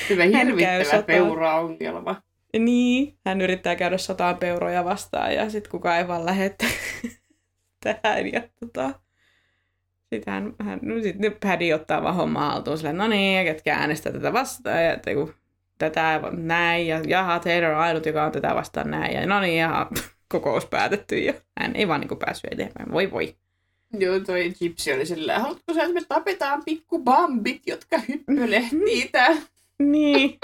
Hyvä 0.09 0.23
hirvittävä 0.23 1.03
peura-ongelma. 1.03 2.21
Niin, 2.59 3.17
hän 3.25 3.41
yrittää 3.41 3.75
käydä 3.75 3.97
sataan 3.97 4.37
peuroja 4.37 4.85
vastaan 4.85 5.33
ja 5.33 5.49
sitten 5.49 5.71
kukaan 5.71 5.97
ei 5.97 6.07
vaan 6.07 6.25
lähetä 6.25 6.65
tähän. 7.83 8.33
Ja 8.33 8.41
tota, 8.59 8.99
sitten 10.13 10.33
hän, 10.33 10.53
hän 10.59 10.79
no 10.81 11.01
sit 11.01 11.15
Paddy 11.43 11.73
ottaa 11.73 12.03
vaan 12.03 12.15
hommaa 12.15 12.51
haltuun 12.51 12.77
silleen, 12.77 12.97
no 12.97 13.07
niin, 13.07 13.45
ketkä 13.45 13.75
äänestää 13.75 14.13
tätä 14.13 14.33
vastaan. 14.33 14.83
Ja 14.83 14.93
että 14.93 15.13
kun 15.13 15.33
tätä 15.77 16.21
näin 16.31 16.87
ja 16.87 17.01
jaha, 17.07 17.39
Taylor 17.39 17.71
on 17.71 17.79
ainut, 17.79 18.05
joka 18.05 18.23
on 18.23 18.31
tätä 18.31 18.55
vastaan 18.55 18.91
näin. 18.91 19.13
Ja 19.13 19.25
no 19.25 19.39
niin, 19.39 19.57
jaha, 19.57 19.89
kokous 20.31 20.65
päätetty 20.65 21.19
ja 21.19 21.33
hän 21.59 21.75
ei 21.75 21.87
vaan 21.87 22.01
niin 22.01 22.19
päässyt 22.19 22.53
eteenpäin. 22.53 22.91
Voi 22.91 23.11
voi. 23.11 23.35
Joo, 23.93 24.19
toi 24.19 24.53
Gypsy 24.59 24.91
oli 24.91 25.05
sillä, 25.05 25.39
haluatko 25.39 25.73
sä, 25.73 25.81
että 25.81 25.93
me 25.93 26.01
tapetaan 26.07 26.63
pikku 26.65 26.99
bambit, 26.99 27.61
jotka 27.67 27.97
hyppylehtii 28.07 29.09
tää? 29.11 29.37
niin. 29.79 30.37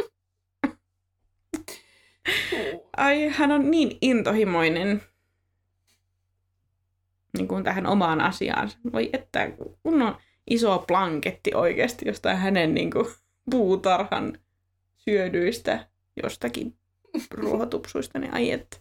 Ai, 2.98 3.30
hän 3.30 3.52
on 3.52 3.72
niin 3.72 3.98
intohimoinen 4.02 5.02
niin 7.38 7.48
kuin 7.48 7.64
tähän 7.64 7.86
omaan 7.86 8.22
asiaan. 8.22 8.70
Voi 8.94 9.10
että 9.14 9.52
kun 9.84 10.02
on 10.02 10.18
iso 10.50 10.84
planketti 10.88 11.52
oikeasti 11.56 12.08
jostain 12.08 12.38
hänen 12.38 12.74
niin 12.74 12.92
kuin, 12.92 13.08
puutarhan 13.52 14.40
syödyistä 14.98 15.88
jostakin 16.24 16.78
ruohotupsuista, 17.32 18.20
niin 18.20 18.34
ai 18.34 18.52
että. 18.52 18.78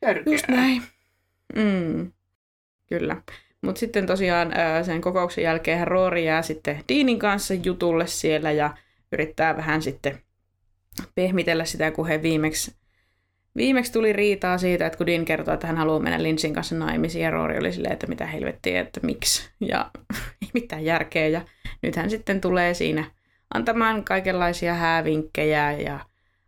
Törkeä. 0.00 0.32
Just 0.32 0.48
näin. 0.48 0.82
Mm, 1.56 2.12
kyllä. 2.88 3.22
Mutta 3.62 3.78
sitten 3.78 4.06
tosiaan 4.06 4.52
sen 4.82 5.00
kokouksen 5.00 5.44
jälkeen 5.44 5.86
Roori 5.86 6.24
jää 6.24 6.42
sitten 6.42 6.84
Deanin 6.88 7.18
kanssa 7.18 7.54
jutulle 7.54 8.06
siellä 8.06 8.52
ja 8.52 8.76
yrittää 9.12 9.56
vähän 9.56 9.82
sitten 9.82 10.18
pehmitellä 11.14 11.64
sitä, 11.64 11.90
kun 11.90 12.06
he 12.06 12.22
viimeksi, 12.22 12.76
viimeksi 13.56 13.92
tuli 13.92 14.12
riitaa 14.12 14.58
siitä, 14.58 14.86
että 14.86 14.96
kun 14.96 15.06
Dean 15.06 15.24
kertoi, 15.24 15.54
että 15.54 15.66
hän 15.66 15.76
haluaa 15.76 16.00
mennä 16.00 16.22
Lynsin 16.22 16.54
kanssa 16.54 16.74
naimisiin 16.74 17.24
ja 17.24 17.30
Roori 17.30 17.58
oli 17.58 17.72
silleen, 17.72 17.92
että 17.92 18.06
mitä 18.06 18.26
helvettiä, 18.26 18.80
että 18.80 19.00
miksi 19.02 19.50
ja 19.60 19.90
ei 20.42 20.48
mitään 20.54 20.84
järkeä 20.84 21.28
ja 21.28 21.40
nyt 21.82 21.96
hän 21.96 22.10
sitten 22.10 22.40
tulee 22.40 22.74
siinä 22.74 23.04
antamaan 23.54 24.04
kaikenlaisia 24.04 24.74
häävinkkejä 24.74 25.72
ja 25.72 26.00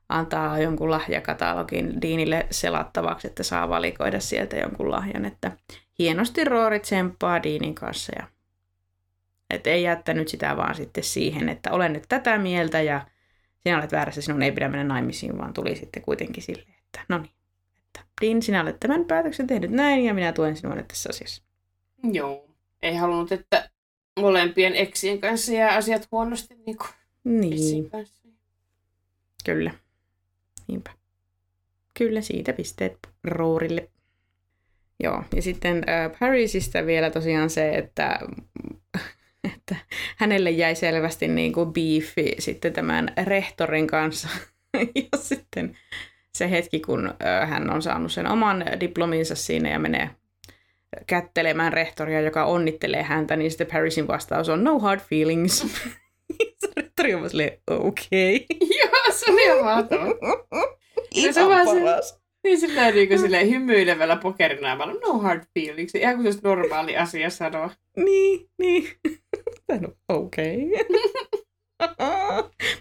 antaa 0.08 0.58
jonkun 0.58 0.90
lahjakatalogin 0.90 2.02
Diinille 2.02 2.46
selattavaksi, 2.50 3.26
että 3.26 3.42
saa 3.42 3.68
valikoida 3.68 4.20
sieltä 4.20 4.56
jonkun 4.56 4.90
lahjan. 4.90 5.24
Että 5.24 5.52
hienosti 5.98 6.44
Roori 6.44 6.80
tsemppaa 6.80 7.42
Diinin 7.42 7.74
kanssa 7.74 8.12
ja 8.18 8.26
et 9.50 9.66
ei 9.66 9.82
jättänyt 9.82 10.28
sitä 10.28 10.56
vaan 10.56 10.74
sitten 10.74 11.04
siihen, 11.04 11.48
että 11.48 11.72
olen 11.72 11.92
nyt 11.92 12.04
tätä 12.08 12.38
mieltä 12.38 12.82
ja 12.82 13.06
sinä 13.62 13.78
olet 13.78 13.92
väärässä, 13.92 14.22
sinun 14.22 14.42
ei 14.42 14.52
pidä 14.52 14.68
mennä 14.68 14.84
naimisiin, 14.84 15.38
vaan 15.38 15.52
tuli 15.52 15.76
sitten 15.76 16.02
kuitenkin 16.02 16.42
silleen, 16.42 16.75
että 16.86 17.00
no 17.08 17.18
niin, 17.18 17.32
että 17.86 18.00
Dean, 18.20 18.42
sinä 18.42 18.62
olet 18.62 18.80
tämän 18.80 19.04
päätöksen 19.04 19.46
tehnyt 19.46 19.70
näin 19.70 20.04
ja 20.04 20.14
minä 20.14 20.32
tuen 20.32 20.56
sinua 20.56 20.82
tässä 20.88 21.08
asiassa. 21.10 21.42
Joo, 22.12 22.48
ei 22.82 22.94
halunnut, 22.94 23.32
että 23.32 23.70
molempien 24.20 24.74
eksien 24.74 25.20
kanssa 25.20 25.52
jää 25.52 25.74
asiat 25.74 26.08
huonosti 26.12 26.54
niin 26.54 26.78
kuin 26.78 26.90
niin. 27.24 27.90
kanssa. 27.90 28.28
Kyllä. 29.44 29.70
Niinpä. 30.68 30.90
Kyllä 31.98 32.20
siitä 32.20 32.52
pisteet 32.52 32.98
Roorille. 33.24 33.90
Joo, 35.02 35.24
ja 35.36 35.42
sitten 35.42 35.76
äh, 35.88 36.18
Parisista 36.20 36.86
vielä 36.86 37.10
tosiaan 37.10 37.50
se, 37.50 37.70
että, 37.70 38.18
että 39.54 39.76
hänelle 40.16 40.50
jäi 40.50 40.74
selvästi 40.74 41.28
niin 41.28 41.52
kuin 41.52 41.72
beefi 41.72 42.34
sitten 42.38 42.72
tämän 42.72 43.12
rehtorin 43.24 43.86
kanssa. 43.86 44.28
ja 44.94 45.18
sitten 45.18 45.78
se 46.38 46.50
hetki, 46.50 46.80
kun 46.80 47.14
hän 47.46 47.70
on 47.70 47.82
saanut 47.82 48.12
sen 48.12 48.26
oman 48.26 48.64
diplominsa 48.80 49.34
siinä 49.34 49.70
ja 49.70 49.78
menee 49.78 50.10
kättelemään 51.06 51.72
rehtoria, 51.72 52.20
joka 52.20 52.44
onnittelee 52.44 53.02
häntä, 53.02 53.36
niin 53.36 53.50
sitten 53.50 53.66
Parisin 53.72 54.08
vastaus 54.08 54.48
on 54.48 54.64
no 54.64 54.78
hard 54.78 55.00
feelings. 55.00 55.66
Tori 56.96 57.14
on 57.14 57.20
vaan 57.20 57.30
silleen, 57.30 57.58
okei. 57.70 58.46
Joo, 58.78 59.12
se 59.12 59.32
oli 59.32 59.44
ihan 59.44 59.64
mahtava. 59.64 60.06
Ihan 61.14 61.34
se 61.34 61.46
vaan 61.46 61.66
se-. 61.66 62.26
Niin 62.44 62.60
sillä 62.60 62.90
niin 62.90 63.08
kuin 63.08 63.18
silleen 63.18 63.50
hymyilevällä 63.50 64.16
pokerinaamalla, 64.16 64.94
no 64.94 65.18
hard 65.18 65.42
feelings, 65.54 65.94
ihan 65.94 66.14
kuin 66.14 66.24
se 66.24 66.28
olisi 66.28 66.40
normaali 66.44 66.96
asia 66.96 67.30
sanoa. 67.30 67.70
Niin, 67.96 68.48
niin. 68.58 68.88
On 69.72 69.94
okei. 70.08 70.70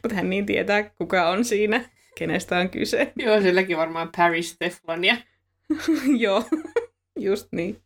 Mutta 0.04 0.16
hän 0.16 0.30
niin 0.30 0.46
tietää, 0.46 0.84
kuka 0.84 1.30
on 1.30 1.46
siinä, 1.46 1.90
kenestä 2.18 2.58
on 2.58 2.70
kyse. 2.70 3.14
Joo, 3.26 3.42
silläkin 3.42 3.78
varmaan 3.78 4.10
Paris 4.18 4.56
Teflonia. 4.60 5.18
Joo, 6.20 6.44
just 7.20 7.48
niin. 7.52 7.82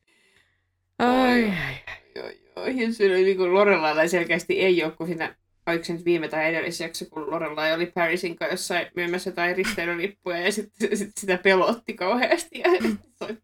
Ai, 0.99 1.43
ai. 1.43 1.75
Joo, 2.15 2.29
joo. 2.29 2.39
Oli 2.55 2.73
niin 2.73 3.53
Lorelailla 3.53 4.07
selkeästi 4.07 4.61
ei 4.61 4.83
ole, 4.83 4.91
kun 4.91 5.07
siinä, 5.07 5.35
oliko 5.67 5.83
se 5.83 5.93
nyt 5.93 6.05
viime 6.05 6.27
tai 6.27 6.45
edellisjakso, 6.45 7.05
kun 7.05 7.31
Lorelai 7.31 7.73
oli 7.73 7.85
Parisin 7.85 8.35
kanssa 8.35 8.53
jossain 8.53 8.87
myymässä 8.95 9.29
jotain 9.29 9.55
risteilylippuja 9.55 10.39
ja 10.39 10.51
sitten 10.51 10.97
sit 10.97 11.11
sitä 11.19 11.37
pelotti 11.37 11.93
kauheasti. 11.93 12.59
Ja 12.59 12.69
se 13.27 13.37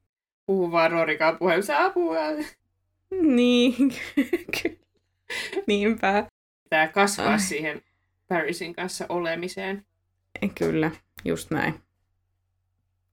puhuu 0.45 0.72
vaan 0.72 0.91
Rorikaan 0.91 1.38
puheessa 1.38 1.86
apua. 1.86 2.18
Niin, 3.22 3.76
kyllä. 4.64 4.76
Niinpä. 5.68 6.28
Pitää 6.64 6.88
kasvaa 6.88 7.32
Ai. 7.32 7.40
siihen 7.40 7.82
Parisin 8.28 8.74
kanssa 8.74 9.06
olemiseen. 9.10 9.86
Kyllä, 10.57 10.91
just 11.26 11.52
näin. 11.52 11.82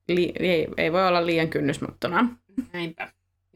Li- 0.09 0.32
ei, 0.39 0.69
ei 0.77 0.93
voi 0.93 1.09
olla 1.09 1.27
liian 1.27 1.49
kynnysmattona. 1.49 2.28
Näinpä. 2.73 3.12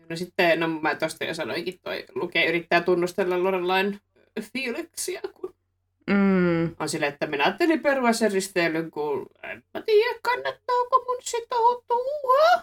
No 0.08 0.16
sitten, 0.16 0.60
no 0.60 0.68
mä 0.68 0.94
tosta 0.94 1.24
jo 1.24 1.34
sanoinkin, 1.34 1.78
toi 1.82 2.04
lukee 2.14 2.48
yrittää 2.48 2.80
tunnustella 2.80 3.42
Lorelain 3.42 4.00
fiiliksia, 4.52 5.20
kun 5.40 5.54
Mm, 6.10 6.64
on 6.80 6.88
sille, 6.88 7.06
että 7.06 7.26
minä 7.26 7.44
ajattelin 7.44 7.80
perua 7.80 8.12
sen 8.12 8.32
risteilyn, 8.32 8.90
kun 8.90 9.26
en 9.42 9.64
mä 9.74 9.82
tiedä, 9.82 10.18
kannattaako 10.22 11.04
mun 11.06 11.16
sitoutua, 11.22 12.62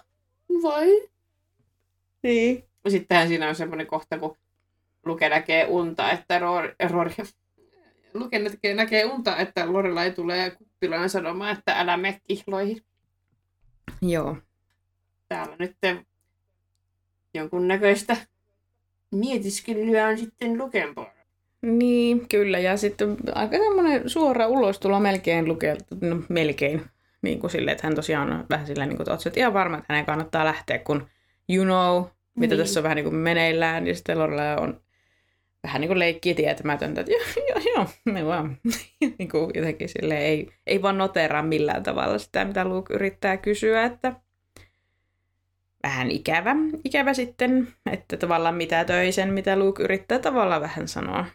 vai? 0.64 1.02
niin. 2.24 2.64
Sittenhän 2.90 3.28
siinä 3.28 3.50
on 3.50 3.56
semmoinen 3.56 3.88
kohta, 3.88 4.20
kun 4.20 4.38
Luke 5.06 5.30
näkee 5.30 5.66
unta, 5.68 6.12
että 6.12 6.40
Rory, 6.40 6.76
Rory 6.90 7.12
Luke 8.14 8.40
näkee, 8.40 8.74
näkee 8.74 9.06
unta, 9.06 9.38
että 9.38 9.74
Lorelai 9.74 10.12
tulee 10.12 10.52
kuppilaan 10.52 11.10
sanomaan, 11.10 11.58
että 11.58 11.80
älä 11.80 11.98
mene 11.98 12.22
kihloihin. 12.28 12.82
Joo. 14.02 14.38
Täällä 15.30 15.56
nyt 15.60 15.78
jonkunnäköistä 17.34 18.18
mietiskelyä 19.16 20.08
on 20.08 20.18
sitten 20.18 20.58
Luken 20.58 20.96
puolella. 20.96 21.24
Niin, 21.62 22.28
kyllä. 22.30 22.60
Ja 22.60 22.78
sitten 22.78 23.18
aika 23.36 23.58
semmoinen 23.58 24.10
suora 24.10 24.48
ulostulo 24.48 25.00
melkein 25.00 25.48
lukee, 25.48 25.78
no 26.02 26.22
melkein. 26.30 26.86
Niin 27.22 27.40
kuin 27.40 27.52
silleen, 27.52 27.76
että 27.76 27.88
hän 27.88 27.96
tosiaan 27.96 28.34
on 28.34 28.46
vähän 28.50 28.68
silleen, 28.68 28.90
niin 28.90 28.98
kuin 28.98 29.14
että 29.14 29.30
oot 29.30 29.38
ihan 29.38 29.54
varma, 29.54 29.78
että 29.78 29.94
hänen 29.94 30.06
kannattaa 30.06 30.46
lähteä, 30.46 30.80
kun 30.80 31.08
you 31.50 31.66
know, 31.66 32.04
mitä 32.36 32.56
Niin. 32.56 32.64
tässä 32.64 32.80
on 32.80 32.84
vähän 32.84 32.96
niin 32.96 33.04
kuin 33.06 33.16
meneillään. 33.16 33.88
Ja 33.88 33.96
sitten 33.96 34.20
Lorelai 34.20 34.56
on 34.56 34.82
vähän 35.64 35.82
niin 35.82 35.90
kuin 35.90 36.00
leikkiä 36.00 36.34
tietämätöntä, 36.34 37.02
että 37.02 37.12
joo, 37.14 37.46
joo, 37.50 37.74
joo, 37.76 37.88
me 38.06 38.26
vaan. 38.26 38.58
niin 39.20 39.30
kuin 39.30 39.52
jotenkin 39.56 39.90
silleen, 39.90 40.22
ei, 40.22 40.50
ei 40.68 40.82
vaan 40.82 40.98
noteraa 40.98 41.44
millään 41.44 41.84
tavalla 41.84 42.18
sitä, 42.18 42.46
mitä 42.46 42.66
Luke 42.66 42.94
yrittää 42.94 43.38
kysyä, 43.38 43.84
että 43.84 44.14
vähän 45.84 46.12
ikävä, 46.12 46.56
ikävä 46.86 47.14
sitten, 47.14 47.68
että 47.92 48.18
tavallaan 48.18 48.56
mitä 48.56 48.86
töi 48.86 49.12
sen, 49.12 49.34
mitä 49.34 49.60
Luke 49.60 49.84
yrittää 49.84 50.20
tavallaan 50.20 50.62
vähän 50.62 50.88
sanoa. 50.88 51.26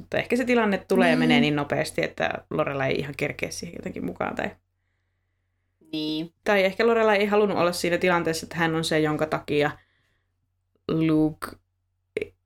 Mutta 0.00 0.18
ehkä 0.18 0.36
se 0.36 0.44
tilanne 0.44 0.78
tulee 0.88 1.08
ja 1.08 1.12
Niin. 1.16 1.18
menee 1.18 1.40
niin 1.40 1.56
nopeasti, 1.56 2.04
että 2.04 2.30
Lorela 2.50 2.86
ei 2.86 2.98
ihan 2.98 3.14
kerkeä 3.16 3.50
siihen 3.50 3.76
jotenkin 3.78 4.04
mukaan. 4.04 4.34
Tai, 4.34 4.50
Niin. 5.92 6.32
tai 6.44 6.64
ehkä 6.64 6.86
Lorela 6.86 7.14
ei 7.14 7.26
halunnut 7.26 7.58
olla 7.58 7.72
siinä 7.72 7.98
tilanteessa, 7.98 8.44
että 8.46 8.56
hän 8.56 8.74
on 8.74 8.84
se, 8.84 9.00
jonka 9.00 9.26
takia 9.26 9.70
Luke 10.88 11.46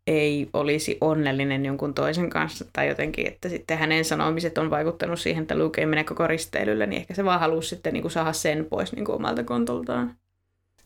ei 0.06 0.48
olisi 0.52 0.98
onnellinen 1.00 1.64
jonkun 1.64 1.94
toisen 1.94 2.30
kanssa. 2.30 2.64
Tai 2.72 2.88
jotenkin, 2.88 3.26
että 3.26 3.48
sitten 3.48 3.78
hänen 3.78 4.04
sanomiset 4.04 4.58
on 4.58 4.70
vaikuttanut 4.70 5.20
siihen, 5.20 5.42
että 5.42 5.58
Luke 5.58 5.80
ei 5.80 5.86
mene 5.86 6.04
koko 6.04 6.26
risteilylle, 6.26 6.86
niin 6.86 7.00
ehkä 7.00 7.14
se 7.14 7.24
vaan 7.24 7.40
halusi 7.40 7.68
sitten 7.68 7.92
niin 7.92 8.02
kuin 8.02 8.12
saada 8.12 8.32
sen 8.32 8.64
pois 8.64 8.92
niin 8.92 9.04
kuin 9.04 9.16
omalta 9.16 9.44
kontoltaan. 9.44 10.16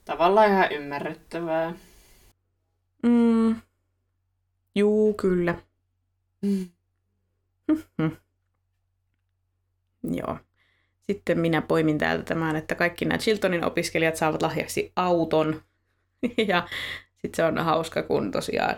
Tavallaan 0.04 0.50
ihan 0.50 0.72
ymmärrettävää. 0.72 1.74
Mm. 3.02 3.56
Juu, 4.74 5.14
kyllä. 5.14 5.54
Mm. 6.42 6.66
Hmm. 7.98 8.16
Joo. 10.02 10.38
Sitten 11.02 11.38
minä 11.38 11.62
poimin 11.62 11.98
täältä 11.98 12.22
tämän, 12.22 12.56
että 12.56 12.74
kaikki 12.74 13.04
nämä 13.04 13.18
Chiltonin 13.18 13.64
opiskelijat 13.64 14.16
saavat 14.16 14.42
lahjaksi 14.42 14.92
auton. 14.96 15.62
ja 16.48 16.68
sitten 17.12 17.36
se 17.36 17.44
on 17.44 17.58
hauska, 17.58 18.02
kun 18.02 18.30
tosiaan 18.30 18.76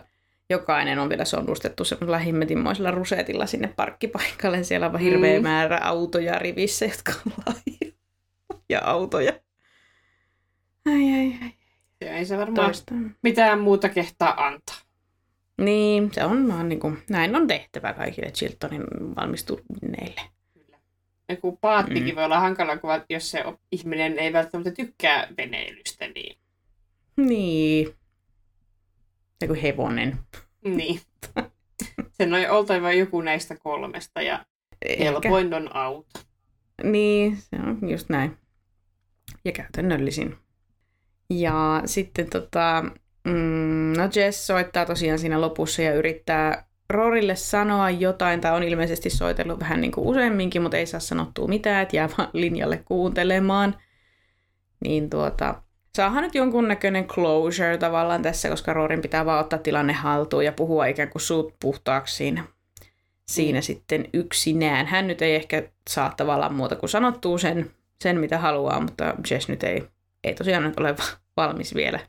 jokainen 0.51 0.99
on 0.99 1.09
vielä 1.09 1.25
sonnustettu 1.25 1.85
semmoisella 1.85 2.19
himmetinmoisella 2.19 2.91
rusetilla 2.91 3.47
sinne 3.47 3.73
parkkipaikalle. 3.77 4.65
Siellä 4.65 4.87
on 4.87 4.93
vaan 4.93 5.03
hirveä 5.05 5.39
Mm. 5.39 5.43
määrä 5.43 5.79
autoja 5.83 6.39
rivissä, 6.39 6.85
jotka 6.85 7.13
on 7.47 7.55
ja 8.69 8.81
autoja. 8.85 9.33
Ai, 10.87 11.15
ai, 11.15 11.35
ai. 11.43 11.51
Ja 12.01 12.13
ei 12.17 12.25
se 12.25 12.39
varmaan 12.39 12.75
mitään 13.23 13.61
muuta 13.61 13.89
kehtaa 13.89 14.47
antaa. 14.47 14.77
Niin, 15.61 16.11
se 16.13 16.25
on 16.25 16.49
vaan 16.49 16.69
niin 16.69 16.81
kuin, 16.81 16.99
näin 17.11 17.37
on 17.37 17.47
tehtävä 17.47 17.93
kaikille 17.93 18.31
Chiltonin 18.31 18.85
valmistuneille. 19.17 20.21
Kyllä. 20.55 20.79
Ja 21.29 21.37
kun 21.37 21.59
paattikin 21.61 22.03
Mm. 22.03 22.11
mm. 22.11 22.17
voi 22.17 22.25
olla 22.25 22.41
hankala, 22.41 22.77
kun 22.77 22.91
jos 23.11 23.31
se 23.31 23.45
ihminen 23.73 24.19
ei 24.19 24.33
välttämättä 24.33 24.71
tykkää 24.71 25.27
veneilystä, 25.37 26.09
niin, 26.09 26.39
Niin. 27.17 27.95
Ja 29.41 29.47
kuin 29.47 29.61
hevonen. 29.61 30.19
niin. 30.65 31.01
sen 32.13 32.35
on 32.35 32.51
oltava 32.51 32.93
joku 32.93 33.21
näistä 33.21 33.57
kolmesta 33.57 34.23
ja 34.23 34.45
Ehkä. 34.85 35.05
helpoin 35.05 35.55
on 35.55 35.77
auto. 35.77 36.21
Niin, 36.83 37.37
se 37.37 37.57
on 37.57 37.91
just 37.91 38.09
näin. 38.09 38.37
Ja 39.45 39.53
käytännöllisin. 39.53 40.37
Ja 41.31 41.83
sitten 41.85 42.31
tota, 42.31 42.85
mm, 43.25 43.93
no 43.97 44.09
Jess 44.17 44.47
soittaa 44.47 44.87
tosiaan 44.87 45.19
siinä 45.19 45.41
lopussa 45.41 45.83
ja 45.83 45.95
yrittää 45.95 46.71
Rorille 46.91 47.37
sanoa 47.37 47.91
jotain, 47.91 48.41
tai 48.41 48.53
on 48.53 48.63
ilmeisesti 48.63 49.11
soitellut 49.11 49.61
vähän 49.61 49.81
niin 49.81 49.93
kuin 49.93 50.07
useamminkin, 50.07 50.63
mutta 50.63 50.77
ei 50.77 50.87
saa 50.87 51.01
sanottua 51.01 51.49
mitään, 51.49 51.83
että 51.83 51.97
jää 51.97 52.09
vaan 52.19 52.31
linjalle 52.33 52.83
kuuntelemaan. 52.85 53.77
Niin 54.85 55.11
tuota, 55.11 55.63
saahan 55.97 56.23
nyt 56.23 56.35
jonkunnäköinen 56.35 57.07
closure 57.07 57.79
tavallaan 57.79 58.23
tässä, 58.23 58.49
koska 58.49 58.73
Rorin 58.73 59.03
pitää 59.03 59.27
vaan 59.27 59.41
ottaa 59.41 59.59
tilanne 59.59 59.93
haltuun 59.93 60.45
ja 60.45 60.53
puhua 60.53 60.87
ikään 60.87 61.11
kuin 61.11 61.23
suut 61.23 61.55
puhtaaksi 61.61 62.15
siinä, 62.17 62.45
siinä 63.29 63.59
Mm. 63.59 63.63
sitten 63.63 64.09
yksinään. 64.13 64.87
Hän 64.87 65.07
nyt 65.07 65.23
ei 65.23 65.35
ehkä 65.35 65.63
saa 65.91 66.15
tavallaan 66.17 66.55
muuta 66.55 66.77
kuin 66.77 66.91
sanottua 66.91 67.39
sen, 67.39 67.71
sen 68.03 68.21
mitä 68.21 68.39
haluaa, 68.39 68.81
mutta 68.81 69.15
Jess 69.31 69.49
nyt 69.49 69.63
ei, 69.63 69.89
ei 70.25 70.35
tosiaan 70.35 70.63
nyt 70.63 70.81
ole 70.81 70.97
va- 70.97 71.19
valmis 71.37 71.75
vielä 71.75 72.01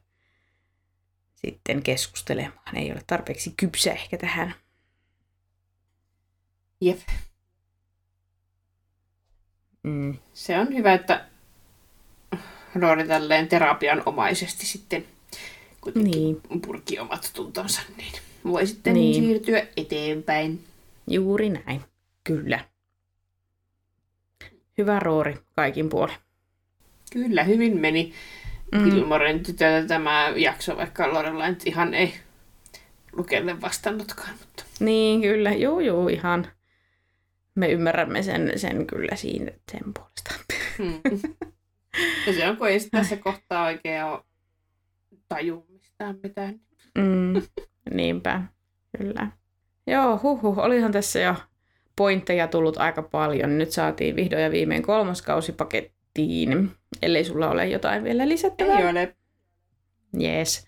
sitten 1.35 1.83
keskustelemaan. 1.83 2.75
Ei 2.77 2.91
ole 2.91 3.01
tarpeeksi 3.07 3.53
kypsä 3.57 3.91
ehkä 3.91 4.17
tähän. 4.17 4.53
Jep. 6.81 6.99
Mm. 9.83 10.17
Se 10.33 10.59
on 10.59 10.73
hyvä, 10.75 10.93
että 10.93 11.25
Rory 12.75 13.07
tälleen 13.07 13.47
terapian 13.47 14.03
omaisesti 14.05 14.65
sitten 14.65 15.05
kuitenkin 15.81 16.11
Niin, 16.11 16.41
purki 16.65 16.99
omat 16.99 17.31
tuntonsa, 17.35 17.81
niin 17.97 18.13
voi 18.45 18.67
sitten 18.67 18.93
Niin. 18.93 19.13
siirtyä 19.23 19.67
eteenpäin. 19.77 20.63
juuri 21.07 21.49
näin. 21.49 21.81
Kyllä. 22.23 22.59
Hyvä 24.77 24.99
roori 24.99 25.37
kaikin 25.55 25.89
puolin. 25.89 26.15
Kyllä, 27.13 27.43
hyvin 27.43 27.77
meni 27.79 28.13
Mm. 28.71 28.79
mm. 28.81 28.89
Gilmoren 28.89 29.43
tytöltä 29.43 29.87
tämä 29.87 30.33
jakso, 30.35 30.77
vaikka 30.77 31.13
Lorella 31.13 31.49
nyt 31.49 31.67
ihan 31.67 31.93
ei 31.93 32.13
Lukelle 33.13 33.61
vastannutkaan. 33.61 34.29
Mutta... 34.39 34.63
Niin, 34.79 35.21
kyllä. 35.21 35.51
Joo, 35.51 35.79
joo, 35.79 36.07
ihan. 36.07 36.47
Me 37.55 37.67
ymmärrämme 37.71 38.23
sen, 38.23 38.51
sen 38.55 38.87
kyllä 38.87 39.15
siinä 39.15 39.51
sen 39.71 39.93
puolesta. 39.93 40.33
Hmm. 40.77 41.01
ja 42.27 42.33
se 42.33 42.49
on, 42.49 42.57
kun 42.57 42.67
ei 42.67 42.79
tässä 42.91 43.17
kohtaa 43.17 43.65
oikein 43.65 44.03
ole 44.03 44.19
taju 45.29 45.65
mistään 45.69 46.19
mitään. 46.23 46.59
Mm, 46.97 47.41
niinpä, 47.93 48.41
kyllä. 48.97 49.27
Joo, 49.87 50.19
huhhuh, 50.23 50.59
olihan 50.59 50.91
tässä 50.91 51.19
jo 51.19 51.35
pointteja 51.95 52.47
tullut 52.47 52.77
aika 52.77 53.01
paljon. 53.01 53.57
Nyt 53.57 53.71
saatiin 53.71 54.15
vihdoin 54.15 54.43
ja 54.43 54.51
viimein 54.51 54.83
kolmas 54.83 55.21
kausi 55.21 55.51
pakettiin, 55.51 56.71
ellei 57.01 57.23
sulla 57.23 57.49
ole 57.49 57.67
jotain 57.67 58.03
vielä 58.03 58.27
lisättävää. 58.27 58.79
Ei 58.79 58.89
ole. 58.89 59.15
Jees. 60.19 60.67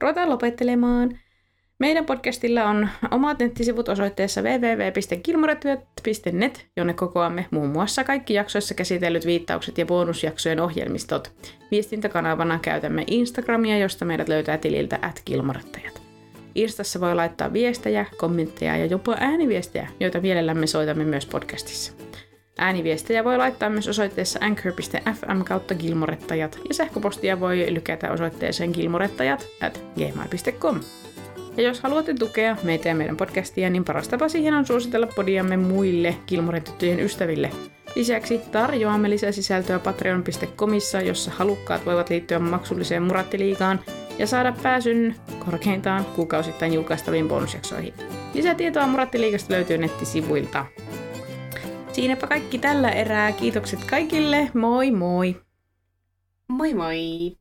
Ruvetaan 0.00 0.30
lopettelemaan. 0.30 1.18
Meidän 1.80 2.06
podcastilla 2.06 2.64
on 2.64 2.88
omat 3.10 3.38
nettisivut 3.38 3.88
osoitteessa 3.88 4.42
www.kilmoretyöt.net, 4.42 6.66
jonne 6.76 6.94
kokoamme 6.94 7.46
muun 7.50 7.68
muassa 7.68 8.04
kaikki 8.04 8.34
jaksoissa 8.34 8.74
käsitellyt 8.74 9.26
viittaukset 9.26 9.78
ja 9.78 9.86
bonusjaksojen 9.86 10.60
ohjelmistot. 10.60 11.32
Viestintäkanavana 11.70 12.58
käytämme 12.62 13.04
Instagramia, 13.06 13.78
josta 13.78 14.04
meidät 14.04 14.28
löytää 14.28 14.58
tililtä 14.58 14.98
at 15.02 15.22
kilmorettajat. 15.24 16.02
Instassa 16.54 17.00
voi 17.00 17.14
laittaa 17.14 17.52
viestejä, 17.52 18.06
kommentteja 18.16 18.76
ja 18.76 18.86
jopa 18.86 19.16
ääniviestejä, 19.20 19.88
joita 20.00 20.20
mielellämme 20.20 20.66
soitamme 20.66 21.04
myös 21.04 21.26
podcastissa. 21.26 21.92
Ääniviestejä 22.58 23.24
voi 23.24 23.38
laittaa 23.38 23.70
myös 23.70 23.88
osoitteessa 23.88 24.38
anchor.fm 24.42 25.42
kautta 25.44 25.74
gilmorettajat 25.74 26.58
ja 26.68 26.74
sähköpostia 26.74 27.40
voi 27.40 27.74
lykätä 27.74 28.12
osoitteeseen 28.12 28.70
gilmorettajat 28.70 29.46
at 29.60 29.80
gmail.com. 29.94 30.80
Ja 31.60 31.68
jos 31.68 31.80
haluatte 31.80 32.14
tukea 32.14 32.56
meitä 32.62 32.88
ja 32.88 32.94
meidän 32.94 33.16
podcastia, 33.16 33.70
niin 33.70 33.84
paras 33.84 34.08
tapa 34.08 34.28
siihen 34.28 34.54
on 34.54 34.66
suositella 34.66 35.06
podiamme 35.06 35.56
muille 35.56 36.16
Gilmoren 36.26 36.64
ystäville. 37.00 37.50
Lisäksi 37.94 38.38
tarjoamme 38.52 39.10
lisäsisältöä 39.10 39.78
patreon.comissa, 39.78 41.00
jossa 41.00 41.30
halukkaat 41.30 41.86
voivat 41.86 42.10
liittyä 42.10 42.38
maksulliseen 42.38 43.02
Murattiliigaan 43.02 43.80
ja 44.18 44.26
saada 44.26 44.54
pääsyn 44.62 45.14
korkeintaan 45.44 46.04
kuukausittain 46.04 46.74
julkaistaviin 46.74 47.28
bonusjaksoihin. 47.28 47.94
Lisätietoa 48.34 48.86
Murattiliigasta 48.86 49.54
löytyy 49.54 49.78
nettisivuilta. 49.78 50.66
Siinäpä 51.92 52.26
kaikki 52.26 52.58
tällä 52.58 52.90
erää. 52.90 53.32
Kiitokset 53.32 53.84
kaikille. 53.84 54.50
Moi 54.54 54.90
moi! 54.90 55.36
Moi 56.48 56.74
moi! 56.74 57.39